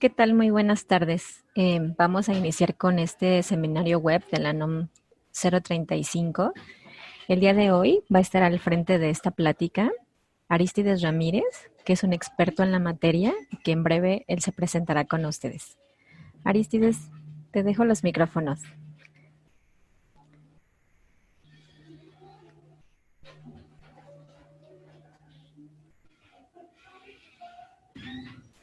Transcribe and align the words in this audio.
¿Qué 0.00 0.08
tal? 0.08 0.32
Muy 0.32 0.48
buenas 0.48 0.86
tardes. 0.86 1.44
Eh, 1.54 1.78
vamos 1.98 2.30
a 2.30 2.32
iniciar 2.32 2.74
con 2.74 2.98
este 2.98 3.42
seminario 3.42 3.98
web 3.98 4.24
de 4.32 4.40
la 4.40 4.54
NOM 4.54 4.88
035. 5.30 6.54
El 7.28 7.40
día 7.40 7.52
de 7.52 7.70
hoy 7.70 8.02
va 8.12 8.20
a 8.20 8.22
estar 8.22 8.42
al 8.42 8.58
frente 8.60 8.98
de 8.98 9.10
esta 9.10 9.30
plática 9.30 9.90
Aristides 10.48 11.02
Ramírez, 11.02 11.44
que 11.84 11.92
es 11.92 12.02
un 12.02 12.14
experto 12.14 12.62
en 12.62 12.72
la 12.72 12.78
materia 12.78 13.34
y 13.50 13.58
que 13.58 13.72
en 13.72 13.82
breve 13.84 14.24
él 14.26 14.40
se 14.40 14.52
presentará 14.52 15.04
con 15.04 15.26
ustedes. 15.26 15.76
Aristides, 16.44 17.10
te 17.50 17.62
dejo 17.62 17.84
los 17.84 18.02
micrófonos. 18.02 18.62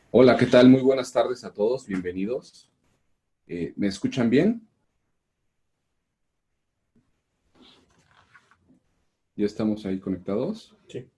Hola, 0.09 0.37
¿qué 0.37 0.45
tal? 0.45 0.69
Muy 0.69 0.81
buenas 0.81 1.11
tardes 1.11 1.43
a 1.43 1.53
todos, 1.53 1.85
bienvenidos. 1.85 2.69
Eh, 3.45 3.73
¿Me 3.75 3.87
escuchan 3.87 4.29
bien? 4.29 4.65
¿Ya 9.35 9.45
estamos 9.45 9.85
ahí 9.85 9.99
conectados? 9.99 10.73
Sí. 10.87 11.09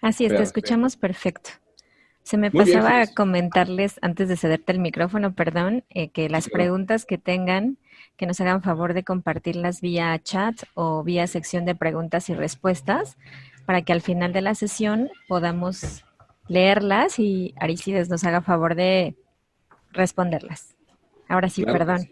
Así 0.00 0.24
es, 0.24 0.34
te 0.34 0.42
escuchamos 0.42 0.96
perfecto. 0.96 1.50
Se 2.22 2.38
me 2.38 2.50
pasaba 2.50 3.02
a 3.02 3.06
comentarles, 3.06 3.98
antes 4.00 4.30
de 4.30 4.38
cederte 4.38 4.72
el 4.72 4.80
micrófono, 4.80 5.34
perdón, 5.34 5.84
eh, 5.90 6.08
que 6.08 6.30
las 6.30 6.48
preguntas 6.48 7.04
que 7.04 7.18
tengan, 7.18 7.76
que 8.16 8.26
nos 8.26 8.40
hagan 8.40 8.62
favor 8.62 8.94
de 8.94 9.04
compartirlas 9.04 9.82
vía 9.82 10.18
chat 10.22 10.56
o 10.72 11.04
vía 11.04 11.26
sección 11.26 11.66
de 11.66 11.74
preguntas 11.74 12.30
y 12.30 12.34
respuestas, 12.34 13.18
para 13.66 13.82
que 13.82 13.92
al 13.92 14.00
final 14.00 14.32
de 14.32 14.40
la 14.40 14.54
sesión 14.54 15.10
podamos 15.28 16.04
leerlas 16.48 17.18
y 17.18 17.54
Aristides 17.56 18.08
nos 18.08 18.24
haga 18.24 18.42
favor 18.42 18.74
de 18.74 19.14
responderlas. 19.92 20.74
Ahora 21.28 21.48
sí, 21.48 21.64
perdón. 21.64 22.10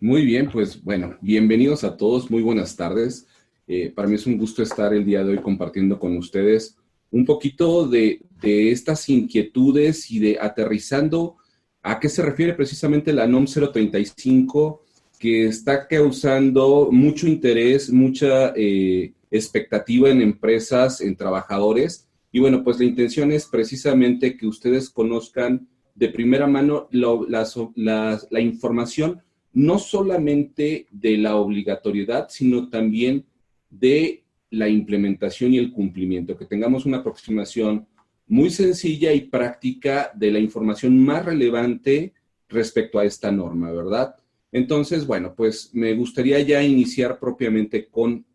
Muy 0.00 0.24
bien, 0.24 0.50
pues 0.50 0.82
bueno, 0.82 1.16
bienvenidos 1.20 1.84
a 1.84 1.96
todos, 1.96 2.30
muy 2.30 2.42
buenas 2.42 2.76
tardes. 2.76 3.26
Eh, 3.66 3.90
para 3.94 4.06
mí 4.06 4.14
es 4.14 4.26
un 4.26 4.36
gusto 4.36 4.62
estar 4.62 4.92
el 4.92 5.04
día 5.04 5.24
de 5.24 5.32
hoy 5.32 5.38
compartiendo 5.38 5.98
con 5.98 6.16
ustedes 6.18 6.76
un 7.10 7.24
poquito 7.24 7.86
de, 7.86 8.22
de, 8.42 8.72
estas 8.72 9.08
inquietudes 9.08 10.10
y 10.10 10.18
de 10.18 10.38
aterrizando 10.40 11.36
a 11.80 12.00
qué 12.00 12.08
se 12.08 12.22
refiere 12.22 12.54
precisamente 12.54 13.12
la 13.12 13.28
NOM 13.28 13.46
035, 13.46 14.82
que 15.18 15.46
está 15.46 15.86
causando 15.86 16.88
mucho 16.90 17.28
interés, 17.28 17.88
mucha 17.92 18.52
eh, 18.56 19.12
expectativa 19.30 20.10
en 20.10 20.22
empresas, 20.22 21.00
en 21.00 21.14
trabajadores, 21.14 22.03
y 22.34 22.40
bueno, 22.40 22.64
pues 22.64 22.80
la 22.80 22.84
intención 22.84 23.30
es 23.30 23.46
precisamente 23.46 24.36
que 24.36 24.48
ustedes 24.48 24.90
conozcan 24.90 25.68
de 25.94 26.08
primera 26.08 26.48
mano 26.48 26.88
la, 26.90 28.40
información, 28.40 29.22
no 29.52 29.78
solamente 29.78 30.88
de 30.90 31.16
la 31.16 31.36
obligatoriedad, 31.36 32.26
sino 32.30 32.68
también 32.68 33.24
de 33.70 34.24
la 34.50 34.68
implementación 34.68 35.54
y 35.54 35.58
el 35.58 35.70
cumplimiento, 35.70 36.36
que 36.36 36.46
tengamos 36.46 36.86
una 36.86 36.96
aproximación 36.96 37.86
muy 38.26 38.50
sencilla 38.50 39.12
y 39.12 39.20
práctica 39.20 40.10
de 40.12 40.32
la 40.32 40.40
información 40.40 40.98
más 40.98 41.24
relevante 41.24 42.14
respecto 42.48 42.98
a 42.98 43.04
esta 43.04 43.30
norma, 43.30 43.70
¿verdad? 43.70 44.16
Entonces, 44.50 45.06
bueno, 45.06 45.34
pues 45.36 45.70
me 45.72 45.94
gustaría 45.94 46.40
ya 46.40 46.64
iniciar 46.64 47.20
propiamente 47.20 47.86
con, 47.86 48.26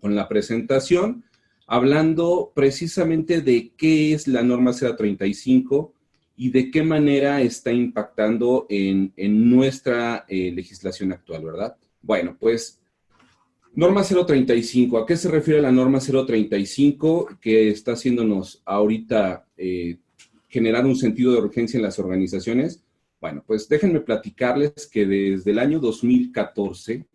con 0.00 0.14
la 0.14 0.28
presentación 0.28 1.24
hablando 1.72 2.52
precisamente 2.54 3.40
de 3.40 3.72
qué 3.74 4.12
es 4.12 4.28
la 4.28 4.42
norma 4.42 4.74
035 4.74 5.94
y 6.36 6.50
de 6.50 6.70
qué 6.70 6.82
manera 6.82 7.40
está 7.40 7.72
impactando 7.72 8.66
en, 8.68 9.14
nuestra 9.48 10.26
eh, 10.28 10.52
legislación 10.54 11.12
actual, 11.12 11.44
¿verdad? 11.46 11.74
Bueno, 12.02 12.36
pues 12.38 12.78
norma 13.74 14.04
035, 14.04 14.98
¿a 14.98 15.06
qué 15.06 15.16
se 15.16 15.30
refiere 15.30 15.62
la 15.62 15.72
norma 15.72 15.98
035 15.98 17.38
que 17.40 17.70
está 17.70 17.92
haciéndonos 17.92 18.60
ahorita 18.66 19.46
eh, 19.56 19.96
generar 20.48 20.84
un 20.84 20.96
sentido 20.96 21.32
de 21.32 21.38
urgencia 21.38 21.78
en 21.78 21.84
las 21.84 21.98
organizaciones? 21.98 22.84
Bueno, 23.18 23.42
pues 23.46 23.66
déjenme 23.66 24.00
platicarles 24.00 24.86
que 24.92 25.06
desde 25.06 25.52
el 25.52 25.58
año 25.58 25.80
2014 25.80 27.06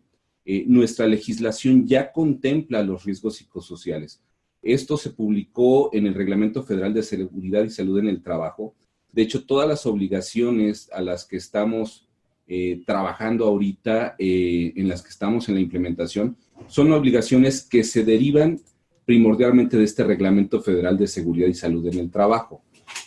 eh, 0.46 0.64
nuestra 0.66 1.06
legislación 1.06 1.86
ya 1.86 2.10
contempla 2.10 2.82
los 2.82 3.04
riesgos 3.04 3.36
psicosociales. 3.36 4.20
Esto 4.62 4.96
se 4.96 5.10
publicó 5.10 5.90
en 5.92 6.06
el 6.06 6.14
Reglamento 6.14 6.62
Federal 6.62 6.92
de 6.92 7.02
Seguridad 7.02 7.64
y 7.64 7.70
Salud 7.70 7.98
en 7.98 8.08
el 8.08 8.22
Trabajo. 8.22 8.74
De 9.12 9.22
hecho, 9.22 9.44
todas 9.44 9.68
las 9.68 9.86
obligaciones 9.86 10.90
a 10.92 11.00
las 11.00 11.24
que 11.24 11.36
estamos 11.36 12.08
eh, 12.46 12.82
trabajando 12.86 13.46
ahorita, 13.46 14.16
eh, 14.18 14.72
en 14.76 14.88
las 14.88 15.02
que 15.02 15.10
estamos 15.10 15.48
en 15.48 15.56
la 15.56 15.60
implementación, 15.60 16.36
son 16.66 16.92
obligaciones 16.92 17.62
que 17.62 17.84
se 17.84 18.04
derivan 18.04 18.60
primordialmente 19.04 19.76
de 19.76 19.84
este 19.84 20.04
Reglamento 20.04 20.60
Federal 20.60 20.98
de 20.98 21.06
Seguridad 21.06 21.48
y 21.48 21.54
Salud 21.54 21.86
en 21.86 21.98
el 21.98 22.10
Trabajo. 22.10 22.62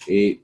Eh, 0.08 0.42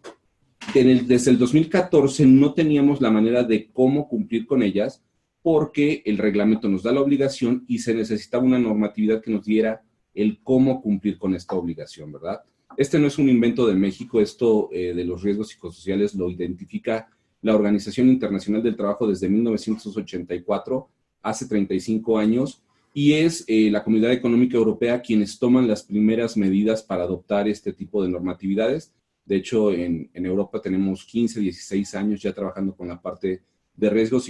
desde 0.73 1.31
el 1.31 1.37
2014 1.37 2.25
no 2.25 2.53
teníamos 2.53 3.01
la 3.01 3.09
manera 3.09 3.43
de 3.43 3.69
cómo 3.71 4.07
cumplir 4.07 4.45
con 4.45 4.61
ellas 4.61 5.01
porque 5.41 6.03
el 6.05 6.17
reglamento 6.17 6.67
nos 6.67 6.83
da 6.83 6.91
la 6.91 7.01
obligación 7.01 7.63
y 7.67 7.79
se 7.79 7.93
necesitaba 7.93 8.43
una 8.43 8.59
normatividad 8.59 9.21
que 9.21 9.31
nos 9.31 9.45
diera 9.45 9.81
el 10.17 10.39
cómo 10.43 10.81
cumplir 10.81 11.19
con 11.19 11.35
esta 11.35 11.55
obligación, 11.55 12.11
¿verdad? 12.11 12.41
Este 12.75 12.97
no 12.97 13.07
es 13.07 13.19
un 13.19 13.29
invento 13.29 13.67
de 13.67 13.75
México, 13.75 14.19
esto 14.19 14.69
eh, 14.71 14.93
de 14.93 15.05
los 15.05 15.21
riesgos 15.21 15.49
psicosociales 15.49 16.15
lo 16.15 16.29
identifica 16.29 17.07
la 17.41 17.55
Organización 17.55 18.09
Internacional 18.09 18.63
del 18.63 18.75
Trabajo 18.75 19.07
desde 19.07 19.29
1984, 19.29 20.89
hace 21.21 21.47
35 21.47 22.17
años, 22.17 22.63
y 22.95 23.13
es 23.13 23.43
eh, 23.47 23.69
la 23.69 23.83
Comunidad 23.83 24.11
Económica 24.11 24.57
Europea 24.57 25.01
quienes 25.03 25.37
toman 25.37 25.67
las 25.67 25.83
primeras 25.83 26.35
medidas 26.35 26.81
para 26.81 27.03
adoptar 27.03 27.47
este 27.47 27.71
tipo 27.71 28.01
de 28.01 28.09
normatividades. 28.09 28.91
De 29.23 29.35
hecho, 29.35 29.71
en, 29.71 30.09
en 30.13 30.25
Europa 30.25 30.59
tenemos 30.59 31.05
15, 31.05 31.39
16 31.41 31.93
años 31.93 32.21
ya 32.23 32.33
trabajando 32.33 32.75
con 32.75 32.87
la 32.87 32.99
parte 32.99 33.43
de 33.77 33.89
riesgos 33.89 34.29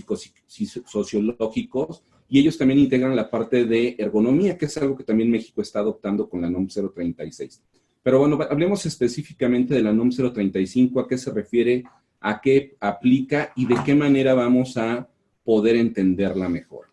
sociológicos 0.86 2.04
y 2.30 2.40
ellos 2.40 2.58
también 2.58 2.80
integran 2.80 3.16
la 3.16 3.30
parte 3.30 3.66
de 3.66 3.96
ergonomía, 3.98 4.58
que 4.58 4.66
es 4.66 4.78
algo 4.78 4.96
que 4.96 5.04
también 5.04 5.32
México 5.32 5.62
está 5.62 5.80
adoptando 5.80 6.30
con 6.30 6.42
la 6.42 6.50
NOM 6.50 6.68
036. 6.68 7.64
Pero 8.04 8.20
bueno, 8.20 8.38
hablemos 8.50 8.86
específicamente 8.86 9.74
de 9.74 9.82
la 9.82 9.94
NOM 9.94 10.10
035, 10.12 11.00
a 11.00 11.08
qué 11.08 11.18
se 11.18 11.32
refiere, 11.32 11.84
a 12.20 12.42
qué 12.42 12.76
aplica 12.80 13.54
y 13.56 13.66
de 13.66 13.76
qué 13.86 13.96
manera 13.96 14.34
vamos 14.34 14.76
a 14.78 15.08
poder 15.44 15.78
entenderla 15.78 16.50
mejor. 16.50 16.88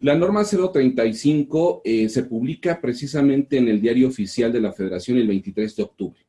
La 0.00 0.16
norma 0.16 0.44
035 0.44 1.82
eh, 1.84 2.08
se 2.08 2.24
publica 2.24 2.80
precisamente 2.80 3.56
en 3.56 3.68
el 3.68 3.80
diario 3.80 4.08
oficial 4.08 4.52
de 4.52 4.60
la 4.60 4.72
Federación 4.72 5.16
el 5.16 5.28
23 5.28 5.76
de 5.76 5.82
octubre. 5.82 6.20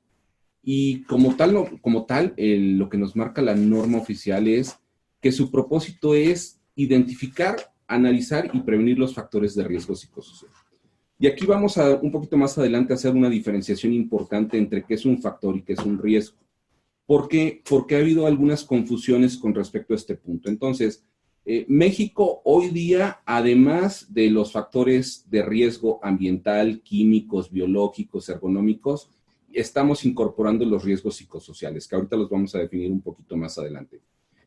Y 0.62 1.02
como 1.04 1.36
tal, 1.36 1.80
como 1.82 2.06
tal 2.06 2.34
lo 2.38 2.88
que 2.88 2.98
nos 2.98 3.16
marca 3.18 3.42
la 3.42 3.56
norma 3.56 3.98
oficial 3.98 4.48
es 4.48 4.80
que 5.24 5.32
su 5.32 5.50
propósito 5.50 6.14
es 6.14 6.60
identificar, 6.76 7.56
analizar 7.88 8.52
y 8.54 8.60
prevenir 8.60 9.00
los 9.00 9.14
factores 9.14 9.56
de 9.56 9.64
riesgo 9.64 9.96
psicosocial. 9.96 10.52
Y 11.18 11.28
aquí 11.28 11.46
vamos 11.46 11.78
a 11.78 11.96
un 11.96 12.12
poquito 12.12 12.36
más 12.36 12.58
adelante 12.58 12.92
a 12.92 12.98
hacer 12.98 13.16
una 13.16 13.30
diferenciación 13.30 13.94
importante 13.94 14.58
entre 14.58 14.84
qué 14.84 14.96
es 14.96 15.06
un 15.06 15.22
factor 15.22 15.56
y 15.56 15.62
qué 15.62 15.74
es 15.74 15.80
un 15.80 15.98
riesgo. 15.98 16.36
¿Por 17.06 17.30
qué? 17.30 17.62
Porque 17.70 17.96
ha 17.96 18.00
habido 18.00 18.28
algunas 18.28 18.66
confusiones 18.66 19.38
con 19.38 19.56
respecto 19.56 19.94
a 19.94 19.96
este 19.96 20.16
punto. 20.16 20.50
Entonces, 20.50 21.06
eh, 21.46 21.66
México 21.70 22.42
hoy 22.44 22.68
día, 22.68 23.22
además 23.26 24.14
de 24.14 24.30
los 24.30 24.52
factores 24.52 25.30
de 25.30 25.42
riesgo 25.42 26.02
ambiental, 26.04 26.82
químicos, 26.82 27.50
biológicos, 27.50 28.28
ergonómicos, 28.28 29.10
estamos 29.54 30.04
incorporando 30.04 30.66
los 30.66 30.84
riesgos 30.84 31.16
psicosociales, 31.16 31.88
que 31.88 31.96
ahorita 31.96 32.18
los 32.18 32.30
vamos 32.30 32.54
a 32.56 32.60
definir 32.60 32.92
un 32.92 33.02
poquito 33.02 33.38
más 33.38 33.58
adelante. 33.58 34.02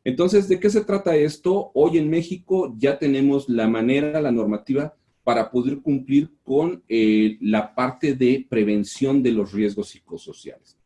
Entonces, 0.07 0.47
¿de 0.47 0.57
qué 0.57 0.69
se 0.69 0.85
trata 0.85 1.17
esto? 1.17 1.69
Hoy 1.73 1.97
en 1.97 2.09
México 2.09 2.73
ya 2.77 2.97
tenemos 2.97 3.49
la 3.49 3.67
manera, 3.67 4.21
la 4.21 4.31
normativa 4.31 4.95
para 5.25 5.51
poder 5.51 5.79
cumplir 5.79 6.31
con 6.45 6.81
eh, 6.87 7.37
la 7.41 7.75
parte 7.75 8.13
de 8.13 8.47
prevención 8.49 9.21
de 9.21 9.33
los 9.33 9.51
riesgos 9.51 9.89
psicosociales. 9.89 10.77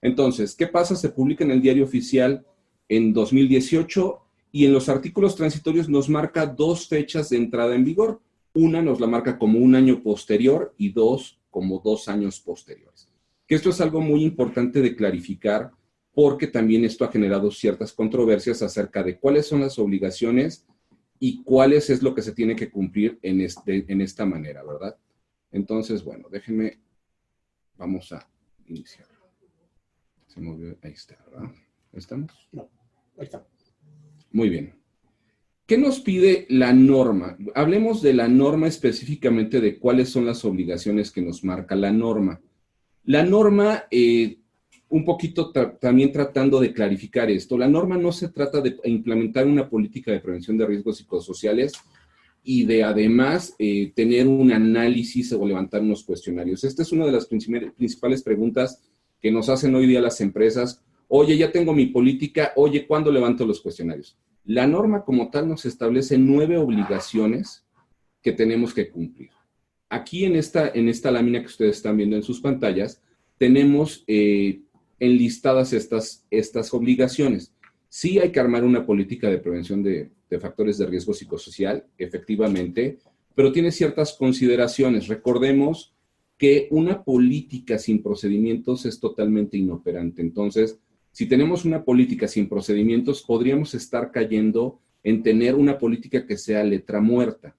Entonces, 0.00 0.54
¿qué 0.54 0.68
pasa? 0.68 0.94
Se 0.94 1.08
publica 1.08 1.42
en 1.42 1.50
el 1.50 1.60
diario 1.60 1.82
oficial 1.82 2.46
en 2.88 3.12
2018 3.12 4.20
y 4.52 4.66
en 4.66 4.72
los 4.72 4.88
artículos 4.88 5.34
transitorios 5.34 5.88
nos 5.88 6.08
marca 6.08 6.46
dos 6.46 6.86
fechas 6.86 7.30
de 7.30 7.38
entrada 7.38 7.74
en 7.74 7.84
vigor. 7.84 8.20
Una 8.54 8.80
nos 8.80 9.00
la 9.00 9.08
marca 9.08 9.40
como 9.40 9.58
un 9.58 9.74
año 9.74 10.04
posterior 10.04 10.72
y 10.78 10.92
dos 10.92 11.40
como 11.50 11.82
dos 11.84 12.06
años 12.06 12.38
posteriores. 12.38 13.08
Que 13.44 13.56
esto 13.56 13.70
es 13.70 13.80
algo 13.80 14.00
muy 14.00 14.22
importante 14.22 14.80
de 14.80 14.94
clarificar 14.94 15.72
porque 16.18 16.48
también 16.48 16.84
esto 16.84 17.04
ha 17.04 17.12
generado 17.12 17.48
ciertas 17.48 17.92
controversias 17.92 18.60
acerca 18.60 19.04
de 19.04 19.20
cuáles 19.20 19.46
son 19.46 19.60
las 19.60 19.78
obligaciones 19.78 20.66
y 21.20 21.44
cuáles 21.44 21.90
es 21.90 22.02
lo 22.02 22.12
que 22.12 22.22
se 22.22 22.32
tiene 22.32 22.56
que 22.56 22.72
cumplir 22.72 23.20
en, 23.22 23.40
este, 23.40 23.84
en 23.86 24.00
esta 24.00 24.26
manera, 24.26 24.64
¿verdad? 24.64 24.98
Entonces, 25.52 26.02
bueno, 26.02 26.26
déjenme, 26.28 26.80
vamos 27.76 28.10
a 28.10 28.28
iniciar. 28.66 29.06
Se 30.26 30.40
movió, 30.40 30.76
ahí 30.82 30.90
está, 30.90 31.16
¿verdad? 31.30 31.52
¿Estamos? 31.92 32.48
No, 32.50 32.68
ahí 33.16 33.22
está. 33.22 33.46
Muy 34.32 34.48
bien. 34.48 34.74
¿Qué 35.66 35.78
nos 35.78 36.00
pide 36.00 36.46
la 36.48 36.72
norma? 36.72 37.38
Hablemos 37.54 38.02
de 38.02 38.14
la 38.14 38.26
norma 38.26 38.66
específicamente 38.66 39.60
de 39.60 39.78
cuáles 39.78 40.08
son 40.08 40.26
las 40.26 40.44
obligaciones 40.44 41.12
que 41.12 41.22
nos 41.22 41.44
marca 41.44 41.76
la 41.76 41.92
norma. 41.92 42.40
La 43.04 43.22
norma, 43.22 43.84
eh, 43.92 44.37
un 44.90 45.04
poquito 45.04 45.50
también 45.50 46.12
tratando 46.12 46.60
de 46.60 46.72
clarificar 46.72 47.30
esto, 47.30 47.58
la 47.58 47.68
norma 47.68 47.98
no 47.98 48.10
se 48.10 48.28
trata 48.28 48.60
de 48.60 48.76
implementar 48.84 49.46
una 49.46 49.68
política 49.68 50.12
de 50.12 50.20
prevención 50.20 50.56
de 50.56 50.66
riesgos 50.66 50.96
psicosociales 50.96 51.72
y 52.42 52.64
de 52.64 52.82
además 52.82 53.54
eh, 53.58 53.92
tener 53.94 54.26
un 54.26 54.52
análisis 54.52 55.32
o 55.32 55.46
levantar 55.46 55.82
unos 55.82 56.04
cuestionarios. 56.04 56.64
Esta 56.64 56.82
es 56.82 56.92
una 56.92 57.04
de 57.04 57.12
las 57.12 57.26
principales 57.26 58.22
preguntas 58.22 58.80
que 59.20 59.30
nos 59.30 59.48
hacen 59.50 59.74
hoy 59.74 59.86
día 59.86 60.00
las 60.00 60.20
empresas. 60.22 60.82
Oye, 61.08 61.36
ya 61.36 61.52
tengo 61.52 61.74
mi 61.74 61.86
política, 61.86 62.52
oye, 62.56 62.86
¿cuándo 62.86 63.12
levanto 63.12 63.44
los 63.44 63.60
cuestionarios? 63.60 64.16
La 64.44 64.66
norma 64.66 65.04
como 65.04 65.30
tal 65.30 65.48
nos 65.48 65.66
establece 65.66 66.16
nueve 66.16 66.56
obligaciones 66.56 67.66
que 68.22 68.32
tenemos 68.32 68.72
que 68.72 68.88
cumplir. 68.88 69.30
Aquí 69.90 70.24
en 70.24 70.36
esta, 70.36 70.68
en 70.68 70.88
esta 70.88 71.10
lámina 71.10 71.40
que 71.40 71.46
ustedes 71.46 71.76
están 71.76 71.98
viendo 71.98 72.16
en 72.16 72.22
sus 72.22 72.40
pantallas, 72.40 73.02
tenemos 73.38 74.04
eh, 74.06 74.60
enlistadas 74.98 75.72
estas, 75.72 76.26
estas 76.30 76.72
obligaciones. 76.74 77.52
Sí 77.88 78.18
hay 78.18 78.30
que 78.30 78.40
armar 78.40 78.64
una 78.64 78.84
política 78.84 79.28
de 79.30 79.38
prevención 79.38 79.82
de, 79.82 80.10
de 80.28 80.40
factores 80.40 80.78
de 80.78 80.86
riesgo 80.86 81.14
psicosocial, 81.14 81.86
efectivamente, 81.96 82.98
pero 83.34 83.52
tiene 83.52 83.70
ciertas 83.70 84.14
consideraciones. 84.14 85.08
Recordemos 85.08 85.94
que 86.36 86.68
una 86.70 87.02
política 87.02 87.78
sin 87.78 88.02
procedimientos 88.02 88.86
es 88.86 89.00
totalmente 89.00 89.56
inoperante. 89.56 90.22
Entonces, 90.22 90.78
si 91.10 91.26
tenemos 91.26 91.64
una 91.64 91.84
política 91.84 92.28
sin 92.28 92.48
procedimientos, 92.48 93.22
podríamos 93.22 93.74
estar 93.74 94.12
cayendo 94.12 94.80
en 95.02 95.22
tener 95.22 95.54
una 95.54 95.78
política 95.78 96.26
que 96.26 96.36
sea 96.36 96.62
letra 96.62 97.00
muerta. 97.00 97.56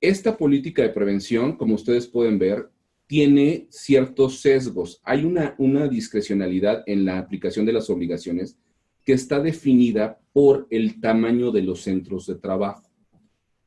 Esta 0.00 0.36
política 0.36 0.82
de 0.82 0.90
prevención, 0.90 1.56
como 1.56 1.74
ustedes 1.74 2.06
pueden 2.06 2.38
ver, 2.38 2.70
tiene 3.06 3.66
ciertos 3.70 4.40
sesgos. 4.40 5.00
Hay 5.04 5.24
una, 5.24 5.54
una 5.58 5.88
discrecionalidad 5.88 6.82
en 6.86 7.04
la 7.04 7.18
aplicación 7.18 7.66
de 7.66 7.72
las 7.72 7.90
obligaciones 7.90 8.56
que 9.04 9.12
está 9.12 9.40
definida 9.40 10.18
por 10.32 10.66
el 10.70 11.00
tamaño 11.00 11.50
de 11.50 11.62
los 11.62 11.82
centros 11.82 12.26
de 12.26 12.36
trabajo. 12.36 12.88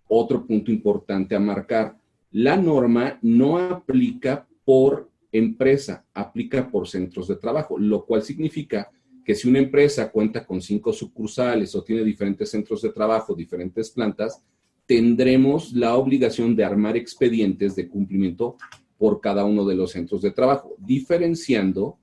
Otro 0.07 0.45
punto 0.45 0.71
importante 0.71 1.35
a 1.35 1.39
marcar, 1.39 1.97
la 2.31 2.57
norma 2.57 3.19
no 3.21 3.57
aplica 3.57 4.47
por 4.65 5.09
empresa 5.31 6.05
aplica 6.13 6.69
por 6.69 6.87
centros 6.87 7.27
de 7.27 7.35
trabajo, 7.35 7.77
lo 7.77 8.05
cual 8.05 8.21
significa 8.23 8.89
que 9.23 9.35
si 9.35 9.47
una 9.47 9.59
empresa 9.59 10.09
cuenta 10.09 10.45
con 10.45 10.61
cinco 10.61 10.93
sucursales 10.93 11.75
o 11.75 11.83
tiene 11.83 12.03
diferentes 12.03 12.49
centros 12.49 12.81
de 12.81 12.89
trabajo, 12.89 13.35
diferentes 13.35 13.89
plantas, 13.89 14.41
tendremos 14.85 15.73
la 15.73 15.95
obligación 15.95 16.55
de 16.55 16.63
armar 16.63 16.95
expedientes 16.95 17.75
de 17.75 17.89
cumplimiento 17.89 18.55
por 18.97 19.21
cada 19.21 19.45
uno 19.45 19.65
de 19.65 19.75
los 19.75 19.91
centros 19.91 20.21
de 20.21 20.31
trabajo, 20.31 20.75
diferenciando 20.79 21.97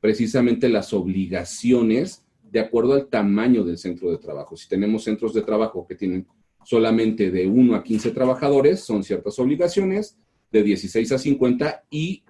precisamente 0.00 0.68
las 0.68 0.92
obligaciones 0.92 2.24
de 2.42 2.60
acuerdo 2.60 2.94
al 2.94 3.08
tamaño 3.08 3.64
del 3.64 3.78
centro 3.78 4.10
de 4.10 4.18
trabajo. 4.18 4.56
Si 4.56 4.68
tenemos 4.68 5.04
centros 5.04 5.34
de 5.34 5.42
trabajo 5.42 5.86
que 5.86 5.94
tienen 5.94 6.26
solamente 6.64 7.30
de 7.30 7.46
1 7.46 7.74
a 7.74 7.82
15 7.82 8.10
trabajadores, 8.12 8.80
son 8.80 9.04
ciertas 9.04 9.38
obligaciones, 9.38 10.16
de 10.50 10.62
16 10.62 11.12
a 11.12 11.18
50 11.18 11.84
y 11.90 12.24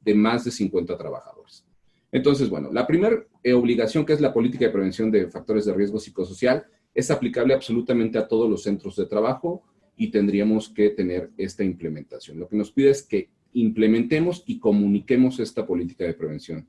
de 0.00 0.14
más 0.14 0.44
de 0.44 0.50
50 0.50 0.96
trabajadores. 0.96 1.64
Entonces, 2.10 2.48
bueno, 2.48 2.72
la 2.72 2.86
primera 2.86 3.22
eh, 3.42 3.52
obligación, 3.52 4.06
que 4.06 4.14
es 4.14 4.20
la 4.20 4.32
política 4.32 4.64
de 4.64 4.72
prevención 4.72 5.10
de 5.10 5.28
factores 5.28 5.66
de 5.66 5.74
riesgo 5.74 5.98
psicosocial, 5.98 6.66
es 6.94 7.10
aplicable 7.10 7.52
absolutamente 7.52 8.16
a 8.18 8.26
todos 8.26 8.48
los 8.48 8.62
centros 8.62 8.96
de 8.96 9.06
trabajo 9.06 9.62
y 9.96 10.10
tendríamos 10.10 10.70
que 10.70 10.90
tener 10.90 11.30
esta 11.36 11.64
implementación. 11.64 12.38
Lo 12.38 12.48
que 12.48 12.56
nos 12.56 12.72
pide 12.72 12.90
es 12.90 13.02
que 13.02 13.28
implementemos 13.52 14.42
y 14.46 14.58
comuniquemos 14.58 15.40
esta 15.40 15.66
política 15.66 16.04
de 16.04 16.14
prevención. 16.14 16.66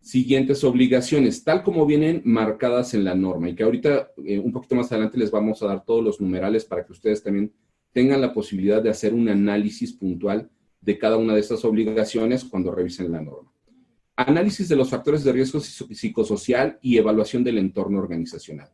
Siguientes 0.00 0.64
obligaciones, 0.64 1.44
tal 1.44 1.62
como 1.62 1.84
vienen 1.84 2.22
marcadas 2.24 2.94
en 2.94 3.04
la 3.04 3.14
norma 3.14 3.48
y 3.48 3.54
que 3.54 3.64
ahorita 3.64 4.10
eh, 4.24 4.38
un 4.38 4.52
poquito 4.52 4.74
más 4.74 4.90
adelante 4.90 5.18
les 5.18 5.30
vamos 5.30 5.62
a 5.62 5.66
dar 5.66 5.84
todos 5.84 6.02
los 6.02 6.20
numerales 6.20 6.64
para 6.64 6.84
que 6.84 6.92
ustedes 6.92 7.22
también 7.22 7.52
tengan 7.92 8.20
la 8.20 8.32
posibilidad 8.32 8.82
de 8.82 8.90
hacer 8.90 9.12
un 9.12 9.28
análisis 9.28 9.92
puntual 9.92 10.50
de 10.80 10.98
cada 10.98 11.16
una 11.16 11.34
de 11.34 11.40
estas 11.40 11.64
obligaciones 11.64 12.44
cuando 12.44 12.70
revisen 12.70 13.10
la 13.10 13.20
norma. 13.20 13.52
Análisis 14.16 14.68
de 14.68 14.76
los 14.76 14.90
factores 14.90 15.24
de 15.24 15.32
riesgo 15.32 15.60
psicosocial 15.60 16.78
y 16.80 16.96
evaluación 16.96 17.44
del 17.44 17.58
entorno 17.58 17.98
organizacional. 17.98 18.70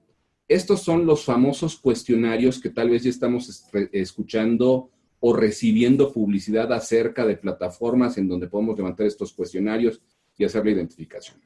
Estos 0.46 0.82
son 0.82 1.06
los 1.06 1.25
famosos 1.25 1.76
cuestionarios 1.78 2.60
que 2.60 2.70
tal 2.70 2.90
vez 2.90 3.02
ya 3.02 3.10
estamos 3.10 3.66
escuchando 3.92 4.90
o 5.26 5.32
recibiendo 5.32 6.12
publicidad 6.12 6.71
acerca 6.71 7.25
de 7.25 7.38
plataformas 7.38 8.19
en 8.19 8.29
donde 8.29 8.47
podemos 8.47 8.76
levantar 8.76 9.06
estos 9.06 9.32
cuestionarios 9.32 10.03
y 10.37 10.44
hacer 10.44 10.67
la 10.67 10.73
identificación. 10.73 11.38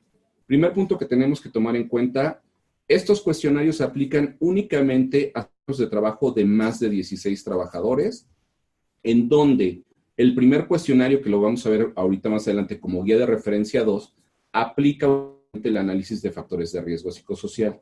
Primer 0.47 0.73
punto 0.73 0.99
que 0.99 1.07
tenemos 1.07 1.41
que 1.41 1.49
tomar 1.49 1.77
en 1.77 1.87
cuenta, 1.87 2.43
estos 2.89 3.23
cuestionarios 3.23 3.77
se 3.77 3.85
aplican 3.85 4.37
únicamente 4.41 5.31
a 5.33 5.49
de 5.77 5.87
trabajo 5.87 6.33
de 6.33 6.45
más 6.45 6.81
de 6.81 6.91
16 6.91 7.45
trabajadores, 7.45 8.27
en 9.05 9.29
donde 9.29 9.85
el 10.17 10.35
primer 10.35 10.67
cuestionario, 10.67 11.23
que 11.23 11.31
lo 11.31 11.41
vamos 11.41 11.65
a 11.65 11.71
ver 11.71 11.93
ahorita 11.95 12.31
más 12.31 12.49
adelante 12.49 12.81
como 12.81 13.05
guía 13.05 13.19
de 13.19 13.27
referencia 13.27 13.85
2, 13.85 14.13
aplica 14.51 15.07
el 15.63 15.77
análisis 15.77 16.21
de 16.21 16.33
factores 16.33 16.73
de 16.73 16.81
riesgo 16.81 17.13
psicosocial. 17.13 17.81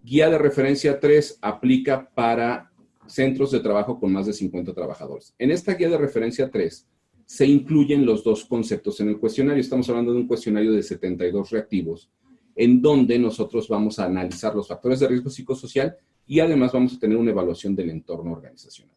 Guía 0.00 0.30
de 0.30 0.38
referencia 0.38 1.00
3 1.00 1.40
aplica 1.42 2.08
para 2.14 2.70
centros 3.06 3.50
de 3.50 3.60
trabajo 3.60 3.98
con 3.98 4.12
más 4.12 4.26
de 4.26 4.32
50 4.32 4.72
trabajadores. 4.74 5.34
En 5.38 5.50
esta 5.50 5.74
guía 5.74 5.88
de 5.88 5.98
referencia 5.98 6.50
3 6.50 6.86
se 7.24 7.46
incluyen 7.46 8.06
los 8.06 8.22
dos 8.22 8.44
conceptos 8.44 9.00
en 9.00 9.08
el 9.08 9.18
cuestionario. 9.18 9.60
Estamos 9.60 9.88
hablando 9.88 10.12
de 10.12 10.20
un 10.20 10.28
cuestionario 10.28 10.72
de 10.72 10.82
72 10.82 11.50
reactivos, 11.50 12.10
en 12.54 12.80
donde 12.80 13.18
nosotros 13.18 13.68
vamos 13.68 13.98
a 13.98 14.04
analizar 14.06 14.54
los 14.54 14.68
factores 14.68 15.00
de 15.00 15.08
riesgo 15.08 15.28
psicosocial 15.28 15.96
y 16.26 16.40
además 16.40 16.72
vamos 16.72 16.94
a 16.94 16.98
tener 16.98 17.16
una 17.16 17.30
evaluación 17.30 17.74
del 17.74 17.90
entorno 17.90 18.32
organizacional. 18.32 18.96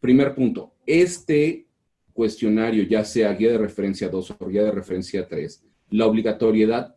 Primer 0.00 0.34
punto, 0.34 0.74
este 0.86 1.66
cuestionario, 2.12 2.82
ya 2.84 3.04
sea 3.04 3.32
guía 3.34 3.52
de 3.52 3.58
referencia 3.58 4.08
2 4.08 4.36
o 4.38 4.46
guía 4.48 4.64
de 4.64 4.72
referencia 4.72 5.26
3, 5.26 5.64
la 5.90 6.06
obligatoriedad 6.06 6.94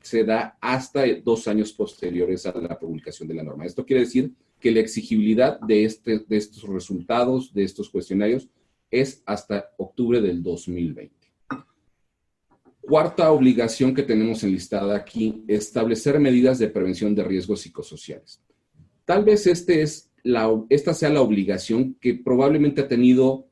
se 0.00 0.24
da 0.24 0.56
hasta 0.60 1.04
dos 1.22 1.46
años 1.46 1.72
posteriores 1.72 2.46
a 2.46 2.58
la 2.58 2.78
publicación 2.78 3.28
de 3.28 3.34
la 3.34 3.42
norma. 3.42 3.66
Esto 3.66 3.84
quiere 3.84 4.02
decir 4.02 4.32
que 4.60 4.70
la 4.70 4.80
exigibilidad 4.80 5.58
de, 5.60 5.84
este, 5.84 6.20
de 6.20 6.36
estos 6.36 6.62
resultados, 6.68 7.52
de 7.52 7.64
estos 7.64 7.90
cuestionarios, 7.90 8.48
es 8.90 9.22
hasta 9.26 9.70
octubre 9.78 10.20
del 10.20 10.42
2020. 10.42 11.14
Cuarta 12.80 13.30
obligación 13.30 13.94
que 13.94 14.02
tenemos 14.02 14.42
enlistada 14.42 14.96
aquí, 14.96 15.44
establecer 15.46 16.18
medidas 16.18 16.58
de 16.58 16.68
prevención 16.68 17.14
de 17.14 17.24
riesgos 17.24 17.60
psicosociales. 17.60 18.42
Tal 19.04 19.24
vez 19.24 19.46
este 19.46 19.82
es 19.82 20.10
esta 20.68 20.94
sea 20.94 21.10
la 21.10 21.22
obligación 21.22 21.94
que 22.00 22.14
probablemente 22.14 22.82
ha 22.82 22.88
tenido 22.88 23.46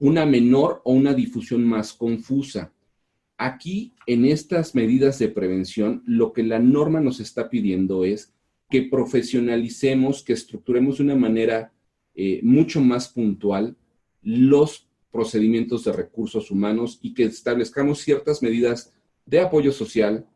una 0.00 0.26
menor 0.26 0.80
o 0.84 0.92
una 0.92 1.14
difusión 1.14 1.64
más 1.64 1.92
confusa. 1.92 2.72
Aquí, 3.36 3.94
en 4.06 4.24
estas 4.24 4.74
medidas 4.74 5.18
de 5.18 5.28
prevención, 5.28 6.02
lo 6.06 6.32
que 6.32 6.42
la 6.42 6.58
norma 6.58 7.00
nos 7.00 7.20
está 7.20 7.50
pidiendo 7.50 8.04
es 8.04 8.32
que 8.74 8.82
profesionalicemos, 8.82 10.24
que 10.24 10.32
estructuremos 10.32 10.98
de 10.98 11.04
una 11.04 11.14
manera 11.14 11.72
eh, 12.16 12.40
mucho 12.42 12.80
más 12.80 13.06
puntual 13.08 13.76
los 14.20 14.88
procedimientos 15.12 15.84
de 15.84 15.92
recursos 15.92 16.50
humanos 16.50 16.98
y 17.00 17.14
que 17.14 17.22
establezcamos 17.22 18.00
ciertas 18.00 18.42
medidas 18.42 18.92
de 19.26 19.38
apoyo 19.38 19.70
social, 19.70 20.26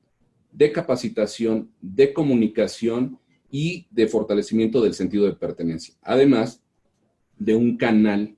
de 0.53 0.71
capacitación, 0.71 1.73
de 1.81 2.13
comunicación 2.13 3.19
y 3.51 3.89
de 3.91 4.07
fortalecimiento 4.07 4.81
del 4.83 4.95
sentido 4.95 5.25
de 5.25 5.33
pertenencia, 5.33 5.97
además 6.03 6.63
de 7.41 7.57
un 7.57 7.77
canal 7.77 8.37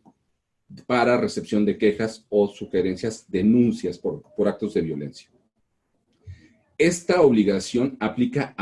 para 0.86 1.20
recepción 1.20 1.66
de 1.66 1.76
quejas 1.76 2.24
o 2.30 2.48
sugerencias, 2.48 3.26
denuncias 3.28 3.98
por, 3.98 4.24
actos 4.48 4.72
de 4.72 4.80
violencia. 4.80 5.28
Esta 6.80 7.20
obligación 7.20 7.98
aplica 8.00 8.54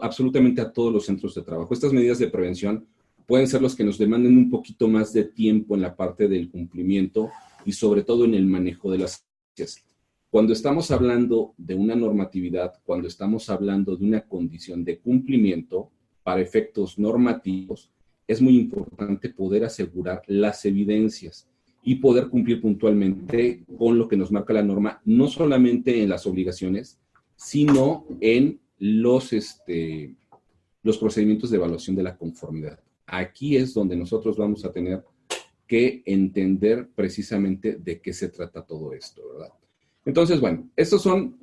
absolutamente 0.00 0.60
a 0.60 0.72
todos 0.72 0.92
los 0.92 1.06
centros 1.06 1.34
de 1.34 1.42
trabajo. 1.42 1.74
Estas 1.74 1.92
medidas 1.92 2.20
de 2.20 2.28
prevención 2.28 2.86
pueden 3.26 3.48
ser 3.48 3.62
los 3.62 3.74
que 3.74 3.82
nos 3.82 3.98
demanden 3.98 4.38
un 4.38 4.48
poquito 4.48 4.86
más 4.86 5.12
de 5.12 5.24
tiempo 5.24 5.74
en 5.74 5.80
la 5.80 5.96
parte 5.96 6.28
del 6.28 6.48
cumplimiento 6.48 7.32
y 7.64 7.72
sobre 7.72 8.04
todo 8.04 8.26
en 8.26 8.34
el 8.34 8.46
manejo 8.46 8.92
de 8.92 8.98
las 8.98 9.26
cuando 10.30 10.52
estamos 10.52 10.92
hablando 10.92 11.54
de 11.56 11.74
una 11.74 11.96
normatividad, 11.96 12.74
cuando 12.84 13.08
estamos 13.08 13.50
hablando 13.50 13.96
de 13.96 14.04
una 14.04 14.20
condición 14.20 14.84
de 14.84 15.00
cumplimiento 15.00 15.90
para 16.22 16.40
efectos 16.40 16.96
normativos, 16.96 17.90
es 18.28 18.40
muy 18.40 18.56
importante 18.56 19.30
poder 19.30 19.64
asegurar 19.64 20.22
las 20.28 20.64
evidencias. 20.64 21.48
y 21.86 21.96
poder 21.96 22.28
cumplir 22.28 22.62
puntualmente 22.62 23.62
con 23.76 23.98
lo 23.98 24.08
que 24.08 24.16
nos 24.16 24.32
marca 24.32 24.54
la 24.54 24.62
norma, 24.62 25.02
no 25.04 25.28
solamente 25.28 26.02
en 26.02 26.08
las 26.08 26.26
obligaciones, 26.26 26.98
sino 27.36 28.06
en 28.20 28.60
los, 28.78 29.32
este, 29.32 30.14
los 30.82 30.98
procedimientos 30.98 31.50
de 31.50 31.56
evaluación 31.56 31.96
de 31.96 32.02
la 32.02 32.16
conformidad. 32.16 32.80
Aquí 33.06 33.56
es 33.56 33.74
donde 33.74 33.96
nosotros 33.96 34.36
vamos 34.36 34.64
a 34.64 34.72
tener 34.72 35.04
que 35.66 36.02
entender 36.04 36.88
precisamente 36.94 37.76
de 37.76 38.00
qué 38.00 38.12
se 38.12 38.28
trata 38.28 38.64
todo 38.64 38.92
esto, 38.92 39.22
¿verdad? 39.32 39.52
Entonces, 40.04 40.40
bueno, 40.40 40.68
estos 40.76 41.02
son, 41.02 41.38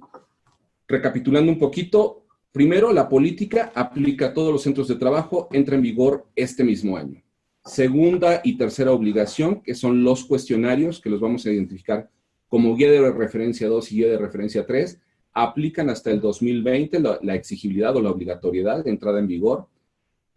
recapitulando 0.88 1.52
un 1.52 1.58
poquito, 1.58 2.26
primero, 2.52 2.94
la 2.94 3.10
política 3.10 3.72
aplica 3.74 4.28
a 4.28 4.34
todos 4.34 4.52
los 4.52 4.62
centros 4.62 4.88
de 4.88 4.96
trabajo, 4.96 5.48
entra 5.52 5.76
en 5.76 5.82
vigor 5.82 6.28
este 6.36 6.64
mismo 6.64 6.98
año. 6.98 7.24
Segunda 7.66 8.42
y 8.44 8.58
tercera 8.58 8.92
obligación, 8.92 9.62
que 9.62 9.76
son 9.76 10.04
los 10.04 10.26
cuestionarios, 10.26 11.00
que 11.00 11.10
los 11.10 11.20
vamos 11.20 11.46
a 11.46 11.52
identificar 11.52 12.10
como 12.48 12.76
guía 12.76 12.92
de 12.92 13.12
referencia 13.12 13.68
2 13.68 13.92
y 13.92 13.96
guía 13.96 14.10
de 14.10 14.18
referencia 14.18 14.66
3, 14.66 15.00
aplican 15.34 15.90
hasta 15.90 16.12
el 16.12 16.20
2020 16.20 17.00
la, 17.22 17.36
exigibilidad 17.36 17.96
o 17.96 18.02
la 18.02 18.12
obligatoriedad 18.12 18.84
de 18.84 18.92
entrada 18.92 19.20
en 19.20 19.28
vigor 19.28 19.68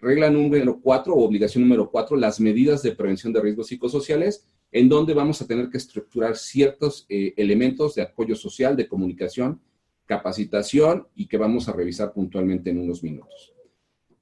regla 0.04 0.30
número 0.30 0.80
cuatro 0.80 1.14
obligación 1.14 1.64
número 1.64 1.90
cuatro, 1.90 2.16
las 2.16 2.38
medidas 2.38 2.82
de 2.82 2.92
prevención 2.92 3.32
de 3.32 3.40
riesgos 3.40 3.68
psicosociales, 3.68 4.46
en 4.70 4.88
donde 4.88 5.14
vamos 5.14 5.40
a 5.40 5.46
tener 5.46 5.70
que 5.70 5.78
estructurar 5.78 6.36
ciertos 6.36 7.06
eh, 7.08 7.32
elementos 7.36 7.94
de 7.94 8.02
apoyo 8.02 8.36
social, 8.36 8.76
de 8.76 8.86
comunicación, 8.86 9.60
capacitación 10.04 11.06
y 11.14 11.26
que 11.26 11.38
vamos 11.38 11.68
a 11.68 11.72
revisar 11.72 12.12
puntualmente 12.12 12.70
en 12.70 12.80
unos 12.80 13.02
minutos. 13.02 13.54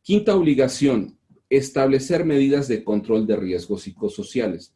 Quinta 0.02 0.36
obligación, 0.36 1.18
establecer 1.48 2.24
medidas 2.24 2.68
de 2.68 2.84
control 2.84 3.26
de 3.26 3.36
riesgos 3.36 3.82
psicosociales. 3.82 4.74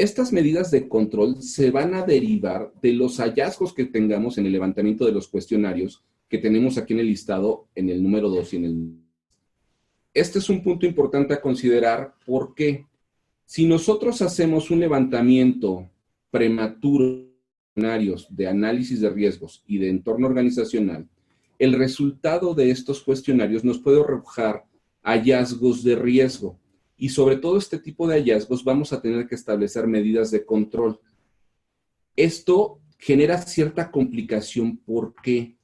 Estas 0.00 0.32
medidas 0.32 0.70
de 0.70 0.88
control 0.88 1.42
se 1.42 1.70
van 1.70 1.92
a 1.92 2.00
derivar 2.06 2.72
de 2.80 2.94
los 2.94 3.18
hallazgos 3.18 3.74
que 3.74 3.84
tengamos 3.84 4.38
en 4.38 4.46
el 4.46 4.52
levantamiento 4.52 5.04
de 5.04 5.12
los 5.12 5.28
cuestionarios 5.28 6.02
que 6.26 6.38
tenemos 6.38 6.78
aquí 6.78 6.94
en 6.94 7.00
el 7.00 7.08
listado 7.08 7.68
en 7.74 7.90
el 7.90 8.02
número 8.02 8.30
2 8.30 8.54
y 8.54 8.56
en 8.56 8.64
el 8.64 8.94
este 10.14 10.38
es 10.38 10.48
un 10.48 10.62
punto 10.62 10.86
importante 10.86 11.34
a 11.34 11.40
considerar 11.42 12.14
porque 12.24 12.86
si 13.44 13.66
nosotros 13.66 14.22
hacemos 14.22 14.70
un 14.70 14.80
levantamiento 14.80 15.90
prematuro 16.30 17.26
de 17.74 18.46
análisis 18.48 19.02
de 19.02 19.10
riesgos 19.10 19.62
y 19.66 19.76
de 19.76 19.90
entorno 19.90 20.28
organizacional, 20.28 21.06
el 21.58 21.74
resultado 21.74 22.54
de 22.54 22.70
estos 22.70 23.02
cuestionarios 23.02 23.64
nos 23.64 23.78
puede 23.78 24.00
arrojar 24.00 24.64
hallazgos 25.02 25.84
de 25.84 25.94
riesgo. 25.94 26.58
Y 27.00 27.08
sobre 27.08 27.36
todo 27.36 27.58
este 27.58 27.80
tipo 27.80 28.06
de 28.06 28.14
hallazgos 28.14 28.62
vamos 28.62 28.92
a 28.92 29.02
tener 29.02 29.26
que 29.26 29.34
establecer 29.34 29.88
medidas 29.88 30.30
de 30.30 30.44
control. 30.44 31.00
Esto 32.14 32.78
genera 32.96 33.42
cierta 33.42 33.90
complicación. 33.90 34.76
¿Por 34.76 35.14
qué? 35.20 35.56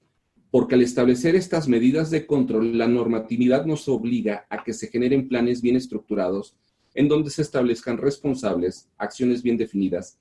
porque 0.57 0.75
al 0.75 0.81
establecer 0.81 1.37
estas 1.37 1.69
medidas 1.69 2.11
de 2.11 2.25
control, 2.25 2.79
la 2.79 2.89
normatividad 2.89 3.67
nos 3.67 3.89
obliga 3.89 4.47
a 4.49 4.65
que 4.65 4.73
se 4.73 4.89
generen 4.89 5.29
planes 5.29 5.61
bien 5.61 5.77
estructurados 5.77 6.57
en 6.95 7.09
donde 7.09 7.29
se 7.29 7.43
establezcan 7.43 7.99
responsables, 7.99 8.89
acciones 8.97 9.43
bien 9.43 9.59
definidas, 9.59 10.19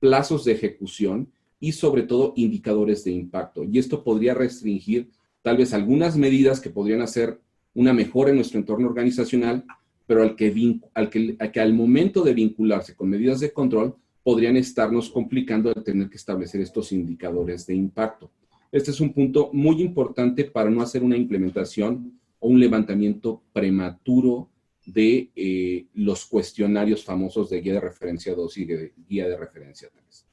plazos 0.00 0.46
de 0.46 0.52
ejecución 0.52 1.30
y 1.60 1.72
sobre 1.72 2.02
todo 2.04 2.32
indicadores 2.36 3.04
de 3.04 3.10
impacto. 3.10 3.62
Y 3.62 3.78
esto 3.78 4.02
podría 4.02 4.32
restringir 4.32 5.10
tal 5.42 5.58
vez 5.58 5.74
algunas 5.74 6.16
medidas 6.16 6.60
que 6.60 6.70
podrían 6.70 7.02
hacer 7.02 7.38
una 7.74 7.92
mejora 7.92 8.30
en 8.30 8.36
nuestro 8.36 8.58
entorno 8.58 8.88
organizacional, 8.88 9.66
pero 10.06 10.22
al 10.22 10.36
que, 10.36 10.80
al 10.94 11.10
que, 11.10 11.36
al 11.38 11.52
que 11.52 11.60
al 11.60 11.74
momento 11.74 12.22
de 12.22 12.34
vincularse 12.34 12.94
con 12.94 13.08
medidas 13.08 13.40
de 13.40 13.52
control 13.52 13.96
podrían 14.22 14.56
estarnos 14.56 15.10
complicando 15.10 15.72
al 15.74 15.84
tener 15.84 16.08
que 16.08 16.16
establecer 16.16 16.60
estos 16.60 16.92
indicadores 16.92 17.66
de 17.66 17.74
impacto. 17.74 18.30
Este 18.72 18.90
es 18.90 19.00
un 19.00 19.12
punto 19.12 19.50
muy 19.52 19.82
importante 19.82 20.44
para 20.44 20.70
no 20.70 20.82
hacer 20.82 21.02
una 21.02 21.16
implementación 21.16 22.18
o 22.40 22.48
un 22.48 22.58
levantamiento 22.58 23.42
prematuro 23.52 24.50
de 24.86 25.30
eh, 25.34 25.86
los 25.94 26.26
cuestionarios 26.26 27.04
famosos 27.04 27.48
de 27.50 27.60
guía 27.60 27.74
de 27.74 27.80
referencia 27.80 28.34
2 28.34 28.58
y 28.58 28.64
de 28.64 28.92
guía 29.08 29.28
de 29.28 29.36
referencia 29.36 29.88
3. 29.92 30.26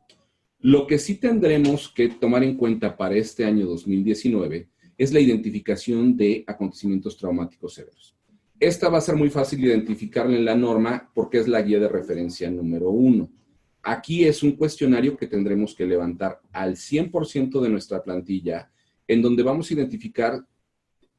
Lo 0.62 0.86
que 0.88 1.00
sí 1.00 1.16
tendremos 1.16 1.90
que 1.90 2.10
tomar 2.10 2.44
en 2.44 2.56
cuenta 2.56 2.96
para 2.96 3.16
este 3.16 3.46
año 3.46 3.66
2019 3.66 4.68
es 4.98 5.14
la 5.14 5.20
identificación 5.20 6.16
de 6.16 6.44
acontecimientos 6.46 7.18
traumáticos 7.18 7.74
severos. 7.74 8.16
Esta 8.62 8.90
va 8.90 9.00
a 9.00 9.02
ser 9.02 9.16
muy 9.16 9.32
fácil 9.32 9.66
identificarla 9.66 10.38
en 10.38 10.46
la 10.46 10.56
norma 10.56 11.10
porque 11.16 11.40
es 11.40 11.48
la 11.48 11.64
guía 11.64 11.80
de 11.80 11.88
referencia 11.88 12.48
número 12.52 12.92
uno. 12.92 13.28
Aquí 13.82 14.24
es 14.24 14.44
un 14.44 14.52
cuestionario 14.52 15.18
que 15.18 15.26
tendremos 15.26 15.74
que 15.74 15.88
levantar 15.88 16.40
al 16.52 16.76
100% 16.76 17.60
de 17.60 17.70
nuestra 17.70 18.04
plantilla, 18.04 18.72
en 19.08 19.24
donde 19.24 19.42
vamos 19.42 19.68
a 19.68 19.74
identificar 19.74 20.46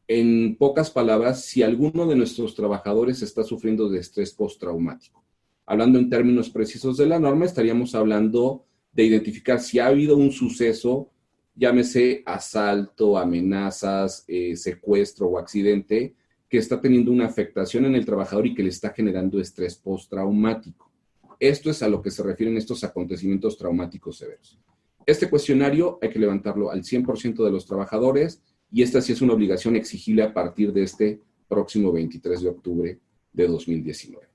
en 0.07 0.55
pocas 0.55 0.89
palabras 0.93 1.45
si 1.45 1.65
alguno 1.65 2.07
de 2.07 2.15
nuestros 2.15 2.55
trabajadores 2.55 3.23
está 3.23 3.43
sufriendo 3.43 3.89
de 3.89 3.99
estrés 3.99 4.33
postraumático. 4.33 5.25
Hablando 5.67 5.99
en 5.99 6.09
términos 6.09 6.49
precisos 6.49 6.97
de 6.97 7.07
la 7.07 7.19
norma, 7.19 7.45
estaríamos 7.45 7.97
hablando 7.97 8.67
de 8.93 9.03
identificar 9.03 9.59
si 9.59 9.81
ha 9.81 9.89
habido 9.89 10.17
un 10.17 10.31
suceso, 10.31 11.11
llámese 11.57 12.23
asalto, 12.25 13.19
amenazas, 13.19 14.25
eh, 14.29 14.55
secuestro 14.55 15.27
o 15.27 15.39
accidente, 15.39 16.15
que 16.52 16.59
está 16.59 16.78
teniendo 16.78 17.11
una 17.11 17.25
afectación 17.25 17.87
en 17.87 17.94
el 17.94 18.04
trabajador 18.04 18.47
y 18.47 18.54
que 18.54 18.62
le 18.62 18.68
está 18.68 18.90
generando 18.90 19.40
estrés 19.40 19.75
postraumático. 19.75 20.92
Esto 21.40 21.71
es 21.71 21.82
a 21.82 21.88
lo 21.88 22.02
que 22.02 22.11
se 22.11 22.23
refieren 22.23 22.59
estos 22.59 22.85
acontecimientos 22.85 23.56
traumáticos 23.56 24.18
severos. 24.18 24.59
Este 25.06 25.30
cuestionario 25.30 25.99
hay 26.02 26.11
que 26.11 26.18
levantarlo 26.18 26.71
al 26.71 26.82
100% 26.82 27.42
de 27.42 27.50
los 27.50 27.64
trabajadores 27.64 28.42
y 28.71 28.82
esta 28.82 29.00
sí 29.00 29.14
es 29.14 29.23
una 29.23 29.32
obligación 29.32 29.76
exigible 29.76 30.25
a 30.25 30.35
partir 30.35 30.75
de 30.75 30.82
este 30.82 31.23
próximo 31.49 31.90
23 31.90 32.42
de 32.42 32.49
octubre 32.50 32.99
de 33.32 33.49
2019. 33.49 34.28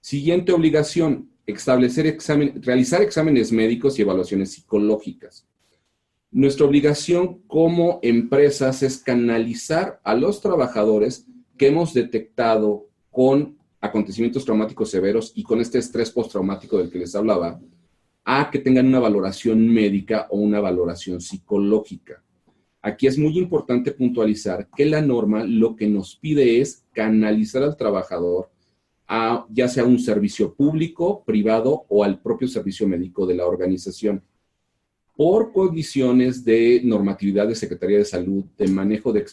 Siguiente 0.00 0.52
obligación, 0.52 1.28
establecer 1.44 2.06
examen, 2.06 2.62
realizar 2.62 3.02
exámenes 3.02 3.50
médicos 3.50 3.98
y 3.98 4.02
evaluaciones 4.02 4.52
psicológicas. 4.52 5.44
Nuestra 6.30 6.66
obligación 6.66 7.42
como 7.48 7.98
empresas 8.02 8.84
es 8.84 8.98
canalizar 8.98 9.98
a 10.04 10.14
los 10.14 10.40
trabajadores 10.40 11.26
que 11.58 11.66
hemos 11.66 11.92
detectado 11.92 12.88
con 13.10 13.58
acontecimientos 13.80 14.44
traumáticos 14.44 14.90
severos 14.90 15.32
y 15.34 15.42
con 15.42 15.60
este 15.60 15.78
estrés 15.78 16.10
postraumático 16.10 16.78
del 16.78 16.90
que 16.90 16.98
les 16.98 17.14
hablaba, 17.14 17.60
a 18.24 18.50
que 18.50 18.58
tengan 18.58 18.86
una 18.86 18.98
valoración 18.98 19.68
médica 19.68 20.26
o 20.30 20.38
una 20.38 20.60
valoración 20.60 21.20
psicológica. 21.20 22.22
Aquí 22.80 23.06
es 23.06 23.18
muy 23.18 23.38
importante 23.38 23.92
puntualizar 23.92 24.68
que 24.76 24.86
la 24.86 25.00
norma 25.00 25.44
lo 25.44 25.76
que 25.76 25.88
nos 25.88 26.16
pide 26.16 26.60
es 26.60 26.84
canalizar 26.92 27.62
al 27.62 27.76
trabajador 27.76 28.50
a 29.08 29.46
ya 29.48 29.68
sea 29.68 29.84
un 29.84 29.98
servicio 29.98 30.54
público, 30.54 31.24
privado 31.24 31.86
o 31.88 32.04
al 32.04 32.20
propio 32.20 32.46
servicio 32.46 32.86
médico 32.86 33.26
de 33.26 33.34
la 33.34 33.46
organización. 33.46 34.22
Por 35.16 35.50
condiciones 35.52 36.44
de 36.44 36.82
normatividad 36.84 37.48
de 37.48 37.54
Secretaría 37.54 37.98
de 37.98 38.04
Salud, 38.04 38.44
de 38.56 38.68
manejo 38.68 39.12
de, 39.12 39.24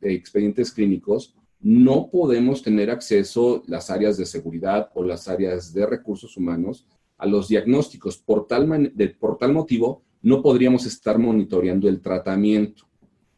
de 0.00 0.14
expedientes 0.14 0.70
clínicos, 0.70 1.34
no 1.60 2.10
podemos 2.10 2.62
tener 2.62 2.90
acceso 2.90 3.62
las 3.66 3.90
áreas 3.90 4.16
de 4.16 4.26
seguridad 4.26 4.90
o 4.94 5.02
las 5.02 5.28
áreas 5.28 5.72
de 5.72 5.86
recursos 5.86 6.36
humanos 6.36 6.86
a 7.18 7.26
los 7.26 7.48
diagnósticos. 7.48 8.18
Por 8.18 8.46
tal, 8.46 8.92
por 9.18 9.38
tal 9.38 9.52
motivo, 9.52 10.02
no 10.22 10.42
podríamos 10.42 10.86
estar 10.86 11.18
monitoreando 11.18 11.88
el 11.88 12.00
tratamiento. 12.00 12.86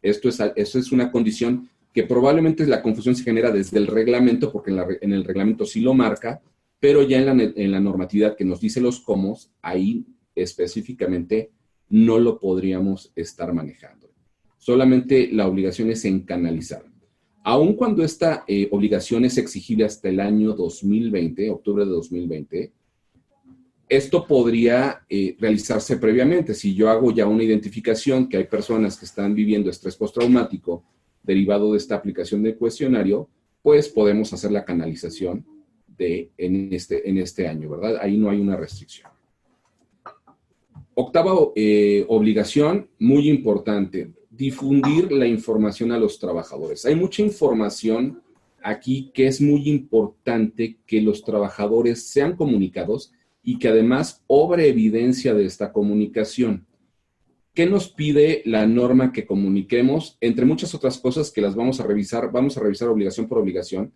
Esto 0.03 0.29
es, 0.29 0.41
esto 0.57 0.79
es 0.79 0.93
una 0.93 1.11
condición 1.11 1.69
que 1.93 2.05
probablemente 2.05 2.67
la 2.67 2.83
confusión 2.83 3.17
se 3.17 3.25
genera 3.25 3.51
desde 3.51 3.79
el 3.79 3.87
reglamento, 3.87 4.53
porque 4.53 4.71
en, 5.01 5.13
el 5.13 5.25
reglamento 5.25 5.65
sí 5.65 5.81
lo 5.81 5.95
marca, 5.95 6.41
pero 6.79 7.03
ya 7.03 7.19
en 7.19 7.27
la, 7.27 7.33
en 7.33 7.73
la 7.73 7.81
normatividad 7.81 8.37
que 8.37 8.45
nos 8.45 8.61
dice 8.61 8.81
los 8.81 9.01
cómo, 9.01 9.39
ahí 9.63 10.07
específicamente 10.35 11.51
no 11.89 12.19
lo 12.19 12.39
podríamos 12.39 13.13
estar 13.17 13.53
manejando. 13.53 14.11
Solamente 14.59 15.31
la 15.33 15.47
obligación 15.47 15.91
es 15.91 16.05
en 16.05 16.21
canalizar. 16.21 16.85
Aun 17.50 17.73
cuando 17.76 18.05
esta 18.05 18.45
eh, 18.47 18.69
obligación 18.73 19.25
es 19.25 19.38
exigible 19.38 19.87
hasta 19.87 20.11
el 20.11 20.21
año 20.21 20.52
2020, 20.52 21.49
octubre 21.49 21.87
de 21.87 21.90
2020, 21.93 22.73
esto 23.88 24.26
podría 24.26 25.07
eh, 25.09 25.35
realizarse 25.40 25.97
previamente. 25.97 26.52
Si 26.52 26.75
yo 26.75 26.90
hago 26.90 27.11
ya 27.11 27.26
una 27.26 27.43
identificación 27.43 28.28
que 28.28 28.37
hay 28.37 28.45
personas 28.45 28.99
que 28.99 29.07
están 29.07 29.35
viviendo 29.35 29.71
estrés 29.71 29.97
postraumático 29.97 30.85
derivado 31.23 31.73
de 31.73 31.78
esta 31.78 31.95
aplicación 31.95 32.43
de 32.43 32.55
cuestionario, 32.55 33.31
pues 33.62 33.88
podemos 33.88 34.31
hacer 34.35 34.52
la 34.52 34.67
canalización 34.67 35.47
de, 35.97 36.31
en, 36.37 36.71
este, 36.75 37.09
en 37.09 37.17
este 37.17 37.49
año, 37.49 37.71
¿verdad? 37.71 37.97
Ahí 38.02 38.19
no 38.19 38.28
hay 38.28 38.40
una 38.40 38.59
restricción. 38.59 39.11
Octava 40.93 41.33
eh, 41.57 42.05
obligación, 42.09 42.90
muy 42.99 43.31
importante, 43.31 44.12
difundir 44.38 45.11
la 45.11 45.26
información 45.26 45.90
a 45.90 45.99
los 45.99 46.21
trabajadores. 46.21 46.87
Hay 46.87 46.95
mucha 46.95 47.23
información 47.23 48.23
aquí 48.62 49.11
que 49.12 49.26
es 49.26 49.40
muy 49.40 49.68
importante 49.68 50.78
que 50.87 51.02
los 51.02 51.25
trabajadores 51.25 52.04
sean 52.04 52.37
comunicados 52.37 53.12
y 53.42 53.59
que 53.59 53.66
además 53.66 54.23
obre 54.28 54.68
evidencia 54.68 55.35
de 55.35 55.45
esta 55.45 55.73
comunicación. 55.73 56.66
¿Qué 57.52 57.66
nos 57.66 57.88
pide 57.88 58.42
la 58.45 58.64
norma 58.68 59.12
que 59.12 59.26
comuniquemos? 59.26 60.16
Entre 60.21 60.47
muchas 60.47 60.73
otras 60.73 60.99
cosas 60.99 61.33
que 61.33 61.40
las 61.40 61.57
vamos 61.57 61.80
a 61.80 61.87
revisar, 61.87 62.30
vamos 62.30 62.57
a 62.57 62.61
revisar 62.61 62.88
obligación 62.88 63.26
por 63.26 63.38
obligación. 63.38 63.92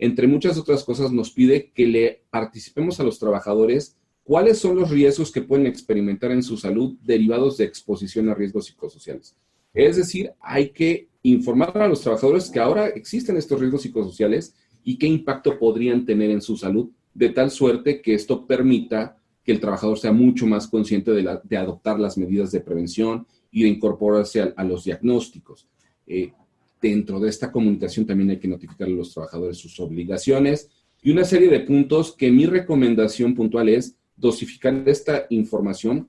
Entre 0.00 0.26
muchas 0.26 0.58
otras 0.58 0.82
cosas 0.82 1.12
nos 1.12 1.30
pide 1.30 1.70
que 1.70 1.86
le 1.86 2.24
participemos 2.30 2.98
a 2.98 3.04
los 3.04 3.20
trabajadores 3.20 3.96
cuáles 4.24 4.58
son 4.58 4.74
los 4.74 4.90
riesgos 4.90 5.30
que 5.30 5.42
pueden 5.42 5.66
experimentar 5.66 6.32
en 6.32 6.42
su 6.42 6.56
salud 6.56 6.96
derivados 7.04 7.58
de 7.58 7.64
exposición 7.66 8.28
a 8.28 8.34
riesgos 8.34 8.66
psicosociales. 8.66 9.36
Es 9.74 9.96
decir, 9.96 10.32
hay 10.40 10.70
que 10.70 11.08
informar 11.24 11.76
a 11.76 11.88
los 11.88 12.00
trabajadores 12.00 12.48
que 12.48 12.60
ahora 12.60 12.86
existen 12.88 13.36
estos 13.36 13.58
riesgos 13.58 13.82
psicosociales 13.82 14.54
y 14.84 14.96
qué 14.96 15.06
impacto 15.06 15.58
podrían 15.58 16.06
tener 16.06 16.30
en 16.30 16.40
su 16.40 16.56
salud, 16.56 16.90
de 17.12 17.30
tal 17.30 17.50
suerte 17.50 18.00
que 18.00 18.14
esto 18.14 18.46
permita 18.46 19.18
que 19.42 19.52
el 19.52 19.60
trabajador 19.60 19.98
sea 19.98 20.12
mucho 20.12 20.46
más 20.46 20.68
consciente 20.68 21.10
de, 21.10 21.56
adoptar 21.56 21.98
las 21.98 22.16
medidas 22.16 22.52
de 22.52 22.60
prevención 22.60 23.26
y 23.50 23.64
de 23.64 23.68
incorporarse 23.68 24.52
a, 24.56 24.64
los 24.64 24.84
diagnósticos. 24.84 25.68
Eh, 26.06 26.32
dentro 26.80 27.18
de 27.18 27.30
esta 27.30 27.50
comunicación 27.50 28.06
también 28.06 28.30
hay 28.30 28.38
que 28.38 28.48
notificar 28.48 28.88
a 28.88 28.90
los 28.90 29.12
trabajadores 29.12 29.58
sus 29.58 29.78
obligaciones 29.80 30.70
y 31.02 31.10
una 31.10 31.24
serie 31.24 31.48
de 31.48 31.60
puntos 31.60 32.14
que 32.14 32.30
mi 32.30 32.46
recomendación 32.46 33.34
puntual 33.34 33.68
es 33.70 33.96
dosificar 34.16 34.82
esta 34.86 35.26
información 35.30 36.08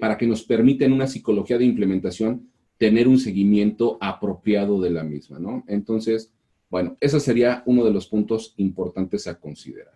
para 0.00 0.16
que 0.16 0.26
nos 0.26 0.44
permita 0.44 0.84
en 0.84 0.92
una 0.92 1.08
psicología 1.08 1.58
de 1.58 1.64
implementación 1.64 2.48
tener 2.78 3.08
un 3.08 3.18
seguimiento 3.18 3.98
apropiado 4.00 4.80
de 4.80 4.90
la 4.90 5.04
misma, 5.04 5.38
¿no? 5.38 5.64
Entonces, 5.68 6.32
bueno, 6.70 6.96
ese 7.00 7.20
sería 7.20 7.62
uno 7.66 7.84
de 7.84 7.92
los 7.92 8.06
puntos 8.08 8.54
importantes 8.56 9.26
a 9.26 9.38
considerar. 9.38 9.94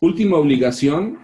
Última 0.00 0.38
obligación, 0.38 1.18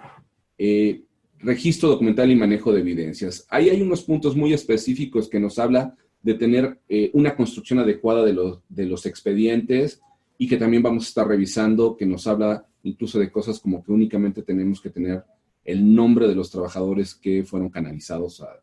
eh, 0.58 1.02
registro 1.38 1.88
documental 1.88 2.30
y 2.30 2.36
manejo 2.36 2.72
de 2.72 2.80
evidencias. 2.80 3.46
Ahí 3.50 3.68
hay 3.68 3.82
unos 3.82 4.02
puntos 4.02 4.36
muy 4.36 4.52
específicos 4.52 5.28
que 5.28 5.40
nos 5.40 5.58
habla 5.58 5.96
de 6.22 6.34
tener 6.34 6.80
eh, 6.88 7.10
una 7.14 7.34
construcción 7.34 7.78
adecuada 7.78 8.24
de 8.24 8.32
los, 8.32 8.60
de 8.68 8.86
los 8.86 9.06
expedientes 9.06 10.00
y 10.38 10.48
que 10.48 10.56
también 10.56 10.82
vamos 10.82 11.04
a 11.04 11.08
estar 11.08 11.26
revisando, 11.26 11.96
que 11.96 12.06
nos 12.06 12.26
habla 12.26 12.66
incluso 12.82 13.18
de 13.18 13.30
cosas 13.30 13.58
como 13.58 13.82
que 13.82 13.92
únicamente 13.92 14.42
tenemos 14.42 14.80
que 14.80 14.90
tener 14.90 15.24
el 15.64 15.94
nombre 15.94 16.28
de 16.28 16.34
los 16.34 16.50
trabajadores 16.50 17.14
que 17.14 17.44
fueron 17.44 17.70
canalizados 17.70 18.40
a, 18.40 18.60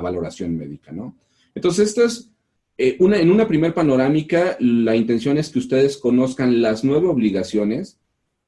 valoración 0.00 0.56
médica, 0.56 0.92
¿no? 0.92 1.16
Entonces, 1.54 2.30
eh, 2.78 2.96
una, 3.00 3.18
en 3.18 3.30
una 3.30 3.48
primer 3.48 3.72
panorámica, 3.72 4.56
la 4.60 4.94
intención 4.94 5.38
es 5.38 5.50
que 5.50 5.58
ustedes 5.58 5.96
conozcan 5.96 6.60
las 6.60 6.84
nueve 6.84 7.08
obligaciones 7.08 7.98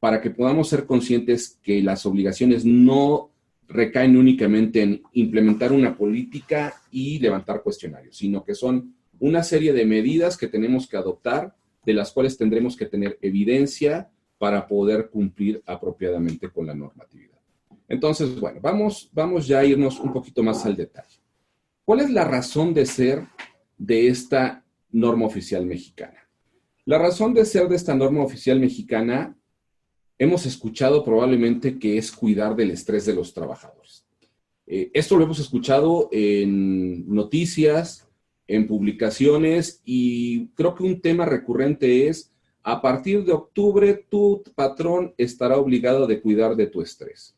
para 0.00 0.20
que 0.20 0.30
podamos 0.30 0.68
ser 0.68 0.86
conscientes 0.86 1.58
que 1.62 1.82
las 1.82 2.06
obligaciones 2.06 2.64
no 2.64 3.30
recaen 3.68 4.16
únicamente 4.16 4.82
en 4.82 5.02
implementar 5.12 5.72
una 5.72 5.96
política 5.96 6.74
y 6.90 7.18
levantar 7.18 7.62
cuestionarios, 7.62 8.16
sino 8.16 8.44
que 8.44 8.54
son 8.54 8.94
una 9.18 9.42
serie 9.42 9.72
de 9.72 9.84
medidas 9.84 10.36
que 10.36 10.48
tenemos 10.48 10.86
que 10.86 10.96
adoptar, 10.96 11.54
de 11.84 11.94
las 11.94 12.12
cuales 12.12 12.36
tendremos 12.36 12.76
que 12.76 12.86
tener 12.86 13.18
evidencia 13.20 14.10
para 14.38 14.66
poder 14.66 15.10
cumplir 15.10 15.62
apropiadamente 15.66 16.48
con 16.48 16.66
la 16.66 16.74
normatividad. 16.74 17.27
Entonces, 17.88 18.38
bueno, 18.38 18.60
vamos, 18.62 19.10
vamos 19.12 19.46
ya 19.46 19.60
a 19.60 19.64
irnos 19.64 19.98
un 19.98 20.12
poquito 20.12 20.42
más 20.42 20.64
al 20.66 20.76
detalle. 20.76 21.18
¿Cuál 21.84 22.00
es 22.00 22.10
la 22.10 22.24
razón 22.24 22.74
de 22.74 22.84
ser 22.84 23.24
de 23.78 24.08
esta 24.08 24.64
norma 24.90 25.24
oficial 25.24 25.64
mexicana? 25.64 26.28
La 26.84 26.98
razón 26.98 27.32
de 27.32 27.46
ser 27.46 27.68
de 27.68 27.76
esta 27.76 27.94
norma 27.94 28.22
oficial 28.22 28.60
mexicana 28.60 29.36
hemos 30.18 30.44
escuchado 30.44 31.04
probablemente 31.04 31.78
que 31.78 31.96
es 31.96 32.12
cuidar 32.12 32.56
del 32.56 32.72
estrés 32.72 33.06
de 33.06 33.14
los 33.14 33.32
trabajadores. 33.32 34.04
Eh, 34.66 34.90
esto 34.92 35.16
lo 35.16 35.24
hemos 35.24 35.38
escuchado 35.38 36.10
en 36.12 37.08
noticias, 37.08 38.06
en 38.46 38.66
publicaciones 38.66 39.80
y 39.84 40.48
creo 40.48 40.74
que 40.74 40.82
un 40.82 41.00
tema 41.00 41.24
recurrente 41.24 42.08
es, 42.08 42.32
a 42.62 42.82
partir 42.82 43.24
de 43.24 43.32
octubre 43.32 44.04
tu 44.10 44.42
patrón 44.54 45.14
estará 45.16 45.56
obligado 45.56 46.06
de 46.06 46.20
cuidar 46.20 46.54
de 46.54 46.66
tu 46.66 46.82
estrés. 46.82 47.37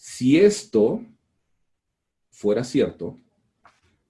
Si 0.00 0.38
esto 0.38 1.04
fuera 2.30 2.62
cierto, 2.62 3.18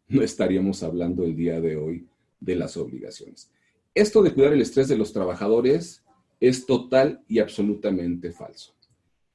no 0.07 0.20
estaríamos 0.20 0.83
hablando 0.83 1.24
el 1.24 1.35
día 1.35 1.62
de 1.62 1.77
hoy 1.77 2.07
de 2.40 2.57
las 2.57 2.77
obligaciones. 2.77 3.51
Esto 3.94 4.22
de 4.22 4.35
cuidar 4.35 4.53
el 4.53 4.61
estrés 4.61 4.88
de 4.88 4.98
los 4.98 5.14
trabajadores 5.14 6.05
es 6.40 6.66
total 6.66 7.24
y 7.27 7.38
absolutamente 7.38 8.33
falso. 8.33 8.74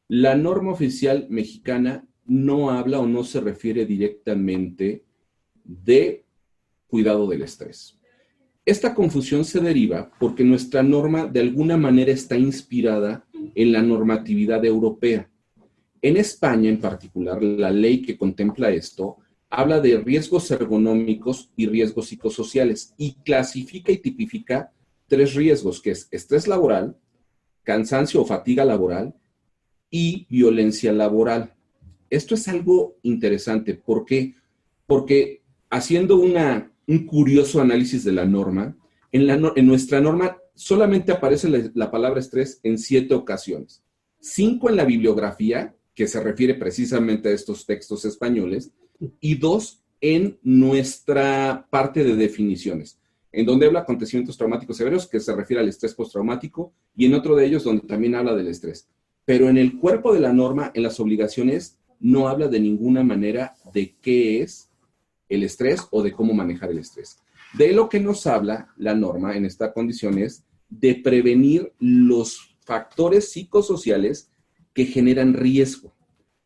La 0.08 0.36
norma 0.36 0.72
oficial 0.74 1.26
mexicana 1.28 2.08
no 2.24 2.70
habla 2.70 3.00
o 3.00 3.08
no 3.08 3.24
se 3.24 3.42
refiere 3.42 3.88
directamente 3.88 5.04
de 5.64 6.24
cuidado 6.86 7.26
del 7.26 7.42
estrés. 7.42 7.98
Esta 8.64 8.94
confusión 8.94 9.44
se 9.44 9.60
deriva 9.60 10.12
porque 10.20 10.44
nuestra 10.44 10.84
norma 10.84 11.26
de 11.26 11.40
alguna 11.40 11.78
manera 11.78 12.12
está 12.12 12.38
inspirada 12.38 13.26
en 13.56 13.72
la 13.72 13.82
normatividad 13.82 14.64
europea. 14.64 15.32
En 16.04 16.18
España 16.18 16.70
en 16.70 16.82
particular, 16.82 17.42
la 17.42 17.72
ley 17.72 18.02
que 18.02 18.18
contempla 18.18 18.70
esto 18.72 19.20
habla 19.50 19.80
de 19.80 20.02
riesgos 20.02 20.52
ergonómicos 20.52 21.50
y 21.56 21.66
riesgos 21.66 22.08
psicosociales 22.08 22.94
y 22.98 23.14
clasifica 23.24 23.90
y 23.90 24.00
tipifica 24.00 24.74
tres 25.08 25.34
riesgos, 25.34 25.82
que 25.82 25.92
es 25.92 26.10
estrés 26.12 26.46
laboral, 26.46 26.98
cansancio 27.64 28.22
o 28.22 28.26
fatiga 28.26 28.66
laboral 28.66 29.16
y 29.90 30.28
violencia 30.30 30.92
laboral. 30.92 31.54
Esto 32.10 32.36
es 32.36 32.50
algo 32.50 32.98
interesante. 33.04 33.74
¿Por 33.74 34.04
qué? 34.04 34.36
Porque 34.86 35.42
haciendo 35.70 36.18
una, 36.18 36.74
un 36.86 37.06
curioso 37.06 37.62
análisis 37.62 38.04
de 38.04 38.12
la 38.12 38.26
norma, 38.26 38.76
en, 39.14 39.26
la, 39.26 39.54
en 39.56 39.66
nuestra 39.66 40.02
norma 40.02 40.38
solamente 40.54 41.14
aparece 41.14 41.48
la, 41.48 41.72
la, 41.74 41.90
palabra 41.90 42.20
estrés 42.20 42.60
en 42.64 42.78
siete 42.78 43.14
ocasiones. 43.14 43.84
Cinco 44.20 44.70
en 44.70 44.76
la 44.76 44.84
bibliografía, 44.84 45.74
que 45.96 46.08
se 46.08 46.20
refiere 46.22 46.56
precisamente 46.56 47.30
a 47.30 47.34
estos 47.34 47.66
textos 47.66 48.06
españoles, 48.06 48.72
y 49.20 49.36
dos 49.36 49.82
en 50.02 50.38
nuestra 50.44 51.68
parte 51.70 52.04
de 52.04 52.16
definiciones 52.16 53.00
en 53.34 53.48
donde 53.48 53.66
habla 53.66 53.80
acontecimientos 53.80 54.38
traumáticos 54.38 54.78
severos, 54.78 55.08
que 55.08 55.20
se 55.20 55.36
refiere 55.36 55.62
al 55.62 55.68
estrés 55.68 55.96
postraumático, 55.96 56.72
y 56.96 57.08
en 57.08 57.16
otro 57.16 57.36
de 57.36 57.48
ellos 57.48 57.64
donde 57.64 57.86
también 57.88 58.14
habla 58.14 58.36
del 58.36 58.48
estrés. 58.48 58.88
Pero 59.26 59.50
en 59.50 59.58
el 59.58 59.80
cuerpo 59.80 60.14
de 60.14 60.20
la 60.20 60.32
norma, 60.32 60.72
en 60.76 60.84
las 60.84 61.00
obligaciones, 61.00 61.80
no 62.00 62.28
habla 62.28 62.48
de 62.48 62.60
ninguna 62.60 63.04
manera 63.04 63.56
de 63.74 63.96
qué 64.02 64.44
es 64.44 64.70
el 65.30 65.44
estrés 65.44 65.82
o 65.90 66.04
de 66.04 66.12
cómo 66.12 66.34
manejar 66.34 66.70
el 66.70 66.78
estrés. 66.78 67.18
De 67.58 67.74
lo 67.74 67.90
que 67.90 68.00
nos 68.00 68.28
habla 68.28 68.72
la 68.78 68.94
norma 68.94 69.36
en 69.36 69.46
esta 69.46 69.74
condición 69.74 70.20
es 70.20 70.44
de 70.70 70.96
prevenir 70.96 71.74
los 71.80 72.56
factores 72.66 73.32
psicosociales 73.32 74.30
que 74.74 74.86
generan 74.86 75.34
riesgo 75.34 75.94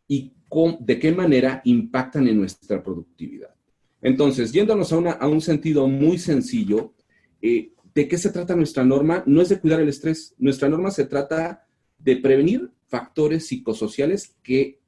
y 0.08 0.34
de 0.80 1.00
qué 1.00 1.12
manera 1.12 1.62
impactan 1.66 2.28
en 2.28 2.38
nuestra 2.38 2.82
productividad. 2.82 3.54
Entonces, 4.02 4.52
yéndonos 4.52 4.92
a, 4.94 5.28
un 5.28 5.42
sentido 5.42 5.88
muy 5.88 6.18
sencillo, 6.18 6.94
eh, 7.42 7.74
¿de 7.94 8.08
qué 8.08 8.18
se 8.18 8.30
trata 8.30 8.56
nuestra 8.56 8.84
norma? 8.84 9.24
No 9.26 9.42
es 9.42 9.50
de 9.50 9.60
cuidar 9.60 9.82
el 9.82 9.90
estrés. 9.90 10.36
Nuestra 10.38 10.70
norma 10.70 10.92
se 10.92 11.06
trata 11.06 11.68
de 11.98 12.16
prevenir 12.18 12.72
factores 12.88 13.48
psicosociales 13.48 14.36
que 14.44 14.80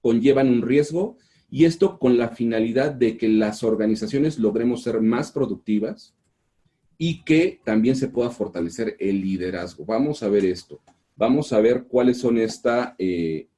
conllevan 0.00 0.48
un 0.48 0.62
riesgo 0.62 1.16
y 1.50 1.64
esto 1.64 1.98
con 1.98 2.18
la 2.18 2.28
finalidad 2.28 2.92
de 2.92 3.16
que 3.16 3.28
las 3.28 3.62
organizaciones 3.62 4.38
logremos 4.38 4.82
ser 4.82 5.00
más 5.00 5.32
productivas 5.32 6.14
y 6.98 7.24
que 7.24 7.60
también 7.64 7.96
se 7.96 8.08
pueda 8.08 8.30
fortalecer 8.30 8.96
el 9.00 9.20
liderazgo. 9.20 9.84
Vamos 9.84 10.22
a 10.22 10.28
ver 10.28 10.44
esto. 10.44 10.80
Vamos 11.16 11.52
a 11.52 11.60
ver 11.60 11.84
cuáles 11.84 12.18
son 12.18 12.38
esta, 12.38 12.94
eh, 12.98 13.48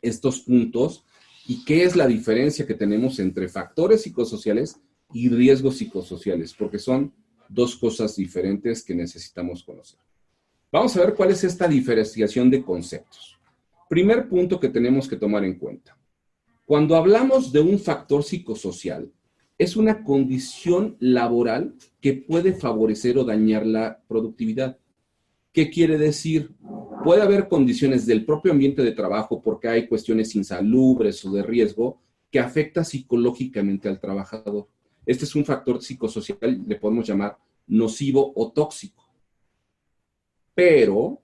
estos 0.00 0.40
puntos 0.40 1.04
y 1.46 1.64
qué 1.64 1.84
es 1.84 1.96
la 1.96 2.06
diferencia 2.06 2.66
que 2.66 2.74
tenemos 2.74 3.18
entre 3.18 3.48
factores 3.48 4.02
psicosociales 4.02 4.80
y 5.12 5.28
riesgos 5.28 5.78
psicosociales, 5.78 6.54
porque 6.54 6.78
son 6.78 7.12
dos 7.48 7.76
cosas 7.76 8.14
diferentes 8.16 8.84
que 8.84 8.94
necesitamos 8.94 9.64
conocer. 9.64 9.98
Vamos 10.70 10.96
a 10.96 11.00
ver 11.00 11.14
cuál 11.14 11.30
es 11.30 11.44
esta 11.44 11.66
diferenciación 11.66 12.50
de 12.50 12.62
conceptos. 12.62 13.38
Primer 13.88 14.28
punto 14.28 14.60
que 14.60 14.68
tenemos 14.68 15.08
que 15.08 15.16
tomar 15.16 15.44
en 15.44 15.58
cuenta. 15.58 15.96
Cuando 16.66 16.94
hablamos 16.96 17.50
de 17.50 17.60
un 17.60 17.78
factor 17.78 18.22
psicosocial, 18.22 19.10
es 19.56 19.76
una 19.76 20.04
condición 20.04 20.96
laboral 21.00 21.74
que 22.00 22.12
puede 22.12 22.52
favorecer 22.52 23.16
o 23.16 23.24
dañar 23.24 23.66
la 23.66 24.02
productividad. 24.06 24.78
¿Qué 25.52 25.70
quiere 25.70 25.98
decir? 25.98 26.54
Puede 27.04 27.22
haber 27.22 27.48
condiciones 27.48 28.06
del 28.06 28.24
propio 28.24 28.52
ambiente 28.52 28.82
de 28.82 28.92
trabajo 28.92 29.40
porque 29.42 29.68
hay 29.68 29.86
cuestiones 29.88 30.34
insalubres 30.34 31.24
o 31.24 31.32
de 31.32 31.42
riesgo 31.42 32.00
que 32.30 32.40
afecta 32.40 32.84
psicológicamente 32.84 33.88
al 33.88 34.00
trabajador. 34.00 34.68
Este 35.06 35.24
es 35.24 35.34
un 35.34 35.44
factor 35.44 35.82
psicosocial, 35.82 36.62
le 36.66 36.76
podemos 36.76 37.06
llamar 37.06 37.38
nocivo 37.66 38.32
o 38.34 38.52
tóxico. 38.52 39.08
Pero 40.54 41.22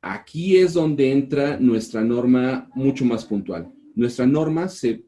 aquí 0.00 0.56
es 0.56 0.72
donde 0.72 1.12
entra 1.12 1.58
nuestra 1.58 2.02
norma 2.02 2.68
mucho 2.74 3.04
más 3.04 3.24
puntual. 3.24 3.72
Nuestra 3.94 4.26
norma 4.26 4.68
se 4.68 5.04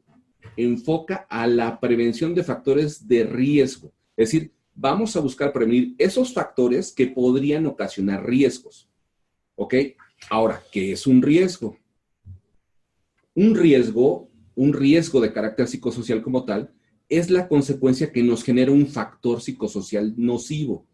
enfoca 0.55 1.25
a 1.29 1.47
la 1.47 1.79
prevención 1.79 2.33
de 2.35 2.43
factores 2.43 3.07
de 3.07 3.23
riesgo. 3.23 3.91
Es 4.15 4.31
decir, 4.31 4.53
vamos 4.75 5.15
a 5.15 5.19
buscar 5.19 5.53
prevenir 5.53 5.95
esos 5.97 6.33
factores 6.33 6.91
que 6.91 7.07
podrían 7.07 7.65
ocasionar 7.65 8.25
riesgos. 8.25 8.89
¿Ok? 9.55 9.75
Ahora, 10.29 10.61
¿qué 10.71 10.93
es 10.93 11.05
un 11.05 11.21
riesgo? 11.21 11.77
Un 13.35 13.55
riesgo, 13.55 14.29
un 14.55 14.73
riesgo 14.73 15.21
de 15.21 15.33
carácter 15.33 15.67
psicosocial 15.67 16.21
como 16.21 16.45
tal, 16.45 16.71
es 17.09 17.29
la 17.29 17.47
consecuencia 17.47 18.11
que 18.11 18.23
nos 18.23 18.43
genera 18.43 18.71
un 18.71 18.87
factor 18.87 19.41
psicosocial 19.41 20.13
nocivo. 20.17 20.85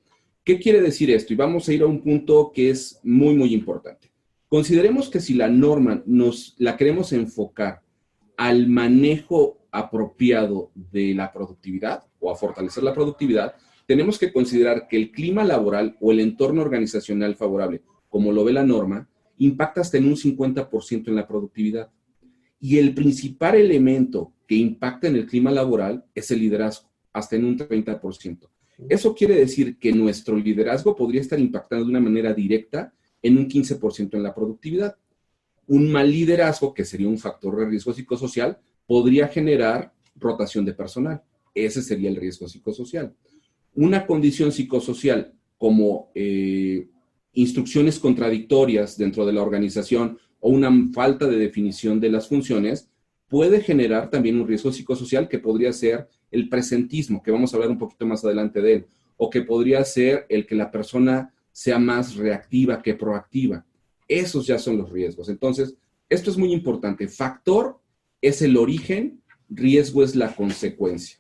¿Qué 0.44 0.60
quiere 0.60 0.82
decir 0.82 1.12
esto? 1.12 1.34
Y 1.34 1.36
vamos 1.36 1.68
a 1.68 1.74
ir 1.74 1.84
a 1.84 1.88
un 1.88 2.02
punto 2.02 2.52
que 2.54 2.70
es 2.70 3.00
muy, 3.04 3.36
muy 3.36 3.54
importante. 3.54 4.12
Consideremos 4.48 5.10
que 5.10 5.20
si 5.20 5.36
la 5.36 5.48
norma 5.48 6.02
nos 6.06 6.56
la 6.58 6.76
queremos 6.76 7.14
enfocar 7.14 7.82
al 8.36 8.68
manejo 8.68 9.60
apropiado 9.72 10.72
de 10.74 11.14
la 11.14 11.32
productividad 11.32 12.09
o 12.20 12.32
a 12.32 12.36
fortalecer 12.36 12.84
la 12.84 12.94
productividad, 12.94 13.56
tenemos 13.86 14.20
que 14.20 14.32
considerar 14.32 14.88
que 14.88 14.98
el 14.98 15.12
clima 15.12 15.44
laboral 15.44 15.98
o 16.00 16.12
el 16.12 16.20
entorno 16.20 16.62
organizacional 16.62 17.36
favorable, 17.36 17.82
como 18.08 18.32
lo 18.32 18.44
ve 18.44 18.54
la 18.54 18.64
norma, 18.64 19.10
impacta 19.38 19.82
hasta 19.82 19.98
en 19.98 20.06
un 20.06 20.16
50% 20.16 21.08
en 21.08 21.16
la 21.16 21.28
productividad. 21.28 21.90
Y 22.60 22.78
el 22.78 22.94
principal 22.94 23.56
elemento 23.56 24.34
que 24.46 24.56
impacta 24.56 25.08
en 25.08 25.16
el 25.16 25.26
clima 25.26 25.50
laboral 25.50 26.06
es 26.14 26.30
el 26.32 26.40
liderazgo, 26.40 26.90
hasta 27.14 27.36
en 27.36 27.46
un 27.46 27.58
30%. 27.58 28.50
Eso 28.88 29.14
quiere 29.14 29.36
decir 29.36 29.78
que 29.78 29.92
nuestro 29.92 30.38
liderazgo 30.38 30.96
podría 30.96 31.22
estar 31.22 31.40
impactando 31.40 31.86
de 31.86 31.92
una 31.92 32.00
manera 32.00 32.34
directa 32.34 32.94
en 33.22 33.38
un 33.38 33.48
15% 33.48 34.14
en 34.14 34.24
la 34.24 34.34
productividad. 34.34 34.96
Un 35.68 35.92
mal 35.92 36.10
liderazgo, 36.10 36.74
que 36.74 36.86
sería 36.86 37.08
un 37.08 37.18
factor 37.18 37.58
de 37.58 37.66
riesgo 37.66 37.94
psicosocial, 37.94 38.60
podría 38.86 39.28
generar 39.28 39.94
rotación 40.16 40.66
de 40.66 40.74
personal. 40.74 41.22
Ese 41.54 41.82
sería 41.82 42.10
el 42.10 42.16
riesgo 42.16 42.48
psicosocial. 42.48 43.14
Una 43.76 44.06
condición 44.06 44.52
psicosocial 44.52 45.34
como 45.58 46.12
eh, 46.16 46.88
instrucciones 47.34 48.00
contradictorias 48.00 48.98
dentro 48.98 49.26
de 49.26 49.34
la 49.34 49.42
organización 49.42 50.18
o 50.40 50.50
una 50.50 50.72
falta 50.94 51.28
de 51.28 51.38
definición 51.38 52.00
de 52.00 52.10
las 52.10 52.28
funciones 52.28 52.90
puede 53.28 53.62
generar 53.62 54.10
también 54.10 54.40
un 54.40 54.48
riesgo 54.48 54.72
psicosocial 54.72 55.30
que 55.30 55.40
podría 55.40 55.72
ser 55.72 56.08
el 56.32 56.50
presentismo, 56.50 57.22
que 57.22 57.32
vamos 57.32 57.54
a 57.54 57.58
hablar 57.58 57.72
un 57.72 57.78
poquito 57.78 58.06
más 58.06 58.24
adelante 58.26 58.62
de 58.62 58.74
él, 58.74 58.86
o 59.18 59.30
que 59.30 59.42
podría 59.42 59.84
ser 59.84 60.26
el 60.30 60.46
que 60.46 60.56
la 60.56 60.72
persona 60.72 61.34
sea 61.52 61.78
más 61.78 62.16
reactiva 62.16 62.82
que 62.82 62.96
proactiva. 62.96 63.66
Esos 64.08 64.48
ya 64.48 64.58
son 64.58 64.78
los 64.78 64.92
riesgos. 64.92 65.30
Entonces, 65.30 65.76
esto 66.10 66.32
es 66.32 66.38
muy 66.38 66.52
importante. 66.52 67.08
Factor 67.08 67.80
es 68.22 68.42
el 68.42 68.58
origen, 68.58 69.22
riesgo 69.50 70.04
es 70.04 70.16
la 70.16 70.36
consecuencia. 70.36 71.20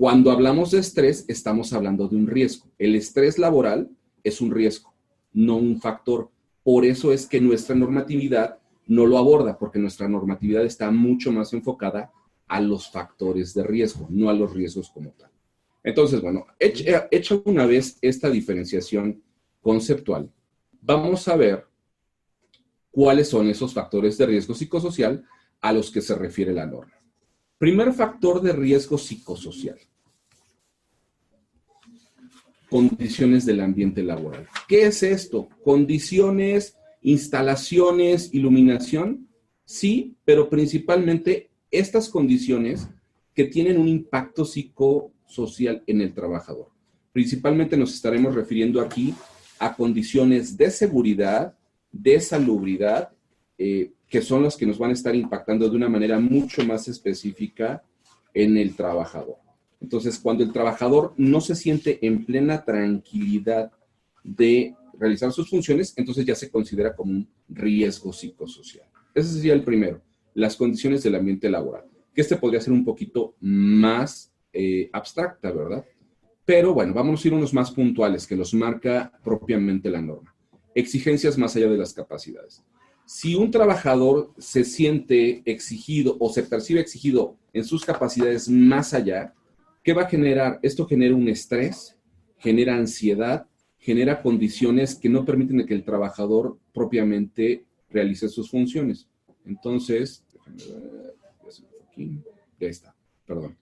Cuando 0.00 0.30
hablamos 0.30 0.70
de 0.70 0.78
estrés, 0.78 1.26
estamos 1.28 1.74
hablando 1.74 2.08
de 2.08 2.16
un 2.16 2.26
riesgo. 2.26 2.70
El 2.78 2.94
estrés 2.94 3.38
laboral 3.38 3.90
es 4.24 4.40
un 4.40 4.50
riesgo, 4.50 4.94
no 5.34 5.58
un 5.58 5.78
factor. 5.78 6.30
Por 6.62 6.86
eso 6.86 7.12
es 7.12 7.26
que 7.26 7.38
nuestra 7.38 7.74
normatividad 7.74 8.60
no 8.86 9.04
lo 9.04 9.18
aborda, 9.18 9.58
porque 9.58 9.78
nuestra 9.78 10.08
normatividad 10.08 10.64
está 10.64 10.90
mucho 10.90 11.32
más 11.32 11.52
enfocada 11.52 12.10
a 12.48 12.62
los 12.62 12.90
factores 12.90 13.52
de 13.52 13.62
riesgo, 13.62 14.06
no 14.08 14.30
a 14.30 14.32
los 14.32 14.54
riesgos 14.54 14.88
como 14.88 15.10
tal. 15.10 15.30
Entonces, 15.84 16.22
bueno, 16.22 16.46
hecha, 16.58 17.34
una 17.44 17.66
vez 17.66 17.98
esta 18.00 18.30
diferenciación 18.30 19.22
conceptual, 19.60 20.32
vamos 20.80 21.28
a 21.28 21.36
ver 21.36 21.66
cuáles 22.90 23.28
son 23.28 23.50
esos 23.50 23.74
factores 23.74 24.16
de 24.16 24.24
riesgo 24.24 24.54
psicosocial 24.54 25.26
a 25.60 25.74
los 25.74 25.90
que 25.90 26.00
se 26.00 26.14
refiere 26.14 26.54
la 26.54 26.64
norma. 26.64 26.94
Primer 27.60 27.92
factor 27.92 28.40
de 28.40 28.54
riesgo 28.54 28.96
psicosocial. 28.96 29.76
Condiciones 32.70 33.44
del 33.44 33.60
ambiente 33.60 34.02
laboral. 34.02 34.48
¿Qué 34.66 34.86
es 34.86 35.02
esto? 35.02 35.46
Condiciones, 35.62 36.78
instalaciones, 37.02 38.32
iluminación. 38.32 39.28
Sí, 39.66 40.16
pero 40.24 40.48
principalmente 40.48 41.50
estas 41.70 42.08
condiciones 42.08 42.88
que 43.34 43.44
tienen 43.44 43.76
un 43.76 43.88
impacto 43.88 44.46
psicosocial 44.46 45.84
en 45.86 46.00
el 46.00 46.14
trabajador. 46.14 46.68
Principalmente 47.12 47.76
nos 47.76 47.92
estaremos 47.92 48.34
refiriendo 48.34 48.80
aquí 48.80 49.12
a 49.58 49.76
condiciones 49.76 50.56
de 50.56 50.70
seguridad, 50.70 51.58
de 51.92 52.20
salubridad, 52.20 53.10
eh, 53.58 53.92
que 54.10 54.20
son 54.20 54.42
las 54.42 54.56
que 54.56 54.66
nos 54.66 54.76
van 54.76 54.90
a 54.90 54.94
estar 54.94 55.14
impactando 55.14 55.70
de 55.70 55.76
una 55.76 55.88
manera 55.88 56.18
mucho 56.18 56.66
más 56.66 56.88
específica 56.88 57.84
en 58.34 58.58
el 58.58 58.74
trabajador. 58.74 59.36
Entonces, 59.80 60.18
cuando 60.18 60.42
el 60.42 60.52
trabajador 60.52 61.14
no 61.16 61.40
se 61.40 61.54
siente 61.54 62.04
en 62.04 62.26
plena 62.26 62.64
tranquilidad 62.64 63.70
de 64.24 64.74
realizar 64.98 65.32
sus 65.32 65.48
funciones, 65.48 65.94
entonces 65.96 66.26
ya 66.26 66.34
se 66.34 66.50
considera 66.50 66.94
como 66.94 67.12
un 67.12 67.28
riesgo 67.48 68.12
psicosocial. 68.12 68.86
Ese 69.14 69.32
sería 69.32 69.54
el 69.54 69.62
primero, 69.62 70.02
las 70.34 70.56
condiciones 70.56 71.04
del 71.04 71.14
ambiente 71.14 71.48
laboral, 71.48 71.84
que 72.12 72.20
este 72.20 72.36
podría 72.36 72.60
ser 72.60 72.72
un 72.72 72.84
poquito 72.84 73.36
más 73.40 74.34
eh, 74.52 74.90
abstracta, 74.92 75.52
¿verdad? 75.52 75.84
Pero 76.44 76.74
bueno, 76.74 76.92
vamos 76.92 77.24
a 77.24 77.28
ir 77.28 77.34
unos 77.34 77.54
más 77.54 77.70
puntuales 77.70 78.26
que 78.26 78.36
los 78.36 78.52
marca 78.54 79.12
propiamente 79.22 79.88
la 79.88 80.02
norma. 80.02 80.34
Exigencias 80.74 81.38
más 81.38 81.54
allá 81.54 81.68
de 81.68 81.78
las 81.78 81.94
capacidades 81.94 82.64
si 83.10 83.34
un 83.34 83.50
trabajador 83.50 84.32
se 84.38 84.62
siente 84.62 85.42
exigido 85.44 86.16
o 86.20 86.32
se 86.32 86.44
percibe 86.44 86.80
exigido 86.80 87.36
en 87.52 87.64
sus 87.64 87.84
capacidades 87.84 88.48
más 88.48 88.94
allá, 88.94 89.34
¿qué 89.82 89.92
va 89.92 90.02
a 90.02 90.08
generar? 90.08 90.60
Esto 90.62 90.86
genera 90.86 91.16
un 91.16 91.28
estrés, 91.28 91.98
genera 92.38 92.76
ansiedad, 92.76 93.48
genera 93.78 94.22
condiciones 94.22 94.94
que 94.94 95.08
no 95.08 95.24
permiten 95.24 95.66
que 95.66 95.74
el 95.74 95.82
trabajador 95.82 96.56
propiamente 96.72 97.64
realice 97.90 98.28
sus 98.28 98.48
funciones. 98.48 99.08
Entonces, 99.44 100.24
ya 102.60 102.68
está, 102.68 102.94
perdón. 103.26 103.56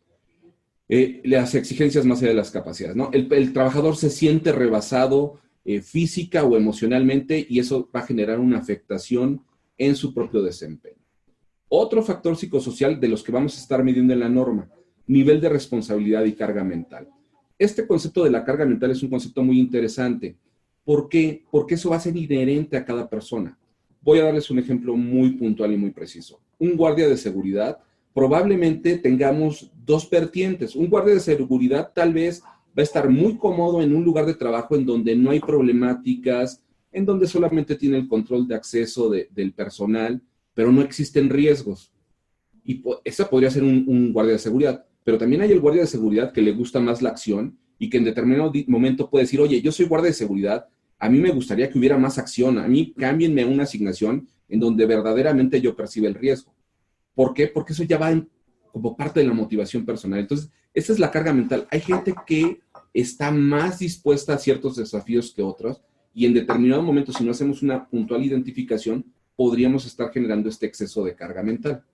Eh, 0.91 1.23
las 1.25 1.55
exigencias 1.55 2.05
más 2.05 2.19
allá 2.19 2.33
de 2.33 2.35
las 2.35 2.51
capacidades, 2.51 2.97
¿no? 2.97 3.11
El 3.13 3.53
trabajador 3.55 3.97
se 3.97 4.11
siente 4.11 4.53
rebasado, 4.53 5.41
eh, 5.71 5.83
física 5.83 6.45
o 6.45 6.57
emocionalmente 6.57 7.47
y 7.47 7.59
eso 7.59 7.91
va 7.95 8.01
a 8.01 8.07
generar 8.07 8.41
una 8.41 8.57
afectación 8.57 9.43
en 9.77 9.97
su 9.97 10.15
propio 10.15 10.41
desempeño. 10.41 11.05
Otro 11.69 12.03
factor 12.03 12.39
psicosocial 12.39 12.99
de 12.99 13.07
los 13.07 13.23
que 13.23 13.33
vamos 13.33 13.55
a 13.55 13.61
estar 13.61 13.85
midiendo 13.85 14.15
en 14.15 14.21
la 14.21 14.31
norma, 14.31 14.71
nivel 15.07 15.43
de 15.43 15.51
responsabilidad 15.51 16.25
y 16.25 16.33
carga 16.33 16.65
mental. 16.65 17.11
Este 17.59 17.87
concepto 17.87 18.25
de 18.25 18.31
la 18.31 18.47
carga 18.47 18.65
mental 18.65 18.93
es 18.93 19.03
un 19.03 19.11
concepto 19.11 19.43
muy 19.43 19.61
interesante. 19.61 20.39
¿Por 20.85 21.07
qué? 21.07 21.45
Porque 21.51 21.75
eso 21.75 21.91
va 21.91 21.97
a 21.97 22.01
ser 22.01 22.17
inherente 22.17 22.79
a 22.79 22.87
cada 22.87 23.07
persona. 23.07 23.59
Voy 24.01 24.21
a 24.21 24.25
darles 24.25 24.49
un 24.51 24.61
ejemplo 24.61 24.97
muy 24.97 25.33
puntual 25.33 25.75
y 25.75 25.77
muy 25.77 25.91
preciso. 25.91 26.41
Un 26.59 26.79
guardia 26.79 27.07
de 27.07 27.19
seguridad, 27.19 27.77
probablemente 28.15 28.97
tengamos 28.97 29.71
dos 29.85 30.09
vertientes. 30.09 30.75
Un 30.75 30.89
guardia 30.89 31.13
de 31.13 31.21
seguridad 31.21 31.93
tal 31.95 32.15
vez 32.15 32.43
va 32.79 32.83
a 32.83 32.85
estar 32.85 33.11
muy 33.11 33.37
cómodo 33.37 33.83
en 33.83 33.93
un 33.93 34.05
lugar 34.05 34.25
de 34.25 34.35
trabajo 34.35 34.77
en 34.77 34.87
donde 34.87 35.17
no 35.17 35.31
hay 35.31 35.41
problemáticas, 35.41 36.63
en 36.93 37.05
donde 37.05 37.27
solamente 37.27 37.75
tiene 37.75 37.97
el 37.97 38.07
control 38.07 38.47
de 38.47 38.55
acceso 38.55 39.11
del 39.11 39.53
personal, 39.53 40.23
pero 40.55 40.71
no 40.71 40.81
existen 40.81 41.29
riesgos. 41.29 41.93
Y 42.65 42.81
ese 43.05 43.25
podría 43.25 43.51
ser 43.51 43.65
un, 43.65 44.13
guardia 44.13 44.35
de 44.35 44.39
seguridad. 44.39 44.87
Pero 45.03 45.19
también 45.19 45.43
hay 45.43 45.51
el 45.51 45.59
guardia 45.59 45.83
de 45.83 45.89
seguridad 45.89 46.33
que 46.33 46.41
le 46.41 46.53
gusta 46.53 46.79
más 46.79 47.03
la 47.03 47.09
acción 47.09 47.59
y 47.81 47.91
que 47.91 47.97
en 47.97 48.05
determinado 48.05 48.53
momento 48.69 49.11
puede 49.11 49.25
decir, 49.25 49.41
oye, 49.41 49.61
yo 49.61 49.73
soy 49.73 49.87
guardia 49.87 50.11
de 50.11 50.15
seguridad, 50.15 50.69
a 51.01 51.09
mí 51.09 51.19
me 51.19 51.33
gustaría 51.33 51.69
que 51.69 51.79
hubiera 51.81 51.99
más 51.99 52.17
acción, 52.17 52.59
a 52.59 52.69
mí 52.69 52.95
cámbienme 52.97 53.45
una 53.45 53.65
asignación 53.65 54.29
en 54.49 54.61
donde 54.61 54.87
verdaderamente 54.87 55.61
yo 55.61 55.75
perciba 55.75 56.07
el 56.07 56.15
riesgo. 56.15 56.55
¿Por 57.13 57.35
qué? 57.35 57.49
Porque 57.49 57.73
eso 57.73 57.83
ya 57.83 57.99
va 57.99 58.25
como 58.71 58.97
parte 58.97 59.19
de 59.19 59.27
la 59.27 59.35
motivación 59.35 59.85
personal. 59.85 60.21
Entonces, 60.21 60.51
esa 60.79 60.93
es 60.93 60.99
la 60.99 61.11
carga 61.11 61.33
mental. 61.33 61.67
Hay 61.71 61.81
gente 61.81 62.15
que 62.27 62.61
está 62.95 63.31
más 63.31 63.81
dispuesta 63.81 64.35
a 64.35 64.39
ciertos 64.39 64.77
desafíos 64.77 65.33
que 65.35 65.43
otros 65.43 65.83
y 66.15 66.25
en 66.25 66.35
determinado 66.35 66.83
momento, 66.83 67.13
si 67.13 67.25
no 67.25 67.33
hacemos 67.33 67.63
una 67.63 67.89
puntual 67.89 68.25
identificación, 68.25 69.05
podríamos 69.37 69.87
estar 69.87 70.11
generando 70.13 70.49
este 70.49 70.67
exceso 70.67 71.05
de 71.05 71.15
carga 71.15 71.43
mental. 71.43 71.85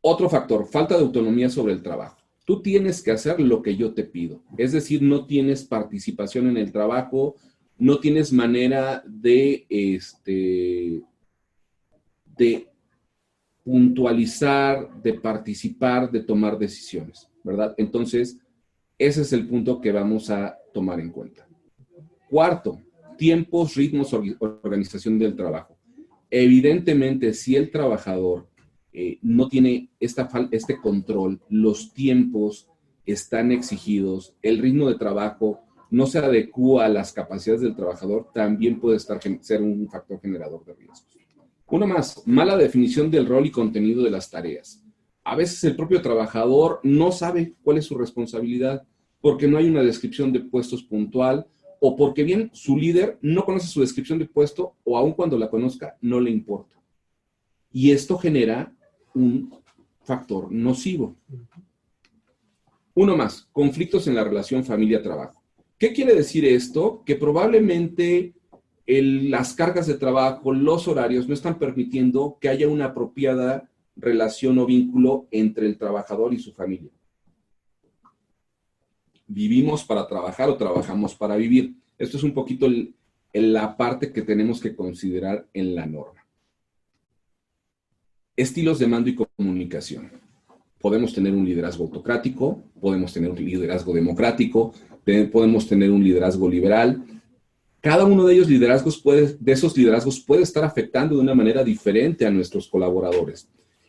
Otro 0.00 0.28
factor, 0.28 0.66
falta 0.66 0.96
de 0.96 1.02
autonomía 1.02 1.48
sobre 1.48 1.72
el 1.72 1.82
trabajo. 1.82 2.18
Tú 2.44 2.60
tienes 2.60 3.02
que 3.02 3.10
hacer 3.10 3.40
lo 3.40 3.62
que 3.62 3.76
yo 3.76 3.94
te 3.94 4.04
pido. 4.04 4.42
Es 4.56 4.72
decir, 4.72 5.02
no 5.02 5.26
tienes 5.26 5.64
participación 5.64 6.46
en 6.48 6.58
el 6.58 6.70
trabajo, 6.70 7.36
no 7.78 7.98
tienes 7.98 8.32
manera 8.32 9.02
de, 9.06 9.66
este, 9.68 11.02
de 12.36 12.68
puntualizar, 13.64 15.02
de 15.02 15.14
participar, 15.14 16.10
de 16.10 16.20
tomar 16.20 16.58
decisiones, 16.58 17.28
¿verdad? 17.42 17.74
Entonces, 17.78 18.38
ese 18.98 19.22
es 19.22 19.32
el 19.32 19.48
punto 19.48 19.80
que 19.80 19.90
vamos 19.90 20.30
a 20.30 20.56
tomar 20.72 21.00
en 21.00 21.10
cuenta. 21.10 21.48
Cuarto, 22.28 22.80
tiempos, 23.16 23.74
ritmos, 23.74 24.12
organización 24.12 25.18
del 25.18 25.34
trabajo. 25.34 25.76
Evidentemente, 26.30 27.32
si 27.32 27.56
el 27.56 27.70
trabajador 27.70 28.48
eh, 28.92 29.18
no 29.22 29.48
tiene 29.48 29.90
esta, 29.98 30.28
este 30.50 30.78
control, 30.78 31.40
los 31.48 31.94
tiempos 31.94 32.68
están 33.06 33.50
exigidos, 33.50 34.36
el 34.42 34.58
ritmo 34.58 34.88
de 34.88 34.98
trabajo 34.98 35.60
no 35.90 36.06
se 36.06 36.18
adecua 36.18 36.86
a 36.86 36.88
las 36.88 37.12
capacidades 37.12 37.62
del 37.62 37.76
trabajador, 37.76 38.28
también 38.34 38.80
puede 38.80 38.96
estar, 38.96 39.20
ser 39.40 39.62
un 39.62 39.88
factor 39.88 40.20
generador 40.20 40.64
de 40.64 40.74
riesgos. 40.74 41.06
Uno 41.66 41.86
más, 41.86 42.22
mala 42.26 42.56
definición 42.56 43.10
del 43.10 43.26
rol 43.26 43.46
y 43.46 43.50
contenido 43.50 44.02
de 44.02 44.10
las 44.10 44.30
tareas. 44.30 44.82
A 45.24 45.34
veces 45.34 45.64
el 45.64 45.76
propio 45.76 46.02
trabajador 46.02 46.80
no 46.82 47.10
sabe 47.10 47.54
cuál 47.62 47.78
es 47.78 47.86
su 47.86 47.96
responsabilidad 47.96 48.86
porque 49.20 49.48
no 49.48 49.56
hay 49.56 49.68
una 49.68 49.82
descripción 49.82 50.32
de 50.32 50.40
puestos 50.40 50.82
puntual 50.82 51.46
o 51.80 51.96
porque 51.96 52.22
bien 52.22 52.50
su 52.52 52.76
líder 52.76 53.18
no 53.22 53.44
conoce 53.44 53.66
su 53.66 53.80
descripción 53.80 54.18
de 54.18 54.26
puesto 54.26 54.74
o 54.84 54.98
aun 54.98 55.12
cuando 55.12 55.38
la 55.38 55.48
conozca 55.48 55.96
no 56.02 56.20
le 56.20 56.30
importa. 56.30 56.76
Y 57.72 57.90
esto 57.90 58.18
genera 58.18 58.72
un 59.14 59.50
factor 60.02 60.52
nocivo. 60.52 61.16
Uno 62.94 63.16
más, 63.16 63.48
conflictos 63.50 64.06
en 64.06 64.14
la 64.14 64.24
relación 64.24 64.64
familia-trabajo. 64.64 65.42
¿Qué 65.78 65.92
quiere 65.92 66.14
decir 66.14 66.44
esto? 66.44 67.02
Que 67.04 67.16
probablemente 67.16 68.34
las 68.86 69.54
cargas 69.54 69.86
de 69.86 69.94
trabajo, 69.94 70.52
los 70.52 70.88
horarios 70.88 71.26
no 71.26 71.34
están 71.34 71.58
permitiendo 71.58 72.38
que 72.40 72.48
haya 72.48 72.68
una 72.68 72.86
apropiada 72.86 73.70
relación 73.96 74.58
o 74.58 74.66
vínculo 74.66 75.26
entre 75.30 75.66
el 75.66 75.78
trabajador 75.78 76.34
y 76.34 76.38
su 76.38 76.52
familia 76.52 76.90
vivimos 79.26 79.84
para 79.84 80.06
trabajar 80.06 80.48
o 80.48 80.56
trabajamos 80.56 81.14
para 81.14 81.36
vivir. 81.36 81.74
Esto 81.98 82.16
es 82.16 82.22
un 82.22 82.32
poquito 82.32 82.68
la 83.32 83.76
parte 83.76 84.12
que 84.12 84.22
tenemos 84.22 84.60
que 84.60 84.74
considerar 84.74 85.46
en 85.52 85.74
la 85.74 85.86
norma. 85.86 86.24
Estilos 88.36 88.78
de 88.78 88.86
mando 88.86 89.10
y 89.10 89.14
comunicación. 89.14 90.10
Podemos 90.80 91.14
tener 91.14 91.32
un 91.32 91.44
liderazgo 91.44 91.84
autocrático, 91.84 92.62
podemos 92.80 93.12
tener 93.12 93.30
un 93.30 93.36
liderazgo 93.36 93.94
democrático, 93.94 94.74
podemos 95.32 95.66
tener 95.66 95.90
un 95.90 96.04
liderazgo 96.04 96.48
liberal. 96.48 97.02
Cada 97.84 98.06
uno 98.06 98.24
de 98.24 98.32
ellos 98.32 98.48
liderazgos 98.48 98.98
puede, 98.98 99.36
de 99.38 99.52
esos 99.52 99.76
liderazgos 99.76 100.18
puede 100.18 100.42
estar 100.42 100.64
afectando 100.64 101.16
de 101.16 101.20
una 101.20 101.34
manera 101.34 101.62
diferente 101.62 102.24
a 102.24 102.30
nuestros 102.30 102.66
colaboradores. 102.66 103.46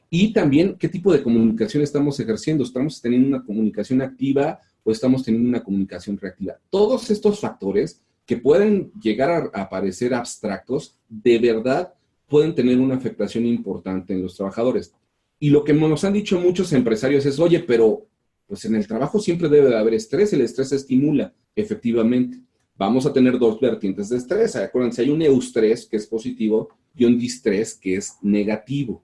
Y 0.09 0.33
también 0.33 0.75
qué 0.77 0.89
tipo 0.89 1.13
de 1.13 1.23
comunicación 1.23 1.81
estamos 1.81 2.19
ejerciendo. 2.19 2.65
Estamos 2.65 3.01
teniendo 3.01 3.29
una 3.29 3.45
comunicación 3.45 4.01
activa 4.01 4.59
o 4.83 4.91
estamos 4.91 5.23
teniendo 5.23 5.47
una 5.47 5.63
comunicación 5.63 6.17
reactiva. 6.17 6.59
Todos 6.69 7.09
estos 7.09 7.39
factores 7.39 8.01
que 8.25 8.35
pueden 8.35 8.91
llegar 9.01 9.49
a, 9.53 9.69
parecer 9.69 10.13
abstractos, 10.13 10.97
de 11.07 11.39
verdad 11.39 11.93
pueden 12.27 12.53
tener 12.53 12.77
una 12.77 12.95
afectación 12.95 13.45
importante 13.45 14.11
en 14.11 14.23
los 14.23 14.35
trabajadores. 14.35 14.93
Y 15.39 15.51
lo 15.51 15.63
que 15.63 15.73
nos 15.73 16.03
han 16.03 16.11
dicho 16.11 16.37
muchos 16.37 16.73
empresarios 16.73 17.25
es, 17.25 17.39
oye, 17.39 17.61
pero 17.61 18.05
pues 18.45 18.65
en 18.65 18.75
el 18.75 18.87
trabajo 18.87 19.21
siempre 19.21 19.47
debe 19.47 19.69
de 19.69 19.77
haber 19.77 19.93
estrés, 19.93 20.33
el 20.33 20.41
estrés 20.41 20.73
estimula, 20.73 21.33
efectivamente. 21.55 22.44
Vamos 22.77 23.05
a 23.05 23.13
tener 23.13 23.39
dos 23.39 23.59
vertientes 23.59 24.09
de 24.09 24.17
estrés. 24.17 24.55
Acuérdense, 24.55 25.01
hay 25.01 25.09
un 25.09 25.21
eustrés 25.21 25.85
que 25.85 25.95
es 25.95 26.07
positivo 26.07 26.69
y 26.93 27.05
un 27.05 27.17
distrés 27.17 27.73
que 27.75 27.95
es 27.95 28.17
negativo. 28.21 29.03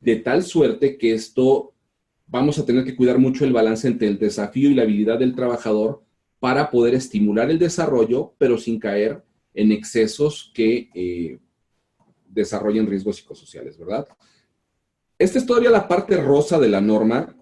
De 0.00 0.16
tal 0.16 0.42
suerte 0.42 0.96
que 0.96 1.12
esto 1.12 1.74
vamos 2.26 2.58
a 2.58 2.64
tener 2.64 2.84
que 2.84 2.96
cuidar 2.96 3.18
mucho 3.18 3.44
el 3.44 3.52
balance 3.52 3.86
entre 3.86 4.08
el 4.08 4.18
desafío 4.18 4.70
y 4.70 4.74
la 4.74 4.82
habilidad 4.82 5.18
del 5.18 5.34
trabajador 5.34 6.02
para 6.40 6.70
poder 6.70 6.94
estimular 6.94 7.50
el 7.50 7.58
desarrollo, 7.58 8.34
pero 8.38 8.56
sin 8.56 8.80
caer 8.80 9.22
en 9.54 9.70
excesos 9.70 10.50
que 10.54 10.88
eh, 10.94 11.38
desarrollen 12.26 12.86
riesgos 12.86 13.16
psicosociales, 13.16 13.78
¿verdad? 13.78 14.08
Esta 15.18 15.38
es 15.38 15.46
todavía 15.46 15.70
la 15.70 15.86
parte 15.86 16.16
rosa 16.16 16.58
de 16.58 16.68
la 16.68 16.80
norma, 16.80 17.36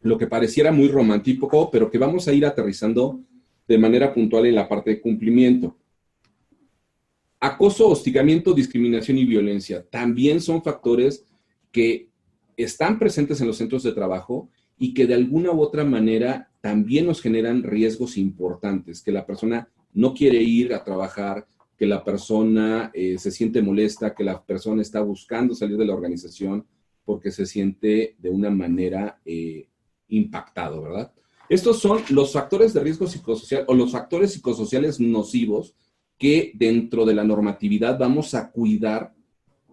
lo 0.00 0.18
que 0.18 0.26
pareciera 0.26 0.72
muy 0.72 0.88
romántico, 0.88 1.70
pero 1.70 1.90
que 1.90 1.98
vamos 1.98 2.26
a 2.26 2.32
ir 2.32 2.46
aterrizando 2.46 3.20
de 3.66 3.78
manera 3.78 4.12
puntual 4.12 4.46
en 4.46 4.54
la 4.54 4.68
parte 4.68 4.90
de 4.90 5.00
cumplimiento. 5.00 5.76
Acoso, 7.40 7.88
hostigamiento, 7.88 8.54
discriminación 8.54 9.18
y 9.18 9.24
violencia 9.24 9.84
también 9.88 10.40
son 10.40 10.62
factores 10.62 11.24
que 11.72 12.08
están 12.56 12.98
presentes 12.98 13.40
en 13.40 13.48
los 13.48 13.56
centros 13.56 13.82
de 13.82 13.92
trabajo 13.92 14.48
y 14.78 14.94
que 14.94 15.06
de 15.06 15.14
alguna 15.14 15.50
u 15.50 15.60
otra 15.60 15.84
manera 15.84 16.50
también 16.60 17.06
nos 17.06 17.20
generan 17.20 17.62
riesgos 17.62 18.16
importantes, 18.16 19.02
que 19.02 19.10
la 19.10 19.26
persona 19.26 19.68
no 19.92 20.14
quiere 20.14 20.40
ir 20.42 20.72
a 20.72 20.84
trabajar, 20.84 21.46
que 21.76 21.86
la 21.86 22.04
persona 22.04 22.90
eh, 22.94 23.18
se 23.18 23.30
siente 23.30 23.60
molesta, 23.60 24.14
que 24.14 24.22
la 24.22 24.42
persona 24.42 24.82
está 24.82 25.00
buscando 25.00 25.54
salir 25.54 25.76
de 25.76 25.86
la 25.86 25.94
organización 25.94 26.64
porque 27.04 27.32
se 27.32 27.46
siente 27.46 28.14
de 28.18 28.30
una 28.30 28.50
manera 28.50 29.20
eh, 29.24 29.68
impactado, 30.08 30.82
¿verdad? 30.82 31.12
Estos 31.52 31.80
son 31.80 32.00
los 32.08 32.32
factores 32.32 32.72
de 32.72 32.80
riesgo 32.80 33.06
psicosocial 33.06 33.66
o 33.68 33.74
los 33.74 33.92
factores 33.92 34.32
psicosociales 34.32 34.98
nocivos 35.00 35.74
que 36.16 36.50
dentro 36.54 37.04
de 37.04 37.12
la 37.12 37.24
normatividad 37.24 37.98
vamos 37.98 38.32
a 38.32 38.50
cuidar 38.50 39.12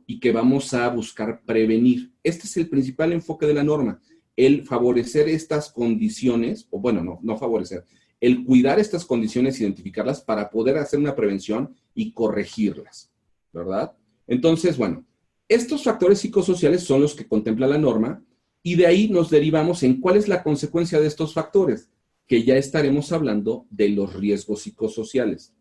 y 0.06 0.20
que 0.20 0.34
vamos 0.34 0.74
a 0.74 0.90
buscar 0.90 1.42
prevenir. 1.46 2.12
Este 2.22 2.48
es 2.48 2.58
el 2.58 2.68
principal 2.68 3.14
enfoque 3.14 3.46
de 3.46 3.54
la 3.54 3.64
norma, 3.64 4.02
el 4.36 4.66
favorecer 4.66 5.30
estas 5.30 5.72
condiciones, 5.72 6.68
o 6.70 6.82
bueno, 6.82 7.02
no, 7.02 7.20
no 7.24 7.38
favorecer, 7.38 7.86
el 8.20 8.44
cuidar 8.44 8.78
estas 8.78 9.06
condiciones, 9.06 9.62
identificarlas 9.62 10.20
para 10.20 10.50
poder 10.50 10.78
hacer 10.80 11.00
una 11.00 11.16
prevención 11.16 11.74
y 11.96 12.12
corregirlas, 12.12 13.10
¿verdad? 13.54 13.94
Entonces, 14.28 14.76
bueno, 14.76 15.06
estos 15.48 15.86
factores 15.86 16.20
psicosociales 16.20 16.84
son 16.84 17.00
los 17.00 17.16
que 17.16 17.26
contempla 17.26 17.68
la 17.68 17.78
norma 17.78 18.22
y 18.62 18.76
de 18.76 18.88
ahí 18.88 19.10
nos 19.10 19.30
derivamos 19.30 19.84
en 19.84 20.00
cuál 20.00 20.18
es 20.18 20.28
la 20.28 20.44
consecuencia 20.44 21.00
de 21.00 21.08
estos 21.08 21.34
factores, 21.34 21.90
que 22.28 22.44
ya 22.44 22.58
estaremos 22.58 23.12
hablando 23.12 23.66
de 23.70 23.90
los 23.90 24.14
riesgos 24.14 24.62
psicosociales. 24.62 25.54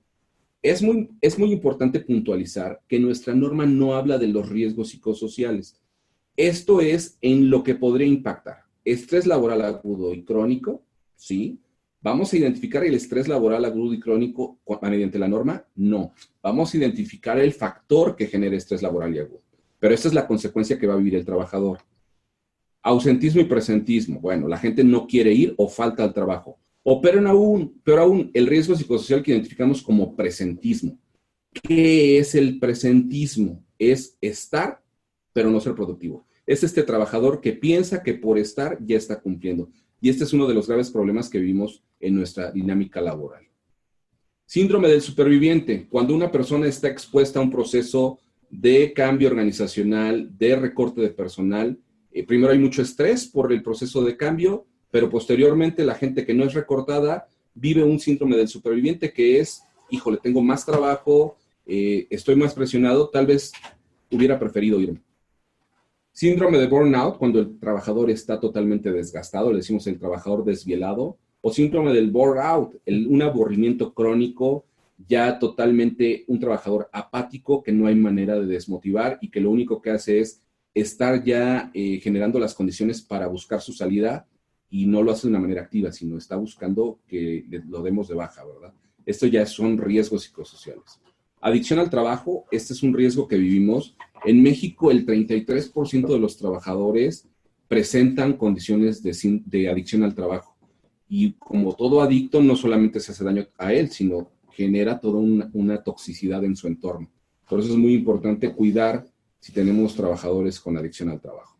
Es 0.61 0.83
muy, 0.83 1.09
es 1.21 1.39
muy 1.39 1.53
importante 1.53 2.01
puntualizar 2.01 2.81
que 2.89 2.99
nuestra 2.99 3.35
norma 3.35 3.65
no 3.65 3.95
habla 3.95 4.19
de 4.19 4.29
los 4.29 4.49
riesgos 4.49 4.91
psicosociales. 4.91 5.81
Esto 6.37 6.81
es 6.81 7.17
en 7.21 7.51
lo 7.51 7.63
que 7.63 7.75
podría 7.75 8.07
impactar. 8.07 8.65
Estrés 8.85 9.27
laboral 9.27 9.63
agudo 9.63 10.13
y 10.15 10.25
crónico, 10.25 10.83
¿sí? 11.17 11.61
¿Vamos 12.01 12.33
a 12.33 12.37
identificar 12.37 12.85
el 12.85 12.95
estrés 12.95 13.27
laboral 13.27 13.65
agudo 13.65 13.93
y 13.93 13.99
crónico 13.99 14.61
mediante 14.83 15.19
la 15.19 15.27
norma? 15.27 15.65
No. 15.75 16.13
Vamos 16.43 16.73
a 16.73 16.77
identificar 16.77 17.39
el 17.39 17.53
factor 17.53 18.15
que 18.15 18.29
genera 18.29 18.57
estrés 18.57 18.83
laboral 18.83 19.15
y 19.15 19.19
agudo. 19.19 19.43
Pero 19.81 19.95
esta 19.95 20.09
es 20.09 20.15
la 20.15 20.27
consecuencia 20.27 20.79
que 20.79 20.87
va 20.87 20.95
a 20.95 20.99
vivir 20.99 21.17
el 21.17 21.25
trabajador. 21.25 21.81
Ausentismo 22.89 23.43
y 23.43 23.45
presentismo. 23.45 24.19
Bueno, 24.19 24.49
la 24.49 24.57
gente 24.57 24.83
no 24.83 25.07
quiere 25.07 25.31
ir 25.31 25.53
o 25.59 25.69
falta 25.69 26.03
al 26.03 26.15
trabajo. 26.15 26.59
O 26.83 27.03
aún, 27.27 27.79
peor 27.85 27.99
aún, 27.99 28.31
el 28.33 28.47
riesgo 28.47 28.75
psicosocial 28.75 29.23
que 29.23 29.33
identificamos 29.33 29.83
como 29.83 30.17
presentismo. 30.17 30.99
¿Qué 31.53 32.17
es 32.17 32.35
el 32.35 32.59
presentismo? 32.59 33.63
Es 33.79 34.17
estar, 34.23 34.83
pero 35.35 35.51
no 35.51 35.61
ser 35.61 35.75
productivo. 35.75 36.25
Es 36.47 36.65
este 36.65 36.83
trabajador 36.83 37.43
que 37.43 37.53
piensa 37.53 38.03
que 38.03 38.15
por 38.15 38.39
estar 38.39 38.79
ya 38.83 38.97
está 38.97 39.21
cumpliendo. 39.21 39.69
Y 40.01 40.09
este 40.09 40.25
es 40.25 40.33
uno 40.33 40.47
de 40.47 40.55
los 40.55 40.67
graves 40.67 40.91
problemas 40.91 41.29
que 41.29 41.41
vivimos 41.41 41.85
en 42.01 42.15
nuestra 42.15 42.51
dinámica 42.51 43.03
laboral. 43.03 43.45
Síndrome 44.47 44.89
del 44.89 45.03
superviviente. 45.03 45.87
Cuando 45.91 46.15
una 46.15 46.33
persona 46.33 46.67
está 46.67 46.89
expuesta 46.89 47.39
a 47.39 47.43
un 47.43 47.51
proceso 47.51 48.19
de 48.49 48.95
cambio 48.95 49.29
organizacional, 49.29 50.31
de 50.39 50.57
recorte 50.57 51.03
de 51.03 51.11
personal, 51.11 51.79
eh, 52.13 52.25
primero 52.25 52.53
hay 52.53 52.59
mucho 52.59 52.83
estrés 52.83 53.27
por 53.27 53.53
el 53.53 53.63
proceso 53.63 54.03
de 54.03 54.17
cambio 54.17 54.67
pero 54.91 55.11
posteriormente 55.11 55.85
la 55.85 55.95
gente 55.95 56.25
que 56.25 56.35
no 56.35 56.45
es 56.45 56.55
recortada 56.55 57.29
vive 57.55 57.83
un 57.83 57.99
síndrome 57.99 58.37
del 58.37 58.49
superviviente 58.49 59.13
que 59.13 59.41
es, 59.41 59.63
híjole, 59.91 60.19
tengo 60.23 60.43
más 60.43 60.65
trabajo, 60.65 61.37
eh, 61.67 62.07
estoy 62.11 62.37
más 62.37 62.55
presionado, 62.55 63.09
tal 63.09 63.27
vez 63.27 63.53
hubiera 64.11 64.39
preferido 64.39 64.81
irme. 64.81 65.03
Síndrome 66.13 66.59
de 66.59 66.67
burnout, 66.67 67.19
cuando 67.19 67.41
el 67.41 67.59
trabajador 67.59 68.11
está 68.11 68.41
totalmente 68.41 68.91
desgastado, 68.91 69.51
le 69.51 69.59
decimos 69.59 69.87
el 69.87 69.99
trabajador 69.99 70.45
desvielado, 70.45 71.17
o 71.41 71.53
síndrome 71.53 71.93
del 71.93 72.11
burnout, 72.11 72.75
un 72.87 73.23
aburrimiento 73.23 73.93
crónico, 73.93 74.65
ya 75.07 75.39
totalmente 75.39 76.25
un 76.27 76.41
trabajador 76.41 76.89
apático 76.93 77.63
que 77.63 77.71
no 77.71 77.87
hay 77.87 77.95
manera 77.95 78.35
de 78.35 78.47
desmotivar 78.47 79.19
y 79.21 79.31
que 79.31 79.41
lo 79.41 79.51
único 79.51 79.81
que 79.81 79.91
hace 79.91 80.19
es 80.19 80.43
estar 80.75 81.25
ya 81.25 81.71
eh, 81.75 82.01
generando 82.01 82.39
las 82.39 82.55
condiciones 82.55 83.03
para 83.03 83.27
buscar 83.27 83.61
su 83.61 83.73
salida 83.73 84.27
y 84.71 84.87
no 84.87 85.03
lo 85.03 85.13
hace 85.13 85.27
de 85.27 85.31
una 85.31 85.41
manera 85.41 85.63
activa, 85.63 85.93
sino 85.93 86.19
está 86.19 86.37
buscando 86.37 87.01
que 87.07 87.45
lo 87.69 87.83
demos 87.83 88.09
de 88.09 88.15
baja, 88.15 88.45
¿verdad? 88.45 88.75
Esto 89.07 89.27
ya 89.27 89.47
son 89.47 89.79
riesgos 89.79 90.25
psicosociales. 90.25 91.01
Adicción 91.41 91.79
al 91.79 91.89
trabajo, 91.89 92.45
este 92.51 92.73
es 92.73 92.83
un 92.83 92.93
riesgo 92.93 93.29
que 93.29 93.39
vivimos. 93.39 93.97
En 94.25 94.43
México, 94.43 94.91
el 94.91 95.07
33% 95.07 96.09
de 96.09 96.19
los 96.19 96.37
trabajadores 96.37 97.29
presentan 97.69 98.33
condiciones 98.35 99.03
de, 99.03 99.69
adicción 99.69 100.03
al 100.03 100.15
trabajo. 100.15 100.57
Y 101.09 101.33
como 101.33 101.75
todo 101.75 102.03
adicto, 102.03 102.43
no 102.43 102.57
solamente 102.57 102.99
se 103.01 103.13
hace 103.13 103.25
daño 103.25 103.47
a 103.57 103.73
él, 103.73 103.91
sino 103.91 104.31
genera 104.51 104.99
toda 104.99 105.19
una, 105.19 105.83
toxicidad 105.83 106.45
en 106.45 106.57
su 106.57 106.67
entorno. 106.67 107.11
Por 107.49 107.61
eso 107.61 107.71
es 107.71 107.79
muy 107.79 107.95
importante 107.95 108.53
cuidar 108.53 109.07
si 109.41 109.53
tenemos 109.53 109.95
trabajadores 109.95 110.61
con 110.61 110.77
adicción 110.77 111.11
al 111.11 111.21
trabajo. 111.21 111.57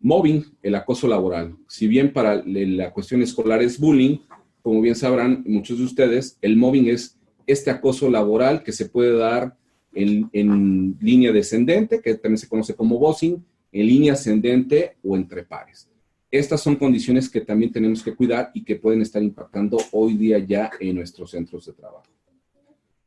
Mobbing, 0.00 0.44
el 0.62 0.74
acoso 0.74 1.08
laboral. 1.08 1.56
Si 1.68 1.88
bien 1.88 2.12
para 2.12 2.42
la 2.44 2.92
cuestión 2.92 3.22
escolar 3.22 3.62
es 3.62 3.78
bullying, 3.78 4.18
como 4.62 4.80
bien 4.80 4.94
sabrán 4.94 5.44
muchos 5.46 5.78
de 5.78 5.84
ustedes, 5.84 6.38
el 6.40 6.56
mobbing 6.56 6.88
es 6.88 7.18
este 7.46 7.70
acoso 7.70 8.10
laboral 8.10 8.62
que 8.62 8.72
se 8.72 8.88
puede 8.88 9.16
dar 9.16 9.56
en, 9.92 10.28
en 10.32 10.96
línea 11.00 11.32
descendente, 11.32 12.00
que 12.00 12.14
también 12.14 12.38
se 12.38 12.48
conoce 12.48 12.74
como 12.74 12.98
bossing, 12.98 13.44
en 13.72 13.86
línea 13.86 14.12
ascendente 14.12 14.96
o 15.02 15.16
entre 15.16 15.42
pares. 15.42 15.88
Estas 16.30 16.60
son 16.60 16.76
condiciones 16.76 17.28
que 17.28 17.40
también 17.40 17.72
tenemos 17.72 18.02
que 18.02 18.14
cuidar 18.14 18.50
y 18.52 18.62
que 18.62 18.76
pueden 18.76 19.00
estar 19.00 19.22
impactando 19.22 19.78
hoy 19.92 20.14
día 20.14 20.38
ya 20.38 20.70
en 20.78 20.96
nuestros 20.96 21.30
centros 21.30 21.64
de 21.66 21.72
trabajo. 21.72 22.04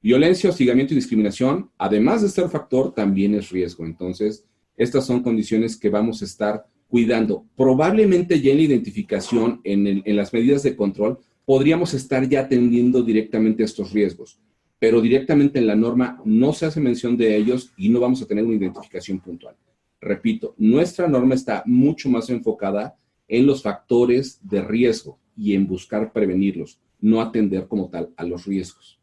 Violencia, 0.04 0.50
hostigamiento 0.50 0.94
y 0.94 0.96
discriminación, 0.96 1.70
además 1.78 2.24
de 2.24 2.30
ser 2.30 2.50
factor, 2.50 2.94
también 2.94 3.36
es 3.36 3.52
riesgo. 3.52 3.86
Entonces, 3.86 4.46
estas 4.76 5.06
son 5.06 5.22
condiciones 5.22 5.78
que 5.78 5.90
vamos 5.90 6.22
a 6.22 6.26
estar 6.26 6.66
cuidando. 6.88 7.46
Probablemente 7.56 8.42
ya 8.42 8.52
en 8.52 8.58
la 8.58 8.64
identificación, 8.64 9.62
en, 9.64 10.02
en 10.04 10.16
las 10.16 10.34
medidas 10.34 10.64
de 10.64 10.76
control, 10.76 11.20
podríamos 11.46 11.94
estar 11.94 12.28
ya 12.28 12.42
atendiendo 12.42 13.04
directamente 13.04 13.62
a 13.62 13.66
estos 13.66 13.92
riesgos, 13.92 14.40
pero 14.80 15.02
directamente 15.02 15.60
en 15.60 15.68
la 15.68 15.76
norma 15.76 16.20
no 16.26 16.54
se 16.54 16.66
hace 16.66 16.80
mención 16.80 17.16
de 17.16 17.36
ellos 17.38 17.72
y 17.78 17.90
no 17.90 18.00
vamos 18.00 18.22
a 18.22 18.26
tener 18.26 18.44
una 18.44 18.56
identificación 18.56 19.20
puntual. 19.20 19.56
Repito, 20.00 20.56
nuestra 20.58 21.08
norma 21.08 21.36
está 21.36 21.62
mucho 21.68 22.10
más 22.10 22.30
enfocada 22.32 22.98
en 23.28 23.46
los 23.46 23.62
factores 23.62 24.40
de 24.42 24.64
riesgo 24.64 25.20
y 25.38 25.54
en 25.54 25.68
buscar 25.68 26.12
prevenirlos, 26.12 26.80
no 27.00 27.22
atender 27.22 27.68
como 27.68 27.90
tal 27.90 28.10
a 28.18 28.26
los 28.26 28.46
riesgos. 28.46 29.01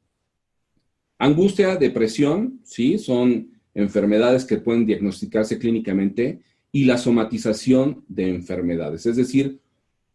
Angustia, 1.18 1.74
depresión, 1.74 2.60
sí, 2.62 2.96
son 2.96 3.50
enfermedades 3.74 4.44
que 4.44 4.58
pueden 4.58 4.86
diagnosticarse 4.86 5.58
clínicamente 5.58 6.40
y 6.70 6.84
la 6.84 6.96
somatización 6.96 8.04
de 8.08 8.28
enfermedades, 8.28 9.04
es 9.06 9.16
decir, 9.16 9.60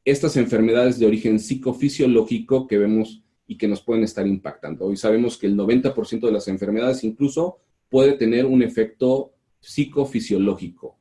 estas 0.05 0.37
enfermedades 0.37 0.99
de 0.99 1.05
origen 1.05 1.39
psicofisiológico 1.39 2.67
que 2.67 2.77
vemos 2.77 3.21
y 3.47 3.57
que 3.57 3.67
nos 3.67 3.81
pueden 3.81 4.03
estar 4.03 4.27
impactando. 4.27 4.85
Hoy 4.85 4.97
sabemos 4.97 5.37
que 5.37 5.47
el 5.47 5.57
90% 5.57 6.21
de 6.21 6.31
las 6.31 6.47
enfermedades 6.47 7.03
incluso 7.03 7.57
puede 7.89 8.13
tener 8.13 8.45
un 8.45 8.63
efecto 8.63 9.33
psicofisiológico, 9.59 10.97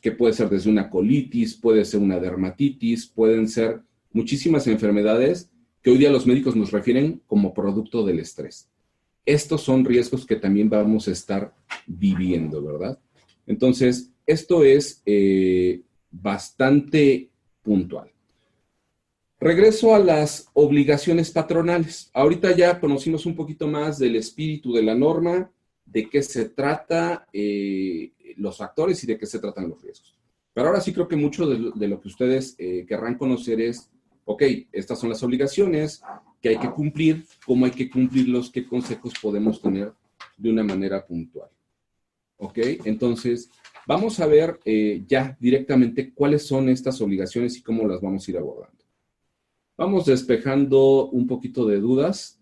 que 0.00 0.12
puede 0.12 0.32
ser 0.32 0.48
desde 0.48 0.70
una 0.70 0.88
colitis, 0.88 1.54
puede 1.54 1.84
ser 1.84 2.00
una 2.00 2.20
dermatitis, 2.20 3.06
pueden 3.06 3.48
ser 3.48 3.80
muchísimas 4.12 4.66
enfermedades 4.66 5.50
que 5.82 5.90
hoy 5.90 5.98
día 5.98 6.10
los 6.10 6.26
médicos 6.26 6.56
nos 6.56 6.72
refieren 6.72 7.22
como 7.26 7.54
producto 7.54 8.04
del 8.04 8.18
estrés. 8.18 8.70
Estos 9.26 9.62
son 9.62 9.84
riesgos 9.84 10.24
que 10.24 10.36
también 10.36 10.70
vamos 10.70 11.08
a 11.08 11.10
estar 11.10 11.52
viviendo, 11.86 12.62
¿verdad? 12.62 12.98
Entonces, 13.46 14.12
esto 14.24 14.64
es 14.64 15.02
eh, 15.04 15.82
bastante 16.10 17.30
puntual. 17.62 18.10
Regreso 19.38 19.94
a 19.94 19.98
las 19.98 20.48
obligaciones 20.54 21.30
patronales. 21.30 22.10
Ahorita 22.14 22.56
ya 22.56 22.80
conocimos 22.80 23.26
un 23.26 23.36
poquito 23.36 23.66
más 23.66 23.98
del 23.98 24.16
espíritu 24.16 24.72
de 24.72 24.82
la 24.82 24.94
norma, 24.94 25.50
de 25.84 26.08
qué 26.08 26.22
se 26.22 26.48
trata 26.48 27.28
eh, 27.32 28.12
los 28.36 28.56
factores 28.56 29.02
y 29.02 29.06
de 29.06 29.18
qué 29.18 29.26
se 29.26 29.38
tratan 29.38 29.68
los 29.68 29.82
riesgos. 29.82 30.16
Pero 30.54 30.68
ahora 30.68 30.80
sí 30.80 30.92
creo 30.92 31.06
que 31.06 31.16
mucho 31.16 31.46
de, 31.46 31.88
lo 31.88 32.00
que 32.00 32.08
ustedes 32.08 32.54
eh, 32.58 32.86
querrán 32.88 33.18
conocer 33.18 33.60
es, 33.60 33.90
ok, 34.24 34.42
estas 34.72 34.98
son 34.98 35.10
las 35.10 35.22
obligaciones 35.22 36.00
que 36.40 36.50
hay 36.50 36.58
que 36.58 36.70
cumplir, 36.70 37.24
cómo 37.44 37.64
hay 37.64 37.72
que 37.72 37.90
cumplirlos, 37.90 38.50
qué 38.50 38.66
consejos 38.66 39.14
podemos 39.20 39.60
tener 39.60 39.92
de 40.36 40.50
una 40.50 40.62
manera 40.62 41.04
puntual. 41.04 41.48
Ok, 42.38 42.58
entonces 42.84 43.50
vamos 43.86 44.20
a 44.20 44.26
ver 44.26 44.60
eh, 44.64 45.02
ya 45.06 45.36
directamente 45.40 46.12
cuáles 46.12 46.46
son 46.46 46.68
estas 46.68 47.00
obligaciones 47.00 47.56
y 47.56 47.62
cómo 47.62 47.88
las 47.88 48.00
vamos 48.00 48.26
a 48.26 48.30
ir 48.30 48.38
abordando. 48.38 48.84
Vamos 49.76 50.06
despejando 50.06 51.08
un 51.10 51.26
poquito 51.26 51.66
de 51.66 51.80
dudas 51.80 52.40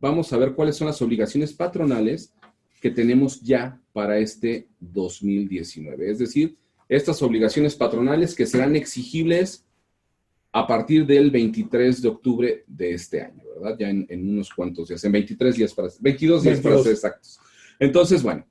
vamos 0.00 0.32
a 0.32 0.36
ver 0.36 0.54
cuáles 0.54 0.76
son 0.76 0.86
las 0.86 1.00
obligaciones 1.02 1.52
patronales 1.52 2.32
que 2.80 2.90
tenemos 2.90 3.40
ya 3.40 3.80
para 3.92 4.18
este 4.18 4.68
2019. 4.80 6.10
Es 6.10 6.18
decir, 6.18 6.56
estas 6.88 7.22
obligaciones 7.22 7.74
patronales 7.74 8.34
que 8.34 8.46
serán 8.46 8.76
exigibles 8.76 9.66
a 10.52 10.66
partir 10.66 11.06
del 11.06 11.30
23 11.30 12.02
de 12.02 12.08
octubre 12.08 12.64
de 12.66 12.94
este 12.94 13.22
año, 13.22 13.42
¿verdad? 13.54 13.76
Ya 13.78 13.90
en, 13.90 14.28
unos 14.28 14.50
cuantos 14.52 14.88
días, 14.88 15.04
en 15.04 15.12
23 15.12 15.56
días 15.56 15.74
para, 15.74 15.88
22 16.00 16.42
días 16.42 16.60
para 16.60 16.78
ser 16.78 16.92
exactos. 16.92 17.38
Entonces, 17.78 18.22
bueno, 18.22 18.46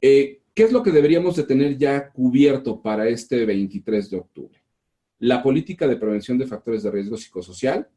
eh, 0.00 0.40
¿qué 0.54 0.64
es 0.64 0.72
lo 0.72 0.82
que 0.82 0.90
deberíamos 0.90 1.36
de 1.36 1.44
tener 1.44 1.76
ya 1.76 2.10
cubierto 2.10 2.80
para 2.80 3.08
este 3.08 3.44
23 3.44 4.10
de 4.10 4.16
octubre? 4.16 4.62
La 5.18 5.42
política 5.42 5.86
de 5.86 5.96
prevención 5.96 6.38
de 6.38 6.46
factores 6.46 6.82
de 6.82 6.90
riesgo 6.90 7.16
psicosocial, 7.16 7.88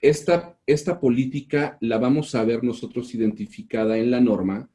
esta, 0.00 0.58
esta 0.66 1.00
política 1.00 1.78
la 1.80 1.98
vamos 1.98 2.34
a 2.34 2.44
ver 2.44 2.62
nosotros 2.62 3.14
identificada 3.14 3.98
en 3.98 4.10
la 4.10 4.20
norma 4.20 4.68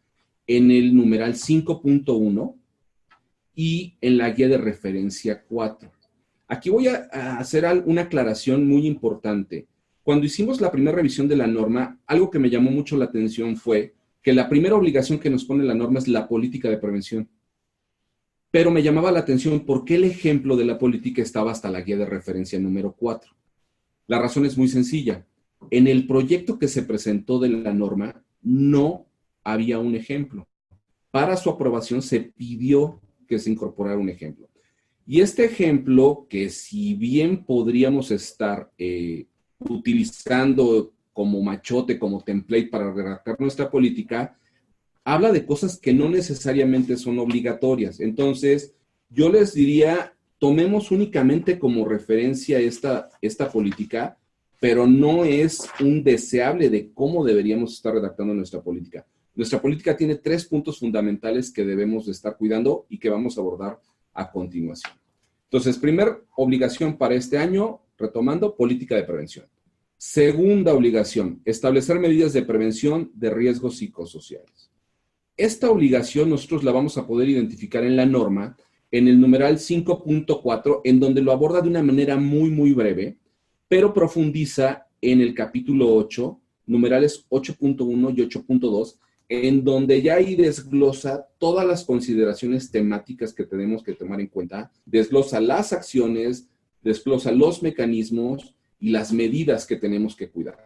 en 0.48 0.72
el 0.72 0.96
numeral 0.96 1.36
5.1 1.36 2.56
y 3.54 3.98
en 4.02 4.18
la 4.18 4.32
guía 4.32 4.48
de 4.48 4.58
referencia 4.58 5.44
4. 5.48 5.92
Aquí 6.52 6.72
voy 6.72 6.88
a, 6.88 7.38
hacer 7.38 7.64
una 7.86 8.02
aclaración 8.02 8.68
muy 8.68 8.88
importante. 8.88 9.68
Cuando 10.02 10.26
hicimos 10.26 10.60
la 10.60 10.72
primera 10.72 10.98
revisión 10.98 11.28
de 11.28 11.36
la 11.36 11.46
norma, 11.46 12.00
algo 12.08 12.32
que 12.32 12.40
me 12.40 12.50
llamó 12.50 12.72
mucho 12.72 12.98
la 12.98 13.06
atención 13.06 13.56
fue 13.56 13.94
que 14.24 14.34
la 14.34 14.50
primera 14.50 14.76
obligación 14.76 15.20
que 15.20 15.30
nos 15.30 15.46
pone 15.46 15.64
la 15.64 15.76
norma 15.76 16.00
es 16.00 16.08
la 16.08 16.28
política 16.28 16.68
de 16.68 16.80
prevención. 16.80 17.30
Pero 18.50 18.72
me 18.72 18.82
llamaba 18.82 19.12
la 19.12 19.20
atención 19.20 19.64
por 19.64 19.86
qué 19.86 19.96
el 19.96 20.06
ejemplo 20.06 20.58
de 20.58 20.66
la 20.66 20.80
política 20.80 21.22
estaba 21.22 21.52
hasta 21.52 21.70
la 21.70 21.82
guía 21.82 21.98
de 21.98 22.08
referencia 22.08 22.60
número 22.60 22.96
4. 22.98 23.32
La 24.08 24.20
razón 24.20 24.48
es 24.48 24.58
muy 24.58 24.68
sencilla. 24.68 25.28
En 25.70 25.86
el 25.86 26.08
proyecto 26.08 26.58
que 26.58 26.68
se 26.68 26.82
presentó 26.82 27.38
de 27.38 27.50
la 27.50 27.76
norma 27.76 28.24
no 28.42 29.06
había 29.44 29.78
un 29.78 29.94
ejemplo. 29.94 30.48
Para 31.12 31.38
su 31.38 31.52
aprobación 31.52 32.02
se 32.02 32.22
pidió 32.22 33.00
que 33.28 33.38
se 33.38 33.52
incorporara 33.52 34.00
un 34.00 34.10
ejemplo. 34.10 34.49
Y 35.12 35.22
este 35.22 35.44
ejemplo, 35.44 36.28
que 36.30 36.52
si 36.52 36.94
bien 36.94 37.44
podríamos 37.44 38.12
estar 38.12 38.70
eh, 38.78 39.26
utilizando 39.58 40.94
como 41.14 41.42
machote, 41.42 41.98
como 41.98 42.22
template 42.22 42.68
para 42.68 42.94
redactar 42.94 43.42
nuestra 43.42 43.72
política, 43.72 44.38
habla 45.04 45.32
de 45.32 45.48
cosas 45.48 45.80
que 45.80 45.96
no 45.96 46.10
necesariamente 46.10 46.96
son 46.96 47.18
obligatorias. 47.18 48.00
Entonces, 48.00 48.76
yo 49.10 49.32
les 49.32 49.56
diría, 49.56 50.14
tomemos 50.38 50.92
únicamente 50.92 51.58
como 51.58 51.86
referencia 51.86 52.60
esta, 52.60 53.10
esta 53.20 53.52
política, 53.52 54.16
pero 54.60 54.86
no 54.86 55.26
es 55.26 55.68
un 55.80 56.04
deseable 56.04 56.70
de 56.70 56.92
cómo 56.94 57.26
deberíamos 57.26 57.74
estar 57.74 57.96
redactando 57.96 58.36
nuestra 58.36 58.62
política. 58.62 59.08
Nuestra 59.34 59.60
política 59.60 59.98
tiene 59.98 60.18
tres 60.18 60.46
puntos 60.46 60.78
fundamentales 60.78 61.52
que 61.52 61.66
debemos 61.66 62.06
de 62.06 62.12
estar 62.12 62.38
cuidando 62.38 62.86
y 62.90 63.00
que 63.00 63.10
vamos 63.10 63.36
a 63.36 63.42
abordar 63.42 63.80
a 64.20 64.32
continuación. 64.32 64.94
Entonces, 65.46 65.78
primer 65.78 66.24
obligación 66.36 66.98
para 66.98 67.16
este 67.16 67.38
año, 67.38 67.82
retomando, 67.98 68.56
política 68.56 68.96
de 68.96 69.04
prevención. 69.04 69.46
Segunda 69.98 70.74
obligación, 70.74 71.42
establecer 71.46 72.00
medidas 72.00 72.34
de 72.34 72.44
prevención 72.44 73.12
de 73.16 73.30
riesgos 73.32 73.78
psicosociales. 73.78 74.72
Esta 75.36 75.70
obligación 75.70 76.30
nosotros 76.30 76.64
la 76.64 76.72
vamos 76.72 76.98
a 76.98 77.08
poder 77.08 77.30
identificar 77.30 77.84
en 77.84 77.96
la 77.96 78.06
norma 78.06 78.56
en 78.92 79.08
el 79.08 79.20
numeral 79.20 79.58
5.4, 79.58 80.82
en 80.84 81.00
donde 81.00 81.22
lo 81.22 81.32
aborda 81.32 81.62
de 81.62 81.70
una 81.70 81.84
manera 81.84 82.18
muy, 82.18 82.50
muy 82.50 82.74
breve, 82.74 83.18
pero 83.68 83.94
profundiza 83.94 84.88
en 85.02 85.22
el 85.22 85.34
capítulo 85.34 85.94
8, 85.96 86.40
numerales 86.66 87.26
8.1 87.30 88.14
y 88.18 88.22
8.2, 88.22 88.98
en 89.30 89.64
donde 89.64 90.02
ya 90.02 90.16
ahí 90.16 90.36
desglosa 90.36 91.28
todas 91.38 91.66
las 91.66 91.86
consideraciones 91.86 92.72
temáticas 92.72 93.32
que 93.32 93.46
tenemos 93.46 93.84
que 93.84 93.94
tomar 93.94 94.20
en 94.20 94.28
cuenta, 94.28 94.72
desglosa 94.86 95.40
las 95.40 95.72
acciones, 95.72 96.50
desglosa 96.82 97.32
los 97.32 97.62
mecanismos 97.62 98.56
y 98.80 98.90
las 98.90 99.14
medidas 99.14 99.68
que 99.68 99.76
tenemos 99.76 100.16
que 100.16 100.30
cuidar. 100.30 100.58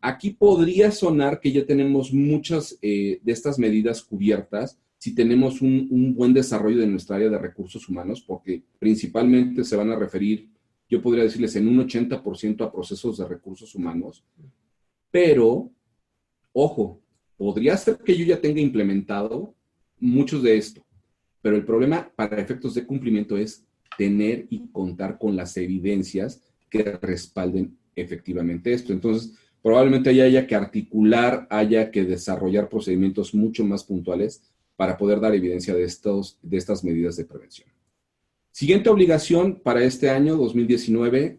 Aquí 0.00 0.30
podría 0.30 0.90
sonar 0.90 1.40
que 1.40 1.52
ya 1.52 1.66
tenemos 1.66 2.10
muchas 2.10 2.78
eh, 2.80 3.20
de 3.22 3.32
estas 3.32 3.58
medidas 3.58 4.02
cubiertas, 4.02 4.78
si 4.96 5.14
tenemos 5.14 5.60
un, 5.60 6.14
buen 6.14 6.32
desarrollo 6.32 6.78
de 6.78 6.86
nuestra 6.86 7.16
área 7.16 7.28
de 7.28 7.38
recursos 7.38 7.86
humanos, 7.86 8.22
porque 8.26 8.62
principalmente 8.78 9.62
se 9.62 9.76
van 9.76 9.90
a 9.90 9.96
referir, 9.96 10.48
yo 10.88 11.02
podría 11.02 11.24
decirles, 11.24 11.54
en 11.56 11.68
un 11.68 11.86
80% 11.86 12.64
a 12.64 12.72
procesos 12.72 13.18
de 13.18 13.28
recursos 13.28 13.74
humanos, 13.74 14.24
pero, 15.10 15.70
ojo, 16.52 17.00
podría 17.40 17.74
ser 17.78 17.96
que 17.96 18.14
yo 18.14 18.26
ya 18.26 18.38
tenga 18.38 18.60
implementado 18.60 19.54
muchos 19.98 20.42
de 20.42 20.58
esto, 20.58 20.84
pero 21.40 21.56
el 21.56 21.64
problema 21.64 22.12
para 22.14 22.38
efectos 22.38 22.74
de 22.74 22.84
cumplimiento 22.84 23.38
es 23.38 23.64
tener 23.96 24.46
y 24.50 24.68
contar 24.68 25.16
con 25.16 25.36
las 25.36 25.56
evidencias 25.56 26.42
que 26.68 26.82
respalden 26.82 27.78
efectivamente 27.96 28.74
esto. 28.74 28.92
Entonces, 28.92 29.38
probablemente 29.62 30.10
haya 30.10 30.46
que 30.46 30.54
articular, 30.54 31.46
haya 31.48 31.90
que 31.90 32.04
desarrollar 32.04 32.68
procedimientos 32.68 33.34
mucho 33.34 33.64
más 33.64 33.84
puntuales 33.84 34.42
para 34.76 34.98
poder 34.98 35.18
dar 35.18 35.34
evidencia 35.34 35.72
de, 35.72 35.84
estos, 35.84 36.38
de 36.42 36.58
estas 36.58 36.84
medidas 36.84 37.16
de 37.16 37.24
prevención. 37.24 37.70
Siguiente 38.52 38.90
obligación 38.90 39.60
para 39.60 39.82
este 39.82 40.10
año 40.10 40.36
2019, 40.36 41.38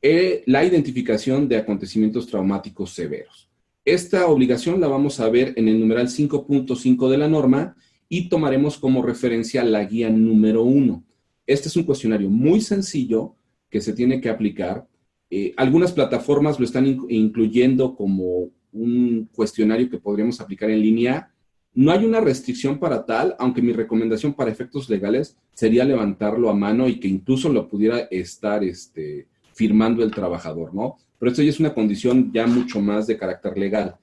eh, 0.00 0.44
la 0.46 0.64
identificación 0.64 1.48
de 1.48 1.56
acontecimientos 1.56 2.28
traumáticos 2.28 2.90
severos. 2.90 3.49
Esta 3.84 4.26
obligación 4.26 4.78
la 4.78 4.88
vamos 4.88 5.20
a 5.20 5.30
ver 5.30 5.54
en 5.56 5.66
el 5.66 5.80
numeral 5.80 6.08
5.5 6.08 7.08
de 7.08 7.16
la 7.16 7.28
norma 7.28 7.76
y 8.10 8.28
tomaremos 8.28 8.76
como 8.76 9.02
referencia 9.02 9.64
la 9.64 9.84
guía 9.84 10.10
número 10.10 10.64
1. 10.64 11.02
Este 11.46 11.68
es 11.68 11.76
un 11.76 11.84
cuestionario 11.84 12.28
muy 12.28 12.60
sencillo 12.60 13.36
que 13.70 13.80
se 13.80 13.94
tiene 13.94 14.20
que 14.20 14.28
aplicar. 14.28 14.86
Eh, 15.30 15.54
algunas 15.56 15.92
plataformas 15.92 16.58
lo 16.58 16.66
están 16.66 16.86
incluyendo 17.08 17.94
como 17.94 18.50
un 18.72 19.28
cuestionario 19.34 19.88
que 19.88 19.98
podríamos 19.98 20.40
aplicar 20.42 20.68
en 20.68 20.82
línea. 20.82 21.32
No 21.72 21.90
hay 21.90 22.04
una 22.04 22.20
restricción 22.20 22.78
para 22.78 23.06
tal, 23.06 23.34
aunque 23.38 23.62
mi 23.62 23.72
recomendación 23.72 24.34
para 24.34 24.50
efectos 24.50 24.90
legales 24.90 25.38
sería 25.54 25.84
levantarlo 25.84 26.50
a 26.50 26.54
mano 26.54 26.86
y 26.86 27.00
que 27.00 27.08
incluso 27.08 27.48
lo 27.48 27.66
pudiera 27.66 28.00
estar 28.10 28.62
este, 28.62 29.28
firmando 29.54 30.02
el 30.02 30.10
trabajador, 30.10 30.74
¿no? 30.74 30.98
Pero 31.20 31.30
esto 31.30 31.42
ya 31.42 31.50
es 31.50 31.60
una 31.60 31.74
condición 31.74 32.32
ya 32.32 32.46
mucho 32.46 32.80
más 32.80 33.06
de 33.06 33.18
carácter 33.18 33.56
legal. 33.58 33.96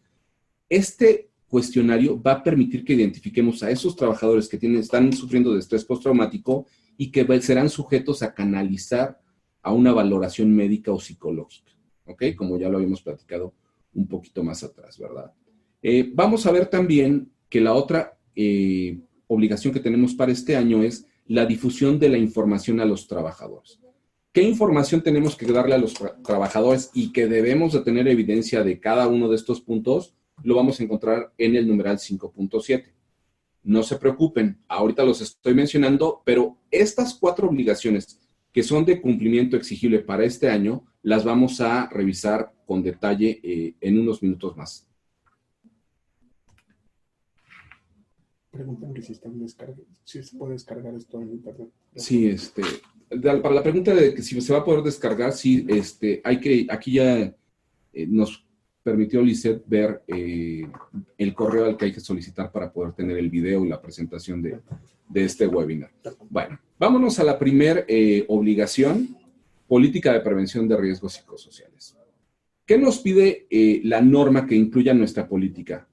Este 0.70 1.32
cuestionario 1.48 2.22
va 2.22 2.34
a 2.34 2.44
permitir 2.44 2.86
que 2.86 2.94
identifiquemos 2.94 3.64
a 3.64 3.72
esos 3.72 3.96
trabajadores 3.96 4.48
que 4.48 4.60
están 4.78 5.12
sufriendo 5.12 5.52
de 5.52 5.60
estrés 5.60 5.84
postraumático 5.84 6.68
y 6.96 7.10
que 7.10 7.42
serán 7.42 7.70
sujetos 7.70 8.22
a 8.22 8.36
canalizar 8.36 9.20
a 9.64 9.74
una 9.74 9.92
valoración 9.94 10.56
médica 10.56 10.92
o 10.92 11.00
psicológica, 11.00 11.72
¿ok? 12.06 12.24
Como 12.36 12.60
ya 12.60 12.70
lo 12.70 12.78
habíamos 12.78 13.02
platicado 13.02 13.54
un 13.96 14.08
poquito 14.08 14.44
más 14.44 14.64
atrás, 14.64 15.00
¿verdad? 15.00 15.34
Eh, 15.82 16.12
vamos 16.14 16.46
a 16.46 16.52
ver 16.52 16.68
también 16.68 17.32
que 17.50 17.62
la 17.62 17.74
otra 17.74 18.16
eh, 18.36 19.00
obligación 19.26 19.74
que 19.74 19.80
tenemos 19.80 20.14
para 20.14 20.32
este 20.32 20.56
año 20.56 20.84
es 20.84 21.08
la 21.26 21.48
difusión 21.48 21.98
de 21.98 22.10
la 22.10 22.18
información 22.18 22.80
a 22.80 22.86
los 22.86 23.08
trabajadores. 23.08 23.80
¿Qué 24.38 24.44
información 24.44 25.02
tenemos 25.02 25.36
que 25.36 25.52
darle 25.52 25.74
a 25.74 25.80
los 25.80 25.96
trabajadores 25.96 26.92
y 26.94 27.12
que 27.12 27.26
debemos 27.26 27.74
de 27.74 27.82
tener 27.82 28.08
evidencia 28.08 28.64
de 28.64 28.80
cada 28.80 29.08
uno 29.08 29.30
de 29.30 29.36
estos 29.36 29.62
puntos? 29.62 30.14
Lo 30.44 30.54
vamos 30.54 30.80
a 30.80 30.84
encontrar 30.84 31.34
en 31.40 31.56
el 31.56 31.68
numeral 31.68 31.98
5.7. 31.98 32.94
No 33.64 33.82
se 33.82 33.96
preocupen, 33.96 34.62
ahorita 34.68 35.04
los 35.04 35.22
estoy 35.22 35.56
mencionando, 35.56 36.22
pero 36.24 36.56
estas 36.70 37.16
cuatro 37.16 37.50
obligaciones 37.50 38.20
que 38.54 38.62
son 38.62 38.86
de 38.86 39.02
cumplimiento 39.02 39.58
exigible 39.58 40.02
para 40.02 40.24
este 40.24 40.52
año, 40.52 40.86
las 41.02 41.26
vamos 41.26 41.60
a 41.60 41.90
revisar 41.90 42.54
con 42.68 42.84
detalle 42.84 43.40
eh, 43.42 43.74
en 43.82 43.98
unos 43.98 44.22
minutos 44.22 44.56
más. 44.56 44.88
Preguntan 48.52 48.94
que 48.94 49.02
si, 49.02 49.16
si 50.04 50.22
se 50.22 50.38
puede 50.38 50.54
descargar 50.54 50.94
esto 50.94 51.20
en 51.20 51.32
internet. 51.32 51.70
Sí, 51.96 52.28
este, 52.28 52.62
para 53.10 53.56
la 53.56 53.64
pregunta 53.64 53.94
de 53.94 54.14
que 54.14 54.22
si 54.22 54.40
se 54.42 54.54
va 54.54 54.60
a 54.60 54.66
poder 54.66 54.84
descargar, 54.84 55.32
sí, 55.32 55.66
este, 55.70 56.22
hay 56.24 56.40
que, 56.40 56.68
aquí 56.70 56.94
ya 56.94 57.20
eh, 57.20 57.36
nos 58.08 58.46
permitió 58.84 59.22
Lisette 59.22 59.64
ver 59.66 60.04
eh, 60.08 60.68
el 61.18 61.34
correo 61.34 61.66
al 61.66 61.78
que 61.78 61.86
hay 61.86 61.92
que 61.92 62.00
solicitar 62.00 62.52
para 62.52 62.72
poder 62.72 62.94
tener 62.94 63.18
el 63.18 63.30
video 63.30 63.66
y 63.66 63.70
la 63.70 63.82
presentación 63.82 64.42
de, 64.42 64.60
este 65.14 65.48
webinar. 65.48 65.92
Bueno, 66.30 66.60
vámonos 66.78 67.18
a 67.20 67.24
la 67.24 67.40
primera 67.40 67.86
eh, 67.88 68.26
obligación, 68.28 69.18
política 69.68 70.14
de 70.14 70.22
prevención 70.22 70.68
de 70.68 70.78
riesgos 70.78 71.14
psicosociales. 71.14 71.98
¿Qué 72.66 72.78
nos 72.78 73.00
pide 73.00 73.48
la 73.84 74.02
norma 74.02 74.46
que 74.46 74.56
incluya 74.56 74.94
nuestra 74.94 75.28
política? 75.28 75.88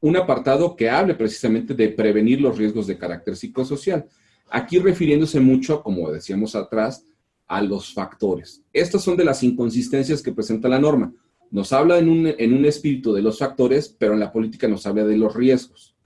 Un 0.00 0.16
apartado 0.16 0.74
que 0.74 0.88
hable 0.88 1.14
precisamente 1.14 1.74
de 1.74 1.90
prevenir 1.90 2.40
los 2.40 2.56
riesgos 2.56 2.86
de 2.86 2.96
carácter 2.96 3.36
psicosocial. 3.36 4.08
Aquí 4.54 4.78
refiriéndose 4.78 5.40
mucho, 5.40 5.82
como 5.82 6.10
decíamos 6.10 6.54
atrás, 6.54 7.06
a 7.46 7.62
los 7.62 7.94
factores. 7.94 8.62
Estas 8.70 9.02
son 9.02 9.16
de 9.16 9.24
las 9.24 9.42
inconsistencias 9.42 10.20
que 10.20 10.32
presenta 10.32 10.68
la 10.68 10.78
norma. 10.78 11.10
Nos 11.50 11.72
habla 11.72 11.98
en 11.98 12.10
un, 12.10 12.26
en 12.26 12.52
un 12.52 12.66
espíritu 12.66 13.14
de 13.14 13.22
los 13.22 13.38
factores, 13.38 13.88
pero 13.98 14.12
en 14.12 14.20
la 14.20 14.30
política 14.30 14.68
nos 14.68 14.86
habla 14.86 15.04
de 15.04 15.16
los 15.16 15.34
riesgos. 15.34 15.96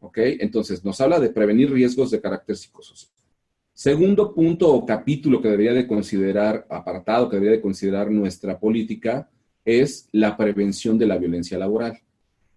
¿Ok? 0.00 0.16
Entonces, 0.40 0.86
nos 0.86 0.98
habla 1.02 1.20
de 1.20 1.28
prevenir 1.28 1.70
riesgos 1.70 2.10
de 2.10 2.20
carácter 2.20 2.56
psicosocial. 2.56 3.12
Segundo 3.74 4.34
punto 4.34 4.72
o 4.72 4.86
capítulo 4.86 5.42
que 5.42 5.48
debería 5.48 5.74
de 5.74 5.86
considerar, 5.86 6.66
apartado 6.70 7.28
que 7.28 7.36
debería 7.36 7.56
de 7.56 7.62
considerar 7.62 8.10
nuestra 8.10 8.58
política, 8.58 9.28
es 9.66 10.08
la 10.12 10.34
prevención 10.34 10.96
de 10.96 11.06
la 11.06 11.18
violencia 11.18 11.58
laboral. 11.58 11.98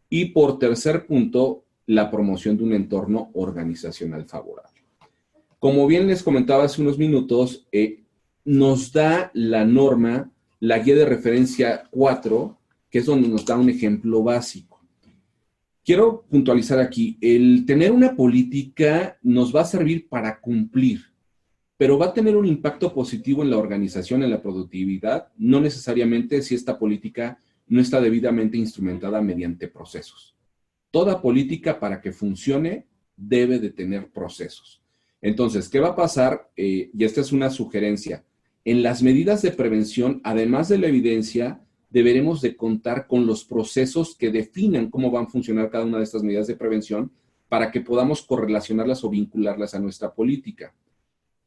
Y 0.09 0.27
por 0.27 0.57
tercer 0.57 1.05
punto, 1.05 1.65
la 1.87 2.09
promoción 2.09 2.55
de 2.55 2.63
un 2.63 2.71
entorno 2.71 3.31
organizacional 3.33 4.23
favorable. 4.23 4.78
Como 5.59 5.85
bien 5.87 6.07
les 6.07 6.23
comentaba 6.23 6.63
hace 6.63 6.81
unos 6.81 6.97
minutos, 6.97 7.67
eh, 7.73 8.03
nos 8.45 8.93
da 8.93 9.29
la 9.33 9.65
norma, 9.65 10.31
la 10.61 10.79
guía 10.79 10.95
de 10.95 11.05
referencia 11.05 11.83
4, 11.91 12.57
que 12.89 12.99
es 12.99 13.05
donde 13.05 13.27
nos 13.27 13.45
da 13.45 13.57
un 13.57 13.69
ejemplo 13.69 14.23
básico. 14.23 14.81
Quiero 15.83 16.23
puntualizar 16.29 16.79
aquí, 16.79 17.17
el 17.19 17.65
tener 17.65 17.91
una 17.91 18.15
política 18.15 19.17
nos 19.21 19.53
va 19.53 19.61
a 19.61 19.65
servir 19.65 20.07
para 20.07 20.39
cumplir, 20.39 21.01
pero 21.75 21.97
va 21.97 22.07
a 22.07 22.13
tener 22.13 22.37
un 22.37 22.45
impacto 22.45 22.93
positivo 22.93 23.43
en 23.43 23.49
la 23.49 23.57
organización, 23.57 24.23
en 24.23 24.29
la 24.29 24.41
productividad, 24.41 25.27
no 25.37 25.59
necesariamente 25.59 26.41
si 26.41 26.55
esta 26.55 26.79
política 26.79 27.37
no 27.67 27.81
está 27.81 27.99
debidamente 27.99 28.57
instrumentada 28.57 29.21
mediante 29.21 29.67
procesos. 29.67 30.35
Toda 30.89 31.21
política 31.21 31.79
para 31.79 31.99
que 31.99 32.13
funcione 32.13 32.87
debe 33.17 33.59
de 33.59 33.71
tener 33.71 34.09
procesos. 34.09 34.81
Entonces, 35.21 35.69
¿qué 35.69 35.79
va 35.79 35.89
a 35.89 35.95
pasar? 35.95 36.49
Eh, 36.55 36.89
y 36.93 37.03
esta 37.03 37.21
es 37.21 37.31
una 37.31 37.49
sugerencia. 37.49 38.23
En 38.65 38.83
las 38.83 39.03
medidas 39.03 39.41
de 39.41 39.51
prevención, 39.51 40.21
además 40.23 40.69
de 40.69 40.77
la 40.77 40.87
evidencia, 40.87 41.61
deberemos 41.89 42.41
de 42.41 42.55
contar 42.55 43.07
con 43.07 43.25
los 43.25 43.43
procesos 43.43 44.15
que 44.15 44.31
definan 44.31 44.89
cómo 44.89 45.11
van 45.11 45.25
a 45.25 45.29
funcionar 45.29 45.69
cada 45.69 45.85
una 45.85 45.97
de 45.97 46.03
estas 46.03 46.23
medidas 46.23 46.47
de 46.47 46.55
prevención 46.55 47.11
para 47.47 47.71
que 47.71 47.81
podamos 47.81 48.21
correlacionarlas 48.21 49.03
o 49.03 49.09
vincularlas 49.09 49.73
a 49.73 49.79
nuestra 49.79 50.13
política. 50.13 50.73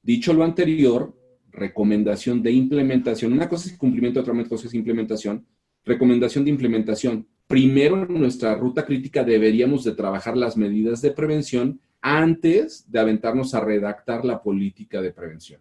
Dicho 0.03 0.33
lo 0.33 0.43
anterior, 0.43 1.17
recomendación 1.53 2.43
de 2.43 2.51
implementación. 2.51 3.33
Una 3.33 3.49
cosa 3.49 3.69
es 3.69 3.77
cumplimiento, 3.77 4.21
otra 4.21 4.35
cosa 4.49 4.67
es 4.67 4.75
implementación. 4.75 5.47
Recomendación 5.85 6.45
de 6.45 6.51
implementación. 6.51 7.27
Primero, 7.47 8.03
en 8.03 8.21
nuestra 8.21 8.55
ruta 8.57 8.85
crítica 8.85 9.23
deberíamos 9.23 9.85
de 9.85 9.93
trabajar 9.93 10.37
las 10.37 10.57
medidas 10.57 11.03
de 11.03 11.11
prevención 11.11 11.81
antes 12.03 12.91
de 12.91 12.99
aventarnos 12.99 13.55
a 13.55 13.61
redactar 13.61 14.25
la 14.25 14.43
política 14.43 15.01
de 15.01 15.13
prevención, 15.13 15.61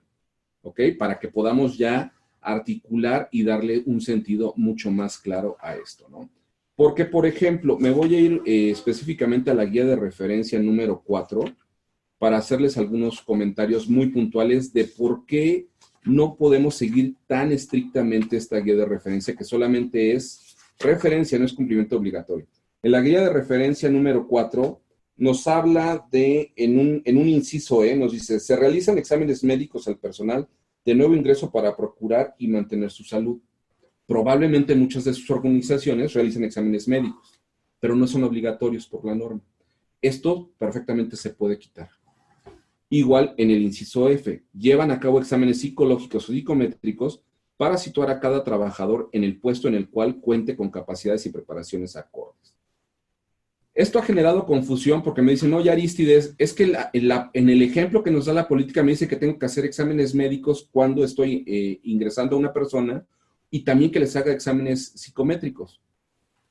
¿ok? 0.63 0.81
Para 0.97 1.19
que 1.19 1.29
podamos 1.29 1.77
ya 1.77 2.11
articular 2.41 3.29
y 3.31 3.43
darle 3.43 3.83
un 3.85 4.01
sentido 4.01 4.53
mucho 4.57 4.89
más 4.89 5.19
claro 5.19 5.55
a 5.61 5.75
esto, 5.75 6.09
¿no? 6.09 6.29
Porque, 6.75 7.05
por 7.05 7.27
ejemplo, 7.27 7.77
me 7.77 7.91
voy 7.91 8.15
a 8.15 8.19
ir 8.19 8.41
eh, 8.45 8.71
específicamente 8.71 9.51
a 9.51 9.53
la 9.53 9.65
guía 9.65 9.85
de 9.85 9.95
referencia 9.95 10.59
número 10.59 11.03
4 11.05 11.45
para 12.17 12.37
hacerles 12.37 12.75
algunos 12.75 13.21
comentarios 13.21 13.87
muy 13.87 14.07
puntuales 14.07 14.73
de 14.73 14.85
por 14.85 15.25
qué 15.27 15.67
no 16.03 16.35
podemos 16.35 16.75
seguir 16.75 17.15
tan 17.27 17.51
estrictamente 17.51 18.37
esta 18.37 18.57
guía 18.57 18.75
de 18.75 18.85
referencia 18.85 19.35
que 19.35 19.43
solamente 19.43 20.13
es 20.13 20.55
referencia, 20.79 21.37
no 21.37 21.45
es 21.45 21.53
cumplimiento 21.53 21.97
obligatorio. 21.97 22.47
En 22.81 22.91
la 22.91 23.01
guía 23.01 23.21
de 23.21 23.29
referencia 23.29 23.87
número 23.89 24.27
4 24.27 24.80
nos 25.21 25.45
habla 25.45 26.03
de, 26.11 26.51
en 26.55 26.79
un, 26.79 27.03
en 27.05 27.15
un 27.15 27.29
inciso 27.29 27.83
E, 27.83 27.95
nos 27.95 28.11
dice, 28.11 28.39
se 28.39 28.55
realizan 28.55 28.97
exámenes 28.97 29.43
médicos 29.43 29.87
al 29.87 29.99
personal 29.99 30.49
de 30.83 30.95
nuevo 30.95 31.13
ingreso 31.13 31.51
para 31.51 31.77
procurar 31.77 32.33
y 32.39 32.47
mantener 32.47 32.89
su 32.89 33.03
salud. 33.03 33.39
Probablemente 34.07 34.73
muchas 34.73 35.03
de 35.03 35.13
sus 35.13 35.29
organizaciones 35.29 36.13
realicen 36.13 36.43
exámenes 36.43 36.87
médicos, 36.87 37.39
pero 37.79 37.95
no 37.95 38.07
son 38.07 38.23
obligatorios 38.23 38.87
por 38.87 39.05
la 39.05 39.13
norma. 39.13 39.41
Esto 40.01 40.49
perfectamente 40.57 41.15
se 41.15 41.29
puede 41.29 41.59
quitar. 41.59 41.91
Igual 42.89 43.35
en 43.37 43.51
el 43.51 43.61
inciso 43.61 44.09
F, 44.09 44.43
llevan 44.57 44.89
a 44.89 44.99
cabo 44.99 45.19
exámenes 45.19 45.59
psicológicos 45.59 46.27
o 46.27 46.33
psicométricos 46.33 47.21
para 47.57 47.77
situar 47.77 48.09
a 48.09 48.19
cada 48.19 48.43
trabajador 48.43 49.07
en 49.11 49.23
el 49.23 49.39
puesto 49.39 49.67
en 49.67 49.75
el 49.75 49.87
cual 49.87 50.19
cuente 50.19 50.55
con 50.55 50.71
capacidades 50.71 51.27
y 51.27 51.29
preparaciones 51.29 51.95
acordes. 51.95 52.55
Esto 53.73 53.99
ha 53.99 54.03
generado 54.03 54.45
confusión 54.45 55.01
porque 55.01 55.21
me 55.21 55.31
dicen, 55.31 55.53
oye 55.53 55.71
Aristides, 55.71 56.35
es 56.37 56.53
que 56.53 56.73
en 56.93 57.49
el 57.49 57.61
ejemplo 57.61 58.03
que 58.03 58.11
nos 58.11 58.25
da 58.25 58.33
la 58.33 58.47
política 58.47 58.83
me 58.83 58.91
dice 58.91 59.07
que 59.07 59.15
tengo 59.15 59.39
que 59.39 59.45
hacer 59.45 59.63
exámenes 59.63 60.13
médicos 60.13 60.67
cuando 60.71 61.05
estoy 61.05 61.45
eh, 61.47 61.79
ingresando 61.83 62.35
a 62.35 62.39
una 62.39 62.51
persona 62.51 63.05
y 63.49 63.61
también 63.61 63.91
que 63.91 63.99
les 63.99 64.15
haga 64.15 64.33
exámenes 64.33 64.89
psicométricos. 64.95 65.81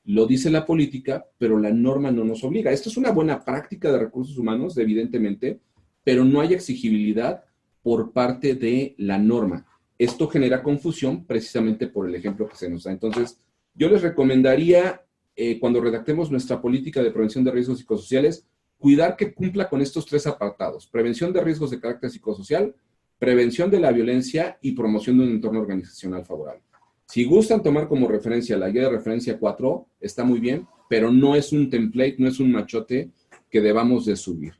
Lo 0.05 0.25
dice 0.25 0.49
la 0.49 0.65
política, 0.65 1.27
pero 1.37 1.59
la 1.59 1.71
norma 1.71 2.09
no 2.09 2.23
nos 2.23 2.43
obliga. 2.43 2.71
Esto 2.71 2.89
es 2.89 2.97
una 2.97 3.11
buena 3.11 3.45
práctica 3.45 3.91
de 3.91 3.99
recursos 3.99 4.37
humanos, 4.37 4.75
evidentemente, 4.77 5.59
pero 6.03 6.25
no 6.25 6.41
hay 6.41 6.53
exigibilidad 6.53 7.43
por 7.83 8.11
parte 8.11 8.55
de 8.55 8.95
la 8.97 9.19
norma. 9.19 9.67
Esto 9.97 10.27
genera 10.27 10.63
confusión 10.63 11.25
precisamente 11.25 11.85
por 11.87 12.07
el 12.07 12.15
ejemplo 12.15 12.47
que 12.47 12.55
se 12.55 12.69
nos 12.69 12.83
da. 12.83 12.91
Entonces, 12.91 13.37
Yo 13.73 13.89
les 13.89 14.01
recomendaría, 14.01 15.01
eh, 15.35 15.59
cuando 15.59 15.81
redactemos 15.81 16.29
nuestra 16.31 16.61
política 16.61 17.01
de 17.01 17.11
prevención 17.11 17.43
de 17.43 17.51
riesgos 17.51 17.79
psicosociales, 17.79 18.45
cuidar 18.77 19.15
que 19.15 19.33
cumpla 19.33 19.69
con 19.69 19.81
estos 19.81 20.05
tres 20.05 20.27
apartados. 20.27 20.87
Prevención 20.87 21.31
de 21.31 21.41
riesgos 21.41 21.71
de 21.71 21.79
carácter 21.79 22.09
psicosocial, 22.09 22.75
prevención 23.19 23.69
de 23.69 23.79
la 23.79 23.91
violencia 23.91 24.57
y 24.61 24.71
promoción 24.71 25.17
de 25.17 25.25
un 25.25 25.29
entorno 25.29 25.59
organizacional 25.59 26.25
favorable. 26.25 26.63
Si 27.05 27.25
gustan 27.25 27.61
tomar 27.61 27.87
como 27.87 28.07
referencia 28.07 28.57
la 28.57 28.69
guía 28.69 28.83
de 28.83 28.89
referencia 28.89 29.37
4, 29.37 29.85
está 29.99 30.23
muy 30.23 30.39
bien, 30.39 30.67
pero 30.89 31.11
no 31.11 31.35
es 31.35 31.51
un 31.51 31.69
template, 31.69 32.15
no 32.17 32.27
es 32.27 32.39
un 32.39 32.51
machote 32.51 33.11
que 33.49 33.61
debamos 33.61 34.05
de 34.05 34.15
subir, 34.15 34.55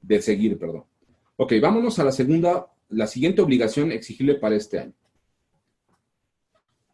de 0.00 0.22
seguir, 0.22 0.58
perdón. 0.58 0.84
Ok, 1.36 1.54
vámonos 1.60 1.98
a 1.98 2.04
la 2.04 2.12
segunda, 2.12 2.66
la 2.90 3.06
siguiente 3.06 3.42
obligación 3.42 3.90
exigible 3.90 4.36
para 4.36 4.54
este 4.54 4.78
año. 4.78 4.94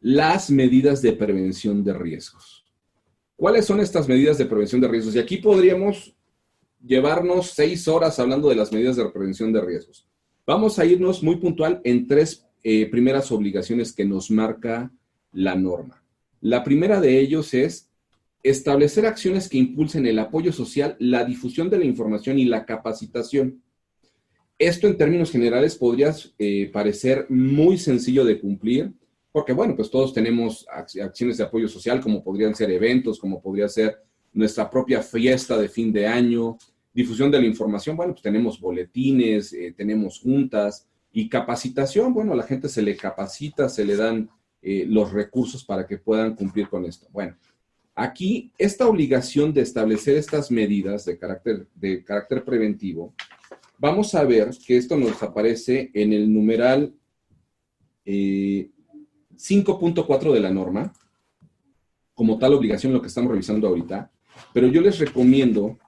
Las 0.00 0.50
medidas 0.50 1.02
de 1.02 1.12
prevención 1.12 1.84
de 1.84 1.92
riesgos. 1.92 2.63
¿Cuáles 3.36 3.66
son 3.66 3.80
estas 3.80 4.08
medidas 4.08 4.38
de 4.38 4.46
prevención 4.46 4.80
de 4.80 4.88
riesgos? 4.88 5.14
Y 5.14 5.18
aquí 5.18 5.38
podríamos 5.38 6.14
llevarnos 6.84 7.50
seis 7.50 7.88
horas 7.88 8.18
hablando 8.18 8.48
de 8.48 8.56
las 8.56 8.72
medidas 8.72 8.96
de 8.96 9.08
prevención 9.08 9.52
de 9.52 9.60
riesgos. 9.60 10.06
Vamos 10.46 10.78
a 10.78 10.84
irnos 10.84 11.22
muy 11.22 11.36
puntual 11.36 11.80
en 11.84 12.06
tres 12.06 12.46
eh, 12.62 12.86
primeras 12.90 13.32
obligaciones 13.32 13.92
que 13.92 14.04
nos 14.04 14.30
marca 14.30 14.92
la 15.32 15.54
norma. 15.54 16.02
La 16.40 16.62
primera 16.62 17.00
de 17.00 17.18
ellos 17.18 17.54
es 17.54 17.90
establecer 18.42 19.06
acciones 19.06 19.48
que 19.48 19.58
impulsen 19.58 20.06
el 20.06 20.18
apoyo 20.18 20.52
social, 20.52 20.96
la 21.00 21.24
difusión 21.24 21.70
de 21.70 21.78
la 21.78 21.86
información 21.86 22.38
y 22.38 22.44
la 22.44 22.66
capacitación. 22.66 23.62
Esto 24.58 24.86
en 24.86 24.96
términos 24.96 25.30
generales 25.30 25.76
podría 25.76 26.14
eh, 26.38 26.70
parecer 26.72 27.26
muy 27.30 27.78
sencillo 27.78 28.24
de 28.24 28.38
cumplir, 28.38 28.92
porque 29.34 29.52
bueno, 29.52 29.74
pues 29.74 29.90
todos 29.90 30.14
tenemos 30.14 30.64
acciones 30.70 31.38
de 31.38 31.42
apoyo 31.42 31.66
social, 31.66 32.00
como 32.00 32.22
podrían 32.22 32.54
ser 32.54 32.70
eventos, 32.70 33.18
como 33.18 33.42
podría 33.42 33.68
ser 33.68 33.98
nuestra 34.32 34.70
propia 34.70 35.02
fiesta 35.02 35.58
de 35.58 35.68
fin 35.68 35.92
de 35.92 36.06
año, 36.06 36.56
difusión 36.92 37.32
de 37.32 37.40
la 37.40 37.46
información, 37.46 37.96
bueno, 37.96 38.12
pues 38.12 38.22
tenemos 38.22 38.60
boletines, 38.60 39.52
eh, 39.52 39.74
tenemos 39.76 40.20
juntas 40.20 40.86
y 41.10 41.28
capacitación, 41.28 42.14
bueno, 42.14 42.32
a 42.32 42.36
la 42.36 42.44
gente 42.44 42.68
se 42.68 42.80
le 42.80 42.96
capacita, 42.96 43.68
se 43.68 43.84
le 43.84 43.96
dan 43.96 44.30
eh, 44.62 44.84
los 44.86 45.12
recursos 45.12 45.64
para 45.64 45.84
que 45.84 45.98
puedan 45.98 46.36
cumplir 46.36 46.68
con 46.68 46.84
esto. 46.84 47.08
Bueno, 47.10 47.36
aquí 47.96 48.52
esta 48.56 48.86
obligación 48.86 49.52
de 49.52 49.62
establecer 49.62 50.16
estas 50.16 50.52
medidas 50.52 51.04
de 51.06 51.18
carácter, 51.18 51.66
de 51.74 52.04
carácter 52.04 52.44
preventivo, 52.44 53.12
vamos 53.78 54.14
a 54.14 54.22
ver 54.22 54.50
que 54.64 54.76
esto 54.76 54.96
nos 54.96 55.20
aparece 55.24 55.90
en 55.92 56.12
el 56.12 56.32
numeral 56.32 56.94
5.4 59.36 60.30
eh, 60.30 60.34
de 60.34 60.40
la 60.40 60.50
norma, 60.50 60.92
como 62.14 62.38
tal 62.38 62.54
obligación 62.54 62.92
lo 62.92 63.00
que 63.00 63.08
estamos 63.08 63.30
revisando 63.30 63.68
ahorita, 63.68 64.10
pero 64.52 64.68
yo 64.68 64.80
les 64.80 64.98
recomiendo 64.98 65.78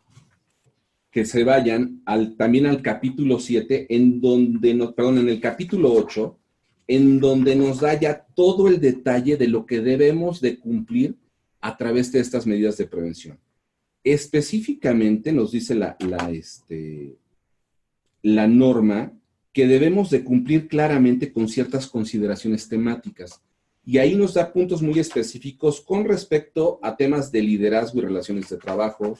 que 1.10 1.24
se 1.24 1.44
vayan 1.44 2.02
al, 2.04 2.36
también 2.36 2.66
al 2.66 2.82
capítulo 2.82 3.40
7, 3.40 3.86
en 3.94 4.20
donde 4.20 4.74
nos, 4.74 4.92
perdón, 4.92 5.18
en 5.18 5.28
el 5.28 5.40
capítulo 5.40 5.92
8, 5.94 6.38
en 6.88 7.20
donde 7.20 7.56
nos 7.56 7.80
da 7.80 7.98
ya 7.98 8.26
todo 8.34 8.68
el 8.68 8.80
detalle 8.80 9.36
de 9.36 9.48
lo 9.48 9.66
que 9.66 9.80
debemos 9.80 10.40
de 10.40 10.58
cumplir 10.58 11.16
a 11.60 11.76
través 11.76 12.12
de 12.12 12.20
estas 12.20 12.46
medidas 12.46 12.76
de 12.76 12.86
prevención. 12.86 13.38
Específicamente 14.04 15.32
nos 15.32 15.52
dice 15.52 15.74
la, 15.74 15.96
la, 16.00 16.30
este, 16.30 17.16
la 18.22 18.46
norma 18.46 19.12
que 19.56 19.66
debemos 19.66 20.10
de 20.10 20.22
cumplir 20.22 20.68
claramente 20.68 21.32
con 21.32 21.48
ciertas 21.48 21.86
consideraciones 21.86 22.68
temáticas. 22.68 23.40
Y 23.86 23.96
ahí 23.96 24.14
nos 24.14 24.34
da 24.34 24.52
puntos 24.52 24.82
muy 24.82 24.98
específicos 24.98 25.80
con 25.80 26.04
respecto 26.04 26.78
a 26.82 26.94
temas 26.94 27.32
de 27.32 27.40
liderazgo 27.40 27.98
y 27.98 28.02
relaciones 28.02 28.50
de 28.50 28.58
trabajo, 28.58 29.18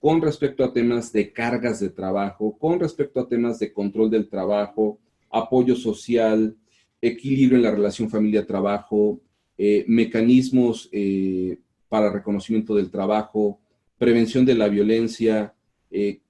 con 0.00 0.20
respecto 0.20 0.64
a 0.64 0.72
temas 0.72 1.12
de 1.12 1.32
cargas 1.32 1.78
de 1.78 1.90
trabajo, 1.90 2.58
con 2.58 2.80
respecto 2.80 3.20
a 3.20 3.28
temas 3.28 3.60
de 3.60 3.72
control 3.72 4.10
del 4.10 4.28
trabajo, 4.28 4.98
apoyo 5.30 5.76
social, 5.76 6.56
equilibrio 7.00 7.56
en 7.56 7.62
la 7.62 7.70
relación 7.70 8.10
familia-trabajo, 8.10 9.20
eh, 9.56 9.84
mecanismos 9.86 10.88
eh, 10.90 11.60
para 11.88 12.10
reconocimiento 12.10 12.74
del 12.74 12.90
trabajo, 12.90 13.60
prevención 13.98 14.44
de 14.44 14.56
la 14.56 14.66
violencia, 14.66 15.54
eh, 15.92 16.22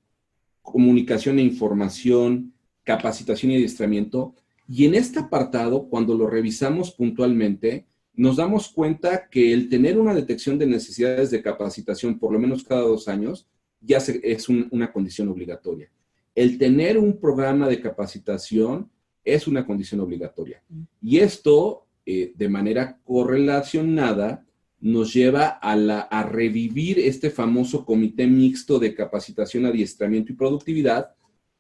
comunicación 0.61 1.39
e 1.39 1.43
información, 1.43 2.53
capacitación 2.87 3.51
y 3.51 3.57
adiestramiento. 3.57 4.35
Y 4.69 4.87
en 4.87 4.95
este 4.95 5.19
apartado, 5.19 5.89
cuando 5.89 6.15
lo 6.15 6.27
revisamos 6.29 6.93
puntualmente, 6.93 7.85
nos 8.15 8.37
damos 8.37 8.69
cuenta 8.69 9.29
que 9.29 9.53
el 9.53 9.69
tener 9.69 9.99
una 9.99 10.15
detección 10.15 10.57
de 10.57 10.67
necesidades 10.67 11.31
de 11.31 11.43
capacitación 11.43 12.19
por 12.19 12.33
lo 12.33 12.39
menos 12.39 12.65
cada 12.65 12.81
dos 12.83 13.09
años 13.09 13.47
ya 13.81 13.99
es 13.99 14.49
una 14.49 14.91
condición 14.91 15.29
obligatoria. 15.29 15.91
El 16.35 16.59
tener 16.59 16.97
un 16.97 17.19
programa 17.19 17.69
de 17.69 17.81
capacitación 17.81 18.91
es 19.25 19.47
una 19.47 19.67
condición 19.67 20.01
obligatoria. 20.01 20.63
Y 21.03 21.19
esto, 21.19 21.87
eh, 22.07 22.33
de 22.35 22.49
manera 22.49 22.99
correlacionada, 23.05 24.45
nos 24.81 25.13
lleva 25.13 25.49
a, 25.49 25.75
la, 25.77 26.01
a 26.01 26.23
revivir 26.23 26.99
este 27.01 27.31
famoso 27.31 27.85
comité 27.85 28.27
mixto 28.27 28.79
de 28.79 28.95
capacitación, 28.95 29.67
adiestramiento 29.67 30.33
y 30.33 30.37
productividad, 30.37 31.17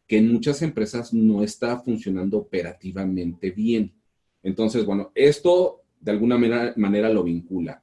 que 0.06 0.18
en 0.18 0.32
muchas 0.32 0.62
empresas 0.62 1.12
no 1.12 1.42
está 1.42 1.78
funcionando 1.80 2.38
operativamente 2.38 3.50
bien. 3.50 3.92
Entonces, 4.42 4.84
bueno, 4.84 5.10
esto 5.14 5.82
de 6.00 6.12
alguna 6.12 6.38
manera, 6.38 7.08
lo 7.10 7.24
vincula. 7.24 7.82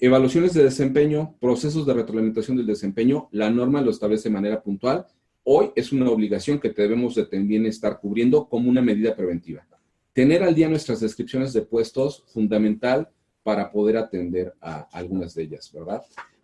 Evaluaciones 0.00 0.54
de 0.54 0.64
desempeño, 0.64 1.36
procesos 1.40 1.86
de 1.86 1.94
retroalimentación 1.94 2.56
del 2.56 2.66
desempeño, 2.66 3.28
la 3.30 3.48
norma 3.48 3.80
lo 3.80 3.92
establece 3.92 4.28
de 4.28 4.34
manera 4.34 4.60
puntual. 4.60 5.06
Hoy 5.44 5.70
es 5.76 5.92
una 5.92 6.10
obligación 6.10 6.58
que 6.58 6.70
debemos 6.70 7.14
de 7.14 7.26
también 7.26 7.66
estar 7.66 8.00
cubriendo 8.00 8.48
como 8.48 8.68
una 8.68 8.82
medida 8.82 9.14
preventiva. 9.14 9.64
Tener 10.12 10.42
al 10.42 10.54
día 10.54 10.68
nuestras 10.68 11.00
descripciones 11.00 11.52
de 11.52 11.62
puestos, 11.62 12.24
fundamental 12.26 13.08
para 13.44 13.70
poder 13.70 13.98
atender 13.98 14.52
a 14.60 14.88
algunas 14.92 15.34
de 15.34 15.44
ellas, 15.44 15.70
¿verdad? 15.72 16.02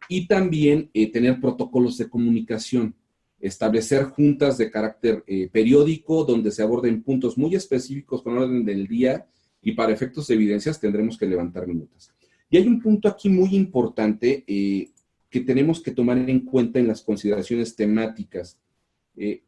Y 0.08 0.28
también 0.28 0.90
eh, 0.92 1.10
tener 1.10 1.40
protocolos 1.40 1.98
de 1.98 2.08
comunicación, 2.08 2.94
establecer 3.40 4.04
juntas 4.04 4.58
de 4.58 4.70
carácter 4.70 5.24
eh, 5.26 5.48
periódico 5.50 6.24
donde 6.24 6.50
se 6.50 6.62
aborden 6.62 7.02
puntos 7.02 7.38
muy 7.38 7.54
específicos 7.54 8.22
con 8.22 8.36
orden 8.36 8.64
del 8.64 8.86
día 8.86 9.26
y 9.62 9.72
para 9.72 9.92
efectos 9.92 10.26
de 10.26 10.34
evidencias 10.34 10.78
tendremos 10.78 11.16
que 11.16 11.26
levantar 11.26 11.66
minutos. 11.66 12.10
Y 12.50 12.56
hay 12.58 12.66
un 12.66 12.80
punto 12.80 13.08
aquí 13.08 13.28
muy 13.28 13.54
importante 13.54 14.44
eh, 14.46 14.90
que 15.30 15.40
tenemos 15.40 15.80
que 15.80 15.92
tomar 15.92 16.18
en 16.18 16.40
cuenta 16.40 16.78
en 16.78 16.88
las 16.88 17.02
consideraciones 17.02 17.76
temáticas. 17.76 18.58
Eh, 19.16 19.42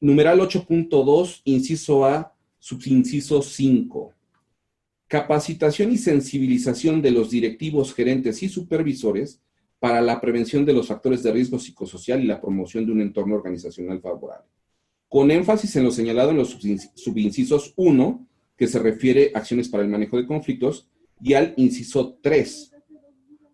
numeral 0.00 0.40
8.2, 0.40 1.42
inciso 1.44 2.04
A, 2.04 2.34
subinciso 2.58 3.42
5. 3.42 4.12
Capacitación 5.08 5.92
y 5.92 5.98
sensibilización 5.98 7.02
de 7.02 7.10
los 7.10 7.30
directivos, 7.30 7.92
gerentes 7.92 8.42
y 8.42 8.48
supervisores 8.48 9.40
para 9.78 10.00
la 10.00 10.20
prevención 10.20 10.64
de 10.64 10.72
los 10.72 10.88
factores 10.88 11.22
de 11.22 11.32
riesgo 11.32 11.58
psicosocial 11.58 12.22
y 12.22 12.26
la 12.26 12.40
promoción 12.40 12.86
de 12.86 12.92
un 12.92 13.00
entorno 13.00 13.34
organizacional 13.34 14.00
favorable. 14.00 14.48
Con 15.08 15.30
énfasis 15.30 15.76
en 15.76 15.84
lo 15.84 15.90
señalado 15.90 16.30
en 16.30 16.38
los 16.38 16.58
subincisos 16.94 17.72
1, 17.76 18.26
que 18.56 18.66
se 18.66 18.78
refiere 18.78 19.32
a 19.34 19.38
acciones 19.38 19.68
para 19.68 19.82
el 19.82 19.90
manejo 19.90 20.16
de 20.16 20.26
conflictos, 20.26 20.88
y 21.20 21.34
al 21.34 21.54
inciso 21.56 22.18
3, 22.22 22.72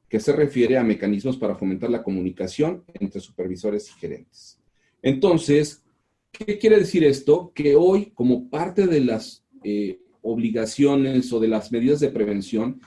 que 0.09 0.21
se 0.21 0.33
refiere 0.33 0.77
a 0.77 0.85
mecanismos 0.85 1.37
para 1.37 1.57
fomentar 1.57 1.91
la 1.91 2.03
comunicación 2.03 2.85
entre 2.95 3.21
supervisores 3.21 3.89
y 3.89 3.99
gerentes. 3.99 4.61
Entonces, 5.01 5.83
¿qué 6.31 6.59
quiere 6.59 6.79
decir 6.79 7.05
esto? 7.05 7.53
Que 7.55 7.75
hoy, 7.77 8.13
como 8.15 8.49
parte 8.49 8.87
de 8.87 9.01
las 9.01 9.45
eh, 9.65 10.01
obligaciones 10.21 11.33
o 11.33 11.41
de 11.41 11.49
las 11.49 11.73
medidas 11.73 12.01
de 12.01 12.11
prevención, 12.11 12.81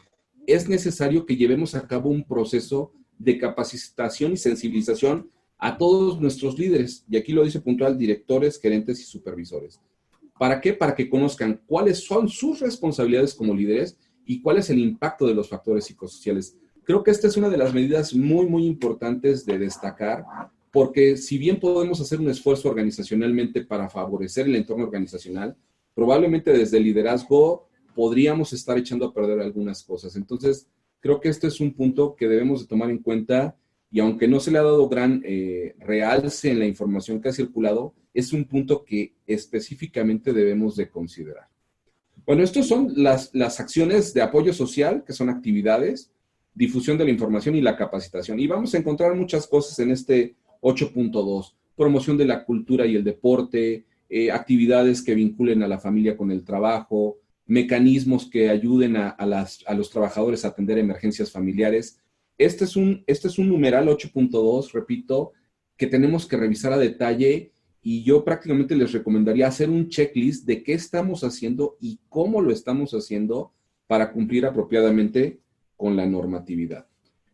es 0.47 0.69
necesario 0.69 1.25
que 1.25 1.35
llevemos 1.35 1.75
a 1.75 1.87
cabo 1.87 2.09
un 2.09 2.23
proceso 2.23 2.93
de 3.17 3.37
capacitación 3.37 4.33
y 4.33 4.37
sensibilización 4.37 5.29
a 5.57 5.77
todos 5.77 6.19
nuestros 6.19 6.59
líderes, 6.59 7.05
y 7.09 7.17
aquí 7.17 7.31
lo 7.31 7.43
dice 7.43 7.61
puntual, 7.61 7.97
directores, 7.97 8.59
gerentes 8.59 8.99
y 8.99 9.03
supervisores. 9.03 9.79
¿Para 10.37 10.59
qué? 10.59 10.73
Para 10.73 10.95
que 10.95 11.09
conozcan 11.09 11.61
cuáles 11.65 11.99
son 11.99 12.27
sus 12.27 12.59
responsabilidades 12.59 13.33
como 13.33 13.53
líderes 13.53 13.97
y 14.25 14.41
cuál 14.41 14.57
es 14.57 14.69
el 14.69 14.79
impacto 14.79 15.25
de 15.25 15.33
los 15.33 15.47
factores 15.47 15.85
psicosociales. 15.85 16.57
Creo 16.83 17.03
que 17.03 17.11
esta 17.11 17.27
es 17.27 17.37
una 17.37 17.49
de 17.49 17.57
las 17.57 17.73
medidas 17.73 18.13
muy, 18.13 18.45
muy 18.47 18.65
importantes 18.65 19.45
de 19.45 19.57
destacar, 19.57 20.25
porque 20.71 21.15
si 21.15 21.37
bien 21.37 21.59
podemos 21.59 22.01
hacer 22.01 22.19
un 22.19 22.29
esfuerzo 22.29 22.69
organizacionalmente 22.69 23.63
para 23.63 23.89
favorecer 23.89 24.45
el 24.45 24.55
entorno 24.55 24.83
organizacional, 24.83 25.55
probablemente 25.93 26.51
desde 26.51 26.77
el 26.77 26.83
liderazgo 26.83 27.69
podríamos 27.95 28.51
estar 28.51 28.77
echando 28.77 29.05
a 29.05 29.13
perder 29.13 29.39
algunas 29.39 29.83
cosas. 29.83 30.17
Entonces, 30.17 30.67
creo 31.05 31.21
que 31.21 31.29
este 31.29 31.45
es 31.45 31.59
un 31.59 31.71
punto 31.75 32.15
que 32.15 32.27
debemos 32.27 32.61
de 32.61 32.67
tomar 32.67 32.89
en 32.89 32.97
cuenta 32.97 33.55
y 33.91 33.99
aunque 33.99 34.27
no 34.27 34.39
se 34.39 34.49
le 34.49 34.57
ha 34.57 34.63
dado 34.63 34.89
gran 34.89 35.21
eh, 35.23 35.75
realce 35.77 36.49
en 36.49 36.57
la 36.57 36.65
información 36.65 37.21
que 37.21 37.29
ha 37.29 37.31
circulado, 37.31 37.93
es 38.11 38.33
un 38.33 38.45
punto 38.45 38.83
que 38.83 39.13
específicamente 39.27 40.33
debemos 40.33 40.75
de 40.75 40.89
considerar. 40.89 41.47
Bueno, 42.25 42.41
estas 42.41 42.65
son 42.65 42.91
las, 42.95 43.29
acciones 43.35 44.15
de 44.15 44.23
apoyo 44.23 44.51
social, 44.51 45.03
que 45.05 45.13
son 45.13 45.29
actividades. 45.29 46.11
difusión 46.55 46.97
de 46.97 47.05
la 47.05 47.11
información 47.11 47.53
y 47.53 47.61
la 47.61 47.77
capacitación. 47.77 48.39
Y 48.39 48.47
vamos 48.47 48.73
a 48.73 48.79
encontrar 48.79 49.13
muchas 49.13 49.45
cosas 49.45 49.77
en 49.77 49.91
este 49.91 50.33
8.2, 50.61 51.53
promoción 51.75 52.17
de 52.17 52.25
la 52.25 52.43
cultura 52.45 52.87
y 52.87 52.95
el 52.95 53.03
deporte, 53.03 53.85
eh, 54.09 54.31
actividades 54.31 55.03
que 55.03 55.13
vinculen 55.13 55.61
a 55.61 55.67
la 55.67 55.77
familia 55.77 56.17
con 56.17 56.31
el 56.31 56.43
trabajo, 56.43 57.17
mecanismos 57.45 58.29
que 58.29 58.49
ayuden 58.49 58.97
a, 58.97 59.15
los 59.75 59.89
trabajadores 59.89 60.43
a 60.43 60.49
atender 60.49 60.77
emergencias 60.77 61.31
familiares. 61.31 61.99
Este 62.37 62.63
es 62.65 62.75
un, 62.75 63.03
este 63.07 63.27
es 63.27 63.37
un 63.37 63.49
numeral 63.49 63.87
8.2, 63.87 64.71
repito, 64.71 65.33
que 65.77 65.87
tenemos 65.87 66.25
que 66.27 66.37
revisar 66.37 66.73
a 66.73 66.77
detalle 66.77 67.51
y 67.81 68.03
yo 68.03 68.23
prácticamente 68.23 68.75
les 68.75 68.91
recomendaría 68.93 69.47
hacer 69.47 69.69
un 69.69 69.89
checklist 69.89 70.45
de 70.45 70.63
qué 70.63 70.73
estamos 70.73 71.23
haciendo 71.23 71.77
y 71.79 71.99
cómo 72.09 72.41
lo 72.41 72.51
estamos 72.51 72.93
haciendo 72.93 73.53
para 73.85 74.11
cumplir 74.11 74.45
apropiadamente 74.45 75.39
con 75.77 75.95
la 75.95 76.05
normatividad. 76.07 76.87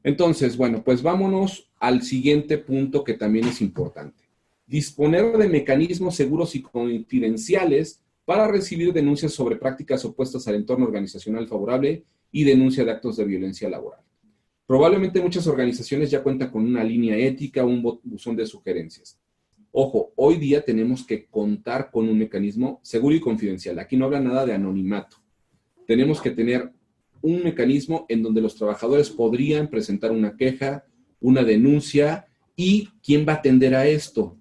Entonces, 0.03 0.57
bueno, 0.57 0.84
pues 0.84 1.01
vámonos 1.01 1.72
al 1.80 2.01
siguiente 2.01 2.57
punto 2.57 3.03
que 3.03 3.14
también 3.14 3.47
es 3.47 3.62
importante. 3.62 4.24
Disponer 4.68 5.38
de 5.38 5.47
mecanismos 5.47 6.16
seguros 6.16 6.55
y 6.55 6.62
confidenciales 6.62 8.01
para 8.32 8.47
recibir 8.47 8.93
denuncias 8.93 9.34
sobre 9.34 9.57
prácticas 9.57 10.05
opuestas 10.05 10.47
al 10.47 10.55
entorno 10.55 10.86
organizacional 10.86 11.49
favorable 11.49 12.05
y 12.32 12.45
denuncia 12.45 12.86
de 12.86 12.91
actos 12.91 13.17
de 13.17 13.25
violencia 13.25 13.69
laboral. 13.69 13.99
Probablemente 14.65 15.19
muchas 15.19 15.47
organizaciones 15.47 16.09
ya 16.09 16.23
cuentan 16.23 16.49
con 16.49 16.63
una 16.63 16.82
línea 16.82 17.17
ética 17.17 17.61
o 17.61 17.67
un 17.67 17.82
buzón 17.82 18.38
de 18.38 18.45
sugerencias. 18.45 19.19
Ojo, 19.73 20.13
hoy 20.15 20.38
día 20.38 20.63
tenemos 20.63 21.05
que 21.05 21.25
contar 21.25 21.91
con 21.91 22.07
un 22.07 22.17
mecanismo 22.17 22.79
seguro 22.84 23.13
y 23.13 23.19
confidencial. 23.19 23.79
Aquí 23.79 23.97
no 23.97 24.05
habla 24.05 24.21
nada 24.21 24.45
de 24.45 24.53
anonimato. 24.53 25.17
Tenemos 25.86 26.21
que 26.21 26.32
tener 26.32 26.71
un 27.21 27.43
mecanismo 27.43 28.05
en 28.07 28.23
donde 28.23 28.39
los 28.39 28.55
trabajadores 28.55 29.09
podrían 29.09 29.67
presentar 29.67 30.13
una 30.13 30.38
queja, 30.38 30.86
una 31.19 31.43
denuncia 31.43 32.27
y 32.55 32.88
quién 33.03 33.25
va 33.27 33.34
a 33.34 33.36
atender 33.39 33.75
a 33.75 33.86
esto. 33.88 34.38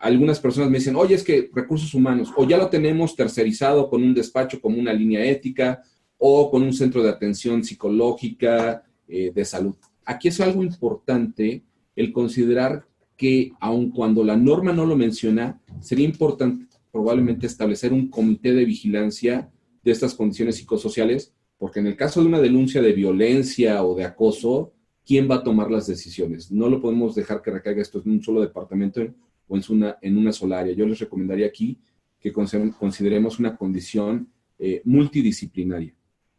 Algunas 0.00 0.40
personas 0.40 0.70
me 0.70 0.78
dicen, 0.78 0.96
oye, 0.96 1.14
es 1.14 1.22
que 1.22 1.50
recursos 1.54 1.94
humanos, 1.94 2.32
o 2.36 2.46
ya 2.46 2.56
lo 2.56 2.68
tenemos 2.68 3.16
tercerizado 3.16 3.88
con 3.88 4.02
un 4.02 4.14
despacho 4.14 4.60
como 4.60 4.78
una 4.78 4.92
línea 4.92 5.24
ética 5.24 5.82
o 6.18 6.50
con 6.50 6.62
un 6.62 6.72
centro 6.72 7.02
de 7.02 7.10
atención 7.10 7.64
psicológica 7.64 8.84
eh, 9.08 9.32
de 9.34 9.44
salud. 9.44 9.74
Aquí 10.04 10.28
es 10.28 10.40
algo 10.40 10.62
importante 10.62 11.62
el 11.96 12.12
considerar 12.12 12.86
que 13.16 13.52
aun 13.60 13.90
cuando 13.90 14.24
la 14.24 14.36
norma 14.36 14.72
no 14.72 14.86
lo 14.86 14.96
menciona, 14.96 15.60
sería 15.80 16.04
importante 16.04 16.66
probablemente 16.90 17.46
establecer 17.46 17.92
un 17.92 18.08
comité 18.08 18.52
de 18.52 18.64
vigilancia 18.64 19.50
de 19.82 19.92
estas 19.92 20.14
condiciones 20.14 20.56
psicosociales 20.56 21.34
porque 21.58 21.80
en 21.80 21.86
el 21.86 21.96
caso 21.96 22.20
de 22.20 22.26
una 22.26 22.40
denuncia 22.40 22.82
de 22.82 22.92
violencia 22.92 23.82
o 23.84 23.94
de 23.94 24.04
acoso, 24.04 24.72
¿quién 25.04 25.30
va 25.30 25.36
a 25.36 25.42
tomar 25.42 25.70
las 25.70 25.86
decisiones? 25.86 26.50
No 26.50 26.68
lo 26.68 26.80
podemos 26.80 27.14
dejar 27.14 27.42
que 27.42 27.50
recaiga 27.50 27.82
esto 27.82 28.02
en 28.04 28.12
un 28.12 28.22
solo 28.22 28.40
departamento 28.40 29.00
o 29.48 29.56
en 29.56 29.62
una, 29.68 29.98
en 30.00 30.18
una 30.18 30.32
sola 30.32 30.60
área. 30.60 30.74
Yo 30.74 30.86
les 30.86 30.98
recomendaría 30.98 31.46
aquí 31.46 31.78
que 32.20 32.32
consideremos 32.32 33.38
una 33.38 33.56
condición 33.56 34.28
eh, 34.58 34.80
multidisciplinaria. 34.84 35.94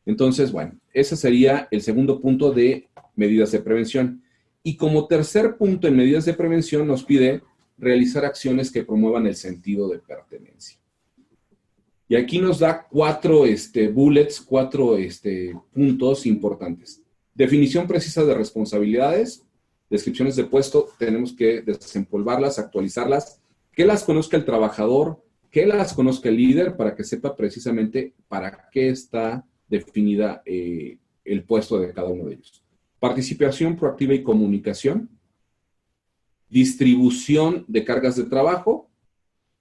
Entonces, 0.05 0.51
bueno, 0.51 0.79
ese 0.93 1.15
sería 1.15 1.67
el 1.71 1.81
segundo 1.81 2.19
punto 2.19 2.51
de 2.51 2.89
medidas 3.15 3.51
de 3.51 3.59
prevención. 3.59 4.23
Y 4.63 4.77
como 4.77 5.07
tercer 5.07 5.57
punto 5.57 5.87
en 5.87 5.95
medidas 5.95 6.25
de 6.25 6.33
prevención 6.33 6.87
nos 6.87 7.03
pide 7.03 7.43
realizar 7.77 8.25
acciones 8.25 8.71
que 8.71 8.83
promuevan 8.83 9.27
el 9.27 9.35
sentido 9.35 9.89
de 9.89 9.99
pertenencia. 9.99 10.79
Y 12.07 12.15
aquí 12.15 12.39
nos 12.39 12.59
da 12.59 12.87
cuatro 12.89 13.45
este, 13.45 13.87
bullets, 13.87 14.41
cuatro 14.41 14.97
este, 14.97 15.55
puntos 15.73 16.25
importantes. 16.25 17.01
Definición 17.33 17.87
precisa 17.87 18.23
de 18.23 18.35
responsabilidades, 18.35 19.44
descripciones 19.89 20.36
de 20.36 20.45
puesto, 20.45 20.89
tenemos 20.97 21.33
que 21.33 21.61
desempolvarlas, 21.61 22.59
actualizarlas, 22.59 23.41
que 23.73 23.86
las 23.86 24.03
conozca 24.03 24.38
el 24.38 24.45
trabajador, 24.45 25.23
que 25.51 25.65
las 25.65 25.93
conozca 25.93 26.29
el 26.29 26.38
líder 26.38 26.75
para 26.75 26.95
que 26.95 27.03
sepa 27.03 27.36
precisamente 27.36 28.13
para 28.27 28.69
qué 28.71 28.89
está 28.89 29.45
definida 29.67 30.41
eh, 30.45 30.97
el 31.23 31.43
puesto 31.43 31.79
de 31.79 31.93
cada 31.93 32.09
uno 32.09 32.25
de 32.25 32.36
ellos. 32.36 32.63
Participación 32.99 33.75
proactiva 33.75 34.13
y 34.13 34.23
comunicación, 34.23 35.09
distribución 36.49 37.65
de 37.67 37.83
cargas 37.83 38.15
de 38.15 38.23
trabajo, 38.23 38.89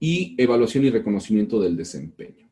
y 0.04 0.34
evaluación 0.36 0.84
y 0.84 0.90
reconocimiento 0.90 1.58
del 1.58 1.78
desempeño. 1.78 2.46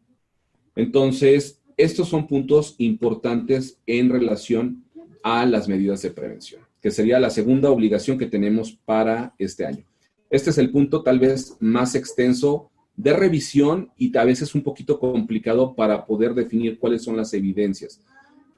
Entonces, 0.75 1.61
estos 1.77 2.09
son 2.09 2.27
puntos 2.27 2.75
importantes 2.79 3.79
en 3.87 4.09
relación 4.09 4.85
a 5.23 5.45
las 5.45 5.69
medidas 5.69 6.01
de 6.01 6.13
prevención, 6.13 6.63
que 6.83 6.91
sería 6.91 7.19
la 7.19 7.31
segunda 7.31 7.71
obligación 7.71 8.19
que 8.19 8.27
tenemos 8.27 8.73
para 8.85 9.35
este 9.39 9.65
año. 9.65 9.85
Este 10.29 10.51
es 10.51 10.59
el 10.59 10.71
punto 10.71 11.03
tal 11.03 11.19
vez 11.19 11.57
más 11.61 11.95
extenso 11.95 12.71
de 12.97 13.15
revisión 13.15 13.91
y 13.97 14.15
a 14.17 14.25
veces 14.25 14.55
un 14.55 14.63
poquito 14.63 14.99
complicado 14.99 15.75
para 15.75 16.05
poder 16.05 16.35
definir 16.35 16.79
cuáles 16.79 17.03
son 17.03 17.17
las 17.17 17.33
evidencias. 17.33 18.01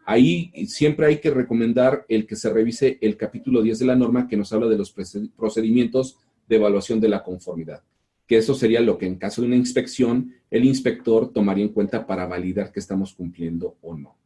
Ahí 0.07 0.51
siempre 0.66 1.07
hay 1.07 1.18
que 1.18 1.31
recomendar 1.31 2.05
el 2.09 2.27
que 2.27 2.37
se 2.37 2.53
revise 2.53 2.99
el 3.01 3.16
capítulo 3.16 3.62
10 3.62 3.79
de 3.79 3.87
la 3.87 3.97
norma 3.97 4.27
que 4.27 4.37
nos 4.37 4.53
habla 4.53 4.66
de 4.66 4.79
los 4.79 4.93
procedimientos 5.37 6.18
de 6.49 6.57
evaluación 6.57 7.01
de 7.01 7.09
la 7.09 7.22
conformidad 7.22 7.83
que 8.27 8.39
eso 8.39 8.55
sería 8.55 8.81
lo 8.81 8.99
que 8.99 9.07
en 9.07 9.16
caso 9.16 9.43
de 9.43 9.49
una 9.49 9.57
inspección 9.57 10.35
el 10.51 10.64
inspector 10.64 11.33
tomaría 11.33 11.64
en 11.64 11.72
cuenta 11.72 12.07
para 12.07 12.27
validar 12.27 12.72
que 12.72 12.81
estamos 12.81 13.14
cumpliendo 13.14 13.77
o 13.83 13.97
no. 13.97 14.16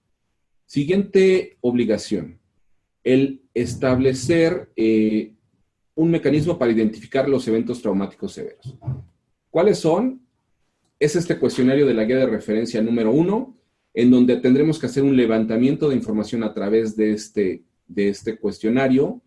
Siguiente 0.67 1.57
obligación, 1.61 2.39
el 3.05 3.43
establecer 3.55 4.71
eh, 4.77 5.35
un 5.95 6.11
mecanismo 6.11 6.59
para 6.59 6.73
identificar 6.73 7.29
los 7.29 7.47
eventos 7.49 7.83
traumáticos 7.83 8.33
severos. 8.33 8.77
¿Cuáles 9.51 9.79
son? 9.79 10.21
Es 10.99 11.17
este 11.17 11.39
cuestionario 11.39 11.87
de 11.87 11.95
la 11.95 12.05
guía 12.05 12.19
de 12.19 12.27
referencia 12.27 12.83
número 12.83 13.11
uno, 13.11 13.57
en 13.95 14.11
donde 14.11 14.37
tendremos 14.37 14.79
que 14.79 14.87
hacer 14.87 15.03
un 15.03 15.17
levantamiento 15.17 15.89
de 15.89 15.97
información 15.97 16.45
a 16.45 16.53
través 16.55 16.97
de 16.97 17.13
este, 17.13 17.65
de 17.87 18.09
este 18.09 18.37
cuestionario 18.39 19.21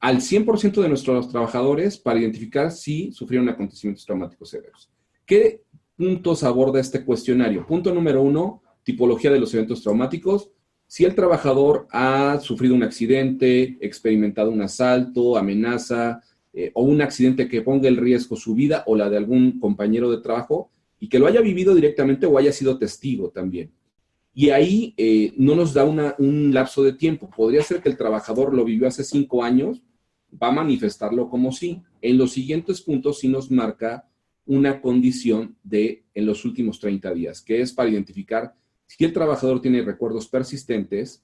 al 0.00 0.18
100% 0.18 0.80
de 0.80 0.88
nuestros 0.88 1.28
trabajadores 1.28 1.98
para 1.98 2.20
identificar 2.20 2.70
si 2.70 3.12
sufrieron 3.12 3.48
acontecimientos 3.48 4.06
traumáticos 4.06 4.50
severos. 4.50 4.90
¿Qué 5.26 5.62
puntos 5.96 6.44
aborda 6.44 6.80
este 6.80 7.04
cuestionario? 7.04 7.66
Punto 7.66 7.92
número 7.92 8.22
uno, 8.22 8.62
tipología 8.84 9.30
de 9.30 9.40
los 9.40 9.52
eventos 9.54 9.82
traumáticos. 9.82 10.50
Si 10.88 11.04
el 11.04 11.14
trabajador 11.14 11.86
ha 11.92 12.40
sufrido 12.40 12.74
un 12.74 12.82
accidente, 12.82 13.78
experimentado 13.80 14.50
un 14.50 14.62
asalto, 14.62 15.36
amenaza 15.36 16.22
eh, 16.52 16.72
o 16.74 16.82
un 16.82 17.00
accidente 17.02 17.46
que 17.46 17.62
ponga 17.62 17.88
en 17.88 17.98
riesgo 17.98 18.34
su 18.34 18.54
vida 18.54 18.82
o 18.86 18.96
la 18.96 19.08
de 19.08 19.18
algún 19.18 19.60
compañero 19.60 20.10
de 20.10 20.22
trabajo 20.22 20.70
y 20.98 21.08
que 21.08 21.20
lo 21.20 21.26
haya 21.26 21.40
vivido 21.40 21.74
directamente 21.74 22.26
o 22.26 22.38
haya 22.38 22.52
sido 22.52 22.78
testigo 22.78 23.30
también. 23.30 23.70
Y 24.34 24.50
ahí 24.50 24.94
eh, 24.96 25.32
no 25.36 25.54
nos 25.54 25.74
da 25.74 25.84
un 25.84 26.54
lapso 26.54 26.82
de 26.82 26.94
tiempo. 26.94 27.28
Podría 27.28 27.62
ser 27.62 27.80
que 27.80 27.88
el 27.88 27.96
trabajador 27.96 28.54
lo 28.54 28.64
vivió 28.64 28.88
hace 28.88 29.04
cinco 29.04 29.44
años 29.44 29.82
va 30.30 30.48
a 30.48 30.52
manifestarlo 30.52 31.28
como 31.28 31.52
sí. 31.52 31.82
En 32.00 32.18
los 32.18 32.32
siguientes 32.32 32.80
puntos 32.80 33.18
sí 33.18 33.28
nos 33.28 33.50
marca 33.50 34.08
una 34.46 34.80
condición 34.80 35.56
de 35.62 36.04
en 36.14 36.26
los 36.26 36.44
últimos 36.44 36.80
30 36.80 37.12
días, 37.12 37.42
que 37.42 37.60
es 37.60 37.72
para 37.72 37.90
identificar 37.90 38.54
si 38.88 39.04
el 39.04 39.12
trabajador 39.12 39.60
tiene 39.60 39.82
recuerdos 39.82 40.26
persistentes, 40.26 41.22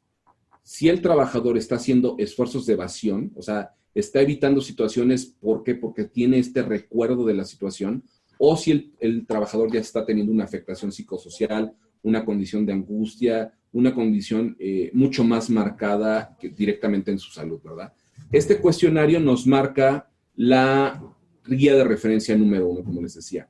si 0.62 0.88
el 0.88 1.00
trabajador 1.00 1.58
está 1.58 1.76
haciendo 1.76 2.14
esfuerzos 2.18 2.66
de 2.66 2.74
evasión, 2.74 3.32
o 3.34 3.42
sea, 3.42 3.74
está 3.94 4.20
evitando 4.20 4.60
situaciones, 4.60 5.26
¿por 5.26 5.64
qué? 5.64 5.74
Porque 5.74 6.04
tiene 6.04 6.38
este 6.38 6.62
recuerdo 6.62 7.24
de 7.24 7.34
la 7.34 7.44
situación, 7.44 8.04
o 8.38 8.56
si 8.56 8.92
el, 9.00 9.26
trabajador 9.26 9.72
ya 9.72 9.80
está 9.80 10.04
teniendo 10.04 10.32
una 10.32 10.44
afectación 10.44 10.92
psicosocial, 10.92 11.74
una 12.02 12.24
condición 12.24 12.66
de 12.66 12.74
angustia, 12.74 13.54
una 13.72 13.94
condición 13.94 14.56
eh, 14.58 14.90
mucho 14.92 15.24
más 15.24 15.48
marcada 15.48 16.36
que 16.38 16.50
directamente 16.50 17.10
en 17.10 17.18
su 17.18 17.30
salud, 17.30 17.60
¿verdad? 17.64 17.92
Este 18.30 18.58
cuestionario 18.58 19.20
nos 19.20 19.46
marca 19.46 20.10
la 20.36 21.02
guía 21.46 21.74
de 21.74 21.84
referencia 21.84 22.36
número 22.36 22.68
uno, 22.68 22.84
como 22.84 23.00
les 23.00 23.14
decía. 23.14 23.48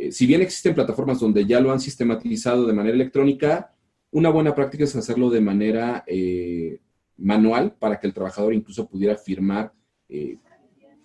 Eh, 0.00 0.12
si 0.12 0.26
bien 0.26 0.40
existen 0.40 0.74
plataformas 0.74 1.20
donde 1.20 1.44
ya 1.44 1.60
lo 1.60 1.70
han 1.70 1.80
sistematizado 1.80 2.66
de 2.66 2.72
manera 2.72 2.94
electrónica, 2.94 3.74
una 4.10 4.30
buena 4.30 4.54
práctica 4.54 4.84
es 4.84 4.96
hacerlo 4.96 5.28
de 5.28 5.42
manera 5.42 6.04
eh, 6.06 6.80
manual 7.18 7.74
para 7.78 8.00
que 8.00 8.06
el 8.06 8.14
trabajador 8.14 8.54
incluso 8.54 8.88
pudiera 8.88 9.14
firmar 9.16 9.72
eh, 10.08 10.38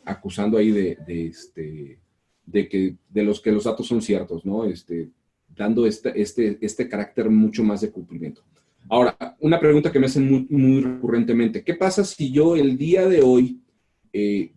acusando 0.06 0.58
ahí 0.58 0.72
de, 0.72 0.98
este, 1.08 2.00
de, 2.46 2.70
que, 2.70 2.96
de 3.10 3.24
los 3.24 3.41
que 3.41 3.52
los 3.52 3.66
datos 3.66 3.86
son 3.86 4.02
ciertos, 4.02 4.46
¿no? 4.46 4.64
Este, 4.64 5.10
dando 5.54 5.86
este, 5.86 6.22
este, 6.22 6.58
este 6.62 6.88
carácter 6.88 7.30
mucho 7.30 7.66
más 7.66 7.82
de 7.82 7.91
cumplimiento. 7.91 8.43
Ahora, 8.88 9.18
una 9.41 9.60
pregunta 9.60 9.91
que 9.91 10.00
me 10.00 10.06
hacen 10.06 10.48
muy, 10.50 10.82
recurrentemente, 10.82 11.66
¿qué 11.66 11.74
pasa 11.74 12.06
si 12.06 12.32
yo 12.32 12.56
el 12.56 12.78
día 12.78 13.08
de 13.10 13.22
hoy 13.22 13.62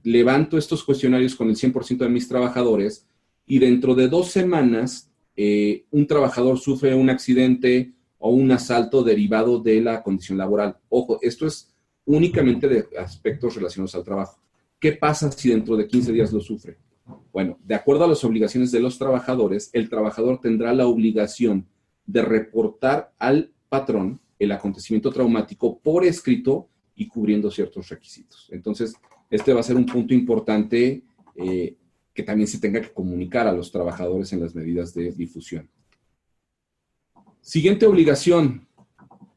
levanto 0.04 0.56
estos 0.56 0.84
cuestionarios 0.84 1.34
con 1.34 1.48
el 1.48 1.56
100% 1.56 1.96
de 1.98 2.08
mis 2.08 2.28
trabajadores 2.28 3.08
y 3.48 3.58
dentro 3.58 3.94
de 3.94 4.08
dos 4.08 4.30
semanas 4.30 5.10
eh, 5.34 5.86
un 5.90 6.06
trabajador 6.06 6.58
sufre 6.58 6.94
un 6.94 7.10
accidente 7.10 7.92
o 8.18 8.30
un 8.30 8.50
asalto 8.52 9.02
derivado 9.02 9.58
de 9.58 9.80
la 9.80 10.02
condición 10.02 10.38
laboral? 10.38 10.76
Ojo, 10.88 11.18
esto 11.22 11.46
es 11.46 11.74
únicamente 12.04 12.68
de 12.68 12.86
aspectos 12.98 13.56
relacionados 13.56 13.94
al 13.94 14.04
trabajo. 14.04 14.38
¿Qué 14.78 14.92
pasa 14.92 15.32
si 15.32 15.48
dentro 15.48 15.76
de 15.76 15.88
15 15.88 16.12
días 16.12 16.32
lo 16.32 16.40
sufre? 16.40 16.76
Bueno, 17.32 17.58
de 17.64 17.74
acuerdo 17.74 18.04
a 18.04 18.08
las 18.08 18.22
obligaciones 18.22 18.70
de 18.70 18.80
los 18.80 18.98
trabajadores, 18.98 19.70
el 19.72 19.88
trabajador 19.88 20.40
tendrá 20.40 20.72
la 20.74 20.86
obligación 20.86 21.66
de 22.06 22.22
reportar 22.22 23.12
al 23.18 23.50
patrón 23.68 24.20
el 24.38 24.52
acontecimiento 24.52 25.10
traumático 25.10 25.78
por 25.78 26.04
escrito 26.04 26.68
y 26.94 27.08
cubriendo 27.08 27.50
ciertos 27.50 27.88
requisitos. 27.88 28.48
Entonces, 28.50 28.94
este 29.30 29.52
va 29.52 29.60
a 29.60 29.64
ser 29.64 29.76
un 29.76 29.86
punto 29.86 30.14
importante 30.14 31.02
eh, 31.34 31.76
que 32.18 32.24
también 32.24 32.48
se 32.48 32.58
tenga 32.58 32.80
que 32.80 32.92
comunicar 32.92 33.46
a 33.46 33.52
los 33.52 33.70
trabajadores 33.70 34.32
en 34.32 34.40
las 34.40 34.52
medidas 34.52 34.92
de 34.92 35.12
difusión. 35.12 35.70
Siguiente 37.40 37.86
obligación, 37.86 38.66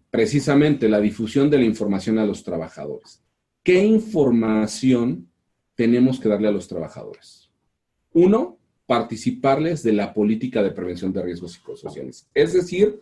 precisamente 0.09 0.89
la 0.89 0.99
difusión 0.99 1.51
de 1.51 1.59
la 1.59 1.65
información 1.65 2.17
a 2.17 2.25
los 2.25 2.43
trabajadores. 2.43 3.21
¿Qué 3.61 3.85
información 3.85 5.29
tenemos 5.75 6.19
que 6.19 6.27
darle 6.27 6.47
a 6.47 6.51
los 6.51 6.67
trabajadores? 6.67 7.51
Uno, 8.13 8.57
participarles 8.87 9.83
de 9.83 9.93
la 9.93 10.11
política 10.11 10.63
de 10.63 10.71
prevención 10.71 11.13
de 11.13 11.21
riesgos 11.21 11.51
psicosociales. 11.51 12.27
Es 12.33 12.53
decir, 12.53 12.99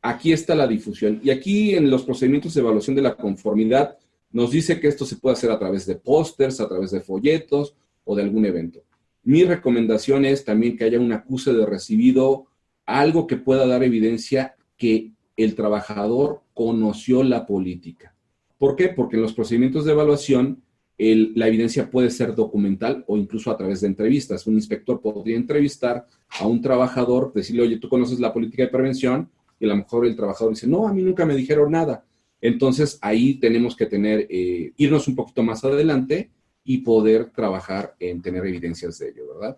aquí 0.00 0.32
está 0.32 0.54
la 0.54 0.66
difusión. 0.66 1.20
Y 1.22 1.28
aquí 1.28 1.74
en 1.74 1.90
los 1.90 2.02
procedimientos 2.02 2.54
de 2.54 2.62
evaluación 2.62 2.96
de 2.96 3.02
la 3.02 3.14
conformidad 3.14 3.98
nos 4.32 4.52
dice 4.52 4.80
que 4.80 4.88
esto 4.88 5.04
se 5.04 5.16
puede 5.16 5.34
hacer 5.34 5.50
a 5.50 5.58
través 5.58 5.84
de 5.84 5.96
pósters, 5.96 6.60
a 6.60 6.66
través 6.66 6.92
de 6.92 7.02
folletos 7.02 7.74
o 8.04 8.16
de 8.16 8.22
algún 8.22 8.46
evento. 8.46 8.87
Mi 9.28 9.44
recomendación 9.44 10.24
es 10.24 10.46
también 10.46 10.78
que 10.78 10.84
haya 10.84 10.98
un 10.98 11.12
acuse 11.12 11.52
de 11.52 11.66
recibido, 11.66 12.46
algo 12.86 13.26
que 13.26 13.36
pueda 13.36 13.66
dar 13.66 13.84
evidencia 13.84 14.54
que 14.78 15.12
el 15.36 15.54
trabajador 15.54 16.40
conoció 16.54 17.22
la 17.22 17.44
política. 17.44 18.14
¿Por 18.56 18.74
qué? 18.74 18.88
Porque 18.88 19.16
en 19.16 19.22
los 19.22 19.34
procedimientos 19.34 19.84
de 19.84 19.92
evaluación 19.92 20.62
la 20.96 21.46
evidencia 21.46 21.90
puede 21.90 22.08
ser 22.08 22.34
documental 22.34 23.04
o 23.06 23.18
incluso 23.18 23.50
a 23.50 23.58
través 23.58 23.82
de 23.82 23.88
entrevistas. 23.88 24.46
Un 24.46 24.54
inspector 24.54 24.98
podría 25.02 25.36
entrevistar 25.36 26.06
a 26.40 26.46
un 26.46 26.62
trabajador, 26.62 27.30
decirle, 27.34 27.64
oye, 27.64 27.76
tú 27.76 27.90
conoces 27.90 28.20
la 28.20 28.32
política 28.32 28.62
de 28.62 28.70
prevención, 28.70 29.28
y 29.60 29.66
a 29.66 29.68
lo 29.68 29.76
mejor 29.76 30.06
el 30.06 30.16
trabajador 30.16 30.54
dice, 30.54 30.66
no, 30.66 30.88
a 30.88 30.94
mí 30.94 31.02
nunca 31.02 31.26
me 31.26 31.36
dijeron 31.36 31.72
nada. 31.72 32.02
Entonces 32.40 32.98
ahí 33.02 33.34
tenemos 33.34 33.76
que 33.76 33.84
tener, 33.84 34.26
eh, 34.30 34.72
irnos 34.78 35.06
un 35.06 35.16
poquito 35.16 35.42
más 35.42 35.62
adelante 35.64 36.30
y 36.70 36.82
poder 36.82 37.30
trabajar 37.30 37.96
en 37.98 38.20
tener 38.20 38.44
evidencias 38.44 38.98
de 38.98 39.08
ello, 39.08 39.22
¿verdad? 39.32 39.56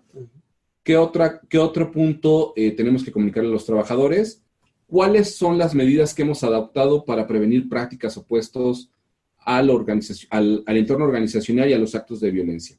¿Qué, 0.84 0.96
otra, 0.96 1.40
¿Qué 1.40 1.58
otro 1.58 1.90
punto 1.90 2.52
eh, 2.54 2.70
tenemos 2.70 3.02
que 3.02 3.10
comunicarle 3.10 3.48
a 3.48 3.52
los 3.52 3.66
trabajadores? 3.66 4.44
¿Cuáles 4.86 5.34
son 5.34 5.58
las 5.58 5.74
medidas 5.74 6.14
que 6.14 6.22
hemos 6.22 6.44
adaptado 6.44 7.04
para 7.04 7.26
prevenir 7.26 7.68
prácticas 7.68 8.16
opuestas 8.16 8.92
al, 9.38 9.68
al, 10.30 10.62
al 10.64 10.76
entorno 10.76 11.04
organizacional 11.04 11.68
y 11.68 11.72
a 11.72 11.80
los 11.80 11.96
actos 11.96 12.20
de 12.20 12.30
violencia? 12.30 12.78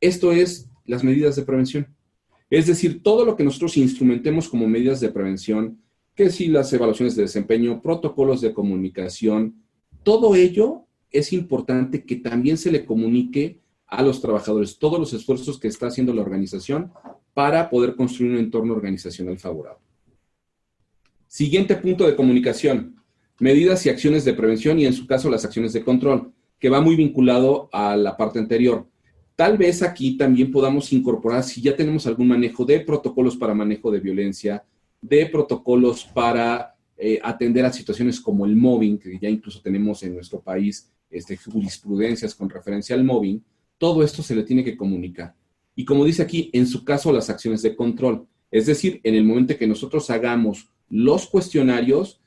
Esto 0.00 0.32
es 0.32 0.70
las 0.86 1.04
medidas 1.04 1.36
de 1.36 1.42
prevención. 1.42 1.94
Es 2.48 2.66
decir, 2.66 3.02
todo 3.02 3.26
lo 3.26 3.36
que 3.36 3.44
nosotros 3.44 3.76
instrumentemos 3.76 4.48
como 4.48 4.66
medidas 4.66 5.00
de 5.00 5.10
prevención, 5.10 5.82
que 6.14 6.30
si 6.30 6.46
las 6.46 6.72
evaluaciones 6.72 7.14
de 7.14 7.24
desempeño, 7.24 7.82
protocolos 7.82 8.40
de 8.40 8.54
comunicación, 8.54 9.62
todo 10.02 10.34
ello 10.34 10.86
es 11.10 11.34
importante 11.34 12.04
que 12.04 12.16
también 12.16 12.56
se 12.56 12.70
le 12.72 12.86
comunique 12.86 13.60
a 13.86 14.02
los 14.02 14.20
trabajadores 14.20 14.78
todos 14.78 14.98
los 14.98 15.12
esfuerzos 15.12 15.58
que 15.58 15.68
está 15.68 15.86
haciendo 15.86 16.12
la 16.12 16.22
organización 16.22 16.92
para 17.34 17.70
poder 17.70 17.94
construir 17.94 18.32
un 18.32 18.38
entorno 18.38 18.74
organizacional 18.74 19.38
favorable. 19.38 19.82
Siguiente 21.26 21.76
punto 21.76 22.06
de 22.06 22.16
comunicación, 22.16 22.96
medidas 23.38 23.84
y 23.84 23.90
acciones 23.90 24.24
de 24.24 24.34
prevención 24.34 24.78
y 24.78 24.86
en 24.86 24.92
su 24.92 25.06
caso 25.06 25.28
las 25.28 25.44
acciones 25.44 25.72
de 25.72 25.84
control, 25.84 26.32
que 26.58 26.70
va 26.70 26.80
muy 26.80 26.96
vinculado 26.96 27.68
a 27.72 27.96
la 27.96 28.16
parte 28.16 28.38
anterior. 28.38 28.86
Tal 29.34 29.58
vez 29.58 29.82
aquí 29.82 30.16
también 30.16 30.50
podamos 30.50 30.92
incorporar, 30.92 31.44
si 31.44 31.60
ya 31.60 31.76
tenemos 31.76 32.06
algún 32.06 32.28
manejo 32.28 32.64
de 32.64 32.80
protocolos 32.80 33.36
para 33.36 33.54
manejo 33.54 33.90
de 33.90 34.00
violencia, 34.00 34.64
de 35.02 35.26
protocolos 35.26 36.04
para 36.04 36.74
eh, 36.96 37.20
atender 37.22 37.66
a 37.66 37.72
situaciones 37.72 38.18
como 38.18 38.46
el 38.46 38.56
mobbing, 38.56 38.98
que 38.98 39.18
ya 39.18 39.28
incluso 39.28 39.60
tenemos 39.60 40.02
en 40.02 40.14
nuestro 40.14 40.40
país 40.40 40.90
este, 41.10 41.36
jurisprudencias 41.36 42.34
con 42.34 42.48
referencia 42.48 42.96
al 42.96 43.04
mobbing, 43.04 43.44
todo 43.78 44.02
esto 44.02 44.22
se 44.22 44.34
le 44.34 44.42
tiene 44.42 44.64
que 44.64 44.76
comunicar. 44.76 45.34
Y 45.74 45.84
como 45.84 46.04
dice 46.04 46.22
aquí, 46.22 46.50
en 46.52 46.66
su 46.66 46.84
caso, 46.84 47.12
las 47.12 47.28
acciones 47.28 47.62
de 47.62 47.76
control. 47.76 48.26
Es 48.50 48.66
decir, 48.66 49.00
en 49.04 49.14
el 49.14 49.24
momento 49.24 49.56
que 49.58 49.66
nosotros 49.66 50.08
hagamos 50.10 50.70
los 50.88 51.26
cuestionarios, 51.26 52.20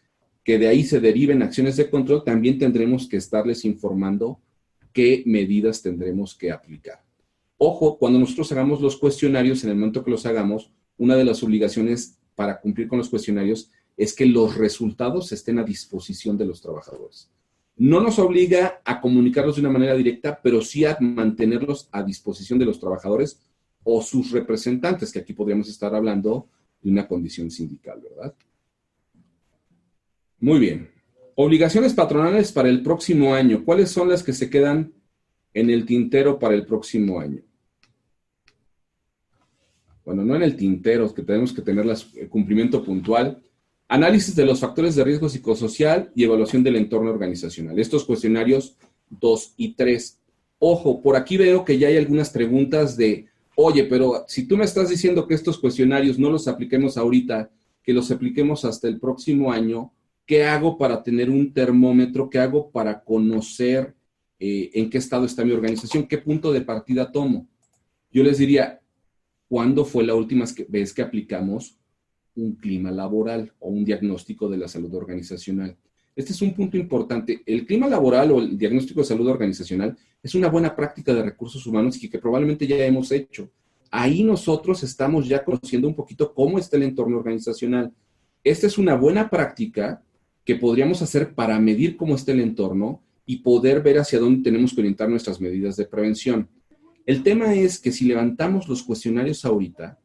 que 0.44 0.60
de 0.60 0.68
ahí 0.68 0.84
se 0.84 1.00
deriven 1.00 1.42
acciones 1.42 1.76
de 1.78 1.90
control, 1.90 2.24
también 2.24 2.60
tendremos 2.60 3.08
que 3.08 3.18
estarles 3.18 3.66
informando 3.66 4.40
qué 4.94 5.24
medidas 5.26 5.82
tendremos 5.82 6.36
que 6.36 6.52
aplicar. 6.52 7.04
Ojo, 7.58 7.98
cuando 7.98 8.20
nosotros 8.20 8.52
hagamos 8.52 8.82
los 8.82 8.98
cuestionarios, 8.98 9.64
en 9.64 9.72
el 9.72 9.76
momento 9.76 10.04
que 10.04 10.12
los 10.12 10.26
hagamos, 10.26 10.72
una 10.98 11.16
de 11.16 11.26
las 11.26 11.44
obligaciones 11.44 12.20
para 12.36 12.60
cumplir 12.62 12.88
con 12.88 13.00
los 13.00 13.10
cuestionarios 13.10 13.72
es 13.98 14.14
que 14.14 14.26
los 14.26 14.56
resultados 14.56 15.32
estén 15.32 15.60
a 15.60 15.64
disposición 15.64 16.38
de 16.38 16.46
los 16.46 16.62
trabajadores. 16.62 17.30
No 17.80 18.02
nos 18.02 18.20
obliga 18.20 18.82
a 18.84 19.00
comunicarlos 19.00 19.56
de 19.56 19.62
una 19.62 19.72
manera 19.72 19.96
directa, 19.96 20.42
pero 20.44 20.62
sí 20.62 20.84
a 20.84 20.98
mantenerlos 21.00 21.88
a 21.94 22.04
disposición 22.04 22.60
de 22.60 22.66
los 22.66 22.78
trabajadores 22.78 23.40
o 23.84 24.02
sus 24.02 24.32
representantes, 24.32 25.14
que 25.14 25.20
aquí 25.20 25.32
podríamos 25.32 25.70
estar 25.70 25.96
hablando 25.96 26.50
de 26.82 26.92
una 26.92 27.08
condición 27.08 27.50
sindical, 27.50 28.02
¿verdad? 28.02 28.36
Muy 30.42 30.60
bien. 30.60 30.90
Obligaciones 31.36 31.94
patronales 31.94 32.52
para 32.52 32.68
el 32.68 32.84
próximo 32.84 33.34
año. 33.34 33.64
¿Cuáles 33.64 33.90
son 33.90 34.10
las 34.10 34.24
que 34.24 34.34
se 34.34 34.50
quedan 34.50 34.92
en 35.54 35.70
el 35.70 35.86
tintero 35.86 36.38
para 36.38 36.56
el 36.56 36.66
próximo 36.66 37.22
año? 37.22 37.42
Bueno, 40.04 40.26
no 40.26 40.36
en 40.36 40.42
el 40.42 40.58
tintero, 40.58 41.14
que 41.14 41.22
tenemos 41.22 41.54
que 41.54 41.62
tener 41.62 41.86
el 41.86 42.28
cumplimiento 42.28 42.84
puntual. 42.84 43.42
Análisis 43.92 44.36
de 44.36 44.46
los 44.46 44.60
factores 44.60 44.96
de 44.96 45.04
riesgo 45.04 45.30
psicosocial 45.30 46.12
y 46.14 46.24
evaluación 46.24 46.62
del 46.62 46.76
entorno 46.76 47.10
organizacional. 47.10 47.80
Estos 47.80 48.06
cuestionarios 48.06 48.76
2 49.10 49.56
y 49.58 49.74
3. 49.74 50.20
Ojo, 50.60 51.02
por 51.02 51.16
aquí 51.16 51.38
veo 51.38 51.66
que 51.66 51.80
ya 51.80 51.88
hay 51.88 51.98
algunas 51.98 52.30
preguntas 52.30 52.96
de, 52.96 53.26
oye, 53.56 53.86
pero 53.86 54.26
si 54.28 54.46
tú 54.46 54.58
me 54.58 54.66
estás 54.66 54.90
diciendo 54.90 55.26
que 55.26 55.34
estos 55.34 55.58
cuestionarios 55.58 56.20
no 56.20 56.30
los 56.30 56.48
apliquemos 56.48 56.98
ahorita, 56.98 57.50
que 57.82 57.92
los 57.92 58.12
apliquemos 58.12 58.64
hasta 58.64 58.88
el 58.88 59.00
próximo 59.00 59.52
año, 59.52 59.92
¿qué 60.28 60.44
hago 60.44 60.78
para 60.78 61.02
tener 61.02 61.32
un 61.32 61.52
termómetro? 61.52 62.30
¿Qué 62.30 62.38
hago 62.38 62.70
para 62.70 63.04
conocer 63.04 63.96
eh, 64.38 64.70
en 64.76 64.92
qué 64.92 65.00
estado 65.00 65.26
está 65.26 65.44
mi 65.44 65.52
organización? 65.52 66.06
¿Qué 66.06 66.20
punto 66.20 66.54
de 66.54 66.62
partida 66.62 67.12
tomo? 67.12 67.48
Yo 68.12 68.22
les 68.22 68.38
diría, 68.38 68.82
¿cuándo 69.48 69.84
fue 69.84 70.04
la 70.04 70.14
última 70.14 70.46
vez 70.68 70.94
que 70.94 71.02
aplicamos 71.02 71.79
un 72.36 72.56
clima 72.56 72.92
laboral 72.92 73.52
o 73.60 73.70
un 73.70 73.84
diagnóstico 73.84 74.50
de 74.50 74.58
la 74.58 74.68
salud 74.68 74.94
organizacional? 74.96 75.76
Este 76.16 76.34
es 76.34 76.42
un 76.42 76.54
punto 76.54 76.78
importante. 76.78 77.42
El 77.46 77.66
clima 77.66 77.88
laboral 77.88 78.32
o 78.32 78.40
el 78.40 78.58
diagnóstico 78.58 79.00
de 79.00 79.06
salud 79.06 79.28
organizacional 79.28 79.98
es 80.22 80.36
una 80.36 80.50
buena 80.50 80.76
práctica 80.76 81.14
de 81.14 81.24
recursos 81.24 81.66
humanos 81.66 82.04
y 82.04 82.10
que 82.10 82.20
probablemente 82.20 82.68
ya 82.68 82.78
hemos 82.86 83.12
hecho. 83.12 83.50
Ahí 83.92 84.24
nosotros 84.24 84.84
estamos 84.84 85.28
ya 85.28 85.44
conociendo 85.44 85.88
un 85.88 85.96
poquito 85.96 86.34
cómo 86.34 86.60
está 86.60 86.78
el 86.78 86.84
entorno 86.84 87.18
organizacional. 87.18 87.94
Esta 88.44 88.68
es 88.68 88.78
una 88.78 88.96
buena 88.96 89.30
práctica 89.30 90.04
que 90.44 90.56
podríamos 90.56 91.02
hacer 91.02 91.34
para 91.34 91.60
medir 91.60 91.96
cómo 91.96 92.16
está 92.16 92.32
el 92.32 92.42
entorno 92.42 93.02
y 93.26 93.38
poder 93.38 93.82
ver 93.82 94.00
hacia 94.00 94.20
dónde 94.20 94.44
tenemos 94.44 94.74
que 94.74 94.82
orientar 94.82 95.08
nuestras 95.08 95.40
medidas 95.40 95.76
de 95.78 95.86
prevención. 95.86 96.50
El 97.06 97.24
tema 97.24 97.54
es 97.54 97.80
que 97.80 97.92
si 97.92 98.06
levantamos 98.06 98.68
los 98.68 98.84
cuestionarios 98.84 99.46
ahorita, 99.46 100.00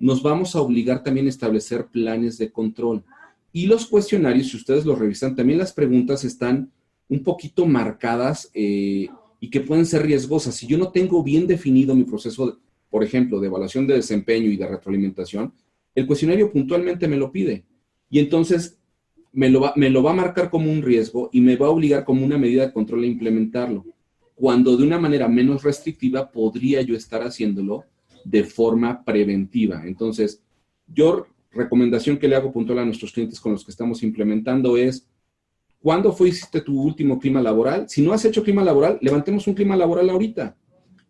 nos 0.00 0.22
vamos 0.22 0.56
a 0.56 0.62
obligar 0.62 1.04
también 1.04 1.26
a 1.26 1.28
establecer 1.28 1.86
planes 1.86 2.38
de 2.38 2.50
control. 2.50 3.04
Y 3.52 3.66
los 3.66 3.86
cuestionarios, 3.86 4.48
si 4.48 4.56
ustedes 4.56 4.86
los 4.86 4.98
revisan, 4.98 5.36
también 5.36 5.58
las 5.58 5.72
preguntas 5.72 6.24
están 6.24 6.72
un 7.08 7.22
poquito 7.22 7.66
marcadas 7.66 8.50
eh, 8.54 9.08
y 9.40 9.50
que 9.50 9.60
pueden 9.60 9.84
ser 9.84 10.02
riesgosas. 10.02 10.54
Si 10.54 10.66
yo 10.66 10.78
no 10.78 10.90
tengo 10.90 11.22
bien 11.22 11.46
definido 11.46 11.94
mi 11.94 12.04
proceso, 12.04 12.58
por 12.88 13.04
ejemplo, 13.04 13.40
de 13.40 13.48
evaluación 13.48 13.86
de 13.86 13.94
desempeño 13.94 14.50
y 14.50 14.56
de 14.56 14.66
retroalimentación, 14.66 15.52
el 15.94 16.06
cuestionario 16.06 16.50
puntualmente 16.50 17.06
me 17.06 17.16
lo 17.16 17.30
pide. 17.30 17.64
Y 18.08 18.20
entonces 18.20 18.78
me 19.32 19.50
lo, 19.50 19.70
me 19.76 19.90
lo 19.90 20.02
va 20.02 20.12
a 20.12 20.14
marcar 20.14 20.48
como 20.48 20.72
un 20.72 20.82
riesgo 20.82 21.28
y 21.30 21.42
me 21.42 21.56
va 21.56 21.66
a 21.66 21.70
obligar 21.70 22.04
como 22.04 22.24
una 22.24 22.38
medida 22.38 22.66
de 22.66 22.72
control 22.72 23.02
a 23.02 23.06
implementarlo, 23.06 23.84
cuando 24.34 24.76
de 24.76 24.84
una 24.84 24.98
manera 24.98 25.28
menos 25.28 25.62
restrictiva 25.62 26.30
podría 26.30 26.80
yo 26.80 26.96
estar 26.96 27.22
haciéndolo 27.22 27.84
de 28.24 28.44
forma 28.44 29.04
preventiva. 29.04 29.82
Entonces, 29.86 30.42
yo 30.86 31.26
recomendación 31.52 32.18
que 32.18 32.28
le 32.28 32.36
hago 32.36 32.52
puntual 32.52 32.80
a 32.80 32.84
nuestros 32.84 33.12
clientes 33.12 33.40
con 33.40 33.52
los 33.52 33.64
que 33.64 33.70
estamos 33.70 34.02
implementando 34.02 34.76
es, 34.76 35.06
¿cuándo 35.80 36.12
fue 36.12 36.28
hiciste 36.28 36.60
tu 36.60 36.80
último 36.80 37.18
clima 37.18 37.40
laboral? 37.42 37.88
Si 37.88 38.02
no 38.02 38.12
has 38.12 38.24
hecho 38.24 38.42
clima 38.42 38.62
laboral, 38.62 38.98
levantemos 39.00 39.46
un 39.46 39.54
clima 39.54 39.76
laboral 39.76 40.10
ahorita. 40.10 40.56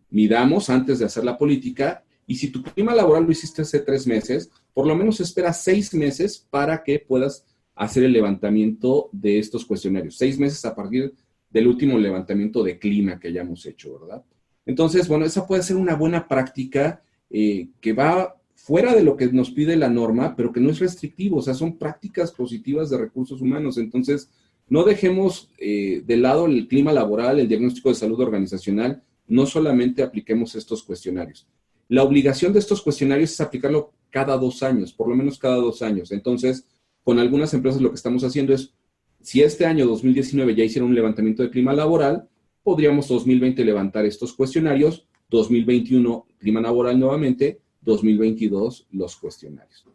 Midamos 0.09 0.69
antes 0.69 0.99
de 0.99 1.05
hacer 1.05 1.23
la 1.23 1.37
política 1.37 2.03
y 2.25 2.35
si 2.35 2.49
tu 2.49 2.63
clima 2.63 2.95
laboral 2.95 3.25
lo 3.25 3.31
hiciste 3.31 3.61
hace 3.61 3.79
tres 3.79 4.07
meses, 4.07 4.49
por 4.73 4.87
lo 4.87 4.95
menos 4.95 5.19
espera 5.19 5.53
seis 5.53 5.93
meses 5.93 6.47
para 6.49 6.83
que 6.83 6.99
puedas 6.99 7.45
hacer 7.75 8.03
el 8.03 8.13
levantamiento 8.13 9.09
de 9.11 9.39
estos 9.39 9.65
cuestionarios. 9.65 10.17
Seis 10.17 10.37
meses 10.37 10.63
a 10.65 10.75
partir 10.75 11.13
del 11.49 11.67
último 11.67 11.97
levantamiento 11.97 12.63
de 12.63 12.79
clima 12.79 13.19
que 13.19 13.29
hayamos 13.29 13.65
hecho, 13.65 13.99
¿verdad? 13.99 14.23
Entonces, 14.71 15.09
bueno, 15.09 15.25
esa 15.25 15.45
puede 15.45 15.63
ser 15.63 15.75
una 15.75 15.95
buena 15.95 16.29
práctica 16.29 17.03
eh, 17.29 17.67
que 17.81 17.91
va 17.91 18.37
fuera 18.55 18.95
de 18.95 19.03
lo 19.03 19.17
que 19.17 19.27
nos 19.27 19.51
pide 19.51 19.75
la 19.75 19.89
norma, 19.89 20.33
pero 20.33 20.53
que 20.53 20.61
no 20.61 20.69
es 20.69 20.79
restrictivo, 20.79 21.39
o 21.39 21.41
sea, 21.41 21.53
son 21.53 21.77
prácticas 21.77 22.31
positivas 22.31 22.89
de 22.89 22.97
recursos 22.97 23.41
humanos. 23.41 23.77
Entonces, 23.77 24.29
no 24.69 24.85
dejemos 24.85 25.51
eh, 25.57 26.03
de 26.07 26.15
lado 26.15 26.45
el 26.45 26.69
clima 26.69 26.93
laboral, 26.93 27.37
el 27.37 27.49
diagnóstico 27.49 27.89
de 27.89 27.95
salud 27.95 28.17
organizacional, 28.21 29.03
no 29.27 29.45
solamente 29.45 30.03
apliquemos 30.03 30.55
estos 30.55 30.83
cuestionarios. 30.83 31.49
La 31.89 32.03
obligación 32.03 32.53
de 32.53 32.59
estos 32.59 32.81
cuestionarios 32.81 33.31
es 33.33 33.41
aplicarlo 33.41 33.91
cada 34.09 34.37
dos 34.37 34.63
años, 34.63 34.93
por 34.93 35.09
lo 35.09 35.15
menos 35.17 35.37
cada 35.37 35.57
dos 35.57 35.81
años. 35.81 36.13
Entonces, 36.13 36.65
con 37.03 37.19
algunas 37.19 37.53
empresas 37.53 37.81
lo 37.81 37.89
que 37.89 37.95
estamos 37.95 38.23
haciendo 38.23 38.53
es, 38.53 38.73
si 39.21 39.41
este 39.41 39.65
año 39.65 39.85
2019 39.85 40.55
ya 40.55 40.63
hicieron 40.63 40.91
un 40.91 40.95
levantamiento 40.95 41.43
de 41.43 41.49
clima 41.49 41.73
laboral, 41.73 42.29
podríamos 42.63 43.07
2020 43.07 43.63
levantar 43.65 44.05
estos 44.05 44.33
cuestionarios, 44.33 45.07
2021 45.29 46.25
clima 46.37 46.61
laboral 46.61 46.99
nuevamente, 46.99 47.61
2022 47.81 48.87
los 48.91 49.15
cuestionarios. 49.15 49.85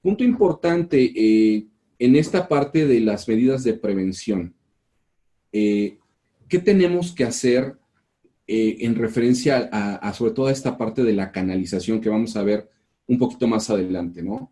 Punto 0.00 0.24
importante 0.24 1.12
eh, 1.14 1.66
en 1.98 2.16
esta 2.16 2.48
parte 2.48 2.86
de 2.86 3.00
las 3.00 3.28
medidas 3.28 3.64
de 3.64 3.74
prevención. 3.74 4.54
Eh, 5.52 5.98
¿Qué 6.48 6.58
tenemos 6.58 7.12
que 7.12 7.24
hacer 7.24 7.76
eh, 8.46 8.76
en 8.80 8.94
referencia 8.94 9.68
a, 9.72 10.12
sobre 10.14 10.32
todo 10.32 10.46
a 10.46 10.52
esta 10.52 10.78
parte 10.78 11.02
de 11.02 11.12
la 11.12 11.32
canalización 11.32 12.00
que 12.00 12.08
vamos 12.08 12.36
a 12.36 12.44
ver 12.44 12.70
un 13.08 13.18
poquito 13.18 13.48
más 13.48 13.70
adelante, 13.70 14.22
¿no? 14.22 14.50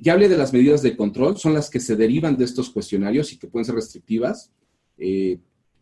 ya 0.00 0.14
hablé 0.14 0.30
de 0.30 0.38
las 0.38 0.52
medidas 0.52 0.80
de 0.80 0.96
control, 0.96 1.36
son 1.36 1.52
las 1.52 1.68
que 1.68 1.80
se 1.80 1.96
derivan 1.96 2.38
de 2.38 2.44
estos 2.44 2.70
cuestionarios 2.70 3.32
y 3.32 3.38
que 3.38 3.48
pueden 3.48 3.66
ser 3.66 3.74
restrictivas, 3.74 4.50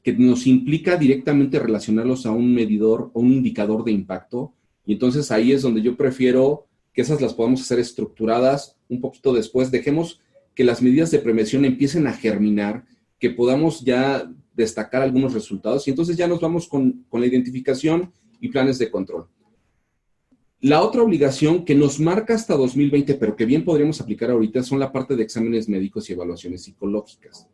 que 0.03 0.13
nos 0.13 0.47
implica 0.47 0.97
directamente 0.97 1.59
relacionarlos 1.59 2.27
a 2.27 2.33
un 2.33 2.55
medidor 2.55 3.11
o 3.15 3.21
un 3.21 3.33
indicador 3.33 3.85
de 3.85 3.93
impacto 3.93 4.55
y 4.85 4.95
entonces 4.95 5.31
ahí 5.31 5.53
es 5.53 5.63
donde 5.63 5.83
yo 5.83 5.97
prefiero 5.97 6.67
que 6.93 7.03
esas 7.03 7.21
las 7.21 7.35
podamos 7.35 7.63
hacer 7.63 7.79
estructuradas 7.79 8.77
un 8.89 9.01
poquito 9.01 9.33
después. 9.33 9.71
Dejemos 9.71 10.21
que 10.55 10.65
las 10.65 10.83
medidas 10.83 11.11
de 11.11 11.21
prevención 11.21 11.65
empiecen 11.65 12.07
a 12.07 12.13
germinar, 12.13 12.85
que 13.19 13.31
podamos 13.31 13.83
ya 13.83 14.31
destacar 14.55 15.03
algunos 15.03 15.33
resultados 15.33 15.87
y 15.87 15.91
entonces 15.91 16.17
ya 16.17 16.29
nos 16.29 16.41
vamos 16.41 16.67
con, 16.67 17.05
con 17.09 17.21
la 17.21 17.27
identificación 17.27 18.13
y 18.41 18.49
planes 18.49 18.79
de 18.79 18.91
control. 18.91 19.29
La 20.61 20.83
otra 20.83 21.03
obligación 21.03 21.65
que 21.65 21.75
nos 21.75 21.99
marca 21.99 22.35
hasta 22.35 22.57
2020, 22.57 23.15
pero 23.15 23.35
que 23.35 23.47
bien 23.47 23.65
podríamos 23.65 24.01
aplicar 24.01 24.31
ahorita, 24.31 24.63
son 24.63 24.79
la 24.79 24.93
parte 24.93 25.17
de 25.17 25.23
exámenes 25.23 25.69
médicos 25.69 26.09
y 26.09 26.13
evaluaciones 26.13 26.63
psicológicas. 26.63 27.49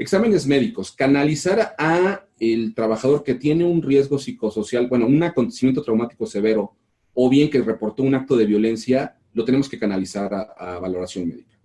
Exámenes 0.00 0.46
médicos, 0.46 0.92
canalizar 0.92 1.74
a 1.76 2.24
el 2.38 2.74
trabajador 2.74 3.22
que 3.22 3.34
tiene 3.34 3.66
un 3.66 3.82
riesgo 3.82 4.18
psicosocial, 4.18 4.86
bueno, 4.86 5.06
un 5.06 5.22
acontecimiento 5.22 5.82
traumático 5.82 6.24
severo, 6.24 6.74
o 7.12 7.28
bien 7.28 7.50
que 7.50 7.60
reportó 7.60 8.02
un 8.02 8.14
acto 8.14 8.34
de 8.34 8.46
violencia, 8.46 9.18
lo 9.34 9.44
tenemos 9.44 9.68
que 9.68 9.78
canalizar 9.78 10.32
a, 10.32 10.78
valoración 10.78 11.28
médica. 11.28 11.60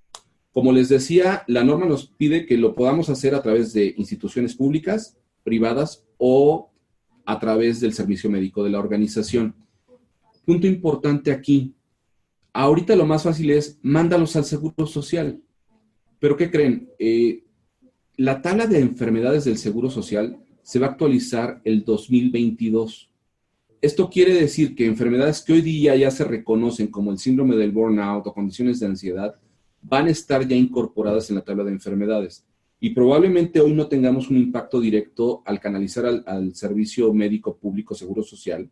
Como 0.51 0.73
les 0.73 0.89
decía, 0.89 1.43
la 1.47 1.63
norma 1.63 1.85
nos 1.85 2.07
pide 2.07 2.45
que 2.45 2.57
lo 2.57 2.75
podamos 2.75 3.07
hacer 3.09 3.35
a 3.35 3.41
través 3.41 3.71
de 3.71 3.95
instituciones 3.95 4.53
públicas, 4.53 5.17
privadas 5.45 6.03
o 6.17 6.73
a 7.23 7.39
través 7.39 7.79
del 7.79 7.93
servicio 7.93 8.29
médico 8.29 8.65
de 8.65 8.71
la 8.71 8.79
organización. 8.79 9.55
Punto 10.43 10.67
importante 10.67 11.31
aquí. 11.31 11.73
Ahorita 12.51 12.97
lo 12.97 13.05
más 13.05 13.23
fácil 13.23 13.51
es 13.51 13.79
mándalos 13.81 14.35
al 14.35 14.43
Seguro 14.43 14.85
Social. 14.87 15.41
Pero 16.19 16.35
¿qué 16.35 16.51
creen? 16.51 16.89
Eh, 16.99 17.44
la 18.17 18.41
tabla 18.41 18.67
de 18.67 18.79
enfermedades 18.79 19.45
del 19.45 19.57
Seguro 19.57 19.89
Social 19.89 20.37
se 20.63 20.79
va 20.79 20.87
a 20.87 20.89
actualizar 20.91 21.61
el 21.63 21.83
2022. 21.83 23.11
Esto 23.81 24.09
quiere 24.09 24.33
decir 24.33 24.73
que 24.73 24.85
enfermedades 24.85 25.41
que 25.41 25.53
hoy 25.53 25.61
día 25.61 25.95
ya 25.95 26.09
se 26.09 26.23
reconocen 26.23 26.87
como 26.87 27.11
el 27.11 27.19
síndrome 27.19 27.55
del 27.55 27.71
burnout 27.71 28.25
o 28.25 28.33
condiciones 28.33 28.79
de 28.79 28.87
ansiedad 28.87 29.35
van 29.81 30.07
a 30.07 30.11
estar 30.11 30.47
ya 30.47 30.55
incorporadas 30.55 31.29
en 31.29 31.35
la 31.35 31.43
tabla 31.43 31.63
de 31.63 31.71
enfermedades. 31.71 32.45
Y 32.79 32.91
probablemente 32.91 33.59
hoy 33.59 33.73
no 33.73 33.87
tengamos 33.87 34.29
un 34.29 34.37
impacto 34.37 34.79
directo 34.79 35.43
al 35.45 35.59
canalizar 35.59 36.05
al, 36.25 36.55
servicio 36.55 37.13
médico 37.13 37.57
público 37.57 37.93
Seguro 37.93 38.23
Social, 38.23 38.69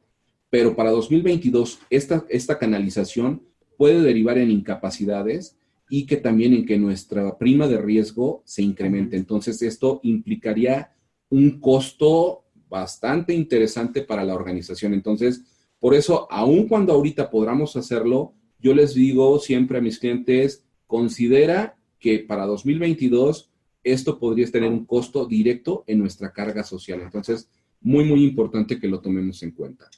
pero 0.50 0.76
para 0.76 0.92
2022 0.92 1.80
esta, 1.90 2.26
esta 2.30 2.58
canalización 2.58 3.44
puede 3.78 4.02
derivar 4.02 4.38
en 4.38 4.52
incapacidades 4.52 5.58
y 5.90 6.06
que 6.06 6.18
también 6.18 6.54
en 6.54 6.66
que 6.66 6.78
nuestra 6.78 7.38
prima 7.38 7.68
de 7.68 7.78
riesgo 7.78 8.42
se 8.46 8.62
incremente. 8.62 9.18
Entonces, 9.18 9.62
esto 9.62 10.00
implicaría 10.04 10.94
un 11.30 11.60
costo 11.60 12.46
bastante 12.70 13.34
interesante 13.34 14.02
para 14.02 14.24
la 14.24 14.36
organización. 14.36 14.94
Entonces, 14.94 15.44
por 15.80 15.94
eso, 15.94 16.28
aun 16.32 16.68
cuando 16.68 16.94
ahorita 16.94 17.30
podamos 17.30 17.76
hacerlo, 17.76 18.34
yo 18.60 18.74
les 18.74 18.94
digo 18.94 19.38
siempre 19.40 19.78
a 19.78 19.82
mis 19.82 20.00
clientes, 20.00 20.64
considera 20.88 21.78
que 22.00 22.20
para 22.20 22.46
2022 22.46 23.52
esto 23.84 24.18
podría 24.18 24.50
tener 24.50 24.70
un 24.70 24.86
costo 24.86 25.26
directo 25.26 25.84
en 25.88 26.00
nuestra 26.00 26.32
carga 26.32 26.64
social. 26.64 27.02
Entonces, 27.02 27.50
muy, 27.82 28.06
muy 28.06 28.24
importante 28.24 28.80
que 28.80 28.88
lo 28.88 29.02
tomemos 29.02 29.44
en 29.44 29.52
cuenta. 29.52 29.90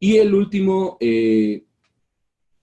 Y 0.00 0.16
el 0.16 0.34
último 0.34 0.96
eh, 1.00 1.64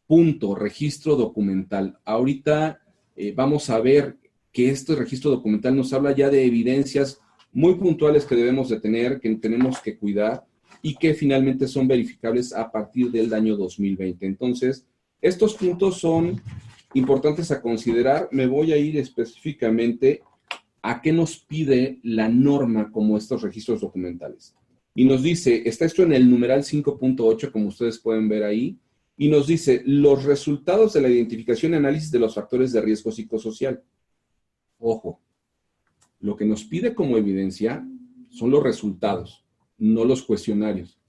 punto, 0.07 0.55
registro 0.55 1.15
documental. 1.15 1.99
Ahorita 2.05 2.79
eh, 3.15 3.33
vamos 3.35 3.69
a 3.69 3.79
ver 3.79 4.17
que 4.51 4.69
este 4.69 4.95
registro 4.95 5.31
documental 5.31 5.75
nos 5.75 5.93
habla 5.93 6.15
ya 6.15 6.29
de 6.29 6.45
evidencias 6.45 7.19
muy 7.51 7.75
puntuales 7.75 8.25
que 8.25 8.35
debemos 8.35 8.69
de 8.69 8.79
tener, 8.79 9.19
que 9.19 9.33
tenemos 9.35 9.79
que 9.79 9.97
cuidar 9.97 10.45
y 10.81 10.95
que 10.95 11.13
finalmente 11.13 11.67
son 11.67 11.87
verificables 11.87 12.53
a 12.53 12.71
partir 12.71 13.11
del 13.11 13.33
año 13.33 13.55
2020. 13.55 14.25
Entonces, 14.25 14.85
estos 15.21 15.55
puntos 15.55 15.99
son 15.99 16.41
importantes 16.93 17.51
a 17.51 17.61
considerar. 17.61 18.29
Me 18.31 18.45
voy 18.45 18.73
a 18.73 18.77
ir 18.77 18.97
específicamente 18.97 20.21
a 20.81 21.01
qué 21.01 21.11
nos 21.11 21.37
pide 21.37 21.99
la 22.03 22.29
norma 22.29 22.91
como 22.91 23.17
estos 23.17 23.41
registros 23.41 23.81
documentales. 23.81 24.55
Y 24.93 25.05
nos 25.05 25.23
dice, 25.23 25.63
está 25.65 25.85
esto 25.85 26.03
en 26.03 26.13
el 26.13 26.29
numeral 26.29 26.63
5.8, 26.63 27.51
como 27.51 27.67
ustedes 27.67 27.99
pueden 27.99 28.29
ver 28.29 28.43
ahí, 28.43 28.77
y 29.17 29.29
nos 29.29 29.47
dice 29.47 29.81
los 29.85 30.23
resultados 30.23 30.93
de 30.93 31.01
la 31.01 31.09
identificación 31.09 31.73
y 31.73 31.75
análisis 31.75 32.11
de 32.11 32.19
los 32.19 32.35
factores 32.35 32.71
de 32.73 32.81
riesgo 32.81 33.11
psicosocial. 33.11 33.81
Ojo, 34.79 35.21
lo 36.19 36.35
que 36.35 36.45
nos 36.45 36.63
pide 36.63 36.93
como 36.93 37.17
evidencia 37.17 37.87
son 38.29 38.51
los 38.51 38.63
resultados, 38.63 39.45
no 39.77 40.03
los 40.03 40.23
cuestionarios. 40.23 40.99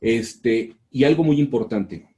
Este, 0.00 0.76
y 0.90 1.04
algo 1.04 1.24
muy 1.24 1.40
importante, 1.40 2.08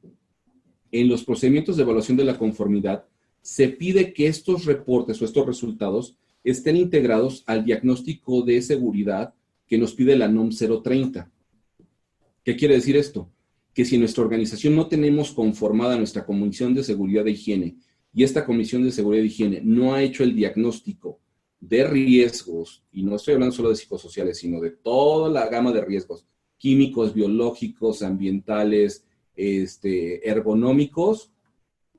en 0.91 1.09
los 1.09 1.25
procedimientos 1.25 1.77
de 1.77 1.83
evaluación 1.83 2.17
de 2.17 2.25
la 2.25 2.39
conformidad 2.39 3.07
se 3.41 3.69
pide 3.69 4.13
que 4.13 4.27
estos 4.27 4.67
reportes 4.67 5.21
o 5.21 5.25
estos 5.25 5.47
resultados 5.47 6.17
estén 6.45 6.77
integrados 6.77 7.45
al 7.47 7.65
diagnóstico 7.65 8.43
de 8.43 8.61
seguridad 8.63 9.35
que 9.67 9.79
nos 9.79 9.95
pide 9.95 10.17
la 10.17 10.29
NOM 10.29 10.51
030. 10.51 11.31
¿Qué 12.45 12.57
quiere 12.57 12.75
decir 12.75 12.97
esto? 12.97 13.32
Que 13.75 13.85
si 13.85 13.99
nuestra 13.99 14.23
organización 14.23 14.77
no 14.77 14.87
tenemos 14.87 15.33
conformada 15.33 15.97
nuestra 15.97 16.25
Comisión 16.25 16.75
de 16.75 16.85
Seguridad 16.85 17.25
de 17.25 17.33
Higiene 17.33 17.77
y 18.13 18.25
esta 18.25 18.45
Comisión 18.45 18.83
de 18.83 18.93
Seguridad 18.93 19.23
de 19.23 19.29
Higiene 19.29 19.61
no 19.65 19.95
ha 19.95 20.03
hecho 20.03 20.23
el 20.23 20.35
diagnóstico 20.35 21.21
de 21.61 21.85
riesgos, 21.85 22.83
y 22.91 23.05
no 23.05 23.15
estoy 23.15 23.35
hablando 23.35 23.55
solo 23.55 23.71
de 23.71 23.77
psicosociales, 23.77 24.39
sino 24.39 24.61
de 24.61 24.71
toda 24.71 25.31
la 25.31 25.49
gama 25.49 25.73
de 25.73 25.81
riesgos, 25.81 26.27
químicos, 26.59 27.15
biológicos, 27.15 28.03
ambientales, 28.03 29.05
este, 29.37 30.29
ergonómicos, 30.29 31.31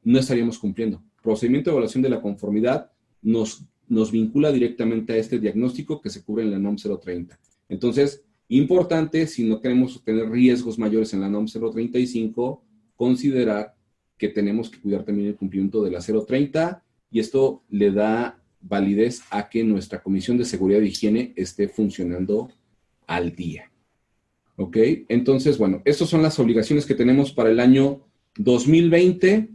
no 0.04 0.20
estaríamos 0.20 0.60
cumpliendo. 0.60 1.02
Procedimiento 1.22 1.70
de 1.70 1.76
evaluación 1.76 2.04
de 2.04 2.10
la 2.10 2.22
conformidad 2.22 2.92
nos, 3.22 3.64
nos 3.88 4.12
vincula 4.12 4.52
directamente 4.52 5.14
a 5.14 5.18
este 5.18 5.40
diagnóstico 5.40 6.02
que 6.02 6.10
se 6.10 6.24
cubre 6.24 6.44
en 6.44 6.52
la 6.52 6.60
NOM 6.60 6.76
030. 6.76 7.40
Entonces, 7.70 8.26
Importante, 8.54 9.26
si 9.26 9.44
no 9.46 9.60
queremos 9.60 10.04
tener 10.04 10.30
riesgos 10.30 10.78
mayores 10.78 11.12
en 11.16 11.22
la 11.22 11.28
NOM 11.28 11.48
035, 11.48 12.64
considerar 12.96 13.74
que 14.16 14.30
tenemos 14.30 14.70
que 14.70 14.80
cuidar 14.80 15.04
también 15.04 15.30
el 15.30 15.36
cumplimiento 15.36 15.84
de 15.84 15.90
la 15.90 16.02
030 16.02 16.84
y 17.10 17.20
esto 17.20 17.64
le 17.72 17.90
da 17.90 18.40
validez 18.62 19.24
a 19.32 19.50
que 19.50 19.64
nuestra 19.64 20.04
Comisión 20.04 20.38
de 20.38 20.46
Seguridad 20.46 20.82
y 20.82 20.90
Higiene 20.90 21.34
esté 21.36 21.68
funcionando 21.68 22.52
al 23.08 23.36
día. 23.36 23.72
¿Ok? 24.56 24.78
Entonces, 25.10 25.58
bueno, 25.58 25.82
estas 25.84 26.08
son 26.08 26.22
las 26.22 26.38
obligaciones 26.38 26.86
que 26.86 26.94
tenemos 26.94 27.34
para 27.34 27.50
el 27.50 27.60
año 27.60 28.02
2020. 28.38 29.50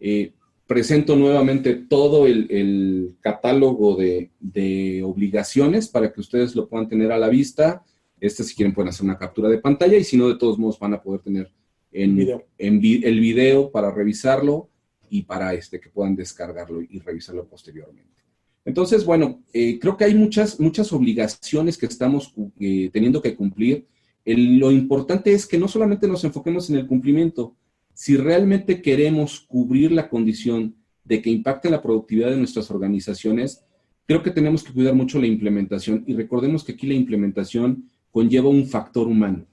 Eh, 0.00 0.32
presento 0.66 1.16
nuevamente 1.16 1.74
todo 1.74 2.26
el, 2.26 3.14
catálogo 3.20 3.94
de, 3.94 4.30
de, 4.40 5.02
obligaciones 5.02 5.86
para 5.86 6.10
que 6.14 6.20
ustedes 6.22 6.56
lo 6.56 6.66
puedan 6.66 6.88
tener 6.88 7.12
a 7.12 7.18
la 7.18 7.28
vista. 7.28 7.84
Este, 8.22 8.44
si 8.44 8.54
quieren, 8.54 8.72
pueden 8.72 8.90
hacer 8.90 9.04
una 9.04 9.18
captura 9.18 9.48
de 9.48 9.58
pantalla 9.58 9.96
y 9.96 10.04
si 10.04 10.16
no, 10.16 10.28
de 10.28 10.36
todos 10.36 10.56
modos 10.56 10.78
van 10.78 10.94
a 10.94 11.02
poder 11.02 11.22
tener 11.22 11.52
en, 11.90 12.40
el 12.56 12.78
video 13.20 13.72
para 13.72 13.90
revisarlo 13.90 14.70
y 15.10 15.22
para 15.22 15.52
este, 15.54 15.80
que 15.80 15.90
puedan 15.90 16.14
descargarlo 16.14 16.82
y 16.82 17.00
revisarlo 17.00 17.44
posteriormente. 17.48 18.22
Entonces, 18.64 19.04
bueno, 19.04 19.42
eh, 19.52 19.76
creo 19.80 19.96
que 19.96 20.04
hay 20.04 20.14
muchas, 20.14 20.60
muchas 20.60 20.92
obligaciones 20.92 21.76
que 21.76 21.86
estamos 21.86 22.32
eh, 22.60 22.90
teniendo 22.92 23.20
que 23.20 23.34
cumplir. 23.34 23.88
lo 24.24 24.70
importante 24.70 25.32
es 25.32 25.44
que 25.44 25.58
no 25.58 25.66
solamente 25.66 26.06
nos 26.06 26.22
enfoquemos 26.22 26.70
en 26.70 26.76
el 26.76 26.86
cumplimiento, 26.86 27.56
si 27.92 28.16
realmente 28.16 28.80
queremos 28.82 29.40
cubrir 29.40 29.90
la 29.90 30.08
condición 30.08 30.76
de 31.02 31.20
que 31.20 31.30
impacte 31.30 31.68
la 31.70 31.82
productividad 31.82 32.30
de 32.30 32.36
nuestras 32.36 32.70
organizaciones, 32.70 33.64
creo 34.06 34.22
que 34.22 34.30
tenemos 34.30 34.62
que 34.62 34.72
cuidar 34.72 34.94
mucho 34.94 35.20
la 35.20 35.26
implementación 35.26 36.04
y 36.06 36.14
recordemos 36.14 36.62
que 36.62 36.72
aquí 36.72 36.86
la 36.86 36.94
implementación 36.94 37.90
conlleva 38.12 38.50
un 38.50 38.66
factor 38.66 39.08
humano 39.08 39.46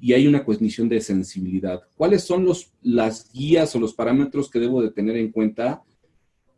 y 0.00 0.14
hay 0.14 0.26
una 0.26 0.44
condición 0.44 0.88
de 0.88 1.00
sensibilidad. 1.00 1.82
¿Cuáles 1.96 2.24
son 2.24 2.44
los, 2.44 2.72
las 2.82 3.30
guías 3.32 3.76
o 3.76 3.78
los 3.78 3.94
parámetros 3.94 4.50
que 4.50 4.58
debo 4.58 4.82
de 4.82 4.90
tener 4.90 5.16
en 5.16 5.30
cuenta? 5.30 5.82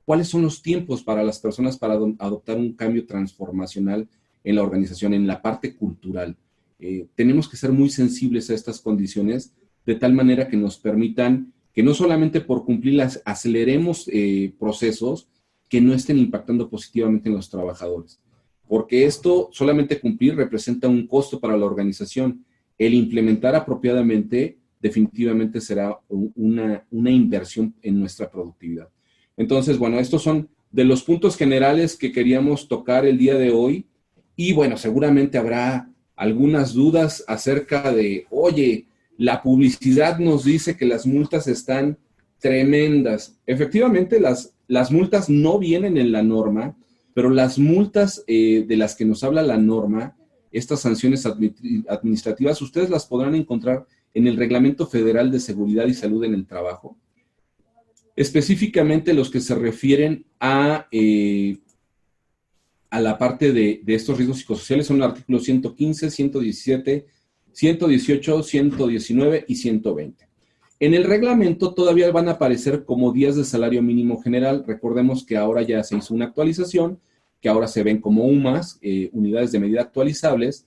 ¿Cuáles 0.04 0.28
son 0.28 0.42
los 0.42 0.62
tiempos 0.62 1.02
para 1.02 1.22
las 1.22 1.38
personas 1.38 1.76
para 1.76 1.94
adoptar 1.94 2.56
un 2.56 2.72
cambio 2.72 3.04
transformacional 3.04 4.08
en 4.44 4.56
la 4.56 4.62
organización, 4.62 5.12
en 5.12 5.26
la 5.26 5.42
parte 5.42 5.74
cultural? 5.74 6.36
Eh, 6.78 7.06
tenemos 7.16 7.48
que 7.48 7.56
ser 7.56 7.72
muy 7.72 7.90
sensibles 7.90 8.48
a 8.48 8.54
estas 8.54 8.80
condiciones 8.80 9.52
de 9.84 9.96
tal 9.96 10.12
manera 10.12 10.48
que 10.48 10.56
nos 10.56 10.78
permitan 10.78 11.52
que 11.74 11.82
no 11.82 11.92
solamente 11.92 12.40
por 12.40 12.64
cumplirlas 12.64 13.20
aceleremos 13.24 14.08
eh, 14.12 14.52
procesos 14.58 15.28
que 15.68 15.80
no 15.80 15.92
estén 15.92 16.18
impactando 16.18 16.68
positivamente 16.68 17.28
en 17.28 17.34
los 17.34 17.50
trabajadores, 17.50 18.20
porque 18.68 19.06
esto 19.06 19.48
solamente 19.52 19.98
cumplir 19.98 20.36
representa 20.36 20.88
un 20.88 21.06
costo 21.06 21.40
para 21.40 21.56
la 21.56 21.66
organización. 21.66 22.44
El 22.76 22.94
implementar 22.94 23.54
apropiadamente 23.56 24.58
definitivamente 24.80 25.60
será 25.60 25.98
una, 26.08 26.84
una 26.90 27.10
inversión 27.10 27.74
en 27.82 27.98
nuestra 27.98 28.30
productividad. 28.30 28.88
Entonces, 29.36 29.78
bueno, 29.78 29.98
estos 29.98 30.22
son 30.22 30.48
de 30.70 30.84
los 30.84 31.02
puntos 31.02 31.36
generales 31.36 31.96
que 31.96 32.12
queríamos 32.12 32.68
tocar 32.68 33.06
el 33.06 33.18
día 33.18 33.34
de 33.34 33.50
hoy. 33.50 33.86
Y 34.36 34.52
bueno, 34.52 34.76
seguramente 34.76 35.38
habrá 35.38 35.90
algunas 36.14 36.74
dudas 36.74 37.24
acerca 37.26 37.92
de, 37.92 38.26
oye, 38.30 38.86
la 39.16 39.42
publicidad 39.42 40.18
nos 40.18 40.44
dice 40.44 40.76
que 40.76 40.86
las 40.86 41.06
multas 41.06 41.46
están 41.46 41.98
tremendas. 42.38 43.36
Efectivamente, 43.46 44.20
las, 44.20 44.54
las 44.68 44.92
multas 44.92 45.28
no 45.28 45.58
vienen 45.58 45.96
en 45.96 46.12
la 46.12 46.22
norma, 46.22 46.76
pero 47.18 47.30
las 47.30 47.58
multas 47.58 48.22
eh, 48.28 48.64
de 48.64 48.76
las 48.76 48.94
que 48.94 49.04
nos 49.04 49.24
habla 49.24 49.42
la 49.42 49.56
norma, 49.56 50.16
estas 50.52 50.78
sanciones 50.82 51.26
administrativas, 51.26 52.62
ustedes 52.62 52.90
las 52.90 53.06
podrán 53.06 53.34
encontrar 53.34 53.88
en 54.14 54.28
el 54.28 54.36
Reglamento 54.36 54.86
Federal 54.86 55.32
de 55.32 55.40
Seguridad 55.40 55.88
y 55.88 55.94
Salud 55.94 56.22
en 56.22 56.34
el 56.34 56.46
Trabajo, 56.46 56.96
específicamente 58.14 59.14
los 59.14 59.30
que 59.30 59.40
se 59.40 59.56
refieren 59.56 60.26
a, 60.38 60.86
eh, 60.92 61.58
a 62.88 63.00
la 63.00 63.18
parte 63.18 63.52
de, 63.52 63.80
de, 63.82 63.94
estos 63.96 64.16
riesgos 64.16 64.38
psicosociales 64.38 64.86
son 64.86 65.00
los 65.00 65.10
artículos 65.10 65.42
115, 65.42 66.12
117, 66.12 67.06
118, 67.50 68.42
119 68.44 69.44
y 69.48 69.56
120. 69.56 70.27
En 70.80 70.94
el 70.94 71.02
reglamento 71.04 71.74
todavía 71.74 72.10
van 72.12 72.28
a 72.28 72.32
aparecer 72.32 72.84
como 72.84 73.12
días 73.12 73.34
de 73.34 73.44
salario 73.44 73.82
mínimo 73.82 74.22
general. 74.22 74.62
Recordemos 74.66 75.26
que 75.26 75.36
ahora 75.36 75.62
ya 75.62 75.82
se 75.82 75.96
hizo 75.96 76.14
una 76.14 76.26
actualización, 76.26 77.00
que 77.40 77.48
ahora 77.48 77.66
se 77.66 77.82
ven 77.82 78.00
como 78.00 78.22
UMAS, 78.24 78.78
eh, 78.80 79.10
unidades 79.12 79.50
de 79.50 79.58
medida 79.58 79.82
actualizables, 79.82 80.66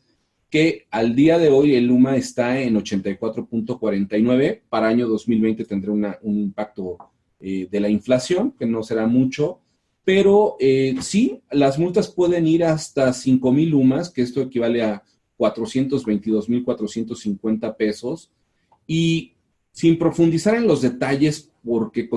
que 0.49 0.85
al 0.91 1.15
día 1.15 1.37
de 1.37 1.47
hoy 1.49 1.75
el 1.75 1.89
UMA 1.89 2.17
está 2.17 2.59
en 2.59 2.75
84.49. 2.75 4.63
Para 4.67 4.89
año 4.89 5.07
2020 5.07 5.63
tendrá 5.63 5.93
un 6.21 6.39
impacto 6.39 6.97
eh, 7.39 7.69
de 7.71 7.79
la 7.79 7.87
inflación, 7.87 8.51
que 8.51 8.65
no 8.65 8.83
será 8.83 9.07
mucho, 9.07 9.61
pero 10.03 10.57
eh, 10.59 10.95
sí, 10.99 11.39
las 11.51 11.79
multas 11.79 12.09
pueden 12.09 12.47
ir 12.47 12.65
hasta 12.65 13.13
5 13.13 13.53
mil 13.53 13.73
UMAS, 13.73 14.09
que 14.09 14.23
esto 14.23 14.41
equivale 14.41 14.83
a 14.83 15.03
422.450 15.37 17.77
pesos. 17.77 18.29
Y 18.85 19.35
sin 19.71 19.97
profundizar 19.97 20.55
en 20.55 20.67
los 20.67 20.81
detalles, 20.81 21.49
porque 21.63 22.09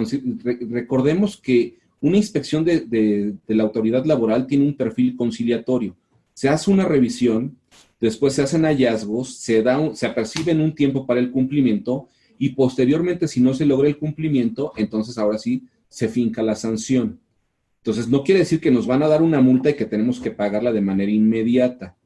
recordemos 0.69 1.37
que 1.37 1.77
una 2.01 2.17
inspección 2.17 2.65
de, 2.65 3.35
la 3.47 3.63
autoridad 3.63 4.05
laboral 4.05 4.47
tiene 4.47 4.67
un 4.67 4.75
perfil 4.75 5.17
conciliatorio. 5.17 5.97
Se 6.35 6.49
hace 6.49 6.71
una 6.71 6.85
revisión, 6.85 7.57
después 8.01 8.35
se 8.35 8.43
hacen 8.43 8.65
hallazgos, 8.65 9.37
se, 9.37 9.63
da 9.63 9.95
se 9.95 10.07
aperciben 10.07 10.61
un 10.61 10.75
tiempo 10.75 11.07
para 11.07 11.21
el 11.21 11.31
cumplimiento 11.31 12.09
y 12.39 12.51
posteriormente, 12.51 13.29
si 13.29 13.41
no 13.41 13.55
se 13.55 13.65
logra 13.65 13.89
el 13.89 13.99
cumplimiento, 13.99 14.73
entonces 14.77 15.17
ahora 15.17 15.39
sí 15.39 15.63
se 15.89 16.09
finca 16.09 16.43
la 16.43 16.57
sanción. 16.57 17.21
Entonces, 17.79 18.09
no 18.09 18.25
quiere 18.25 18.41
decir 18.41 18.61
que 18.61 18.71
nos 18.71 18.87
van 18.87 19.03
a 19.03 19.09
dar 19.09 19.23
una 19.23 19.41
multa 19.41 19.71
y 19.71 19.75
que 19.75 19.85
tenemos 19.85 20.19
que 20.19 20.31
pagarla 20.31 20.73
de 20.73 20.81
manera 20.81 21.13
inmediata. 21.13 21.97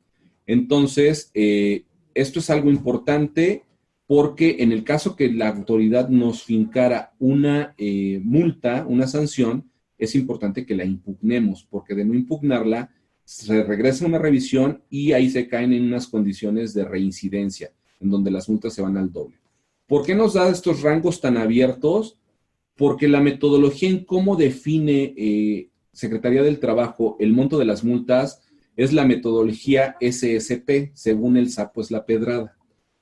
Entonces, 0.46 1.30
eh, 1.34 1.84
esto 2.14 2.40
es 2.40 2.50
algo 2.50 2.68
importante 2.70 3.62
porque 4.08 4.56
en 4.60 4.72
el 4.72 4.84
caso 4.84 5.14
que 5.14 5.30
la 5.30 5.48
autoridad 5.48 6.08
nos 6.08 6.42
fincara 6.42 7.12
una 7.18 7.74
eh, 7.76 8.18
multa, 8.24 8.86
una 8.88 9.06
sanción, 9.06 9.70
es 9.98 10.14
importante 10.14 10.64
que 10.64 10.74
la 10.74 10.86
impugnemos, 10.86 11.68
porque 11.68 11.94
de 11.94 12.06
no 12.06 12.14
impugnarla, 12.14 12.90
se 13.22 13.62
regresa 13.62 14.06
una 14.06 14.18
revisión 14.18 14.82
y 14.88 15.12
ahí 15.12 15.28
se 15.28 15.46
caen 15.46 15.74
en 15.74 15.84
unas 15.84 16.06
condiciones 16.06 16.72
de 16.72 16.86
reincidencia, 16.86 17.70
en 18.00 18.08
donde 18.08 18.30
las 18.30 18.48
multas 18.48 18.72
se 18.72 18.80
van 18.80 18.96
al 18.96 19.12
doble. 19.12 19.36
¿Por 19.86 20.06
qué 20.06 20.14
nos 20.14 20.32
da 20.32 20.48
estos 20.48 20.80
rangos 20.80 21.20
tan 21.20 21.36
abiertos? 21.36 22.16
Porque 22.76 23.08
la 23.08 23.20
metodología 23.20 23.90
en 23.90 24.06
cómo 24.06 24.36
define 24.36 25.12
eh, 25.18 25.68
Secretaría 25.92 26.42
del 26.42 26.60
Trabajo 26.60 27.18
el 27.20 27.34
monto 27.34 27.58
de 27.58 27.66
las 27.66 27.84
multas 27.84 28.40
es 28.74 28.94
la 28.94 29.04
metodología 29.04 29.96
SSP, 30.00 30.92
según 30.94 31.36
el 31.36 31.50
sapo 31.50 31.82
es 31.82 31.90
la 31.90 32.06
pedrada. 32.06 32.57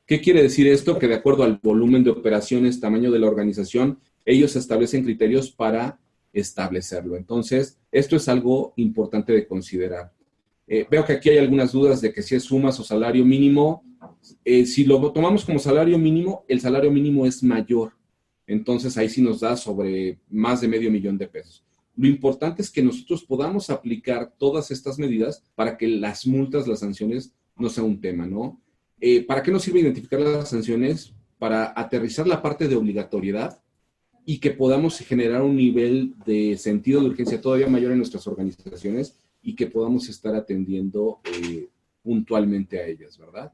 ¿Qué 0.07 0.21
quiere 0.21 0.41
decir 0.41 0.69
esto? 0.69 1.01
Que 1.01 1.09
de 1.09 1.17
acuerdo 1.17 1.43
al 1.43 1.59
volumen 1.61 2.05
de 2.05 2.11
operaciones, 2.11 2.79
tamaño 2.79 3.11
de 3.11 3.19
la 3.19 3.27
organización, 3.27 3.99
ellos 4.25 4.55
establecen 4.55 5.03
criterios 5.03 5.51
para 5.51 5.99
establecerlo. 6.33 7.17
Entonces, 7.17 7.79
esto 7.91 8.15
es 8.15 8.29
algo 8.29 8.73
importante 8.77 9.33
de 9.33 9.49
considerar. 9.49 10.13
Eh, 10.69 10.87
veo 10.89 11.05
que 11.05 11.15
aquí 11.15 11.31
hay 11.31 11.39
algunas 11.39 11.73
dudas 11.73 12.01
de 12.01 12.13
que 12.13 12.23
si 12.23 12.37
es 12.37 12.45
sumas 12.45 12.79
o 12.79 12.85
salario 12.85 13.25
mínimo. 13.25 13.83
Eh, 14.45 14.65
si 14.65 14.85
lo 14.85 15.13
tomamos 15.13 15.45
como 15.45 15.59
salario 15.59 15.99
mínimo, 15.99 16.45
el 16.47 16.61
salario 16.61 16.91
mínimo 16.93 17.27
es 17.27 17.43
mayor. 17.43 17.93
Entonces, 18.47 18.97
ahí 18.97 19.09
sí 19.09 19.21
nos 19.21 19.41
da 19.41 19.57
sobre 19.57 20.21
más 20.31 20.61
de 20.61 20.69
medio 20.69 20.89
millón 20.89 21.19
de 21.19 21.27
pesos. 21.27 21.65
Lo 21.97 22.07
importante 22.07 22.63
es 22.63 22.71
que 22.71 22.83
nosotros 22.83 23.25
podamos 23.25 23.71
aplicar 23.71 24.33
todas 24.39 24.71
estas 24.71 25.01
medidas 25.01 25.43
para 25.57 25.77
que 25.77 25.89
las 25.89 26.29
multas, 26.29 26.69
las 26.69 26.81
sanciones 26.81 27.33
no 27.57 27.69
sean 27.71 27.87
un 27.87 28.01
tema, 28.01 28.25
¿no? 28.25 28.61
Eh, 29.01 29.24
¿Para 29.26 29.42
qué 29.42 29.51
nos 29.51 29.62
sirve 29.62 29.80
identificar 29.80 30.20
las 30.20 30.49
sanciones? 30.49 31.12
Para 31.38 31.72
aterrizar 31.76 32.26
la 32.26 32.40
parte 32.40 32.66
de 32.66 32.76
obligatoriedad 32.76 33.61
y 34.24 34.38
que 34.38 34.51
podamos 34.51 34.99
generar 34.99 35.42
un 35.42 35.57
nivel 35.57 36.14
de 36.24 36.57
sentido 36.57 37.01
de 37.01 37.09
urgencia 37.09 37.40
todavía 37.40 37.68
mayor 37.68 37.92
en 37.92 37.99
nuestras 37.99 38.26
organizaciones 38.26 39.18
y 39.42 39.55
que 39.55 39.66
podamos 39.66 40.09
estar 40.09 40.34
atendiendo 40.34 41.20
eh, 41.24 41.68
puntualmente 42.03 42.80
a 42.80 42.86
ellas, 42.86 43.18
¿verdad? 43.18 43.53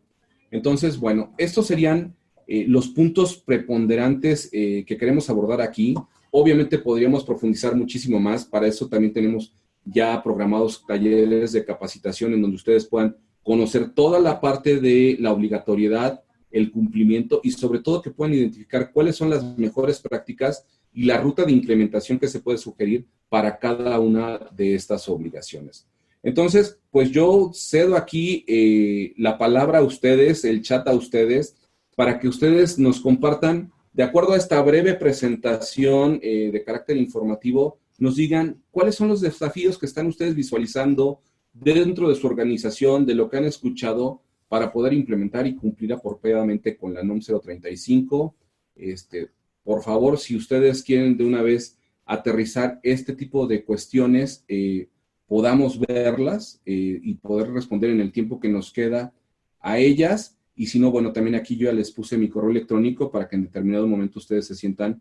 Entonces, 0.50 0.98
bueno, 0.98 1.34
estos 1.36 1.66
serían 1.66 2.14
eh, 2.46 2.64
los 2.68 2.88
puntos 2.88 3.36
preponderantes 3.36 4.48
que 4.50 4.96
queremos 4.98 5.28
abordar 5.28 5.60
aquí. 5.60 5.94
Obviamente 6.30 6.78
podríamos 6.78 7.24
profundizar 7.24 7.74
muchísimo 7.74 8.18
más, 8.20 8.44
para 8.44 8.66
eso 8.66 8.88
también 8.88 9.12
tenemos 9.12 9.52
ya 9.84 10.22
programados 10.22 10.84
talleres 10.86 11.52
de 11.52 11.64
capacitación 11.64 12.32
en 12.32 12.42
donde 12.42 12.56
ustedes 12.56 12.86
puedan 12.86 13.16
conocer 13.42 13.90
toda 13.90 14.20
la 14.20 14.40
parte 14.40 14.80
de 14.80 15.16
la 15.20 15.32
obligatoriedad, 15.32 16.22
el 16.50 16.70
cumplimiento 16.70 17.40
y 17.42 17.50
sobre 17.50 17.80
todo 17.80 18.02
que 18.02 18.10
puedan 18.10 18.34
identificar 18.34 18.92
cuáles 18.92 19.16
son 19.16 19.30
las 19.30 19.58
mejores 19.58 20.00
prácticas 20.00 20.66
y 20.92 21.04
la 21.04 21.18
ruta 21.18 21.44
de 21.44 21.52
implementación 21.52 22.18
que 22.18 22.28
se 22.28 22.40
puede 22.40 22.58
sugerir 22.58 23.06
para 23.28 23.58
cada 23.58 23.98
una 23.98 24.38
de 24.54 24.74
estas 24.74 25.08
obligaciones. 25.08 25.86
Entonces, 26.22 26.78
pues 26.90 27.10
yo 27.10 27.50
cedo 27.54 27.96
aquí 27.96 28.44
eh, 28.46 29.14
la 29.16 29.38
palabra 29.38 29.78
a 29.78 29.82
ustedes, 29.82 30.44
el 30.44 30.62
chat 30.62 30.86
a 30.86 30.92
ustedes, 30.92 31.56
para 31.96 32.20
que 32.20 32.28
ustedes 32.28 32.78
nos 32.78 33.00
compartan 33.00 33.72
de 33.92 34.02
acuerdo 34.02 34.32
a 34.32 34.36
esta 34.36 34.60
breve 34.62 34.94
presentación 34.94 36.20
eh, 36.22 36.50
de 36.52 36.64
carácter 36.64 36.96
informativo, 36.96 37.78
nos 37.98 38.16
digan 38.16 38.62
cuáles 38.70 38.94
son 38.94 39.08
los 39.08 39.20
desafíos 39.20 39.78
que 39.78 39.86
están 39.86 40.06
ustedes 40.06 40.34
visualizando 40.34 41.20
dentro 41.52 42.08
de 42.08 42.14
su 42.14 42.26
organización, 42.26 43.06
de 43.06 43.14
lo 43.14 43.28
que 43.28 43.36
han 43.38 43.44
escuchado 43.44 44.22
para 44.48 44.72
poder 44.72 44.92
implementar 44.92 45.46
y 45.46 45.56
cumplir 45.56 45.92
apropiadamente 45.92 46.76
con 46.76 46.94
la 46.94 47.02
NOM 47.02 47.20
035. 47.20 48.34
Este, 48.76 49.30
por 49.64 49.82
favor, 49.82 50.18
si 50.18 50.36
ustedes 50.36 50.82
quieren 50.82 51.16
de 51.16 51.24
una 51.24 51.42
vez 51.42 51.78
aterrizar 52.04 52.80
este 52.82 53.14
tipo 53.14 53.46
de 53.46 53.64
cuestiones, 53.64 54.44
eh, 54.48 54.88
podamos 55.26 55.78
verlas 55.78 56.60
eh, 56.66 57.00
y 57.02 57.14
poder 57.14 57.52
responder 57.52 57.90
en 57.90 58.00
el 58.00 58.12
tiempo 58.12 58.40
que 58.40 58.48
nos 58.48 58.72
queda 58.72 59.14
a 59.60 59.78
ellas 59.78 60.36
y 60.54 60.66
si 60.66 60.78
no, 60.78 60.90
bueno, 60.90 61.12
también 61.12 61.34
aquí 61.34 61.56
yo 61.56 61.66
ya 61.66 61.72
les 61.72 61.90
puse 61.90 62.18
mi 62.18 62.28
correo 62.28 62.50
electrónico 62.50 63.10
para 63.10 63.28
que 63.28 63.36
en 63.36 63.44
determinado 63.44 63.86
momento 63.86 64.18
ustedes 64.18 64.46
se 64.46 64.54
sientan 64.54 65.00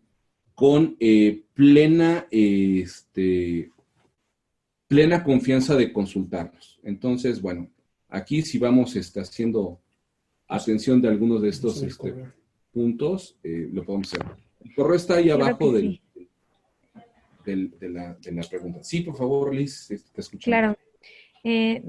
con 0.54 0.96
eh, 1.00 1.42
plena, 1.54 2.26
este, 2.30 3.70
plena 4.92 5.24
confianza 5.24 5.74
de 5.74 5.90
consultarnos. 5.90 6.78
Entonces, 6.82 7.40
bueno, 7.40 7.70
aquí 8.08 8.42
si 8.42 8.58
vamos 8.58 8.94
este, 8.94 9.20
haciendo 9.20 9.80
atención 10.46 11.00
de 11.00 11.08
algunos 11.08 11.40
de 11.40 11.48
estos 11.48 11.82
este, 11.82 12.14
puntos, 12.70 13.38
eh, 13.42 13.70
lo 13.72 13.84
podemos 13.84 14.12
hacer. 14.12 14.26
El 14.60 14.74
correo 14.74 14.96
está 14.96 15.14
ahí 15.14 15.30
abajo 15.30 15.72
del, 15.72 15.98
de, 17.46 17.88
la, 17.88 18.18
pregunta. 18.50 18.84
Sí, 18.84 19.00
por 19.00 19.16
favor, 19.16 19.54
Liz, 19.54 19.88
te 19.88 20.20
escucho. 20.20 20.44
Claro. 20.44 20.76
Eh, 21.42 21.82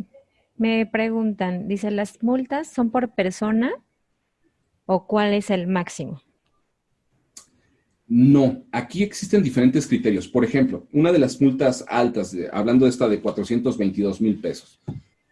me 0.55 0.85
preguntan, 0.85 1.67
dice, 1.67 1.91
¿las 1.91 2.23
multas 2.23 2.69
son 2.69 2.89
por 2.89 3.13
persona 3.15 3.73
o 4.85 5.07
cuál 5.07 5.33
es 5.33 5.49
el 5.49 5.67
máximo? 5.67 6.21
No, 8.15 8.63
aquí 8.71 9.01
existen 9.01 9.41
diferentes 9.41 9.87
criterios. 9.87 10.27
Por 10.27 10.45
ejemplo, 10.45 10.85
una 10.93 11.11
de 11.11 11.17
las 11.17 11.41
multas 11.41 11.83
altas, 11.87 12.37
hablando 12.51 12.85
de 12.85 12.91
esta 12.91 13.09
de 13.09 13.19
422 13.19 14.21
mil 14.21 14.39
pesos, 14.39 14.79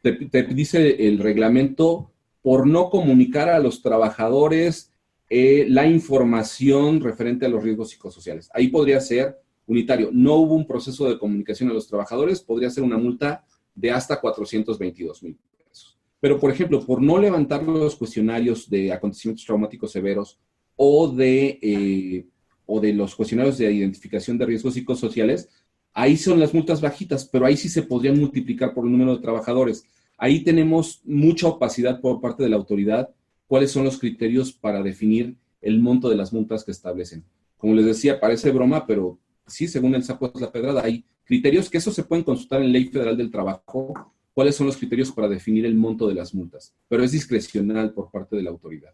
te, 0.02 0.44
dice 0.46 1.08
el 1.08 1.20
reglamento 1.20 2.12
por 2.42 2.66
no 2.66 2.90
comunicar 2.90 3.50
a 3.50 3.60
los 3.60 3.84
trabajadores 3.84 4.92
eh, 5.30 5.68
la 5.70 5.86
información 5.86 7.02
referente 7.02 7.46
a 7.46 7.50
los 7.50 7.64
riesgos 7.64 7.92
psicosociales. 7.92 8.50
Ahí 8.52 8.70
podría 8.70 9.00
ser 9.00 9.40
unitario. 9.68 10.10
No 10.12 10.38
hubo 10.38 10.56
un 10.56 10.66
proceso 10.66 11.08
de 11.08 11.20
comunicación 11.20 11.70
a 11.70 11.74
los 11.74 11.88
trabajadores, 11.88 12.42
podría 12.42 12.72
ser 12.72 12.84
una 12.84 12.98
multa 12.98 13.46
de 13.76 13.92
hasta 13.92 14.20
422 14.20 15.22
mil 15.22 15.38
pesos. 15.56 16.00
Pero, 16.20 16.40
por 16.40 16.50
ejemplo, 16.50 16.84
por 16.84 17.00
no 17.00 17.20
levantar 17.20 17.62
los 17.62 17.96
cuestionarios 17.96 18.68
de 18.68 18.92
acontecimientos 18.92 19.46
traumáticos 19.46 19.92
severos 19.92 20.40
o 20.76 21.08
de, 21.10 21.60
eh, 21.62 22.26
o 22.66 22.80
de 22.80 22.94
los 22.94 23.16
cuestionarios 23.16 23.58
de 23.58 23.72
identificación 23.72 24.38
de 24.38 24.46
riesgos 24.46 24.74
psicosociales, 24.74 25.50
ahí 25.94 26.18
son 26.18 26.40
las 26.40 26.54
multas 26.54 26.82
bajitas, 26.82 27.26
pero 27.26 27.46
ahí 27.46 27.58
sí 27.58 27.70
se 27.70 27.84
podrían 27.84 28.20
multiplicar 28.20 28.74
por 28.74 28.86
el 28.86 28.92
número 28.92 29.16
de 29.16 29.22
trabajadores. 29.22 29.86
Ahí 30.18 30.44
tenemos 30.44 31.02
mucha 31.04 31.48
opacidad 31.48 32.00
por 32.00 32.22
parte 32.22 32.44
de 32.44 32.50
la 32.50 32.58
autoridad, 32.58 33.10
cuáles 33.48 33.72
son 33.72 33.84
los 33.84 33.98
criterios 33.98 34.54
para 34.54 34.82
definir 34.82 35.36
el 35.62 35.80
monto 35.80 36.10
de 36.10 36.16
las 36.16 36.32
multas 36.32 36.64
que 36.64 36.72
establecen. 36.72 37.24
Como 37.58 37.74
les 37.76 37.86
decía, 37.86 38.20
parece 38.20 38.52
broma, 38.52 38.86
pero 38.88 39.20
sí, 39.46 39.68
según 39.68 39.96
el 39.96 40.04
sapo 40.04 40.32
es 40.34 40.42
la 40.42 40.52
pedrada, 40.52 40.84
hay 40.84 41.04
criterios 41.24 41.70
que 41.70 41.78
eso 41.78 41.92
se 41.92 42.04
pueden 42.04 42.24
consultar 42.24 42.62
en 42.62 42.72
Ley 42.72 42.86
Federal 42.86 43.18
del 43.18 43.32
Trabajo, 43.32 44.14
cuáles 44.34 44.56
son 44.56 44.68
los 44.68 44.78
criterios 44.78 45.12
para 45.12 45.28
definir 45.28 45.66
el 45.66 45.76
monto 45.76 46.08
de 46.08 46.16
las 46.16 46.34
multas, 46.34 46.74
pero 46.88 47.04
es 47.04 47.12
discrecional 47.12 47.94
por 47.94 48.10
parte 48.10 48.36
de 48.36 48.44
la 48.44 48.50
autoridad. 48.50 48.94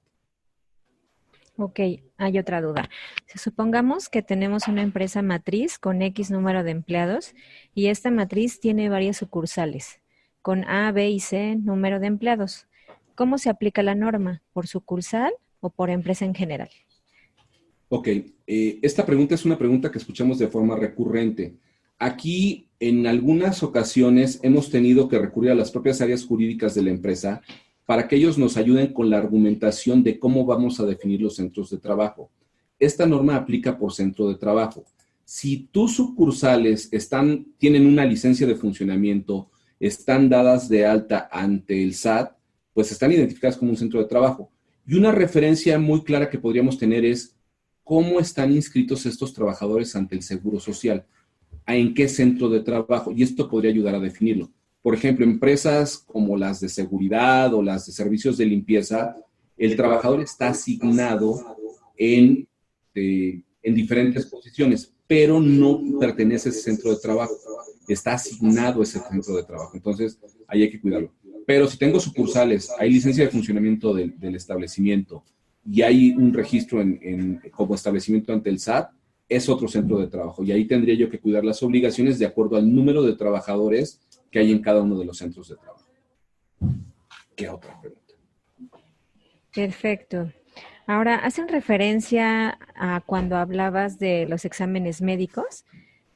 Ok, 1.60 1.80
hay 2.18 2.38
otra 2.38 2.62
duda. 2.62 2.88
Supongamos 3.34 4.10
que 4.10 4.22
tenemos 4.22 4.68
una 4.68 4.84
empresa 4.84 5.24
matriz 5.24 5.80
con 5.80 6.04
X 6.04 6.30
número 6.30 6.64
de 6.64 6.70
empleados 6.70 7.34
y 7.74 7.88
esta 7.88 8.12
matriz 8.12 8.60
tiene 8.60 8.90
varias 8.90 9.18
sucursales 9.18 10.00
con 10.44 10.64
A, 10.66 10.92
B 10.92 11.10
y 11.10 11.20
C 11.20 11.56
número 11.56 12.00
de 12.00 12.08
empleados. 12.08 12.68
¿Cómo 13.16 13.40
se 13.40 13.50
aplica 13.50 13.82
la 13.82 13.96
norma? 13.96 14.44
¿Por 14.54 14.68
sucursal 14.68 15.34
o 15.60 15.72
por 15.72 15.90
empresa 15.90 16.26
en 16.26 16.36
general? 16.36 16.70
Ok, 17.90 18.08
eh, 18.08 18.80
esta 18.84 19.04
pregunta 19.04 19.34
es 19.34 19.44
una 19.44 19.58
pregunta 19.58 19.92
que 19.92 19.98
escuchamos 19.98 20.38
de 20.38 20.48
forma 20.48 20.76
recurrente. 20.76 21.58
Aquí, 21.98 22.70
en 22.80 23.08
algunas 23.08 23.64
ocasiones, 23.64 24.40
hemos 24.44 24.70
tenido 24.70 25.10
que 25.10 25.18
recurrir 25.18 25.52
a 25.52 25.56
las 25.56 25.72
propias 25.72 26.02
áreas 26.02 26.24
jurídicas 26.24 26.76
de 26.76 26.84
la 26.84 26.92
empresa 26.92 27.42
para 27.88 28.06
que 28.06 28.18
ellos 28.18 28.38
nos 28.38 28.58
ayuden 28.58 28.92
con 28.92 29.10
la 29.10 29.18
argumentación 29.18 30.04
de 30.04 30.20
cómo 30.20 30.46
vamos 30.46 30.78
a 30.82 30.86
definir 30.86 31.22
los 31.22 31.38
centros 31.38 31.70
de 31.70 31.78
trabajo. 31.78 32.30
Esta 32.78 33.06
norma 33.06 33.38
aplica 33.38 33.78
por 33.78 33.94
centro 33.94 34.28
de 34.28 34.36
trabajo. 34.36 34.84
Si 35.24 35.70
tus 35.72 35.96
sucursales 35.96 36.90
están, 36.92 37.48
tienen 37.58 37.88
una 37.88 38.06
licencia 38.06 38.46
de 38.46 38.56
funcionamiento, 38.56 39.50
están 39.80 40.28
dadas 40.28 40.68
de 40.68 40.86
alta 40.86 41.30
ante 41.32 41.82
el 41.82 41.94
SAT, 41.94 42.36
pues 42.74 42.92
están 42.92 43.14
identificadas 43.14 43.56
como 43.56 43.72
un 43.72 43.78
centro 43.78 44.02
de 44.02 44.10
trabajo. 44.10 44.52
Y 44.86 44.96
una 44.96 45.14
referencia 45.14 45.80
muy 45.80 46.04
clara 46.04 46.30
que 46.30 46.40
podríamos 46.40 46.78
tener 46.78 47.06
es 47.06 47.38
cómo 47.86 48.20
están 48.20 48.52
inscritos 48.52 49.06
estos 49.06 49.32
trabajadores 49.32 49.96
ante 49.96 50.16
el 50.16 50.24
Seguro 50.24 50.60
Social, 50.60 51.06
en 51.66 51.94
qué 51.94 52.10
centro 52.10 52.50
de 52.50 52.60
trabajo, 52.60 53.14
y 53.16 53.24
esto 53.24 53.48
podría 53.48 53.72
ayudar 53.72 53.96
a 53.96 54.00
definirlo. 54.02 54.52
Por 54.88 54.96
ejemplo, 54.96 55.26
empresas 55.26 55.98
como 55.98 56.38
las 56.38 56.62
de 56.62 56.70
seguridad 56.70 57.54
o 57.54 57.62
las 57.62 57.88
de 57.88 57.92
servicios 57.92 58.38
de 58.38 58.46
limpieza, 58.46 59.18
el 59.58 59.76
trabajador 59.76 60.22
está 60.22 60.48
asignado 60.48 61.58
en, 61.98 62.48
eh, 62.96 63.42
en 63.64 63.76
diferentes 63.76 64.28
posiciones, 64.28 64.94
pero 65.06 65.42
no 65.42 65.82
pertenece 66.00 66.48
a 66.48 66.52
ese 66.54 66.62
centro 66.62 66.92
de 66.92 67.02
trabajo. 67.02 67.34
Está 67.86 68.14
asignado 68.14 68.80
a 68.80 68.84
ese 68.84 69.02
centro 69.02 69.36
de 69.36 69.44
trabajo. 69.44 69.72
Entonces, 69.74 70.22
ahí 70.48 70.62
hay 70.62 70.72
que 70.72 70.80
cuidarlo. 70.80 71.12
Pero 71.46 71.68
si 71.68 71.78
tengo 71.78 72.00
sucursales, 72.00 72.72
hay 72.80 72.90
licencia 72.90 73.26
de 73.26 73.30
funcionamiento 73.30 73.94
del, 73.94 74.36
establecimiento, 74.38 75.26
y 75.70 75.82
hay 75.82 76.12
un 76.12 76.34
registro 76.34 76.80
en, 76.80 77.42
como 77.52 77.76
establecimiento 77.76 78.32
ante 78.32 78.50
el 78.50 78.60
SAT, 78.60 78.92
es 79.28 79.50
otro 79.50 79.68
centro 79.68 80.00
de 80.00 80.08
trabajo. 80.08 80.46
Y 80.46 80.54
ahí 80.54 80.64
tendría 80.64 80.96
yo 80.96 81.10
que 81.10 81.20
cuidar 81.20 81.44
las 81.44 81.62
obligaciones 81.62 82.20
de 82.20 82.26
acuerdo 82.26 82.56
al 82.56 82.74
número 82.74 83.04
de 83.04 83.18
trabajadores 83.18 84.00
que 84.32 84.40
hay 84.40 84.52
en 84.52 84.62
cada 84.62 84.82
uno 84.82 84.98
de 84.98 85.06
los 85.06 85.18
centros 85.18 85.50
de 85.50 85.56
trabajo. 85.56 85.86
¿Qué 87.36 87.50
otra 87.50 87.80
pregunta? 87.80 88.14
Perfecto. 89.54 90.32
Ahora, 90.86 91.16
hacen 91.16 91.48
referencia 91.48 92.58
a 92.76 93.02
cuando 93.06 93.38
hablabas 93.38 94.00
de 94.00 94.26
los 94.28 94.46
exámenes 94.46 95.02
médicos. 95.02 95.66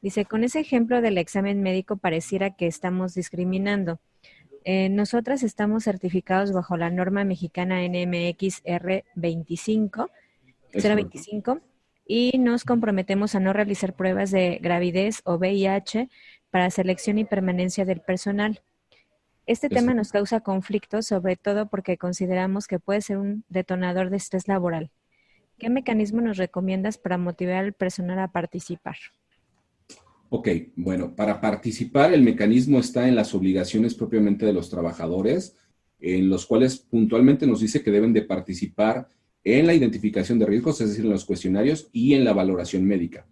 Dice, 0.02 0.26
con 0.26 0.44
ese 0.44 0.60
ejemplo 0.60 1.02
del 1.02 1.18
examen 1.18 1.62
médico 1.62 1.98
pareciera 1.98 2.52
que 2.52 2.68
estamos 2.68 3.14
discriminando. 3.14 4.00
Eh, 4.64 4.90
nosotras 4.90 5.44
estamos 5.44 5.84
certificados 5.84 6.54
bajo 6.54 6.78
la 6.78 6.90
norma 6.90 7.24
mexicana 7.24 7.82
NMX 7.82 8.64
R25, 8.64 10.10
025 10.74 11.62
y 12.06 12.38
nos 12.38 12.64
comprometemos 12.64 13.36
a 13.36 13.40
no 13.40 13.54
realizar 13.54 13.94
pruebas 13.94 14.32
de 14.32 14.60
gravidez 14.62 15.22
o 15.24 15.36
VIH 15.36 16.10
para 16.52 16.70
selección 16.70 17.18
y 17.18 17.26
permanencia 17.26 17.86
del 17.86 18.02
personal. 18.02 18.62
Este 19.48 19.70
tema 19.70 19.94
nos 19.94 20.12
causa 20.12 20.42
conflictos, 20.42 21.08
sobre 21.08 21.36
todo 21.36 21.68
porque 21.68 21.98
consideramos 21.98 22.68
que 22.68 22.80
puede 22.80 23.02
ser 23.02 23.18
un 23.18 23.44
detonador 23.50 24.10
de 24.10 24.18
estrés 24.18 24.48
laboral. 24.48 24.92
¿Qué 25.58 25.70
mecanismo 25.70 26.22
nos 26.22 26.38
recomiendas 26.38 26.98
para 26.98 27.18
motivar 27.18 27.56
al 27.56 27.74
personal 27.74 28.20
a 28.20 28.28
participar? 28.32 28.98
Ok, 30.30 30.48
bueno, 30.76 31.16
para 31.16 31.42
participar 31.42 32.14
el 32.14 32.22
mecanismo 32.22 32.80
está 32.80 33.08
en 33.08 33.16
las 33.16 33.34
obligaciones 33.34 33.96
propiamente 33.96 34.46
de 34.46 34.54
los 34.54 34.70
trabajadores, 34.70 35.58
en 36.00 36.30
los 36.30 36.46
cuales 36.46 36.78
puntualmente 36.78 37.46
nos 37.46 37.60
dice 37.60 37.84
que 37.84 37.92
deben 37.92 38.14
de 38.14 38.22
participar 38.22 39.10
en 39.44 39.68
la 39.68 39.74
identificación 39.74 40.40
de 40.40 40.46
riesgos, 40.46 40.80
es 40.82 40.90
decir, 40.90 41.06
en 41.06 41.12
los 41.12 41.26
cuestionarios 41.26 41.90
y 41.92 42.14
en 42.14 42.24
la 42.24 42.34
valoración 42.34 42.86
médica. 42.86 43.28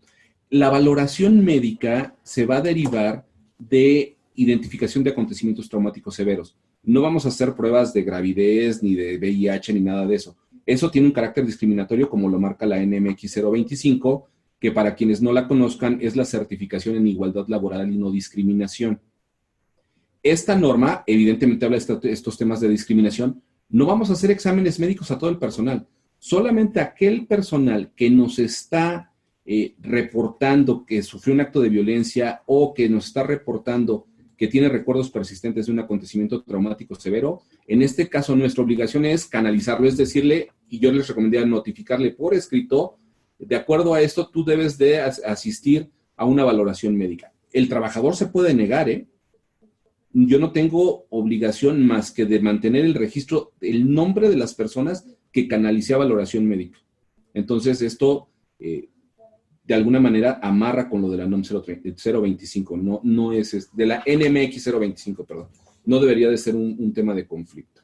La 0.50 0.70
valoración 0.70 1.44
médica 1.44 2.16
se 2.24 2.46
va 2.46 2.58
a 2.58 2.62
derivar 2.62 3.28
de 3.58 4.18
identificación 4.36 5.04
de 5.04 5.12
acontecimientos 5.12 5.70
traumáticos 5.70 6.16
severos. 6.16 6.56
No 6.84 7.02
vamos 7.02 7.26
a 7.26 7.30
hacer 7.30 7.54
pruebas 7.54 7.94
de 7.94 8.04
gravidez, 8.04 8.82
ni 8.82 8.96
de 8.96 9.18
VIH, 9.18 9.74
ni 9.74 9.82
nada 9.82 10.08
de 10.08 10.16
eso. 10.16 10.38
Eso 10.66 10.90
tiene 10.90 11.08
un 11.08 11.14
carácter 11.14 11.46
discriminatorio 11.46 12.10
como 12.10 12.30
lo 12.30 12.40
marca 12.40 12.66
la 12.66 12.84
NMX 12.84 13.42
025 13.44 14.28
que 14.60 14.72
para 14.72 14.96
quienes 14.96 15.22
no 15.22 15.32
la 15.32 15.48
conozcan 15.48 16.00
es 16.02 16.16
la 16.16 16.26
certificación 16.26 16.96
en 16.96 17.08
igualdad 17.08 17.48
laboral 17.48 17.92
y 17.92 17.98
no 17.98 18.12
discriminación. 18.12 19.00
Esta 20.22 20.56
norma 20.56 21.04
evidentemente 21.08 21.66
habla 21.66 21.78
de 21.78 22.12
estos 22.12 22.38
temas 22.38 22.60
de 22.60 22.68
discriminación. 22.68 23.42
No 23.70 23.86
vamos 23.86 24.10
a 24.10 24.14
hacer 24.14 24.32
exámenes 24.32 24.80
médicos 24.80 25.12
a 25.12 25.18
todo 25.18 25.30
el 25.30 25.38
personal, 25.38 25.88
solamente 26.18 26.82
aquel 26.82 27.26
personal 27.26 27.92
que 27.96 28.10
nos 28.10 28.38
está 28.40 29.14
eh, 29.52 29.74
reportando 29.80 30.86
que 30.86 31.02
sufrió 31.02 31.34
un 31.34 31.42
acto 31.42 31.60
de 31.60 31.70
violencia 31.70 32.44
o 32.46 32.72
que 32.72 32.88
nos 32.88 33.08
está 33.08 33.24
reportando 33.24 34.06
que 34.38 34.48
tiene 34.48 34.70
recuerdos 34.70 35.10
persistentes 35.10 35.66
de 35.66 35.72
un 35.72 35.80
acontecimiento 35.80 36.44
traumático 36.44 36.94
severo. 36.94 37.42
En 37.68 37.82
este 37.82 38.08
caso, 38.08 38.36
nuestra 38.36 38.64
obligación 38.64 39.06
es 39.06 39.26
canalizarlo, 39.26 39.88
es 39.88 39.98
decirle, 39.98 40.50
y 40.70 40.78
yo 40.78 40.92
les 40.92 41.08
recomendaría 41.08 41.48
notificarle 41.48 42.12
por 42.12 42.36
escrito 42.36 43.00
de 43.40 43.56
acuerdo 43.56 43.96
a 43.96 44.02
esto, 44.02 44.30
tú 44.30 44.46
debes 44.46 44.78
de 44.78 45.02
asistir 45.02 45.90
a 46.16 46.26
una 46.26 46.44
valoración 46.44 46.96
médica. 46.96 47.34
El 47.52 47.70
trabajador 47.70 48.16
se 48.16 48.28
puede 48.28 48.54
negar, 48.54 48.88
¿eh? 48.88 49.08
Yo 50.14 50.38
no 50.38 50.52
tengo 50.52 51.08
obligación 51.10 51.88
más 51.88 52.12
que 52.12 52.26
de 52.26 52.40
mantener 52.40 52.86
el 52.86 52.94
registro, 52.94 53.54
el 53.62 53.92
nombre 53.92 54.30
de 54.30 54.38
las 54.38 54.54
personas 54.54 55.08
que 55.32 55.48
canalicé 55.48 55.96
a 55.96 55.98
valoración 55.98 56.46
médica. 56.46 56.78
Entonces, 57.34 57.82
esto 57.82 58.30
eh, 58.60 58.90
de 59.70 59.76
alguna 59.76 60.02
manera 60.02 60.40
amarra 60.42 60.90
con 60.90 61.02
lo 61.02 61.10
de 61.10 61.18
la 61.18 61.26
NOM 61.26 61.44
025, 61.44 62.76
no, 62.76 63.00
no 63.04 63.32
es, 63.32 63.70
de 63.74 63.86
la 63.86 64.04
NMX 64.06 64.72
025, 64.78 65.24
perdón. 65.24 65.48
No 65.86 66.00
debería 66.00 66.30
de 66.30 66.38
ser 66.38 66.56
un 66.56 66.92
tema 66.94 67.14
de 67.14 67.26
conflicto. 67.26 67.82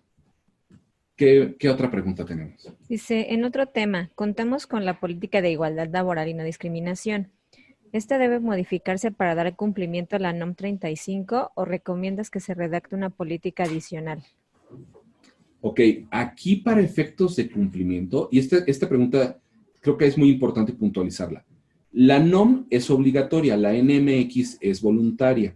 ¿Qué, 1.15 1.69
otra 1.69 1.89
pregunta 1.89 2.25
tenemos? 2.25 2.69
Dice, 2.89 3.33
en 3.33 3.45
otro 3.45 3.67
tema, 3.67 4.11
contamos 4.15 4.67
con 4.67 4.83
la 4.83 4.99
política 4.99 5.41
de 5.41 5.51
igualdad 5.51 5.87
laboral 5.89 6.27
y 6.27 6.33
no 6.33 6.43
discriminación. 6.43 7.31
¿Esta 7.93 8.17
debe 8.17 8.41
modificarse 8.41 9.11
para 9.11 9.33
dar 9.33 9.55
cumplimiento 9.55 10.17
a 10.17 10.19
la 10.19 10.33
NOM 10.33 10.55
35 10.55 11.53
o 11.55 11.63
recomiendas 11.65 12.29
que 12.29 12.41
se 12.41 12.53
redacte 12.53 12.95
una 12.95 13.09
política 13.09 13.63
adicional? 13.63 14.23
Ok, 15.61 15.79
aquí 16.11 16.57
para 16.57 16.81
efectos 16.81 17.37
de 17.37 17.49
cumplimiento, 17.49 18.27
y 18.29 18.39
esta, 18.39 18.57
esta 18.67 18.89
pregunta 18.89 19.39
creo 19.79 19.97
que 19.97 20.07
es 20.07 20.17
muy 20.17 20.29
importante 20.29 20.73
puntualizarla. 20.73 21.45
La 21.97 22.19
NOM 22.19 22.65
es 22.69 22.89
obligatoria, 22.89 23.55
la 23.55 23.71
NMX 23.71 24.57
es 24.59 24.81
voluntaria. 24.81 25.55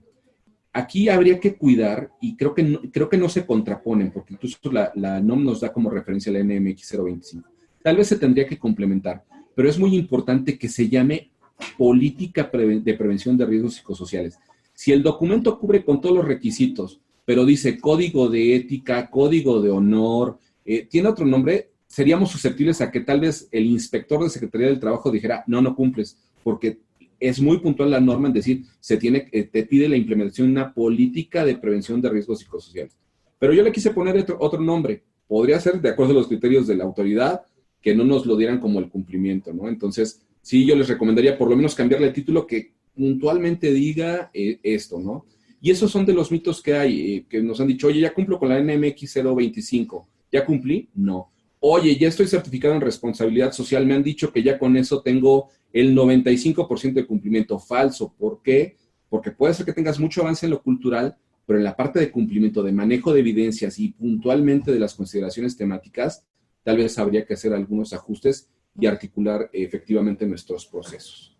Aquí 0.71 1.09
habría 1.09 1.37
que 1.37 1.55
cuidar, 1.55 2.13
y 2.21 2.37
creo 2.37 2.53
que 2.53 2.63
no, 2.63 2.79
creo 2.93 3.09
que 3.09 3.17
no 3.17 3.27
se 3.27 3.45
contraponen, 3.45 4.09
porque 4.09 4.35
incluso 4.35 4.57
la, 4.71 4.89
la 4.95 5.19
NOM 5.19 5.43
nos 5.43 5.59
da 5.59 5.73
como 5.73 5.89
referencia 5.89 6.31
la 6.31 6.41
NMX 6.41 6.95
025. 6.97 7.49
Tal 7.83 7.97
vez 7.97 8.07
se 8.07 8.15
tendría 8.15 8.47
que 8.47 8.57
complementar, 8.57 9.25
pero 9.53 9.69
es 9.69 9.77
muy 9.77 9.97
importante 9.97 10.57
que 10.57 10.69
se 10.69 10.87
llame 10.87 11.29
política 11.77 12.49
de 12.53 12.93
prevención 12.93 13.35
de 13.35 13.45
riesgos 13.45 13.75
psicosociales. 13.75 14.39
Si 14.73 14.93
el 14.93 15.03
documento 15.03 15.59
cubre 15.59 15.83
con 15.83 15.99
todos 15.99 16.15
los 16.15 16.25
requisitos, 16.25 17.01
pero 17.25 17.45
dice 17.45 17.77
código 17.77 18.29
de 18.29 18.55
ética, 18.55 19.09
código 19.09 19.61
de 19.61 19.71
honor, 19.71 20.39
eh, 20.63 20.87
tiene 20.89 21.09
otro 21.09 21.25
nombre, 21.25 21.71
seríamos 21.85 22.31
susceptibles 22.31 22.79
a 22.79 22.91
que 22.91 23.01
tal 23.01 23.19
vez 23.19 23.49
el 23.51 23.65
inspector 23.65 24.23
de 24.23 24.29
Secretaría 24.29 24.67
del 24.67 24.79
Trabajo 24.79 25.11
dijera, 25.11 25.43
no, 25.47 25.61
no 25.61 25.75
cumples, 25.75 26.17
porque 26.43 26.79
es 27.19 27.41
muy 27.41 27.57
puntual 27.57 27.91
la 27.91 27.99
norma 27.99 28.27
en 28.27 28.33
decir, 28.33 28.63
se 28.79 28.97
tiene, 28.97 29.27
eh, 29.31 29.43
te 29.43 29.63
pide 29.63 29.89
la 29.89 29.97
implementación 29.97 30.47
de 30.47 30.53
una 30.53 30.73
política 30.73 31.43
de 31.45 31.57
prevención 31.57 32.01
de 32.01 32.09
riesgos 32.09 32.39
psicosociales. 32.39 32.95
Pero 33.37 33.53
yo 33.53 33.63
le 33.63 33.71
quise 33.71 33.91
poner 33.91 34.17
otro, 34.17 34.37
otro 34.39 34.61
nombre. 34.61 35.03
Podría 35.27 35.59
ser 35.59 35.81
de 35.81 35.89
acuerdo 35.89 36.13
a 36.13 36.15
los 36.15 36.27
criterios 36.27 36.67
de 36.67 36.75
la 36.75 36.85
autoridad, 36.85 37.41
que 37.81 37.95
no 37.95 38.03
nos 38.03 38.25
lo 38.25 38.35
dieran 38.35 38.59
como 38.59 38.79
el 38.79 38.89
cumplimiento, 38.89 39.53
¿no? 39.53 39.67
Entonces, 39.69 40.21
sí, 40.41 40.65
yo 40.65 40.75
les 40.75 40.87
recomendaría 40.87 41.37
por 41.37 41.49
lo 41.49 41.55
menos 41.55 41.75
cambiarle 41.75 42.07
el 42.07 42.13
título 42.13 42.45
que 42.45 42.73
puntualmente 42.95 43.71
diga 43.71 44.29
eh, 44.33 44.59
esto, 44.63 44.99
¿no? 44.99 45.25
Y 45.61 45.71
esos 45.71 45.91
son 45.91 46.05
de 46.05 46.13
los 46.13 46.31
mitos 46.31 46.61
que 46.61 46.73
hay, 46.73 47.15
eh, 47.15 47.25
que 47.29 47.41
nos 47.41 47.59
han 47.59 47.67
dicho, 47.67 47.87
oye, 47.87 48.01
ya 48.01 48.13
cumplo 48.13 48.39
con 48.39 48.49
la 48.49 48.61
NMX 48.61 49.21
025, 49.23 50.07
¿ya 50.31 50.45
cumplí? 50.45 50.89
No. 50.95 51.31
Oye, 51.61 51.97
ya 51.97 52.07
estoy 52.07 52.27
certificado 52.27 52.73
en 52.75 52.81
responsabilidad 52.81 53.51
social, 53.51 53.85
me 53.85 53.93
han 53.93 54.03
dicho 54.03 54.31
que 54.31 54.41
ya 54.41 54.57
con 54.57 54.77
eso 54.77 55.01
tengo 55.01 55.49
el 55.73 55.95
95% 55.95 56.93
de 56.93 57.05
cumplimiento 57.05 57.59
falso. 57.59 58.13
¿Por 58.17 58.41
qué? 58.41 58.77
Porque 59.09 59.31
puede 59.31 59.53
ser 59.53 59.65
que 59.65 59.73
tengas 59.73 59.99
mucho 59.99 60.21
avance 60.21 60.45
en 60.45 60.51
lo 60.51 60.61
cultural, 60.61 61.17
pero 61.45 61.59
en 61.59 61.65
la 61.65 61.75
parte 61.75 61.99
de 61.99 62.11
cumplimiento, 62.11 62.61
de 62.63 62.71
manejo 62.71 63.13
de 63.13 63.21
evidencias 63.21 63.79
y 63.79 63.89
puntualmente 63.89 64.71
de 64.71 64.79
las 64.79 64.93
consideraciones 64.93 65.57
temáticas, 65.57 66.25
tal 66.63 66.77
vez 66.77 66.97
habría 66.99 67.25
que 67.25 67.33
hacer 67.33 67.53
algunos 67.53 67.93
ajustes 67.93 68.49
y 68.79 68.85
articular 68.85 69.49
efectivamente 69.53 70.25
nuestros 70.25 70.65
procesos. 70.65 71.35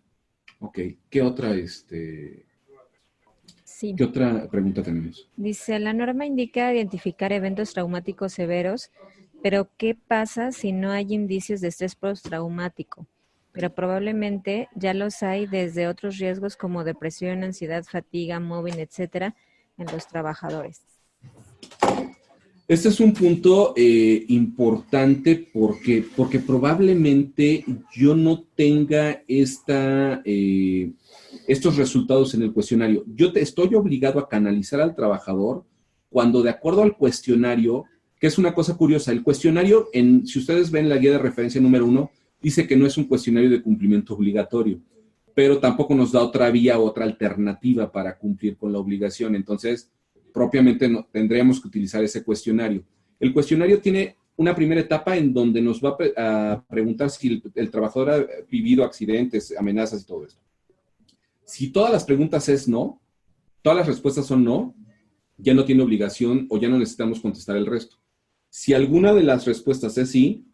Ok, 0.60 0.80
¿qué 1.10 1.22
otra, 1.22 1.54
este, 1.54 2.46
¿qué 3.96 4.04
otra 4.04 4.50
pregunta 4.50 4.84
tenemos? 4.84 5.30
Dice, 5.38 5.80
la 5.80 5.94
norma 5.94 6.26
indica 6.26 6.74
identificar 6.74 7.32
eventos 7.32 7.74
traumáticos 7.74 8.34
severos, 8.34 8.92
pero 9.42 9.70
¿qué 9.78 9.96
pasa 9.96 10.52
si 10.52 10.72
no 10.74 10.92
hay 10.92 11.14
indicios 11.14 11.62
de 11.62 11.70
estrés 11.70 11.96
postraumático? 11.96 13.08
Pero 13.52 13.74
probablemente 13.74 14.70
ya 14.76 14.94
los 14.94 15.24
hay 15.24 15.48
desde 15.48 15.88
otros 15.88 16.18
riesgos 16.18 16.56
como 16.56 16.84
depresión, 16.84 17.44
ansiedad, 17.44 17.84
fatiga, 17.84 18.40
móvil, 18.40 18.80
etcétera, 18.80 19.36
en 19.78 19.88
los 19.88 20.08
trabajadores. 20.08 20.82
Este 22.70 22.90
es 22.90 23.00
un 23.00 23.14
punto 23.14 23.74
eh, 23.76 24.26
importante 24.28 25.50
porque, 25.52 26.06
porque 26.16 26.38
probablemente 26.38 27.66
yo 27.96 28.16
no 28.16 28.44
tenga 28.56 29.24
esta, 29.28 30.22
eh, 30.24 30.92
estos 31.48 31.78
resultados 31.78 32.36
en 32.36 32.44
el 32.44 32.54
cuestionario. 32.54 33.04
Yo 33.08 33.34
te, 33.34 33.42
estoy 33.42 33.74
obligado 33.74 34.20
a 34.20 34.30
canalizar 34.30 34.82
al 34.82 34.96
trabajador 34.96 35.66
cuando 36.12 36.44
de 36.44 36.52
acuerdo 36.52 36.84
al 36.84 36.96
cuestionario, 36.96 37.86
que 38.20 38.28
es 38.28 38.38
una 38.38 38.54
cosa 38.54 38.78
curiosa, 38.78 39.12
el 39.12 39.24
cuestionario, 39.24 39.90
en, 39.92 40.28
si 40.28 40.38
ustedes 40.38 40.70
ven 40.70 40.90
la 40.90 40.98
guía 40.98 41.14
de 41.14 41.18
referencia 41.18 41.60
número 41.60 41.88
uno, 41.88 42.12
dice 42.42 42.68
que 42.68 42.76
no 42.76 42.86
es 42.86 42.98
un 42.98 43.06
cuestionario 43.06 43.50
de 43.50 43.62
cumplimiento 43.62 44.14
obligatorio, 44.14 44.80
pero 45.34 45.60
tampoco 45.60 45.96
nos 45.96 46.12
da 46.12 46.22
otra 46.22 46.50
vía, 46.50 46.80
otra 46.80 47.06
alternativa 47.06 47.92
para 47.92 48.18
cumplir 48.18 48.58
con 48.58 48.72
la 48.72 48.80
obligación. 48.80 49.36
Entonces, 49.36 49.92
propiamente 50.34 50.88
no, 50.88 51.08
tendríamos 51.12 51.62
que 51.62 51.68
utilizar 51.68 52.04
ese 52.04 52.24
cuestionario. 52.24 52.84
El 53.20 53.34
cuestionario 53.34 53.80
tiene 53.80 54.16
una 54.36 54.56
primera 54.56 54.80
etapa 54.80 55.18
en 55.18 55.34
donde 55.34 55.62
nos 55.62 55.82
va 55.84 55.98
a 56.18 56.64
preguntar 56.70 57.10
si 57.10 57.42
el, 57.56 57.70
trabajador 57.70 58.10
ha 58.10 58.26
vivido 58.50 58.86
accidentes, 58.86 59.54
amenazas 59.58 60.02
y 60.02 60.06
todo 60.06 60.26
esto. 60.26 60.42
Si 61.44 61.72
todas 61.72 61.92
las 61.92 62.06
preguntas 62.06 62.48
es 62.48 62.68
no, 62.68 63.02
todas 63.62 63.80
las 63.80 63.88
respuestas 63.88 64.26
son 64.26 64.46
no, 64.46 64.76
ya 65.38 65.54
no 65.54 65.66
tiene 65.66 65.84
obligación 65.84 66.48
o 66.50 66.58
ya 66.58 66.70
no 66.70 66.78
necesitamos 66.78 67.20
contestar 67.20 67.58
el 67.58 67.66
resto. 67.66 67.98
Si 68.50 68.74
alguna 68.74 69.14
de 69.14 69.24
las 69.24 69.46
respuestas 69.46 69.98
es 69.98 70.12
sí, 70.12 70.46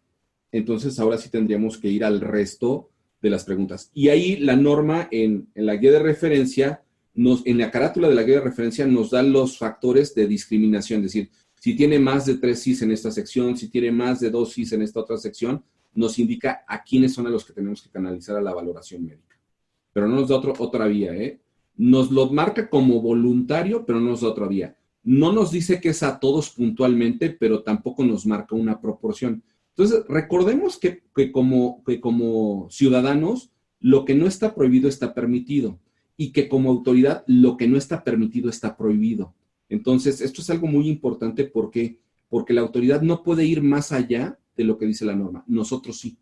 entonces 0.52 0.98
ahora 0.98 1.18
sí 1.18 1.30
tendríamos 1.30 1.78
que 1.78 1.88
ir 1.88 2.04
al 2.04 2.20
resto 2.20 2.90
de 3.20 3.30
las 3.30 3.44
preguntas. 3.44 3.90
Y 3.94 4.08
ahí 4.08 4.36
la 4.36 4.56
norma 4.56 5.08
en, 5.10 5.48
la 5.54 5.76
guía 5.76 5.92
de 5.92 5.98
referencia 5.98 6.82
en 7.14 7.58
la 7.58 7.70
carátula 7.70 8.08
de 8.08 8.14
la 8.14 8.22
guía 8.22 8.36
de 8.36 8.42
referencia 8.42 8.86
nos 8.86 9.10
da 9.10 9.22
los 9.22 9.56
factores 9.56 10.14
de 10.14 10.26
discriminación, 10.26 11.00
es 11.00 11.12
decir, 11.12 11.30
si 11.58 11.74
tiene 11.74 11.98
más 11.98 12.26
de 12.26 12.36
tres 12.36 12.62
CIS 12.62 12.82
en 12.82 12.92
esta 12.92 13.10
sección, 13.10 13.56
si 13.56 13.68
tiene 13.68 13.90
más 13.90 14.20
de 14.20 14.30
dos 14.30 14.52
CIS 14.52 14.72
en 14.72 14.82
esta 14.82 15.00
otra 15.00 15.16
sección, 15.16 15.64
nos 15.94 16.18
indica 16.18 16.64
a 16.68 16.84
quiénes 16.84 17.14
son 17.14 17.26
a 17.26 17.30
los 17.30 17.44
que 17.44 17.54
tenemos 17.54 17.82
que 17.82 17.90
canalizar 17.90 18.36
a 18.36 18.42
la 18.42 18.54
valoración 18.54 19.04
médica. 19.04 19.36
Pero 19.92 20.06
no 20.06 20.16
nos 20.16 20.28
da 20.28 20.36
otra 20.36 20.86
vía, 20.86 21.14
¿eh? 21.16 21.40
Nos 21.78 22.10
lo 22.10 22.30
marca 22.30 22.68
como 22.68 23.00
voluntario, 23.00 23.84
pero 23.86 23.98
no 23.98 24.10
nos 24.10 24.20
da 24.20 24.28
otra 24.28 24.46
vía. 24.46 24.76
No 25.02 25.32
nos 25.32 25.50
dice 25.50 25.80
que 25.80 25.90
es 25.90 26.02
a 26.02 26.20
todos 26.20 26.50
puntualmente, 26.50 27.30
pero 27.30 27.62
tampoco 27.62 28.04
nos 28.04 28.26
marca 28.26 28.54
una 28.54 28.80
proporción. 28.80 29.42
Entonces, 29.76 30.04
recordemos 30.08 30.78
que, 30.78 31.02
como, 31.32 31.84
que 31.84 32.00
como 32.00 32.66
ciudadanos, 32.70 33.52
lo 33.78 34.06
que 34.06 34.14
no 34.14 34.26
está 34.26 34.54
prohibido 34.54 34.88
está 34.88 35.12
permitido 35.12 35.78
y 36.16 36.32
que 36.32 36.48
como 36.48 36.70
autoridad 36.70 37.24
lo 37.26 37.58
que 37.58 37.68
no 37.68 37.76
está 37.76 38.02
permitido 38.02 38.48
está 38.48 38.74
prohibido. 38.74 39.34
Entonces, 39.68 40.22
esto 40.22 40.40
es 40.40 40.48
algo 40.48 40.66
muy 40.66 40.88
importante 40.88 41.44
porque, 41.44 42.00
porque 42.30 42.54
la 42.54 42.62
autoridad 42.62 43.02
no 43.02 43.22
puede 43.22 43.44
ir 43.44 43.62
más 43.62 43.92
allá 43.92 44.38
de 44.56 44.64
lo 44.64 44.78
que 44.78 44.86
dice 44.86 45.04
la 45.04 45.14
norma. 45.14 45.44
Nosotros 45.46 46.00
sí. 46.00 46.16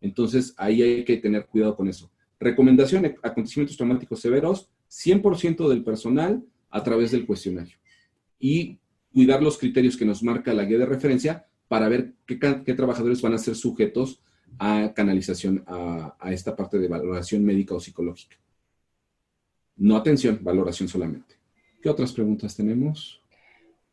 Entonces, 0.00 0.52
ahí 0.56 0.82
hay 0.82 1.04
que 1.04 1.18
tener 1.18 1.46
cuidado 1.46 1.76
con 1.76 1.86
eso. 1.86 2.10
Recomendación, 2.40 3.14
acontecimientos 3.22 3.76
traumáticos 3.76 4.18
severos, 4.18 4.68
100% 4.90 5.68
del 5.68 5.84
personal 5.84 6.44
a 6.68 6.82
través 6.82 7.12
del 7.12 7.26
cuestionario. 7.26 7.76
Y 8.40 8.80
cuidar 9.12 9.40
los 9.40 9.56
criterios 9.56 9.96
que 9.96 10.04
nos 10.04 10.20
marca 10.24 10.52
la 10.52 10.64
guía 10.64 10.78
de 10.78 10.86
referencia 10.86 11.46
para 11.72 11.88
ver 11.88 12.12
qué, 12.26 12.38
qué 12.38 12.74
trabajadores 12.74 13.22
van 13.22 13.32
a 13.32 13.38
ser 13.38 13.54
sujetos 13.54 14.20
a 14.58 14.92
canalización 14.94 15.64
a, 15.66 16.14
a 16.20 16.30
esta 16.30 16.54
parte 16.54 16.78
de 16.78 16.86
valoración 16.86 17.42
médica 17.42 17.74
o 17.74 17.80
psicológica. 17.80 18.36
No 19.76 19.96
atención, 19.96 20.38
valoración 20.42 20.86
solamente. 20.86 21.36
¿Qué 21.80 21.88
otras 21.88 22.12
preguntas 22.12 22.54
tenemos? 22.54 23.22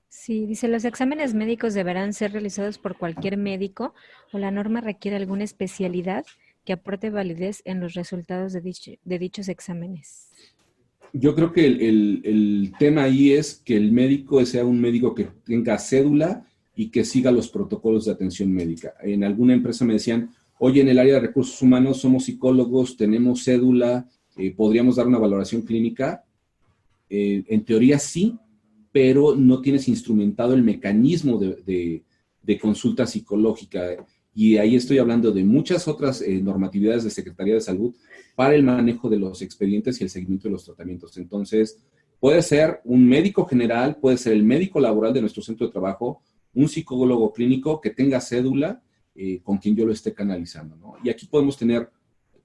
Sí, 0.10 0.46
dice, 0.46 0.68
¿los 0.68 0.84
exámenes 0.84 1.34
médicos 1.34 1.74
deberán 1.74 2.12
ser 2.12 2.34
realizados 2.34 2.78
por 2.78 2.98
cualquier 2.98 3.38
médico 3.38 3.94
o 4.34 4.40
la 4.40 4.52
norma 4.52 4.82
requiere 4.82 5.16
alguna 5.16 5.46
especialidad 5.46 6.26
que 6.66 6.74
aporte 6.74 7.10
validez 7.10 7.62
en 7.64 7.80
los 7.80 7.94
resultados 7.94 8.52
de, 8.52 9.18
dichos 9.20 9.48
exámenes? 9.48 10.32
Yo 11.14 11.34
creo 11.34 11.54
que 11.54 11.66
el, 11.66 12.22
el, 12.26 12.74
tema 12.78 13.04
ahí 13.04 13.32
es 13.32 13.56
que 13.56 13.78
el 13.78 13.94
médico 13.94 14.46
sea 14.46 14.66
un 14.66 14.82
médico 14.82 15.16
que 15.16 15.30
tenga 15.46 15.80
cédula 15.80 16.46
y 16.80 16.92
que 16.92 17.04
siga 17.04 17.30
los 17.30 17.50
protocolos 17.50 18.06
de 18.06 18.14
atención 18.14 18.54
médica. 18.54 18.94
En 19.04 19.26
alguna 19.26 19.54
empresa 19.54 19.84
me 19.84 19.96
decían, 19.96 20.30
oye, 20.60 20.80
en 20.80 20.88
el 20.88 20.98
área 20.98 21.16
de 21.16 21.20
recursos 21.20 21.62
humanos 21.62 21.98
somos 21.98 22.24
psicólogos, 22.24 22.96
tenemos 22.96 23.44
cédula, 23.44 24.08
eh, 24.38 24.54
podríamos 24.56 24.96
dar 24.96 25.06
una 25.06 25.18
valoración 25.18 25.64
clínica. 25.64 26.24
Eh, 27.10 27.44
en 27.50 27.66
teoría 27.66 28.00
sí, 28.00 28.40
pero 28.94 29.36
no 29.36 29.60
tienes 29.60 29.90
instrumentado 29.90 30.54
el 30.54 30.64
mecanismo 30.64 31.38
de, 31.38 32.02
consulta 32.62 33.06
psicológica. 33.06 33.98
Y 34.34 34.56
ahí 34.56 34.78
estoy 34.78 35.00
hablando 35.00 35.34
de 35.34 35.44
muchas 35.44 35.86
otras 35.86 36.22
eh, 36.22 36.40
normatividades 36.42 37.04
de 37.04 37.10
Secretaría 37.10 37.56
de 37.56 37.62
Salud 37.62 37.94
para 38.38 38.56
el 38.56 38.64
manejo 38.64 39.10
de 39.10 39.20
los 39.20 39.42
expedientes 39.42 40.00
y 40.00 40.06
el 40.06 40.10
seguimiento 40.10 40.48
de 40.48 40.54
los 40.54 40.64
tratamientos. 40.64 41.18
Entonces, 41.18 41.78
puede 42.22 42.42
ser 42.42 42.80
un 42.86 43.06
médico 43.06 43.46
general, 43.46 43.98
puede 43.98 44.16
ser 44.16 44.32
el 44.32 44.44
médico 44.44 44.80
laboral 44.80 45.12
de 45.12 45.20
nuestro 45.20 45.44
centro 45.44 45.68
de 45.68 45.74
trabajo, 45.74 46.22
un 46.54 46.68
psicólogo 46.68 47.32
clínico 47.34 47.80
que 47.82 47.90
tenga 47.90 48.22
cédula 48.22 48.82
con 49.44 49.58
quien 49.58 49.76
yo 49.76 49.86
lo 49.86 49.92
esté 49.92 50.14
canalizando. 50.14 50.96
Y 51.04 51.10
aquí 51.10 51.26
podemos 51.26 51.58
tener 51.58 51.90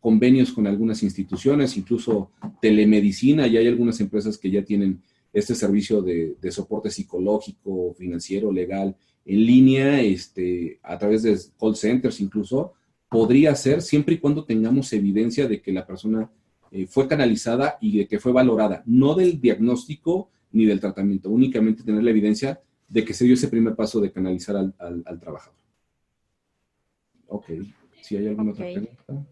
convenios 0.05 0.53
con 0.53 0.67
algunas 0.67 1.03
instituciones, 1.03 1.79
incluso 1.79 2.31
telemedicina, 2.61 3.47
y 3.47 3.57
hay 3.57 3.67
algunas 3.67 3.99
empresas 4.01 4.37
que 4.37 4.51
ya 4.51 4.63
tienen 4.63 5.01
este 5.33 5.55
servicio 5.55 6.03
de, 6.03 6.37
soporte 6.51 6.91
psicológico, 6.91 7.95
financiero, 7.95 8.53
legal, 8.53 8.95
en 9.25 9.47
línea, 9.47 10.03
este, 10.03 10.79
a 10.83 10.99
través 10.99 11.23
de 11.23 11.39
call 11.59 11.75
centers 11.75 12.21
incluso, 12.21 12.75
podría 13.09 13.55
ser 13.55 13.81
siempre 13.81 14.17
y 14.17 14.19
cuando 14.19 14.45
tengamos 14.45 14.93
evidencia 14.93 15.49
de 15.49 15.63
que 15.63 15.73
la 15.73 15.87
persona 15.87 16.31
eh, 16.71 16.87
fue 16.87 17.09
canalizada 17.09 17.79
y 17.81 17.97
de 17.97 18.07
que 18.07 18.21
fue 18.21 18.33
valorada, 18.33 18.83
no 18.85 19.15
del 19.15 19.41
diagnóstico 19.41 20.29
ni 20.53 20.67
del 20.67 20.81
tratamiento, 20.81 21.31
únicamente 21.31 21.83
tener 21.83 22.05
la 22.05 22.11
evidencia 22.11 22.61
de 22.89 23.05
que 23.05 23.15
se 23.15 23.25
dio 23.25 23.35
ese 23.35 23.49
primer 23.49 23.75
paso 23.75 24.01
de 24.01 24.13
canalizar 24.13 24.57
al, 24.57 25.21
trabajador. 25.21 25.59
Ok, 27.29 27.47
si 28.03 28.17
hay 28.17 28.29
alguna 28.29 28.53
otra 28.53 28.67
pregunta. 28.67 29.27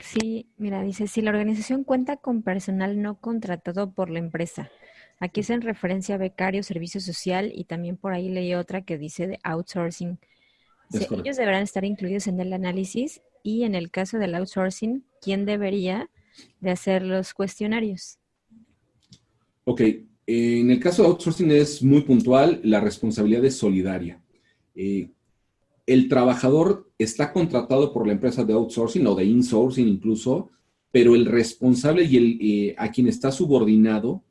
Sí, 0.00 0.48
mira, 0.56 0.82
dice, 0.82 1.06
si 1.08 1.20
la 1.20 1.30
organización 1.30 1.84
cuenta 1.84 2.16
con 2.16 2.42
personal 2.42 3.02
no 3.02 3.20
contratado 3.20 3.92
por 3.92 4.08
la 4.08 4.20
empresa, 4.20 4.70
aquí 5.18 5.40
es 5.40 5.50
en 5.50 5.62
referencia 5.62 6.14
a 6.14 6.18
becario, 6.18 6.62
servicio 6.62 7.00
social 7.00 7.50
y 7.54 7.64
también 7.64 7.96
por 7.96 8.12
ahí 8.12 8.28
leí 8.28 8.54
otra 8.54 8.82
que 8.82 8.98
dice 8.98 9.26
de 9.26 9.38
outsourcing. 9.42 10.18
ellos 10.92 11.36
deberán 11.36 11.62
estar 11.62 11.84
incluidos 11.84 12.28
en 12.28 12.40
el 12.40 12.52
análisis 12.52 13.20
y 13.42 13.64
en 13.64 13.74
el 13.74 13.90
caso 13.90 14.18
del 14.18 14.34
outsourcing, 14.36 15.04
¿quién 15.20 15.44
debería 15.44 16.08
de 16.60 16.70
hacer 16.70 17.02
los 17.02 17.34
cuestionarios? 17.34 18.18
Ok, 19.64 19.82
en 20.32 20.70
el 20.70 20.78
caso 20.78 21.02
de 21.02 21.08
outsourcing 21.08 21.50
es 21.50 21.82
muy 21.82 22.02
puntual, 22.02 22.60
la 22.62 22.80
responsabilidad 22.80 23.44
es 23.44 23.56
solidaria. 23.56 24.22
Eh, 24.76 25.10
el 25.86 26.08
trabajador 26.08 26.88
está 26.98 27.32
contratado 27.32 27.92
por 27.92 28.06
la 28.06 28.12
empresa 28.12 28.44
de 28.44 28.52
outsourcing 28.52 29.04
o 29.08 29.16
de 29.16 29.24
insourcing 29.24 29.88
incluso, 29.88 30.50
pero 30.92 31.16
el 31.16 31.26
responsable 31.26 32.04
y 32.04 32.16
el, 32.16 32.38
eh, 32.40 32.74
a 32.78 32.92
quien 32.92 33.08
está 33.08 33.32
subordinado 33.32 34.22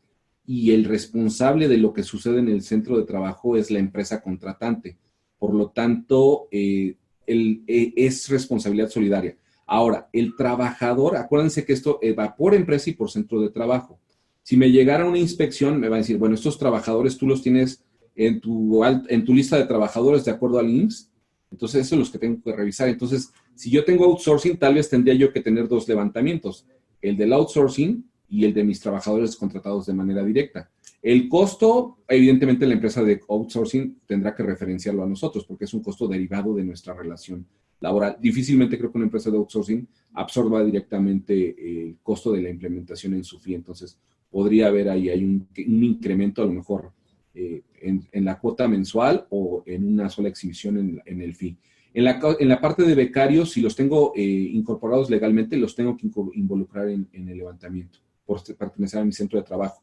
y 0.45 0.71
el 0.71 0.85
responsable 0.85 1.67
de 1.67 1.77
lo 1.77 1.91
que 1.91 2.03
sucede 2.03 2.39
en 2.39 2.47
el 2.47 2.61
centro 2.61 2.97
de 2.97 3.03
trabajo 3.03 3.57
es 3.57 3.69
la 3.69 3.79
empresa 3.79 4.21
contratante. 4.21 4.97
Por 5.37 5.53
lo 5.53 5.71
tanto, 5.71 6.47
eh, 6.49 6.95
es 7.27 8.29
responsabilidad 8.29 8.89
solidaria. 8.89 9.37
Ahora, 9.67 10.07
el 10.13 10.33
trabajador, 10.37 11.17
acuérdense 11.17 11.65
que 11.65 11.73
esto 11.73 11.99
va 12.17 12.37
por 12.37 12.55
empresa 12.55 12.89
y 12.89 12.93
por 12.93 13.11
centro 13.11 13.41
de 13.41 13.49
trabajo. 13.49 13.99
Si 14.43 14.57
me 14.57 14.71
llegara 14.71 15.05
una 15.05 15.19
inspección, 15.19 15.79
me 15.79 15.89
va 15.89 15.97
a 15.97 15.99
decir, 15.99 16.17
bueno, 16.17 16.35
estos 16.35 16.57
trabajadores 16.57 17.17
tú 17.17 17.27
los 17.27 17.41
tienes 17.41 17.83
en 18.15 18.41
tu, 18.41 18.83
en 18.83 19.25
tu 19.25 19.33
lista 19.33 19.57
de 19.57 19.65
trabajadores 19.65 20.25
de 20.25 20.31
acuerdo 20.31 20.59
al 20.59 20.69
IMSS. 20.69 21.11
Entonces, 21.51 21.85
eso 21.85 21.95
es 21.95 21.99
los 21.99 22.09
que 22.09 22.19
tengo 22.19 22.41
que 22.41 22.55
revisar. 22.55 22.89
Entonces, 22.89 23.31
si 23.55 23.69
yo 23.69 23.83
tengo 23.83 24.05
outsourcing, 24.05 24.57
tal 24.57 24.75
vez 24.75 24.89
tendría 24.89 25.13
yo 25.15 25.31
que 25.31 25.41
tener 25.41 25.67
dos 25.67 25.87
levantamientos, 25.87 26.65
el 27.01 27.17
del 27.17 27.33
outsourcing 27.33 28.05
y 28.27 28.45
el 28.45 28.53
de 28.53 28.63
mis 28.63 28.79
trabajadores 28.79 29.35
contratados 29.35 29.85
de 29.85 29.93
manera 29.93 30.23
directa. 30.23 30.69
El 31.01 31.29
costo, 31.29 31.99
evidentemente, 32.07 32.67
la 32.67 32.73
empresa 32.73 33.03
de 33.03 33.21
outsourcing 33.27 34.01
tendrá 34.05 34.35
que 34.35 34.43
referenciarlo 34.43 35.03
a 35.03 35.07
nosotros 35.07 35.45
porque 35.45 35.65
es 35.65 35.73
un 35.73 35.81
costo 35.81 36.07
derivado 36.07 36.53
de 36.53 36.63
nuestra 36.63 36.93
relación 36.93 37.45
laboral. 37.79 38.17
Difícilmente 38.19 38.77
creo 38.77 38.91
que 38.91 38.97
una 38.97 39.05
empresa 39.05 39.31
de 39.31 39.37
outsourcing 39.37 39.87
absorba 40.13 40.63
directamente 40.63 41.55
el 41.57 41.97
costo 42.03 42.31
de 42.31 42.41
la 42.41 42.49
implementación 42.49 43.13
en 43.13 43.23
su 43.23 43.39
fee. 43.39 43.55
Entonces, 43.55 43.97
podría 44.29 44.67
haber 44.67 44.89
ahí 44.89 45.09
hay 45.09 45.23
un, 45.23 45.47
incremento 45.55 46.41
a 46.41 46.45
lo 46.45 46.53
mejor 46.53 46.91
eh, 47.33 47.61
en, 47.81 48.25
la 48.25 48.39
cuota 48.39 48.67
mensual 48.67 49.25
o 49.29 49.63
en 49.65 49.93
una 49.93 50.09
sola 50.09 50.29
exhibición 50.29 51.01
en, 51.05 51.21
el 51.21 51.35
fee. 51.35 51.57
En 51.93 52.03
la, 52.03 52.19
en 52.39 52.47
la, 52.47 52.61
parte 52.61 52.83
de 52.83 52.95
becarios, 52.95 53.51
si 53.51 53.61
los 53.61 53.75
tengo 53.75 54.13
eh, 54.15 54.21
incorporados 54.21 55.09
legalmente, 55.09 55.57
los 55.57 55.75
tengo 55.75 55.97
que 55.97 56.07
involucrar 56.33 56.89
en, 56.89 57.07
el 57.13 57.37
levantamiento 57.37 57.99
por 58.25 58.43
pertenecer 58.55 58.99
a 58.99 59.05
mi 59.05 59.11
centro 59.11 59.39
de 59.39 59.45
trabajo. 59.45 59.81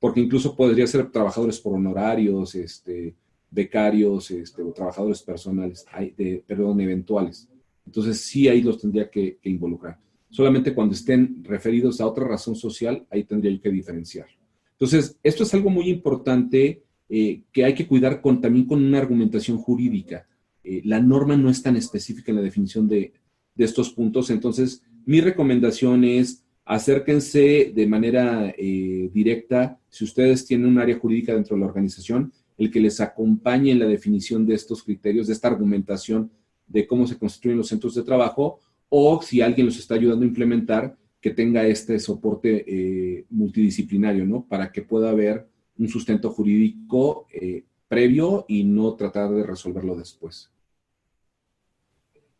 Porque 0.00 0.20
incluso 0.20 0.56
podría 0.56 0.86
ser 0.86 1.10
trabajadores 1.10 1.60
por 1.60 1.74
honorarios, 1.74 2.54
este, 2.54 3.14
becarios 3.50 4.30
este, 4.32 4.62
o 4.62 4.72
trabajadores 4.72 5.22
personales, 5.22 5.86
de, 6.16 6.42
perdón, 6.46 6.80
eventuales. 6.80 7.48
Entonces 7.86 8.20
sí 8.20 8.48
ahí 8.48 8.62
los 8.62 8.80
tendría 8.80 9.08
que 9.08 9.38
involucrar. 9.44 9.98
Solamente 10.34 10.74
cuando 10.74 10.94
estén 10.94 11.44
referidos 11.44 12.00
a 12.00 12.08
otra 12.08 12.26
razón 12.26 12.56
social, 12.56 13.06
ahí 13.08 13.22
tendría 13.22 13.56
que 13.60 13.70
diferenciar. 13.70 14.26
Entonces, 14.72 15.16
esto 15.22 15.44
es 15.44 15.54
algo 15.54 15.70
muy 15.70 15.88
importante 15.88 16.82
eh, 17.08 17.42
que 17.52 17.64
hay 17.64 17.72
que 17.72 17.86
cuidar 17.86 18.20
con, 18.20 18.40
también 18.40 18.66
con 18.66 18.84
una 18.84 18.98
argumentación 18.98 19.58
jurídica. 19.58 20.26
Eh, 20.64 20.82
la 20.86 21.00
norma 21.00 21.36
no 21.36 21.50
es 21.50 21.62
tan 21.62 21.76
específica 21.76 22.32
en 22.32 22.38
la 22.38 22.42
definición 22.42 22.88
de, 22.88 23.12
estos 23.56 23.90
puntos, 23.90 24.28
entonces 24.30 24.82
mi 25.06 25.20
recomendación 25.20 26.02
es 26.02 26.42
acérquense 26.64 27.70
de 27.72 27.86
manera 27.86 28.52
eh, 28.58 29.08
directa, 29.14 29.78
si 29.88 30.02
ustedes 30.02 30.44
tienen 30.44 30.66
un 30.66 30.80
área 30.80 30.98
jurídica 30.98 31.32
dentro 31.32 31.54
de 31.54 31.60
la 31.60 31.68
organización, 31.68 32.32
el 32.58 32.72
que 32.72 32.80
les 32.80 33.00
acompañe 33.00 33.70
en 33.70 33.78
la 33.78 33.86
definición 33.86 34.44
de 34.44 34.54
estos 34.54 34.82
criterios, 34.82 35.28
de 35.28 35.34
esta 35.34 35.46
argumentación 35.46 36.32
de 36.66 36.88
cómo 36.88 37.06
se 37.06 37.16
construyen 37.16 37.58
los 37.58 37.68
centros 37.68 37.94
de 37.94 38.02
trabajo, 38.02 38.58
o 38.88 39.20
si 39.22 39.40
alguien 39.40 39.66
los 39.66 39.78
está 39.78 39.94
ayudando 39.94 40.24
a 40.24 40.28
implementar, 40.28 40.96
que 41.20 41.30
tenga 41.30 41.66
este 41.66 41.98
soporte 41.98 42.64
eh, 42.66 43.24
multidisciplinario, 43.30 44.26
¿no? 44.26 44.44
Para 44.46 44.70
que 44.70 44.82
pueda 44.82 45.10
haber 45.10 45.46
un 45.78 45.88
sustento 45.88 46.30
jurídico 46.30 47.26
eh, 47.32 47.64
previo 47.88 48.44
y 48.46 48.64
no 48.64 48.94
tratar 48.94 49.30
de 49.30 49.42
resolverlo 49.42 49.96
después. 49.96 50.50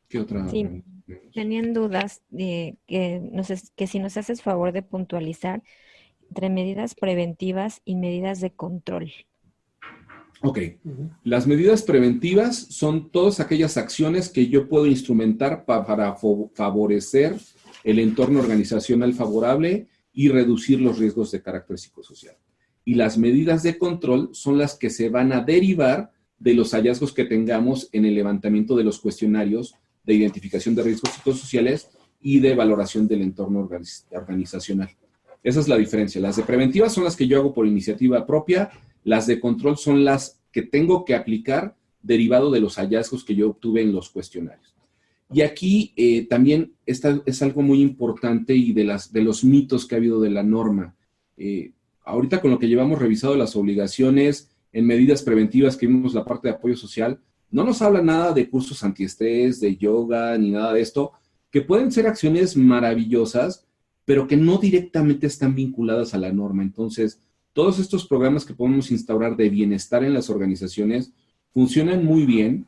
¿Qué 0.09 0.19
otra? 0.19 0.47
Sí, 0.49 0.67
tenían 1.33 1.73
dudas 1.73 2.23
de 2.29 2.77
que, 2.87 3.23
que 3.75 3.87
si 3.87 3.99
nos 3.99 4.17
haces 4.17 4.43
favor 4.43 4.73
de 4.73 4.83
puntualizar 4.83 5.63
entre 6.29 6.51
medidas 6.51 6.95
preventivas 6.95 7.81
y 7.85 7.97
medidas 7.97 8.41
de 8.41 8.51
control. 8.51 9.13
Ok, 10.47 10.59
las 11.23 11.47
medidas 11.47 11.83
preventivas 11.83 12.59
son 12.69 13.09
todas 13.11 13.41
aquellas 13.41 13.79
acciones 13.79 14.29
que 14.29 14.49
yo 14.49 14.69
puedo 14.69 14.85
instrumentar 14.85 15.65
para 15.65 16.15
favorecer 16.53 17.37
el 17.83 17.99
entorno 17.99 18.41
organizacional 18.41 19.15
favorable 19.15 19.87
y 20.13 20.29
reducir 20.29 20.83
los 20.83 20.99
riesgos 20.99 21.31
de 21.31 21.41
carácter 21.41 21.79
psicosocial. 21.79 22.37
Y 22.85 22.95
las 22.97 23.17
medidas 23.17 23.63
de 23.63 23.79
control 23.79 24.29
son 24.33 24.59
las 24.59 24.75
que 24.75 24.91
se 24.91 25.09
van 25.09 25.33
a 25.33 25.41
derivar 25.41 26.13
de 26.39 26.53
los 26.53 26.73
hallazgos 26.73 27.15
que 27.15 27.25
tengamos 27.25 27.89
en 27.93 28.05
el 28.05 28.15
levantamiento 28.15 28.77
de 28.77 28.85
los 28.85 29.01
cuestionarios 29.01 29.75
de 30.05 30.13
identificación 30.13 30.75
de 30.75 30.83
riesgos 30.83 31.15
psicosociales 31.15 31.89
y 32.21 32.41
de 32.41 32.55
valoración 32.55 33.09
del 33.09 33.23
entorno 33.23 33.67
organizacional. 34.11 34.91
Esa 35.43 35.61
es 35.61 35.69
la 35.69 35.79
diferencia. 35.79 36.21
Las 36.21 36.37
de 36.37 36.43
preventivas 36.43 36.93
son 36.93 37.05
las 37.05 37.17
que 37.17 37.27
yo 37.27 37.39
hago 37.39 37.55
por 37.55 37.67
iniciativa 37.67 38.27
propia 38.27 38.71
las 39.05 39.27
de 39.27 39.39
control 39.39 39.77
son 39.77 40.05
las 40.05 40.41
que 40.51 40.63
tengo 40.63 41.05
que 41.05 41.15
aplicar 41.15 41.77
derivado 42.03 42.51
de 42.51 42.61
los 42.61 42.77
hallazgos 42.77 43.25
que 43.25 43.35
yo 43.35 43.51
obtuve 43.51 43.83
en 43.83 43.93
los 43.93 44.11
cuestionarios. 44.11 44.75
Y 45.33 45.41
aquí 45.41 45.93
eh, 45.97 46.27
también 46.27 46.75
esta, 46.87 47.23
es 47.27 47.43
algo 47.43 47.63
muy 47.63 47.81
importante 47.81 48.55
y 48.55 48.73
de, 48.73 48.85
las, 48.85 49.13
de 49.13 49.23
los 49.23 49.43
mitos 49.43 49.87
que 49.87 49.95
ha 49.95 49.99
habido 49.99 50.21
de 50.21 50.31
la 50.31 50.43
norma. 50.43 50.95
Eh, 51.37 51.73
ahorita 52.05 52.41
con 52.41 52.51
lo 52.51 52.59
que 52.59 52.69
llevamos 52.69 52.99
revisado 52.99 53.37
las 53.37 53.57
obligaciones 53.57 54.51
en 54.73 54.87
medidas 54.87 55.23
preventivas 55.23 55.77
que 55.77 55.87
vimos 55.87 56.15
la 56.15 56.25
parte 56.25 56.49
de 56.49 56.55
apoyo 56.55 56.77
social, 56.77 57.21
no 57.51 57.65
nos 57.65 57.83
habla 57.83 58.03
nada 58.03 58.33
de 58.33 58.49
cursos 58.51 58.83
antiestrés, 58.83 59.61
de 59.61 59.77
yoga, 59.77 60.37
ni 60.37 60.51
nada 60.51 60.73
de 60.73 60.81
esto, 60.81 61.13
que 61.51 61.63
pueden 61.63 61.93
ser 61.93 62.07
acciones 62.07 62.57
maravillosas, 62.57 63.67
pero 64.05 64.27
que 64.27 64.37
no 64.37 64.59
directamente 64.59 65.27
están 65.27 65.55
vinculadas 65.55 66.15
a 66.15 66.19
la 66.19 66.33
norma. 66.33 66.63
Entonces, 66.63 67.21
todos 67.55 67.79
estos 67.79 68.07
programas 68.07 68.45
que 68.45 68.53
podemos 68.53 68.91
instaurar 68.91 69.37
de 69.37 69.49
bienestar 69.49 70.05
en 70.05 70.13
las 70.13 70.29
organizaciones 70.29 71.13
funcionan 71.55 72.05
muy 72.05 72.27
bien, 72.27 72.67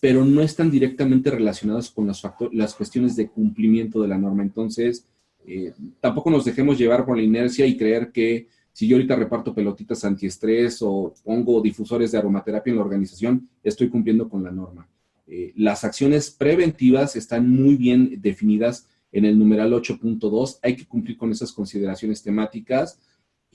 pero 0.00 0.24
no 0.24 0.42
están 0.42 0.70
directamente 0.70 1.30
relacionados 1.30 1.90
con 1.90 2.08
las, 2.08 2.74
cuestiones 2.74 3.16
de 3.16 3.28
cumplimiento 3.28 4.02
de 4.02 4.08
la 4.08 4.18
norma. 4.18 4.42
Entonces, 4.42 5.06
eh, 5.46 5.72
tampoco 6.00 6.30
nos 6.30 6.44
dejemos 6.44 6.76
llevar 6.76 7.06
por 7.06 7.16
la 7.16 7.22
inercia 7.22 7.64
y 7.64 7.76
creer 7.76 8.10
que 8.10 8.48
si 8.72 8.88
yo 8.88 8.96
ahorita 8.96 9.14
reparto 9.14 9.54
pelotitas 9.54 10.04
antiestrés 10.04 10.82
o 10.82 11.14
pongo 11.22 11.62
difusores 11.62 12.10
de 12.10 12.18
aromaterapia 12.18 12.72
en 12.72 12.76
la 12.76 12.84
organización, 12.84 13.48
estoy 13.62 13.88
cumpliendo 13.88 14.28
con 14.28 14.42
la 14.42 14.50
norma. 14.50 14.88
Eh, 15.28 15.52
las 15.54 15.84
acciones 15.84 16.30
preventivas 16.30 17.14
están 17.14 17.48
muy 17.48 17.76
bien 17.76 18.20
definidas 18.20 18.88
en 19.12 19.24
el 19.26 19.38
numeral 19.38 19.72
8.2. 19.72 20.58
Hay 20.60 20.74
que 20.74 20.86
cumplir 20.86 21.16
con 21.16 21.30
esas 21.30 21.52
consideraciones 21.52 22.20
temáticas 22.20 22.98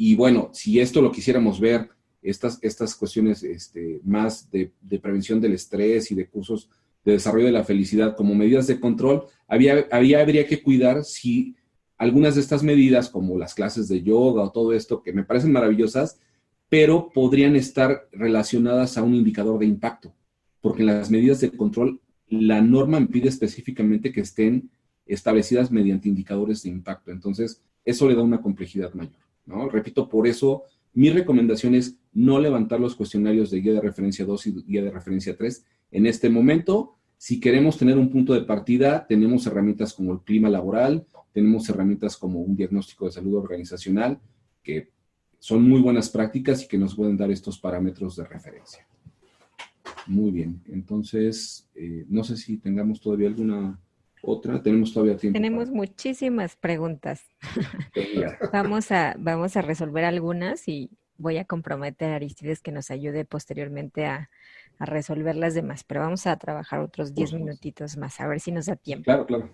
y 0.01 0.15
bueno, 0.15 0.49
si 0.53 0.79
esto 0.79 1.01
lo 1.01 1.11
quisiéramos 1.11 1.59
ver, 1.59 1.89
estas, 2.21 2.57
estas 2.61 2.95
cuestiones 2.95 3.43
este, 3.43 3.99
más 4.05 4.49
de, 4.49 4.71
prevención 5.01 5.41
del 5.41 5.51
estrés 5.51 6.09
y 6.09 6.15
de 6.15 6.29
cursos 6.29 6.69
de 7.03 7.11
desarrollo 7.11 7.47
de 7.47 7.51
la 7.51 7.65
felicidad 7.65 8.15
como 8.15 8.33
medidas 8.33 8.65
de 8.67 8.79
control, 8.79 9.25
había, 9.45 9.87
había, 9.91 10.21
habría 10.21 10.47
que 10.47 10.63
cuidar 10.63 11.03
si 11.03 11.53
algunas 11.97 12.35
de 12.35 12.41
estas 12.41 12.63
medidas, 12.63 13.09
como 13.09 13.37
las 13.37 13.53
clases 13.53 13.89
de 13.89 14.01
yoga 14.01 14.43
o 14.43 14.53
todo 14.53 14.71
esto, 14.71 15.03
que 15.03 15.11
me 15.11 15.25
parecen 15.25 15.51
maravillosas, 15.51 16.17
pero 16.69 17.09
podrían 17.13 17.57
estar 17.57 18.07
relacionadas 18.13 18.97
a 18.97 19.03
un 19.03 19.15
indicador 19.15 19.59
de 19.59 19.65
impacto, 19.65 20.13
porque 20.61 20.81
en 20.83 20.87
las 20.87 21.11
medidas 21.11 21.41
de 21.41 21.51
control 21.51 21.99
la 22.29 22.61
norma 22.61 23.01
me 23.01 23.07
pide 23.07 23.27
específicamente 23.27 24.13
que 24.13 24.21
estén 24.21 24.69
establecidas 25.05 25.71
mediante 25.71 26.07
indicadores 26.07 26.63
de 26.63 26.69
impacto. 26.69 27.11
Entonces, 27.11 27.61
eso 27.83 28.07
le 28.07 28.15
da 28.15 28.21
una 28.21 28.41
complejidad 28.41 28.93
mayor. 28.93 29.28
Repito, 29.71 30.07
por 30.07 30.27
eso 30.27 30.63
mi 30.93 31.09
recomendación 31.09 31.75
es 31.75 31.97
no 32.13 32.39
levantar 32.39 32.79
los 32.79 32.95
cuestionarios 32.95 33.51
de 33.51 33.61
guía 33.61 33.73
de 33.73 33.81
referencia 33.81 34.25
2 34.25 34.47
y 34.47 34.51
guía 34.63 34.83
de 34.83 34.91
referencia 34.91 35.35
3 35.35 35.65
en 35.91 36.05
este 36.05 36.29
momento, 36.29 36.95
Si 37.21 37.41
queremos 37.41 37.77
tener 37.77 37.97
un 37.97 38.09
punto 38.09 38.33
de 38.33 38.43
partida, 38.43 39.05
tenemos 39.05 39.45
herramientas 39.45 39.93
como 39.93 40.13
el 40.13 40.21
clima 40.21 40.47
laboral, 40.47 41.05
tenemos 41.33 41.67
herramientas 41.67 42.15
como 42.15 42.39
un 42.39 42.55
diagnóstico 42.55 43.07
de 43.07 43.11
salud 43.11 43.35
organizacional, 43.35 44.21
que 44.63 44.93
son 45.37 45.67
muy 45.67 45.81
buenas 45.81 46.09
prácticas 46.09 46.63
y 46.63 46.69
que 46.69 46.77
nos 46.77 46.95
pueden 46.95 47.17
dar 47.17 47.29
estos 47.29 47.59
parámetros 47.59 48.15
de 48.15 48.23
referencia. 48.23 48.87
Muy 50.07 50.31
bien, 50.31 50.61
entonces, 50.67 51.69
eh, 51.75 52.05
no 52.07 52.23
sé 52.23 52.37
si 52.37 52.57
tengamos 52.57 53.01
todavía 53.01 53.27
alguna 53.27 53.77
otra, 54.21 54.61
tenemos 54.61 54.93
todavía 54.93 55.17
tiempo. 55.17 55.37
Tenemos 55.37 55.69
muchísimas 55.69 56.55
preguntas. 56.55 57.23
vamos, 58.53 58.91
a, 58.91 59.15
vamos 59.17 59.55
a 59.57 59.61
resolver 59.61 60.05
algunas 60.05 60.67
y 60.67 60.89
voy 61.17 61.37
a 61.37 61.45
comprometer 61.45 62.11
a 62.11 62.15
Aristides 62.15 62.61
que 62.61 62.71
nos 62.71 62.91
ayude 62.91 63.25
posteriormente 63.25 64.05
a, 64.05 64.29
a 64.79 64.85
resolver 64.85 65.35
las 65.35 65.53
demás, 65.53 65.83
pero 65.83 66.01
vamos 66.01 66.25
a 66.27 66.35
trabajar 66.37 66.79
otros 66.79 67.13
10 67.13 67.33
minutitos 67.33 67.97
más, 67.97 68.19
a 68.19 68.27
ver 68.27 68.39
si 68.39 68.51
nos 68.51 68.67
da 68.67 68.75
tiempo. 68.75 69.05
Claro, 69.05 69.25
claro. 69.25 69.49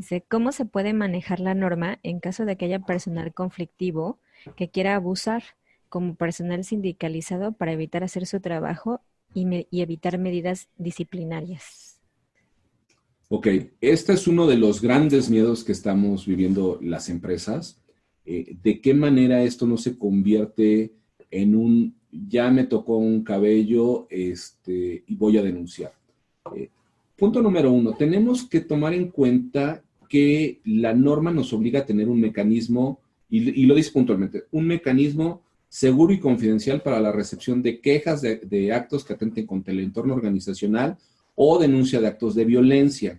Dice, 0.00 0.24
¿cómo 0.26 0.50
se 0.50 0.64
puede 0.64 0.94
manejar 0.94 1.40
la 1.40 1.54
norma 1.54 1.98
en 2.02 2.20
caso 2.20 2.46
de 2.46 2.56
que 2.56 2.64
haya 2.64 2.80
personal 2.80 3.34
conflictivo 3.34 4.18
que 4.56 4.70
quiera 4.70 4.94
abusar 4.94 5.42
como 5.90 6.14
personal 6.14 6.64
sindicalizado 6.64 7.52
para 7.52 7.72
evitar 7.72 8.02
hacer 8.02 8.24
su 8.24 8.40
trabajo 8.40 9.02
y, 9.34 9.66
evitar 9.78 10.16
medidas 10.16 10.70
disciplinarias? 10.78 11.89
Ok, 13.32 13.46
este 13.80 14.12
es 14.12 14.26
uno 14.26 14.48
de 14.48 14.56
los 14.56 14.82
grandes 14.82 15.30
miedos 15.30 15.62
que 15.62 15.70
estamos 15.70 16.26
viviendo 16.26 16.80
las 16.82 17.08
empresas. 17.08 17.80
Eh, 18.24 18.56
¿De 18.60 18.80
qué 18.80 18.92
manera 18.92 19.44
esto 19.44 19.68
no 19.68 19.76
se 19.76 19.96
convierte 19.96 20.90
en 21.30 21.54
un 21.54 21.94
ya 22.10 22.50
me 22.50 22.64
tocó 22.64 22.96
un 22.96 23.22
cabello 23.22 24.08
este, 24.10 25.04
y 25.06 25.14
voy 25.14 25.38
a 25.38 25.44
denunciar? 25.44 25.92
Eh, 26.56 26.70
punto 27.16 27.40
número 27.40 27.70
uno, 27.70 27.92
tenemos 27.92 28.48
que 28.48 28.62
tomar 28.62 28.94
en 28.94 29.10
cuenta 29.10 29.80
que 30.08 30.58
la 30.64 30.92
norma 30.92 31.30
nos 31.30 31.52
obliga 31.52 31.80
a 31.80 31.86
tener 31.86 32.08
un 32.08 32.20
mecanismo 32.20 32.98
y, 33.28 33.64
lo 33.64 33.76
dice 33.76 33.92
puntualmente, 33.92 34.46
un 34.50 34.66
mecanismo 34.66 35.42
seguro 35.68 36.12
y 36.12 36.18
confidencial 36.18 36.82
para 36.82 36.98
la 36.98 37.12
recepción 37.12 37.62
de 37.62 37.80
quejas 37.80 38.22
de, 38.22 38.72
actos 38.72 39.04
que 39.04 39.12
atenten 39.12 39.46
contra 39.46 39.72
el 39.72 39.78
entorno 39.78 40.14
organizacional 40.14 40.98
o 41.42 41.58
denuncia 41.58 42.02
de 42.02 42.06
actos 42.06 42.34
de 42.34 42.44
violencia. 42.44 43.18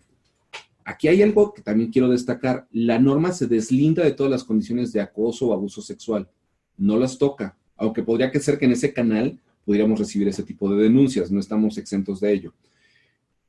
Aquí 0.86 1.08
hay 1.08 1.24
algo 1.24 1.56
que 1.56 1.64
también 1.64 1.92
quiero 1.92 2.08
destacar. 2.08 2.68
La 2.70 3.00
norma 3.00 3.32
se 3.32 3.48
deslinda 3.48 4.04
de 4.04 4.12
todas 4.12 4.32
las 4.32 4.44
condiciones 4.44 4.94
de 4.94 5.02
acoso 5.02 5.48
o 5.48 5.54
abuso 5.54 5.82
sexual. 5.82 6.30
No 6.78 7.00
las 7.00 7.18
toca, 7.18 7.58
aunque 7.76 8.04
podría 8.04 8.32
ser 8.34 8.60
que 8.60 8.66
en 8.66 8.74
ese 8.74 8.94
canal 8.94 9.40
pudiéramos 9.66 9.98
recibir 9.98 10.28
ese 10.28 10.44
tipo 10.44 10.72
de 10.72 10.84
denuncias. 10.84 11.32
No 11.32 11.40
estamos 11.40 11.80
exentos 11.80 12.20
de 12.20 12.32
ello. 12.32 12.54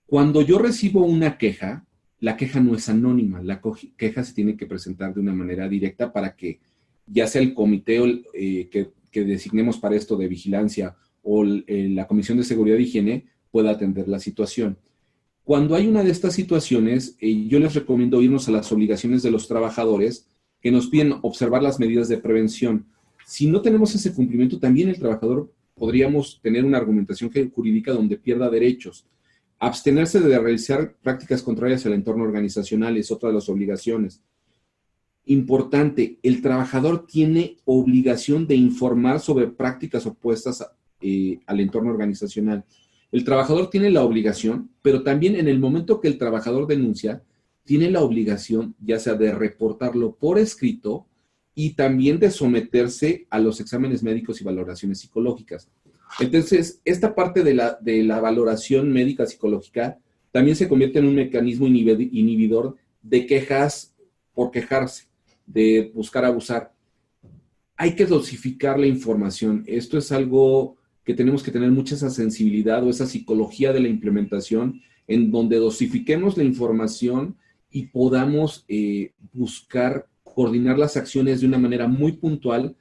Cuando 0.06 0.40
yo 0.40 0.58
recibo 0.58 1.04
una 1.04 1.36
queja, 1.36 1.84
la 2.20 2.38
queja 2.38 2.58
no 2.60 2.74
es 2.74 2.88
anónima, 2.88 3.42
la 3.42 3.60
queja 3.98 4.24
se 4.24 4.32
tiene 4.32 4.56
que 4.56 4.64
presentar 4.64 5.12
de 5.12 5.20
una 5.20 5.34
manera 5.34 5.68
directa 5.68 6.14
para 6.14 6.34
que 6.34 6.60
ya 7.06 7.26
sea 7.26 7.42
el 7.42 7.52
comité 7.52 8.00
eh, 8.32 8.70
que, 8.70 8.90
designemos 9.22 9.76
para 9.76 9.96
esto 9.96 10.16
de 10.16 10.28
vigilancia 10.28 10.96
o 11.22 11.44
eh, 11.44 11.90
la 11.90 12.06
Comisión 12.06 12.38
de 12.38 12.44
Seguridad 12.44 12.78
y 12.78 12.84
Higiene 12.84 13.26
pueda 13.52 13.70
atender 13.70 14.08
la 14.08 14.18
situación. 14.18 14.76
Cuando 15.44 15.76
hay 15.76 15.86
una 15.86 16.02
de 16.02 16.10
estas 16.10 16.34
situaciones, 16.34 17.16
eh, 17.20 17.46
yo 17.46 17.60
les 17.60 17.74
recomiendo 17.74 18.20
irnos 18.22 18.48
a 18.48 18.52
las 18.52 18.72
obligaciones 18.72 19.22
de 19.22 19.30
los 19.30 19.46
trabajadores 19.46 20.26
que 20.60 20.72
nos 20.72 20.88
piden 20.88 21.14
observar 21.22 21.62
las 21.62 21.78
medidas 21.78 22.08
de 22.08 22.18
prevención. 22.18 22.86
Si 23.26 23.48
no 23.48 23.60
tenemos 23.60 23.94
ese 23.94 24.14
cumplimiento, 24.14 24.58
también 24.58 24.88
el 24.88 24.98
trabajador 24.98 25.52
podríamos 25.74 26.40
tener 26.42 26.64
una 26.64 26.78
argumentación 26.78 27.30
jurídica 27.54 27.92
donde 27.92 28.16
pierda 28.16 28.50
derechos. 28.50 29.06
Abstenerse 29.58 30.20
de 30.20 30.38
realizar 30.38 30.96
prácticas 31.02 31.42
contrarias 31.42 31.84
al 31.86 31.92
entorno 31.92 32.24
organizacional 32.24 32.96
es 32.96 33.10
otra 33.10 33.28
de 33.28 33.36
las 33.36 33.48
obligaciones. 33.48 34.22
Importante, 35.26 36.18
el 36.22 36.42
trabajador 36.42 37.06
tiene 37.06 37.58
obligación 37.64 38.46
de 38.46 38.56
informar 38.56 39.20
sobre 39.20 39.46
prácticas 39.48 40.04
opuestas 40.06 40.66
eh, 41.00 41.40
al 41.46 41.60
entorno 41.60 41.90
organizacional. 41.90 42.64
El 43.12 43.24
trabajador 43.24 43.68
tiene 43.68 43.90
la 43.90 44.02
obligación, 44.02 44.70
pero 44.80 45.02
también 45.02 45.36
en 45.36 45.46
el 45.46 45.60
momento 45.60 46.00
que 46.00 46.08
el 46.08 46.16
trabajador 46.18 46.66
denuncia, 46.66 47.22
tiene 47.64 47.90
la 47.90 48.00
obligación 48.00 48.74
ya 48.80 48.98
sea 48.98 49.14
de 49.14 49.32
reportarlo 49.32 50.14
por 50.16 50.38
escrito 50.38 51.06
y 51.54 51.74
también 51.74 52.18
de 52.18 52.30
someterse 52.30 53.26
a 53.28 53.38
los 53.38 53.60
exámenes 53.60 54.02
médicos 54.02 54.40
y 54.40 54.44
valoraciones 54.44 55.00
psicológicas. 55.00 55.68
Entonces, 56.18 56.80
esta 56.84 57.14
parte 57.14 57.44
de 57.44 57.54
la, 57.54 57.78
de 57.80 58.02
la 58.02 58.20
valoración 58.20 58.90
médica 58.90 59.26
psicológica 59.26 59.98
también 60.30 60.56
se 60.56 60.68
convierte 60.68 60.98
en 60.98 61.06
un 61.06 61.14
mecanismo 61.14 61.66
inhibidor 61.66 62.76
de 63.02 63.26
quejas 63.26 63.94
por 64.34 64.50
quejarse, 64.50 65.04
de 65.46 65.92
buscar 65.94 66.24
abusar. 66.24 66.72
Hay 67.76 67.94
que 67.94 68.06
dosificar 68.06 68.78
la 68.78 68.86
información. 68.86 69.64
Esto 69.66 69.98
es 69.98 70.10
algo 70.10 70.76
que 71.04 71.14
tenemos 71.14 71.42
que 71.42 71.50
tener 71.50 71.70
mucha 71.70 71.94
esa 71.94 72.10
sensibilidad 72.10 72.84
o 72.84 72.90
esa 72.90 73.06
psicología 73.06 73.72
de 73.72 73.80
la 73.80 73.88
implementación 73.88 74.80
en 75.06 75.30
donde 75.30 75.56
dosifiquemos 75.56 76.36
la 76.36 76.44
información 76.44 77.36
y 77.70 77.86
podamos 77.86 78.64
eh, 78.68 79.12
buscar 79.32 80.06
coordinar 80.22 80.78
las 80.78 80.96
acciones 80.96 81.40
de 81.40 81.46
una 81.46 81.58
manera 81.58 81.88
muy 81.88 82.12
puntual 82.12 82.76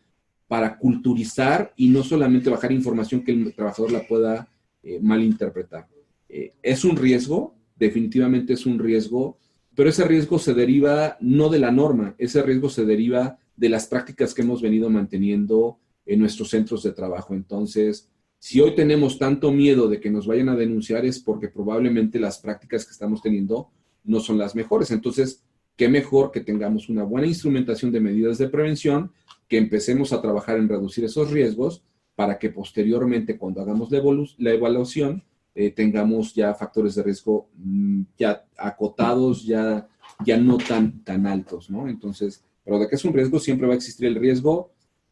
para 0.47 0.77
culturizar 0.77 1.73
y 1.75 1.89
no 1.89 2.03
solamente 2.03 2.49
bajar 2.49 2.71
información 2.71 3.23
que 3.23 3.31
el 3.31 3.53
trabajador 3.53 3.91
la 3.91 4.05
pueda 4.05 4.49
eh, 4.83 4.99
malinterpretar. 5.01 5.87
Eh, 6.27 6.53
es 6.61 6.83
un 6.83 6.97
riesgo, 6.97 7.55
definitivamente 7.75 8.53
es 8.53 8.65
un 8.65 8.77
riesgo, 8.77 9.37
pero 9.75 9.89
ese 9.89 10.05
riesgo 10.05 10.39
se 10.39 10.53
deriva 10.53 11.17
no 11.21 11.49
de 11.49 11.59
la 11.59 11.71
norma, 11.71 12.15
ese 12.17 12.41
riesgo 12.41 12.69
se 12.69 12.85
deriva 12.85 13.39
de 13.55 13.69
las 13.69 13.87
prácticas 13.87 14.33
que 14.33 14.41
hemos 14.41 14.61
venido 14.61 14.89
manteniendo 14.89 15.79
en 16.05 16.19
nuestros 16.19 16.49
centros 16.49 16.83
de 16.83 16.91
trabajo. 16.91 17.33
Entonces, 17.33 18.09
si 18.39 18.59
hoy 18.59 18.75
tenemos 18.75 19.19
tanto 19.19 19.51
miedo 19.51 19.87
de 19.87 19.99
que 19.99 20.09
nos 20.09 20.25
vayan 20.25 20.49
a 20.49 20.55
denunciar 20.55 21.05
es 21.05 21.19
porque 21.19 21.47
probablemente 21.47 22.19
las 22.19 22.39
prácticas 22.39 22.85
que 22.85 22.91
estamos 22.91 23.21
teniendo 23.21 23.69
no 24.03 24.19
son 24.19 24.37
las 24.37 24.55
mejores. 24.55 24.89
Entonces, 24.91 25.43
qué 25.75 25.87
mejor 25.89 26.31
que 26.31 26.41
tengamos 26.41 26.89
una 26.89 27.03
buena 27.03 27.27
instrumentación 27.27 27.91
de 27.91 27.99
medidas 27.99 28.37
de 28.37 28.49
prevención 28.49 29.11
que 29.47 29.57
empecemos 29.57 30.13
a 30.13 30.21
trabajar 30.21 30.57
en 30.57 30.69
reducir 30.69 31.03
esos 31.05 31.29
riesgos 31.31 31.83
para 32.15 32.39
que 32.39 32.49
posteriormente, 32.49 33.37
cuando 33.37 33.61
hagamos 33.61 33.89
la, 33.91 34.51
evaluación, 34.51 35.23
eh, 35.53 35.71
tengamos 35.71 36.33
ya 36.33 36.53
factores 36.53 36.95
de 36.95 37.03
riesgo 37.03 37.49
mm, 37.55 38.01
ya 38.17 38.45
acotados, 38.57 39.45
ya, 39.45 39.87
ya 40.25 40.37
no 40.37 40.57
tan, 40.57 41.03
tan 41.03 41.25
altos, 41.25 41.69
¿no? 41.69 41.87
Entonces, 41.87 42.43
pero 42.63 42.79
de 42.79 42.87
que 42.87 42.95
es 42.95 43.05
un 43.05 43.13
riesgo, 43.13 43.39
siempre 43.39 43.67
va 43.67 43.73
a 43.73 43.77
existir 43.77 44.07
el 44.07 44.15
riesgo, 44.15 44.71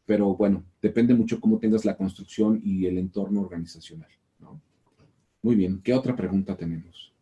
pero 0.09 0.35
bueno, 0.35 0.63
depende 0.81 1.13
mucho 1.13 1.39
cómo 1.39 1.59
tengas 1.59 1.85
la 1.85 1.95
construcción 1.95 2.59
y 2.63 2.87
el 2.87 2.97
entorno 2.97 3.41
organizacional, 3.41 4.09
¿no? 4.39 4.59
Muy 5.43 5.53
bien, 5.53 5.81
¿qué 5.83 5.93
otra 5.93 6.15
pregunta 6.15 6.57
tenemos? 6.57 7.13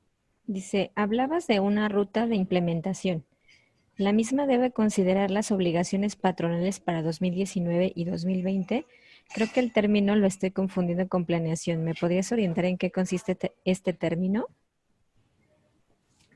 Dice, 0.46 0.92
hablabas 0.96 1.48
de 1.48 1.60
una 1.60 1.90
ruta 1.90 2.28
de 2.28 2.38
implementación. 2.38 3.26
La 3.98 4.14
misma 4.14 4.48
debe 4.48 4.72
considerar 4.72 5.32
las 5.32 5.52
obligaciones 5.52 6.16
patronales 6.16 6.80
para 6.80 7.04
2019 7.04 7.92
y 7.94 8.06
2020. 8.06 8.86
Creo 9.36 9.48
que 9.54 9.60
el 9.60 9.74
término 9.74 10.16
lo 10.16 10.26
estoy 10.26 10.52
confundiendo 10.52 11.10
con 11.10 11.26
planeación. 11.26 11.84
¿Me 11.84 11.94
podrías 11.94 12.32
orientar 12.32 12.64
en 12.64 12.78
qué 12.78 12.90
consiste 12.90 13.38
este 13.66 13.92
término? 13.92 14.48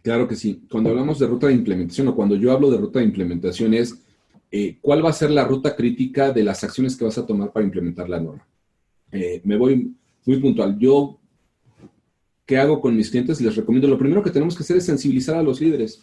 Claro 0.03 0.27
que 0.27 0.35
sí. 0.35 0.67
Cuando 0.69 0.89
hablamos 0.89 1.17
de 1.17 1.27
ruta 1.27 1.47
de 1.47 1.53
implementación 1.53 2.09
o 2.09 2.15
cuando 2.15 2.35
yo 2.35 2.51
hablo 2.51 2.69
de 2.69 2.77
ruta 2.77 2.99
de 2.99 3.05
implementación 3.05 3.73
es 3.73 4.03
eh, 4.51 4.77
cuál 4.81 5.03
va 5.03 5.09
a 5.09 5.13
ser 5.13 5.31
la 5.31 5.45
ruta 5.45 5.75
crítica 5.75 6.31
de 6.31 6.43
las 6.43 6.63
acciones 6.63 6.95
que 6.95 7.05
vas 7.05 7.17
a 7.17 7.25
tomar 7.25 7.51
para 7.51 7.65
implementar 7.65 8.09
la 8.09 8.19
norma. 8.19 8.45
Eh, 9.11 9.41
me 9.43 9.57
voy 9.57 9.93
muy 10.25 10.39
puntual. 10.39 10.77
Yo, 10.77 11.19
¿qué 12.45 12.57
hago 12.57 12.81
con 12.81 12.95
mis 12.95 13.09
clientes? 13.09 13.41
Les 13.41 13.55
recomiendo, 13.55 13.87
lo 13.87 13.97
primero 13.97 14.21
que 14.21 14.31
tenemos 14.31 14.55
que 14.55 14.63
hacer 14.63 14.77
es 14.77 14.85
sensibilizar 14.85 15.35
a 15.35 15.43
los 15.43 15.61
líderes 15.61 16.01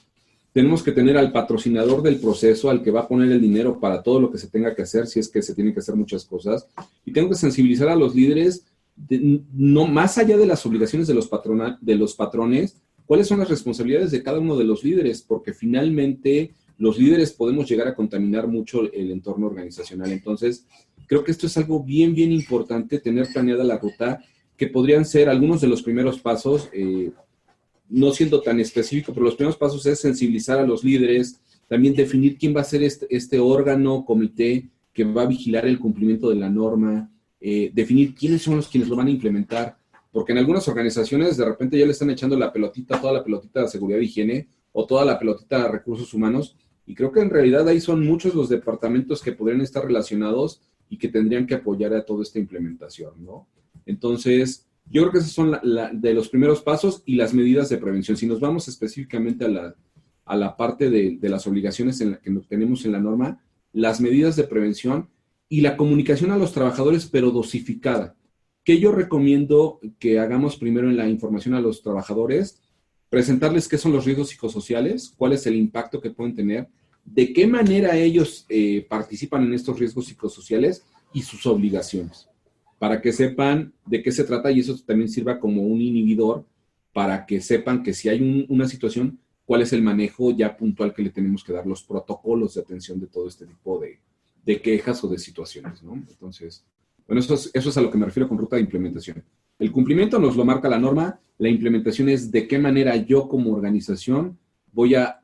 tenemos 0.53 0.83
que 0.83 0.93
tener 0.93 1.17
al 1.17 1.31
patrocinador 1.31 2.03
del 2.03 2.19
proceso, 2.19 2.71
al 2.71 2.83
que 2.83 2.91
va 2.91 3.01
a 3.01 3.09
poner 3.09 3.31
el 3.31 3.41
dinero 3.41 3.79
para 3.79 4.03
todo 4.03 4.21
lo 4.21 4.31
que 4.31 4.39
se 4.39 4.49
tenga 4.49 4.75
que 4.75 4.83
hacer, 4.83 5.07
si 5.07 5.21
es 5.21 5.29
que 5.29 5.43
se 5.43 5.55
tienen 5.55 5.75
que 5.75 5.81
hacer 5.81 5.95
muchas 5.95 6.25
cosas. 6.25 6.67
Y 7.05 7.13
tengo 7.13 7.29
que 7.29 7.35
sensibilizar 7.35 7.89
a 7.89 7.97
los 7.97 8.15
líderes, 8.15 8.65
no 9.53 9.87
más 9.87 10.19
allá 10.19 10.37
de 10.37 10.47
las 10.47 10.65
obligaciones 10.67 11.07
de 11.07 11.15
los, 11.15 11.31
de 11.81 11.95
los 11.95 12.15
patrones, 12.15 12.77
cuáles 13.07 13.29
son 13.29 13.39
las 13.39 13.49
responsabilidades 13.49 14.11
de 14.11 14.23
cada 14.23 14.41
uno 14.41 14.57
de 14.57 14.65
los 14.65 14.83
líderes, 14.83 15.23
porque 15.23 15.53
finalmente 15.53 16.53
los 16.79 16.99
líderes 16.99 17.33
podemos 17.33 17.69
llegar 17.69 17.89
a 17.89 17.95
contaminar 17.95 18.47
mucho 18.47 18.91
el 18.93 19.11
entorno 19.11 19.47
organizacional. 19.47 20.11
Entonces, 20.13 20.67
creo 21.07 21.25
que 21.25 21.33
esto 21.33 21.47
es 21.47 21.57
algo 21.57 21.83
bien, 21.83 22.15
bien 22.15 22.33
importante, 22.33 22.99
tener 22.99 23.27
planeada 23.33 23.65
la 23.65 23.79
ruta, 23.79 24.21
que 24.57 24.69
podrían 24.69 25.05
ser 25.05 25.29
algunos 25.29 25.61
de 25.61 25.69
los 25.69 25.83
primeros 25.83 26.19
pasos. 26.21 26.69
Eh, 26.73 27.11
no 27.89 28.13
siendo 28.13 28.43
tan 28.43 28.61
específico, 28.61 29.13
pero 29.13 29.25
los 29.25 29.35
primeros 29.35 29.57
pasos 29.57 29.85
es 29.87 30.01
sensibilizar 30.01 30.59
a 30.59 30.67
los 30.67 30.85
líderes, 30.85 31.41
también 31.67 31.95
definir 31.95 32.37
quién 32.37 32.55
va 32.55 32.61
a 32.61 32.65
ser 32.65 32.83
este, 32.83 33.07
este 33.11 33.39
órgano, 33.39 34.05
comité 34.05 34.69
que 34.93 35.05
va 35.05 35.23
a 35.23 35.27
vigilar 35.27 35.67
el 35.67 35.79
cumplimiento 35.79 36.29
de 36.29 36.37
la 36.37 36.51
norma, 36.51 37.11
eh, 37.41 37.71
definir 37.73 38.15
quiénes 38.15 38.43
son 38.43 38.57
los 38.57 38.69
quienes 38.69 38.89
lo 38.89 38.97
van 38.97 39.07
a 39.07 39.11
implementar, 39.11 39.77
porque 40.11 40.33
en 40.33 40.39
algunas 40.39 40.67
organizaciones 40.69 41.37
de 41.37 41.45
repente 41.45 41.79
ya 41.79 41.87
le 41.87 41.93
están 41.93 42.11
echando 42.11 42.37
la 42.37 42.53
pelotita, 42.53 43.01
toda 43.01 43.13
la 43.13 43.25
pelotita 43.25 43.63
de 43.63 43.69
seguridad 43.69 44.01
y 44.01 44.05
higiene 44.05 44.49
o 44.73 44.87
toda 44.87 45.05
la 45.05 45.19
pelotita 45.19 45.63
de 45.63 45.69
recursos 45.69 46.13
humanos, 46.15 46.57
y 46.89 46.95
creo 46.95 47.13
que 47.13 47.21
en 47.21 47.29
realidad 47.29 47.69
ahí 47.69 47.83
son 47.83 48.03
muchos 48.03 48.35
los 48.35 48.49
departamentos 48.49 49.21
que 49.21 49.33
podrían 49.33 49.61
estar 49.61 49.85
relacionados 49.85 50.63
y 50.89 50.97
que 50.97 51.09
tendrían 51.09 51.47
que 51.47 51.57
apoyar 51.57 51.93
a 51.93 52.03
toda 52.03 52.23
esta 52.23 52.39
implementación, 52.39 53.13
¿no? 53.23 53.47
Entonces, 53.85 54.67
yo 54.91 55.03
creo 55.03 55.13
que 55.13 55.19
esos 55.19 55.33
son 55.33 55.59
de 55.93 56.15
los 56.15 56.31
primeros 56.31 56.63
pasos 56.63 57.03
y 57.05 57.17
las 57.17 57.35
medidas 57.35 57.69
de 57.69 57.77
prevención. 57.77 58.17
Si 58.17 58.27
nos 58.27 58.41
vamos 58.41 58.69
específicamente 58.69 59.45
a 59.45 59.49
la, 59.49 59.75
a 60.25 60.35
la 60.35 60.57
parte 60.57 60.89
de, 60.89 61.19
las 61.29 61.47
obligaciones 61.47 62.01
en 62.01 62.13
la 62.13 62.21
que 62.21 62.31
tenemos 62.49 62.87
en 62.87 62.93
la 62.93 63.01
norma, 63.01 63.39
las 63.75 64.01
medidas 64.01 64.35
de 64.37 64.45
prevención 64.45 65.11
y 65.47 65.61
la 65.61 65.77
comunicación 65.77 66.31
a 66.31 66.39
los 66.39 66.55
trabajadores, 66.55 67.05
pero 67.05 67.31
dosificada. 67.31 68.17
¿Qué 68.65 68.81
yo 68.81 68.93
recomiendo 68.93 69.79
que 69.99 70.19
hagamos 70.19 70.57
primero 70.57 70.89
en 70.89 70.97
la 70.97 71.07
información 71.07 71.55
a 71.55 71.61
los 71.61 71.83
trabajadores? 71.83 72.63
Presentarles 73.11 73.69
qué 73.69 73.77
son 73.77 73.93
los 73.93 74.07
riesgos 74.07 74.31
psicosociales, 74.31 75.13
cuál 75.19 75.35
es 75.35 75.47
el 75.47 75.55
impacto 75.55 76.01
que 76.01 76.11
pueden 76.11 76.35
tener, 76.35 76.69
de 77.15 77.33
qué 77.33 77.47
manera 77.47 77.97
ellos 77.97 78.45
eh, 78.49 78.87
participan 78.89 79.45
en 79.45 79.55
estos 79.55 79.79
riesgos 79.79 80.07
psicosociales 80.07 80.85
y 81.13 81.23
sus 81.23 81.47
obligaciones, 81.47 82.29
para 82.79 83.01
que 83.01 83.13
sepan 83.13 83.73
de 83.87 84.03
qué 84.03 84.13
se 84.13 84.25
trata 84.25 84.51
y 84.51 84.61
eso 84.61 84.77
también 84.85 85.09
sirva 85.09 85.41
como 85.41 85.63
un 85.63 85.81
inhibidor 85.81 86.45
para 86.93 87.25
que 87.27 87.41
sepan 87.41 87.83
que 87.83 87.95
si 87.95 88.09
hay 88.09 88.47
una 88.49 88.69
situación, 88.69 89.19
cuál 89.45 89.63
es 89.63 89.73
el 89.73 89.83
manejo 89.83 90.33
ya 90.33 90.57
puntual 90.57 90.93
que 90.93 91.03
le 91.03 91.11
tenemos 91.11 91.43
que 91.43 91.53
dar, 91.53 91.67
los 91.67 91.83
protocolos 91.83 92.55
de 92.55 92.61
atención 92.61 93.01
de 93.01 93.07
todo 93.07 93.29
este 93.29 93.47
tipo 93.47 93.81
de, 93.81 94.01
quejas 94.61 95.05
o 95.05 95.09
de 95.09 95.19
situaciones, 95.19 95.83
¿no? 95.83 95.95
Entonces, 95.95 96.65
bueno, 97.07 97.21
eso 97.21 97.35
es, 97.35 97.51
eso 97.53 97.69
es 97.69 97.77
a 97.77 97.83
lo 97.83 97.91
que 97.91 97.99
me 97.99 98.07
refiero 98.07 98.29
con 98.29 98.39
ruta 98.39 98.57
de 98.57 98.63
implementación. 98.63 99.23
El 99.59 99.71
cumplimiento 99.73 100.19
nos 100.19 100.37
lo 100.37 100.45
marca 100.45 100.69
la 100.69 100.79
norma, 100.79 101.21
la 101.37 101.49
implementación 101.49 102.09
es 102.09 102.31
de 102.31 102.49
qué 102.49 102.59
manera 102.59 102.97
yo 102.97 103.29
como 103.29 103.53
organización 103.53 104.39
voy 104.73 104.95
a, 104.95 105.21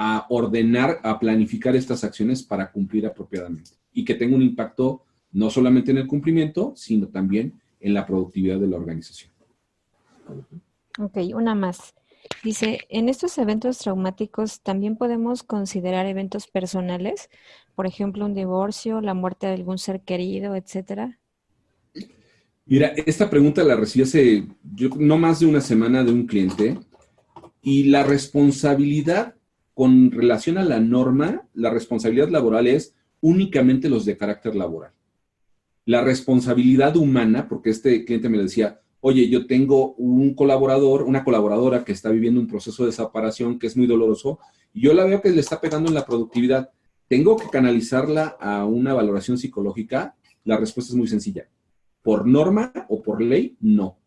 a 0.00 0.26
ordenar, 0.28 1.00
a 1.02 1.18
planificar 1.18 1.74
estas 1.74 2.04
acciones 2.04 2.44
para 2.44 2.70
cumplir 2.70 3.04
apropiadamente 3.04 3.72
y 3.92 4.04
que 4.04 4.14
tenga 4.14 4.36
un 4.36 4.42
impacto 4.42 5.02
no 5.32 5.50
solamente 5.50 5.90
en 5.90 5.98
el 5.98 6.06
cumplimiento, 6.06 6.72
sino 6.76 7.08
también 7.08 7.60
en 7.80 7.94
la 7.94 8.06
productividad 8.06 8.60
de 8.60 8.68
la 8.68 8.76
organización. 8.76 9.32
Ok, 11.00 11.18
una 11.34 11.56
más. 11.56 11.94
Dice, 12.44 12.78
en 12.90 13.08
estos 13.08 13.36
eventos 13.38 13.78
traumáticos 13.78 14.60
también 14.60 14.96
podemos 14.96 15.42
considerar 15.42 16.06
eventos 16.06 16.46
personales, 16.46 17.28
por 17.74 17.86
ejemplo, 17.86 18.24
un 18.24 18.34
divorcio, 18.34 19.00
la 19.00 19.14
muerte 19.14 19.48
de 19.48 19.54
algún 19.54 19.78
ser 19.78 20.02
querido, 20.02 20.54
etcétera. 20.54 21.18
Mira, 22.66 22.92
esta 23.04 23.28
pregunta 23.28 23.64
la 23.64 23.74
recibí 23.74 24.04
hace 24.04 24.46
yo, 24.76 24.90
no 24.96 25.18
más 25.18 25.40
de 25.40 25.46
una 25.46 25.60
semana 25.60 26.04
de 26.04 26.12
un 26.12 26.26
cliente 26.26 26.78
y 27.62 27.84
la 27.84 28.04
responsabilidad 28.04 29.34
con 29.78 30.10
relación 30.10 30.58
a 30.58 30.64
la 30.64 30.80
norma, 30.80 31.46
la 31.54 31.70
responsabilidad 31.70 32.30
laboral 32.30 32.66
es 32.66 32.96
únicamente 33.20 33.88
los 33.88 34.04
de 34.04 34.16
carácter 34.16 34.56
laboral. 34.56 34.90
La 35.84 36.02
responsabilidad 36.02 36.96
humana, 36.96 37.46
porque 37.48 37.70
este 37.70 38.04
cliente 38.04 38.28
me 38.28 38.38
decía, 38.38 38.80
oye, 38.98 39.28
yo 39.28 39.46
tengo 39.46 39.94
un 39.94 40.34
colaborador, 40.34 41.04
una 41.04 41.22
colaboradora 41.22 41.84
que 41.84 41.92
está 41.92 42.10
viviendo 42.10 42.40
un 42.40 42.48
proceso 42.48 42.84
de 42.84 42.90
separación 42.90 43.56
que 43.60 43.68
es 43.68 43.76
muy 43.76 43.86
doloroso, 43.86 44.40
y 44.74 44.80
yo 44.80 44.94
la 44.94 45.04
veo 45.04 45.22
que 45.22 45.30
le 45.30 45.38
está 45.38 45.60
pegando 45.60 45.88
en 45.88 45.94
la 45.94 46.04
productividad. 46.04 46.70
¿Tengo 47.06 47.36
que 47.36 47.48
canalizarla 47.48 48.36
a 48.40 48.64
una 48.64 48.94
valoración 48.94 49.38
psicológica? 49.38 50.16
La 50.42 50.56
respuesta 50.56 50.92
es 50.92 50.96
muy 50.96 51.06
sencilla. 51.06 51.46
Por 52.02 52.26
norma 52.26 52.72
o 52.88 53.00
por 53.00 53.22
ley, 53.22 53.56
no. 53.60 54.00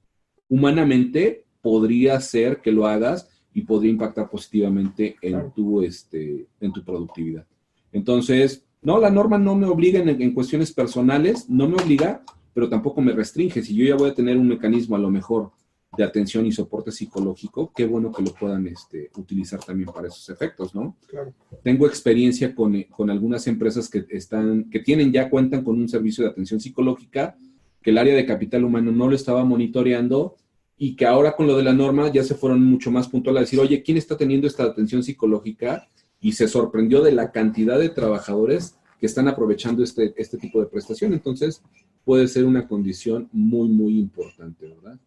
Humanamente 0.49 1.45
podría 1.61 2.19
ser 2.19 2.59
que 2.59 2.73
lo 2.73 2.87
hagas 2.87 3.29
y 3.53 3.61
podría 3.61 3.91
impactar 3.91 4.29
positivamente 4.29 5.15
en 5.21 5.51
tu, 5.51 5.81
este, 5.81 6.47
en 6.59 6.71
tu 6.71 6.83
productividad. 6.83 7.45
Entonces, 7.91 8.63
no, 8.81 8.99
la 8.99 9.09
norma 9.09 9.37
no 9.37 9.55
me 9.55 9.67
obliga 9.67 9.99
en 9.99 10.33
cuestiones 10.33 10.71
personales, 10.71 11.49
no 11.49 11.67
me 11.67 11.75
obliga, 11.75 12.23
pero 12.53 12.69
tampoco 12.69 13.01
me 13.01 13.13
restringe. 13.13 13.61
Si 13.61 13.75
yo 13.75 13.85
ya 13.85 13.95
voy 13.95 14.09
a 14.09 14.15
tener 14.15 14.37
un 14.37 14.47
mecanismo 14.47 14.95
a 14.95 14.99
lo 14.99 15.09
mejor 15.09 15.51
de 15.97 16.03
atención 16.03 16.45
y 16.45 16.51
soporte 16.51 16.91
psicológico, 16.91 17.71
qué 17.75 17.85
bueno 17.85 18.11
que 18.11 18.23
lo 18.23 18.33
puedan 18.33 18.65
este, 18.67 19.09
utilizar 19.17 19.59
también 19.59 19.89
para 19.93 20.07
esos 20.07 20.29
efectos, 20.29 20.73
¿no? 20.73 20.95
Claro. 21.07 21.33
Tengo 21.63 21.85
experiencia 21.85 22.55
con, 22.55 22.81
con, 22.83 23.09
algunas 23.09 23.45
empresas 23.47 23.89
que 23.89 24.05
están, 24.09 24.69
que 24.69 24.79
tienen 24.79 25.11
ya 25.11 25.29
cuentan 25.29 25.63
con 25.63 25.77
un 25.77 25.89
servicio 25.89 26.23
de 26.23 26.29
atención 26.29 26.61
psicológica, 26.61 27.35
que 27.81 27.89
el 27.89 27.97
área 27.97 28.15
de 28.15 28.25
capital 28.25 28.63
humano 28.63 28.91
no 28.91 29.09
lo 29.09 29.15
estaba 29.15 29.43
monitoreando 29.43 30.37
y 30.83 30.95
que 30.95 31.05
ahora 31.05 31.35
con 31.35 31.45
lo 31.45 31.55
de 31.55 31.61
la 31.61 31.73
norma 31.73 32.11
ya 32.11 32.23
se 32.23 32.33
fueron 32.33 32.63
mucho 32.63 32.89
más 32.89 33.07
puntuales 33.07 33.37
a 33.37 33.41
decir, 33.41 33.59
oye, 33.59 33.83
¿quién 33.83 33.97
está 33.97 34.17
teniendo 34.17 34.47
esta 34.47 34.63
atención 34.63 35.03
psicológica? 35.03 35.87
Y 36.19 36.31
se 36.31 36.47
sorprendió 36.47 37.03
de 37.03 37.11
la 37.11 37.31
cantidad 37.31 37.77
de 37.77 37.89
trabajadores 37.89 38.73
que 38.99 39.05
están 39.05 39.27
aprovechando 39.27 39.83
este, 39.83 40.11
este 40.17 40.39
tipo 40.39 40.59
de 40.59 40.65
prestación. 40.65 41.13
Entonces, 41.13 41.61
puede 42.03 42.27
ser 42.27 42.45
una 42.45 42.67
condición 42.67 43.29
muy, 43.31 43.69
muy 43.69 43.99
importante, 43.99 44.69
¿verdad? 44.69 44.99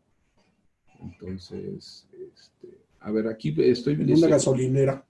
Entonces, 1.02 2.06
este, 2.12 2.78
a 3.00 3.10
ver, 3.10 3.26
aquí 3.26 3.52
estoy 3.58 3.96
viendo. 3.96 4.14
Una 4.14 4.28
gasolinera. 4.28 5.04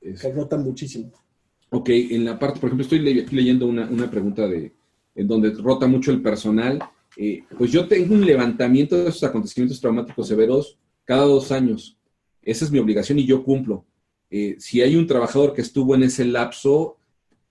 que 0.00 0.32
rota 0.32 0.56
muchísimo. 0.56 1.10
Ok, 1.70 1.88
en 1.88 2.24
la 2.24 2.38
parte, 2.38 2.60
por 2.60 2.68
ejemplo, 2.68 2.84
estoy 2.84 3.00
leyendo 3.00 3.66
una, 3.66 4.08
pregunta 4.08 4.46
de 4.46 4.70
en 5.16 5.26
donde 5.26 5.50
rota 5.50 5.88
mucho 5.88 6.12
el 6.12 6.22
personal. 6.22 6.78
Eh, 7.16 7.44
pues 7.56 7.70
yo 7.70 7.86
tengo 7.86 8.14
un 8.14 8.24
levantamiento 8.24 8.96
de 8.96 9.08
esos 9.08 9.24
acontecimientos 9.24 9.80
traumáticos 9.80 10.28
severos 10.28 10.78
cada 11.04 11.22
dos 11.22 11.52
años. 11.52 11.98
Esa 12.42 12.64
es 12.64 12.70
mi 12.70 12.78
obligación 12.78 13.18
y 13.18 13.26
yo 13.26 13.44
cumplo. 13.44 13.84
Eh, 14.30 14.56
si 14.58 14.80
hay 14.80 14.96
un 14.96 15.06
trabajador 15.06 15.52
que 15.52 15.60
estuvo 15.60 15.94
en 15.94 16.04
ese 16.04 16.24
lapso, 16.24 16.96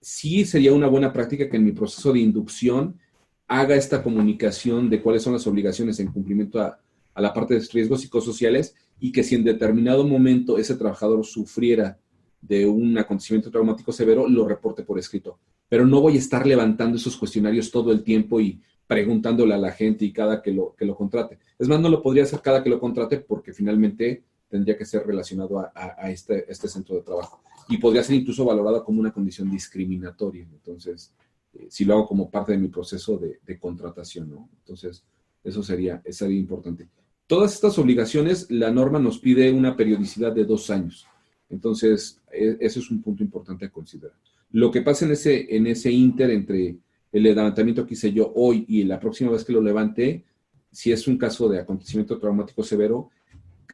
sí 0.01 0.45
sería 0.45 0.73
una 0.73 0.87
buena 0.87 1.13
práctica 1.13 1.47
que 1.47 1.57
en 1.57 1.65
mi 1.65 1.71
proceso 1.71 2.11
de 2.11 2.19
inducción 2.19 2.99
haga 3.47 3.75
esta 3.75 4.01
comunicación 4.01 4.89
de 4.89 5.01
cuáles 5.01 5.23
son 5.23 5.33
las 5.33 5.45
obligaciones 5.45 5.99
en 5.99 6.11
cumplimiento 6.11 6.59
a, 6.59 6.79
la 7.15 7.33
parte 7.33 7.53
de 7.53 7.67
riesgos 7.71 8.01
psicosociales 8.01 8.73
y 8.99 9.11
que 9.11 9.23
si 9.23 9.35
en 9.35 9.43
determinado 9.43 10.07
momento 10.07 10.57
ese 10.57 10.75
trabajador 10.75 11.25
sufriera 11.25 11.99
de 12.41 12.65
un 12.65 12.97
acontecimiento 12.97 13.51
traumático 13.51 13.91
severo, 13.91 14.27
lo 14.27 14.47
reporte 14.47 14.83
por 14.83 14.97
escrito. 14.97 15.37
Pero 15.69 15.85
no 15.85 16.01
voy 16.01 16.15
a 16.15 16.19
estar 16.19 16.47
levantando 16.47 16.97
esos 16.97 17.17
cuestionarios 17.17 17.69
todo 17.69 17.91
el 17.91 18.03
tiempo 18.03 18.39
y 18.39 18.61
preguntándole 18.91 19.53
a 19.53 19.57
la 19.57 19.71
gente 19.71 20.03
y 20.03 20.11
cada 20.11 20.41
que 20.41 20.51
lo, 20.51 20.75
que 20.75 20.83
lo 20.83 20.97
contrate. 20.97 21.39
Es 21.57 21.69
más, 21.69 21.79
no 21.79 21.87
lo 21.87 22.01
podría 22.01 22.23
hacer 22.23 22.41
cada 22.41 22.61
que 22.61 22.69
lo 22.69 22.77
contrate 22.77 23.19
porque 23.19 23.53
finalmente 23.53 24.21
tendría 24.49 24.77
que 24.77 24.83
ser 24.83 25.07
relacionado 25.07 25.59
a, 25.73 26.11
este, 26.11 26.51
este 26.51 26.67
centro 26.67 26.97
de 26.97 27.01
trabajo 27.01 27.41
y 27.69 27.77
podría 27.77 28.03
ser 28.03 28.17
incluso 28.17 28.43
valorada 28.43 28.83
como 28.83 28.99
una 28.99 29.13
condición 29.13 29.49
discriminatoria. 29.49 30.45
Entonces, 30.51 31.13
eh, 31.53 31.67
si 31.69 31.85
lo 31.85 31.93
hago 31.93 32.05
como 32.05 32.29
parte 32.29 32.51
de 32.51 32.57
mi 32.57 32.67
proceso 32.67 33.17
de, 33.17 33.57
contratación, 33.57 34.29
¿no? 34.29 34.49
Entonces, 34.57 35.05
eso 35.41 35.63
sería, 35.63 36.03
sería 36.09 36.37
importante. 36.37 36.89
Todas 37.27 37.53
estas 37.53 37.79
obligaciones, 37.79 38.51
la 38.51 38.71
norma 38.71 38.99
nos 38.99 39.19
pide 39.19 39.53
una 39.53 39.77
periodicidad 39.77 40.33
de 40.33 40.43
dos 40.43 40.69
años. 40.69 41.07
Entonces, 41.49 42.19
e, 42.29 42.57
ese 42.59 42.79
es 42.79 42.91
un 42.91 43.01
punto 43.01 43.23
importante 43.23 43.67
a 43.67 43.71
considerar. 43.71 44.17
Lo 44.51 44.69
que 44.69 44.81
pasa 44.81 45.05
en 45.05 45.11
ese, 45.11 45.55
en 45.55 45.65
ese 45.67 45.89
inter 45.89 46.29
entre 46.31 46.75
el 47.11 47.23
levantamiento 47.23 47.85
que 47.85 47.93
hice 47.93 48.13
yo 48.13 48.31
hoy 48.35 48.65
y 48.67 48.83
la 48.83 48.99
próxima 48.99 49.31
vez 49.31 49.43
que 49.43 49.53
lo 49.53 49.61
levante, 49.61 50.23
si 50.71 50.91
es 50.91 51.07
un 51.07 51.17
caso 51.17 51.49
de 51.49 51.59
acontecimiento 51.59 52.19
traumático 52.19 52.63
severo, 52.63 53.09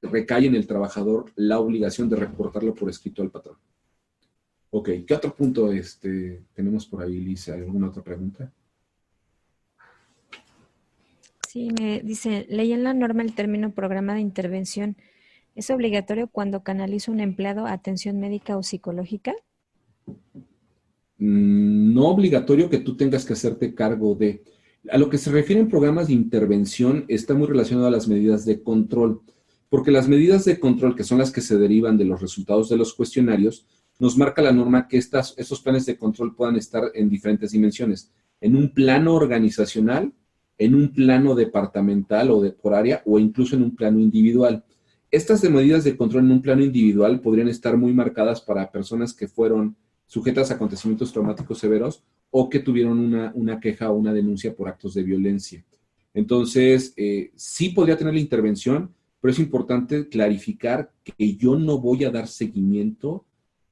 recae 0.01 0.45
en 0.45 0.55
el 0.55 0.67
trabajador 0.67 1.31
la 1.35 1.59
obligación 1.59 2.09
de 2.09 2.15
reportarlo 2.15 2.73
por 2.73 2.89
escrito 2.89 3.21
al 3.21 3.31
patrón. 3.31 3.57
Ok, 4.69 4.89
¿qué 5.07 5.13
otro 5.13 5.33
punto 5.33 5.71
este, 5.71 6.43
tenemos 6.53 6.85
por 6.87 7.03
ahí, 7.03 7.19
Lisa? 7.19 7.53
¿Alguna 7.53 7.87
otra 7.87 8.03
pregunta? 8.03 8.51
Sí, 11.47 11.69
me 11.79 12.01
dice, 12.01 12.45
leí 12.49 12.73
en 12.73 12.83
la 12.83 12.93
norma 12.93 13.23
el 13.23 13.33
término 13.33 13.71
programa 13.71 14.15
de 14.15 14.21
intervención. 14.21 14.97
¿Es 15.55 15.69
obligatorio 15.71 16.27
cuando 16.27 16.61
canaliza 16.61 17.11
un 17.11 17.19
empleado 17.19 17.65
atención 17.65 18.19
médica 18.19 18.57
o 18.57 18.63
psicológica? 18.63 19.33
Mm, 21.19 21.93
no 21.93 22.09
obligatorio 22.09 22.69
que 22.69 22.79
tú 22.79 22.95
tengas 22.95 23.25
que 23.25 23.33
hacerte 23.33 23.73
cargo 23.73 24.15
de. 24.15 24.43
A 24.91 24.97
lo 24.97 25.09
que 25.09 25.17
se 25.17 25.31
refiere 25.31 25.61
en 25.61 25.69
programas 25.69 26.07
de 26.07 26.13
intervención 26.13 27.05
está 27.07 27.33
muy 27.33 27.47
relacionado 27.47 27.87
a 27.87 27.91
las 27.91 28.07
medidas 28.07 28.45
de 28.45 28.61
control, 28.61 29.21
porque 29.69 29.91
las 29.91 30.07
medidas 30.07 30.45
de 30.45 30.59
control, 30.59 30.95
que 30.95 31.03
son 31.03 31.17
las 31.17 31.31
que 31.31 31.41
se 31.41 31.57
derivan 31.57 31.97
de 31.97 32.05
los 32.05 32.21
resultados 32.21 32.69
de 32.69 32.77
los 32.77 32.93
cuestionarios, 32.93 33.65
nos 33.99 34.17
marca 34.17 34.41
la 34.41 34.51
norma 34.51 34.87
que 34.87 34.97
estas, 34.97 35.33
estos 35.37 35.61
planes 35.61 35.85
de 35.85 35.97
control 35.97 36.35
puedan 36.35 36.55
estar 36.55 36.91
en 36.93 37.09
diferentes 37.09 37.51
dimensiones, 37.51 38.11
en 38.39 38.55
un 38.55 38.69
plano 38.73 39.15
organizacional, 39.15 40.13
en 40.59 40.75
un 40.75 40.93
plano 40.93 41.35
departamental 41.35 42.31
o 42.31 42.41
de 42.41 42.51
por 42.51 42.75
área 42.75 43.01
o 43.05 43.19
incluso 43.19 43.55
en 43.55 43.63
un 43.63 43.75
plano 43.75 43.99
individual. 43.99 44.63
Estas 45.09 45.43
medidas 45.49 45.83
de 45.83 45.97
control 45.97 46.25
en 46.25 46.31
un 46.31 46.41
plano 46.41 46.63
individual 46.63 47.19
podrían 47.21 47.47
estar 47.47 47.75
muy 47.77 47.93
marcadas 47.93 48.41
para 48.41 48.71
personas 48.71 49.13
que 49.13 49.27
fueron 49.27 49.75
sujetas 50.07 50.49
a 50.49 50.55
acontecimientos 50.55 51.13
traumáticos 51.13 51.59
severos 51.59 52.03
o 52.31 52.49
que 52.49 52.59
tuvieron 52.59 52.99
una, 52.99 53.31
una 53.35 53.59
queja 53.59 53.91
o 53.91 53.95
una 53.95 54.13
denuncia 54.13 54.55
por 54.55 54.67
actos 54.67 54.93
de 54.95 55.03
violencia. 55.03 55.63
Entonces, 56.13 56.93
eh, 56.97 57.31
sí 57.35 57.69
podría 57.69 57.97
tener 57.97 58.13
la 58.13 58.19
intervención, 58.19 58.93
pero 59.21 59.31
es 59.31 59.39
importante 59.39 60.09
clarificar 60.09 60.91
que 61.03 61.35
yo 61.35 61.57
no 61.57 61.79
voy 61.79 62.05
a 62.05 62.11
dar 62.11 62.27
seguimiento 62.27 63.25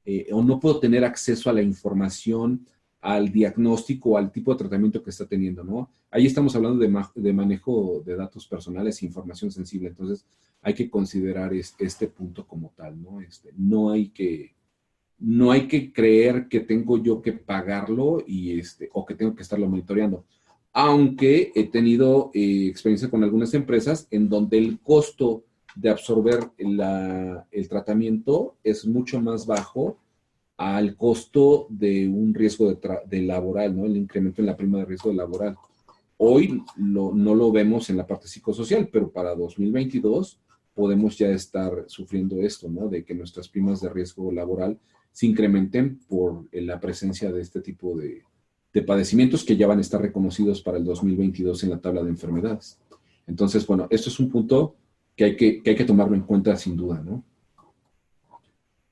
eh, 0.04 0.28
o 0.32 0.42
no 0.42 0.60
puedo 0.60 0.78
tener 0.78 1.04
acceso 1.04 1.50
a 1.50 1.52
la 1.52 1.62
información, 1.62 2.66
al 3.00 3.30
diagnóstico 3.30 4.10
o 4.10 4.16
al 4.16 4.32
tipo 4.32 4.52
de 4.52 4.58
tratamiento 4.58 5.02
que 5.02 5.10
está 5.10 5.26
teniendo, 5.26 5.62
¿no? 5.62 5.90
Ahí 6.10 6.26
estamos 6.26 6.56
hablando 6.56 6.78
de, 6.78 7.32
manejo 7.32 8.02
de 8.04 8.16
datos 8.16 8.46
personales 8.46 9.00
e 9.02 9.06
información 9.06 9.50
sensible, 9.50 9.88
entonces 9.88 10.26
hay 10.62 10.74
que 10.74 10.90
considerar 10.90 11.52
este 11.54 12.08
punto 12.08 12.46
como 12.46 12.72
tal, 12.76 13.00
¿no? 13.00 13.20
Este, 13.20 13.52
no 13.56 13.90
hay 13.90 14.08
que 14.08 14.55
no 15.18 15.50
hay 15.50 15.66
que 15.66 15.92
creer 15.92 16.48
que 16.48 16.60
tengo 16.60 16.98
yo 16.98 17.22
que 17.22 17.32
pagarlo 17.32 18.22
y 18.26 18.58
este, 18.58 18.90
o 18.92 19.06
que 19.06 19.14
tengo 19.14 19.34
que 19.34 19.42
estarlo 19.42 19.68
monitoreando. 19.68 20.24
Aunque 20.72 21.52
he 21.54 21.64
tenido 21.64 22.30
eh, 22.34 22.66
experiencia 22.68 23.08
con 23.08 23.24
algunas 23.24 23.54
empresas 23.54 24.06
en 24.10 24.28
donde 24.28 24.58
el 24.58 24.78
costo 24.80 25.44
de 25.74 25.90
absorber 25.90 26.50
el 26.58 27.68
tratamiento 27.68 28.56
es 28.62 28.86
mucho 28.86 29.20
más 29.20 29.46
bajo 29.46 29.98
al 30.56 30.96
costo 30.96 31.66
de 31.68 32.08
un 32.08 32.32
riesgo 32.32 32.72
de, 32.74 33.22
laboral, 33.22 33.76
¿no? 33.76 33.84
El 33.84 33.96
incremento 33.96 34.40
en 34.40 34.46
la 34.46 34.56
prima 34.56 34.78
de 34.78 34.86
riesgo 34.86 35.12
laboral. 35.12 35.56
Hoy 36.16 36.62
no 36.76 37.34
lo 37.34 37.52
vemos 37.52 37.90
en 37.90 37.98
la 37.98 38.06
parte 38.06 38.26
psicosocial, 38.26 38.88
pero 38.90 39.10
para 39.10 39.34
2022 39.34 40.40
podemos 40.72 41.18
ya 41.18 41.28
estar 41.28 41.84
sufriendo 41.88 42.40
esto, 42.40 42.70
¿no? 42.70 42.88
De 42.88 43.04
que 43.04 43.14
nuestras 43.14 43.48
primas 43.48 43.80
de 43.82 43.90
riesgo 43.90 44.32
laboral 44.32 44.78
se 45.16 45.24
incrementen 45.24 45.98
por 46.06 46.46
la 46.52 46.78
presencia 46.78 47.32
de 47.32 47.40
este 47.40 47.62
tipo 47.62 47.96
de, 47.96 48.22
de 48.74 48.82
padecimientos 48.82 49.44
que 49.44 49.56
ya 49.56 49.66
van 49.66 49.78
a 49.78 49.80
estar 49.80 49.98
reconocidos 49.98 50.60
para 50.60 50.76
el 50.76 50.84
2022 50.84 51.64
en 51.64 51.70
la 51.70 51.78
tabla 51.78 52.02
de 52.02 52.10
enfermedades. 52.10 52.78
Entonces, 53.26 53.66
bueno, 53.66 53.86
esto 53.88 54.10
es 54.10 54.20
un 54.20 54.28
punto 54.28 54.76
que 55.16 55.24
hay 55.24 55.34
que, 55.34 55.62
hay 55.64 55.74
que 55.74 55.86
tomarlo 55.86 56.14
en 56.14 56.20
cuenta 56.20 56.54
sin 56.56 56.76
duda, 56.76 57.02
¿no? 57.02 57.24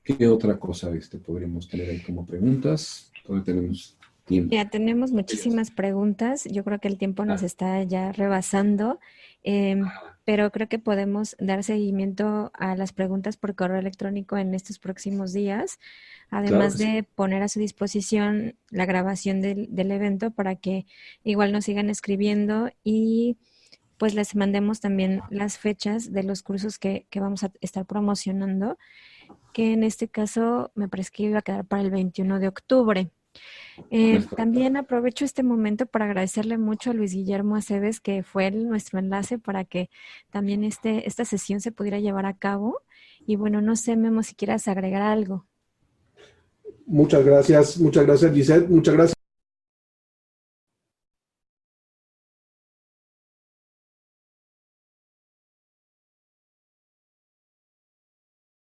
¿Qué 0.03 0.27
otra 0.27 0.57
cosa 0.57 0.89
este, 0.95 1.19
podríamos 1.19 1.67
tener 1.69 1.91
ahí 1.91 2.01
como 2.01 2.25
preguntas? 2.25 3.11
Todavía 3.23 3.43
tenemos 3.43 3.95
tiempo. 4.25 4.55
Ya 4.55 4.67
tenemos 4.67 5.11
muchísimas 5.11 5.69
preguntas. 5.69 6.45
Yo 6.45 6.63
creo 6.63 6.79
que 6.79 6.87
el 6.87 6.97
tiempo 6.97 7.23
nos 7.23 7.43
ah. 7.43 7.45
está 7.45 7.83
ya 7.83 8.11
rebasando, 8.13 8.99
em, 9.43 9.85
pero 10.25 10.51
creo 10.51 10.67
que 10.67 10.79
podemos 10.79 11.35
dar 11.39 11.63
seguimiento 11.63 12.51
a 12.55 12.75
las 12.75 12.91
preguntas 12.91 13.37
por 13.37 13.55
correo 13.55 13.79
electrónico 13.79 14.37
en 14.37 14.53
estos 14.53 14.79
próximos 14.79 15.31
días, 15.31 15.79
además 16.29 16.77
de 16.77 17.03
poner 17.03 17.43
a 17.43 17.47
su 17.47 17.59
disposición 17.59 18.55
la 18.69 18.85
grabación 18.85 19.39
del, 19.39 19.67
del 19.73 19.91
evento 19.91 20.31
para 20.31 20.55
que 20.55 20.85
igual 21.23 21.51
nos 21.51 21.65
sigan 21.65 21.89
escribiendo 21.89 22.71
y 22.83 23.37
pues 23.97 24.13
les 24.13 24.35
mandemos 24.35 24.79
también 24.79 25.21
las 25.29 25.57
fechas 25.57 26.11
de 26.11 26.23
los 26.23 26.43
cursos 26.43 26.79
que, 26.79 27.07
vamos 27.15 27.43
a 27.43 27.51
estar 27.61 27.85
promocionando, 27.85 28.77
que 29.53 29.73
en 29.73 29.83
este 29.83 30.09
caso 30.09 30.71
me 30.75 30.89
parece 30.89 31.11
que 31.11 31.23
iba 31.23 31.39
a 31.39 31.41
quedar 31.41 31.65
para 31.65 31.81
el 31.81 31.91
21 31.91 32.39
de 32.39 32.47
octubre. 32.47 33.11
Eh, 33.91 34.23
también 34.35 34.77
aprovecho 34.77 35.25
este 35.25 35.43
momento 35.43 35.85
para 35.85 36.05
agradecerle 36.05 36.57
mucho 36.57 36.91
a 36.91 36.93
Luis 36.93 37.13
Guillermo 37.13 37.55
Aceves, 37.55 37.99
que 37.99 38.23
fue 38.23 38.51
nuestro 38.51 38.99
enlace 38.99 39.37
para 39.37 39.65
que 39.65 39.89
también 40.31 40.63
este, 40.63 41.07
esta 41.07 41.25
sesión 41.25 41.59
se 41.59 41.71
pudiera 41.71 41.99
llevar 41.99 42.25
a 42.25 42.37
cabo. 42.37 42.81
Y 43.25 43.35
bueno, 43.35 43.61
no 43.61 43.75
sé, 43.75 43.95
Memo, 43.95 44.23
si 44.23 44.35
quieras 44.35 44.67
agregar 44.67 45.01
algo. 45.01 45.45
Muchas 46.85 47.25
gracias, 47.25 47.77
muchas 47.79 48.05
gracias, 48.05 48.33
Giselle. 48.33 48.67
Muchas 48.67 48.93
gracias 48.93 49.15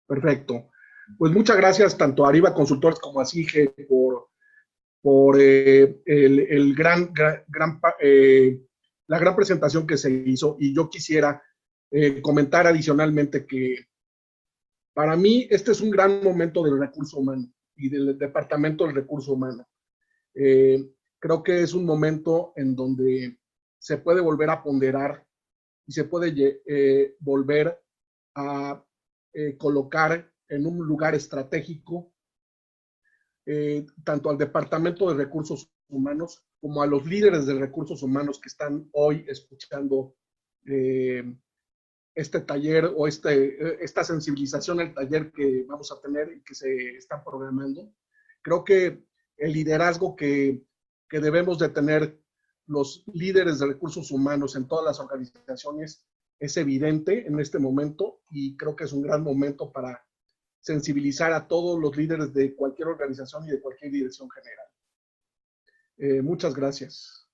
Perfecto. 0.07 0.69
Pues 1.17 1.31
muchas 1.31 1.57
gracias 1.57 1.97
tanto 1.97 2.25
a 2.25 2.29
Arriba 2.29 2.53
Consultores 2.53 2.99
como 2.99 3.19
a 3.19 3.25
CIGE 3.25 3.75
por, 3.87 4.29
por 5.01 5.39
eh, 5.39 6.01
el, 6.05 6.75
gran, 6.75 7.13
gran, 7.13 7.79
eh, 7.99 8.61
la 9.07 9.19
gran 9.19 9.35
presentación 9.35 9.87
que 9.87 9.97
se 9.97 10.11
hizo. 10.11 10.57
Y 10.59 10.73
yo 10.75 10.89
quisiera 10.89 11.41
eh, 11.91 12.21
comentar 12.21 12.67
adicionalmente 12.67 13.45
que 13.45 13.87
para 14.93 15.15
mí 15.15 15.47
este 15.49 15.71
es 15.71 15.81
un 15.81 15.91
gran 15.91 16.23
momento 16.23 16.63
del 16.63 16.79
recurso 16.79 17.19
humano 17.19 17.51
y 17.75 17.89
del 17.89 18.17
Departamento 18.17 18.85
del 18.85 18.95
Recurso 18.95 19.33
Humano. 19.33 19.67
creo 20.33 21.43
que 21.43 21.61
es 21.61 21.73
un 21.73 21.85
momento 21.85 22.53
en 22.55 22.75
donde 22.75 23.37
se 23.77 23.97
puede 23.97 24.21
volver 24.21 24.49
a 24.49 24.63
ponderar 24.63 25.23
y 25.85 25.91
se 25.91 26.05
puede 26.05 27.13
volver 27.19 27.79
a 28.33 28.83
eh, 29.39 29.55
colocar 29.55 30.31
en 30.49 30.65
un 30.65 30.79
lugar 30.79 31.13
estratégico 31.13 32.11
eh, 33.49 33.85
tanto 34.03 34.29
al 34.29 34.37
Departamento 34.37 35.07
de 35.09 35.23
Recursos 35.23 35.71
Humanos 35.87 36.43
como 36.59 36.81
a 36.81 36.85
los 36.85 37.05
líderes 37.05 37.45
de 37.45 37.53
recursos 37.53 38.03
humanos 38.03 38.41
que 38.41 38.49
están 38.49 38.89
hoy 38.91 39.23
escuchando 39.25 40.15
eh, 40.65 41.23
este 42.13 42.41
taller 42.41 42.91
o 42.93 43.07
este, 43.07 43.81
esta 43.81 44.03
sensibilización 44.03 44.81
al 44.81 44.93
taller 44.93 45.31
que 45.31 45.63
vamos 45.65 45.93
a 45.93 46.01
tener 46.01 46.33
y 46.33 46.41
que 46.41 46.55
se 46.55 46.97
está 46.97 47.23
programando. 47.23 47.93
Creo 48.41 48.65
que 48.65 49.05
el 49.37 49.53
liderazgo 49.53 50.17
que, 50.17 50.65
que 51.07 51.21
debemos 51.21 51.57
de 51.57 51.69
tener 51.69 52.19
los 52.65 53.05
líderes 53.13 53.59
de 53.59 53.67
recursos 53.67 54.11
humanos 54.11 54.57
en 54.57 54.67
todas 54.67 54.83
las 54.83 54.99
organizaciones 54.99 56.05
es 56.37 56.57
evidente 56.57 57.25
en 57.25 57.39
este 57.39 57.59
momento 57.59 58.19
y 58.29 58.57
creo 58.57 58.75
que 58.75 58.83
es 58.83 58.91
un 58.91 59.03
gran 59.03 59.23
momento 59.23 59.71
para 59.71 60.05
sensibilizar 60.67 61.31
a 61.31 61.47
todos 61.47 61.79
los 61.79 61.95
líderes 61.95 62.33
de 62.33 62.53
cualquier 62.53 62.89
organización 62.89 63.47
y 63.47 63.51
de 63.51 63.61
cualquier 63.61 63.89
dirección 63.89 64.29
general. 64.29 64.65
Eh, 65.97 66.21
muchas 66.21 66.53
gracias. 66.53 67.25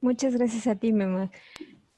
Muchas 0.00 0.36
gracias 0.36 0.68
a 0.68 0.76
ti, 0.76 0.92
Memo. 0.92 1.30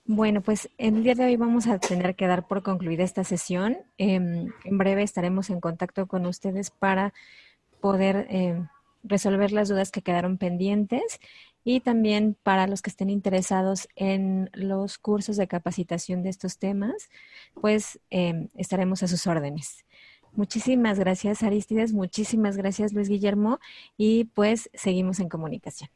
Bueno, 0.06 0.40
pues 0.40 0.70
el 0.78 1.02
día 1.02 1.14
de 1.14 1.26
hoy 1.26 1.36
vamos 1.36 1.66
a 1.66 1.78
tener 1.78 2.14
que 2.14 2.26
dar 2.26 2.46
por 2.46 2.62
concluida 2.62 3.04
esta 3.04 3.22
sesión. 3.22 3.76
Em, 3.98 4.50
en 4.64 4.78
breve 4.78 5.02
estaremos 5.02 5.50
en 5.50 5.60
contacto 5.60 6.06
con 6.06 6.24
ustedes 6.24 6.70
para 6.70 7.12
poder 7.80 8.26
em, 8.30 8.66
resolver 9.02 9.52
las 9.52 9.68
dudas 9.68 9.90
que 9.90 10.00
quedaron 10.00 10.38
pendientes 10.38 11.20
y 11.68 11.80
también 11.80 12.36
para 12.44 12.68
los 12.68 12.80
que 12.80 12.90
estén 12.90 13.10
interesados 13.10 13.88
en 13.96 14.50
los 14.54 14.98
cursos 14.98 15.36
de 15.36 15.48
capacitación 15.48 16.22
de 16.22 16.28
estos 16.28 16.58
temas, 16.58 17.10
pues 17.60 17.98
em, 18.08 18.50
estaremos 18.54 19.02
a 19.02 19.08
sus 19.08 19.26
órdenes. 19.26 19.84
Muchísimas 20.36 21.00
gracias, 21.00 21.42
Aristides. 21.42 21.92
Muchísimas 21.92 22.56
gracias, 22.56 22.92
Luis 22.92 23.08
Guillermo. 23.08 23.58
Y 23.96 24.26
pues 24.26 24.70
seguimos 24.74 25.18
en 25.18 25.28
comunicación. 25.28 25.90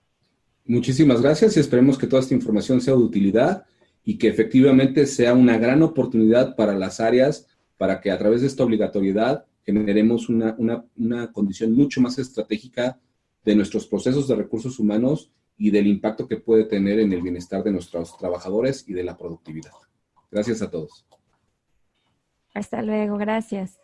Muchísimas 0.66 1.22
gracias 1.22 1.56
y 1.56 1.60
esperemos 1.60 1.96
que 1.96 2.08
toda 2.08 2.22
esta 2.22 2.34
información 2.34 2.80
sea 2.80 2.94
de 2.94 3.04
utilidad 3.04 3.64
y 4.04 4.18
que 4.18 4.26
efectivamente 4.26 5.06
sea 5.06 5.34
una 5.34 5.56
gran 5.56 5.84
oportunidad 5.84 6.56
para 6.56 6.74
las 6.74 6.98
áreas 6.98 7.46
para 7.78 8.00
que 8.00 8.10
a 8.10 8.18
través 8.18 8.40
de 8.40 8.48
esta 8.48 8.64
obligatoriedad 8.64 9.44
generemos 9.64 10.28
una, 10.28 10.56
una 10.96 11.32
condición 11.32 11.74
mucho 11.74 12.00
más 12.00 12.18
estratégica 12.18 12.98
de 13.44 13.54
nuestros 13.54 13.86
procesos 13.86 14.26
de 14.26 14.34
recursos 14.34 14.80
humanos 14.80 15.30
y 15.60 15.70
del 15.70 15.86
impacto 15.86 16.26
que 16.26 16.38
puede 16.38 16.64
tener 16.64 16.98
en 17.00 17.12
el 17.12 17.20
bienestar 17.20 17.62
de 17.62 17.70
nuestros 17.70 18.16
trabajadores 18.16 18.88
y 18.88 18.94
de 18.94 19.04
la 19.04 19.18
productividad. 19.18 19.72
Gracias 20.30 20.62
a 20.62 20.70
todos. 20.70 21.06
Hasta 22.54 22.80
luego, 22.80 23.18
gracias. 23.18 23.79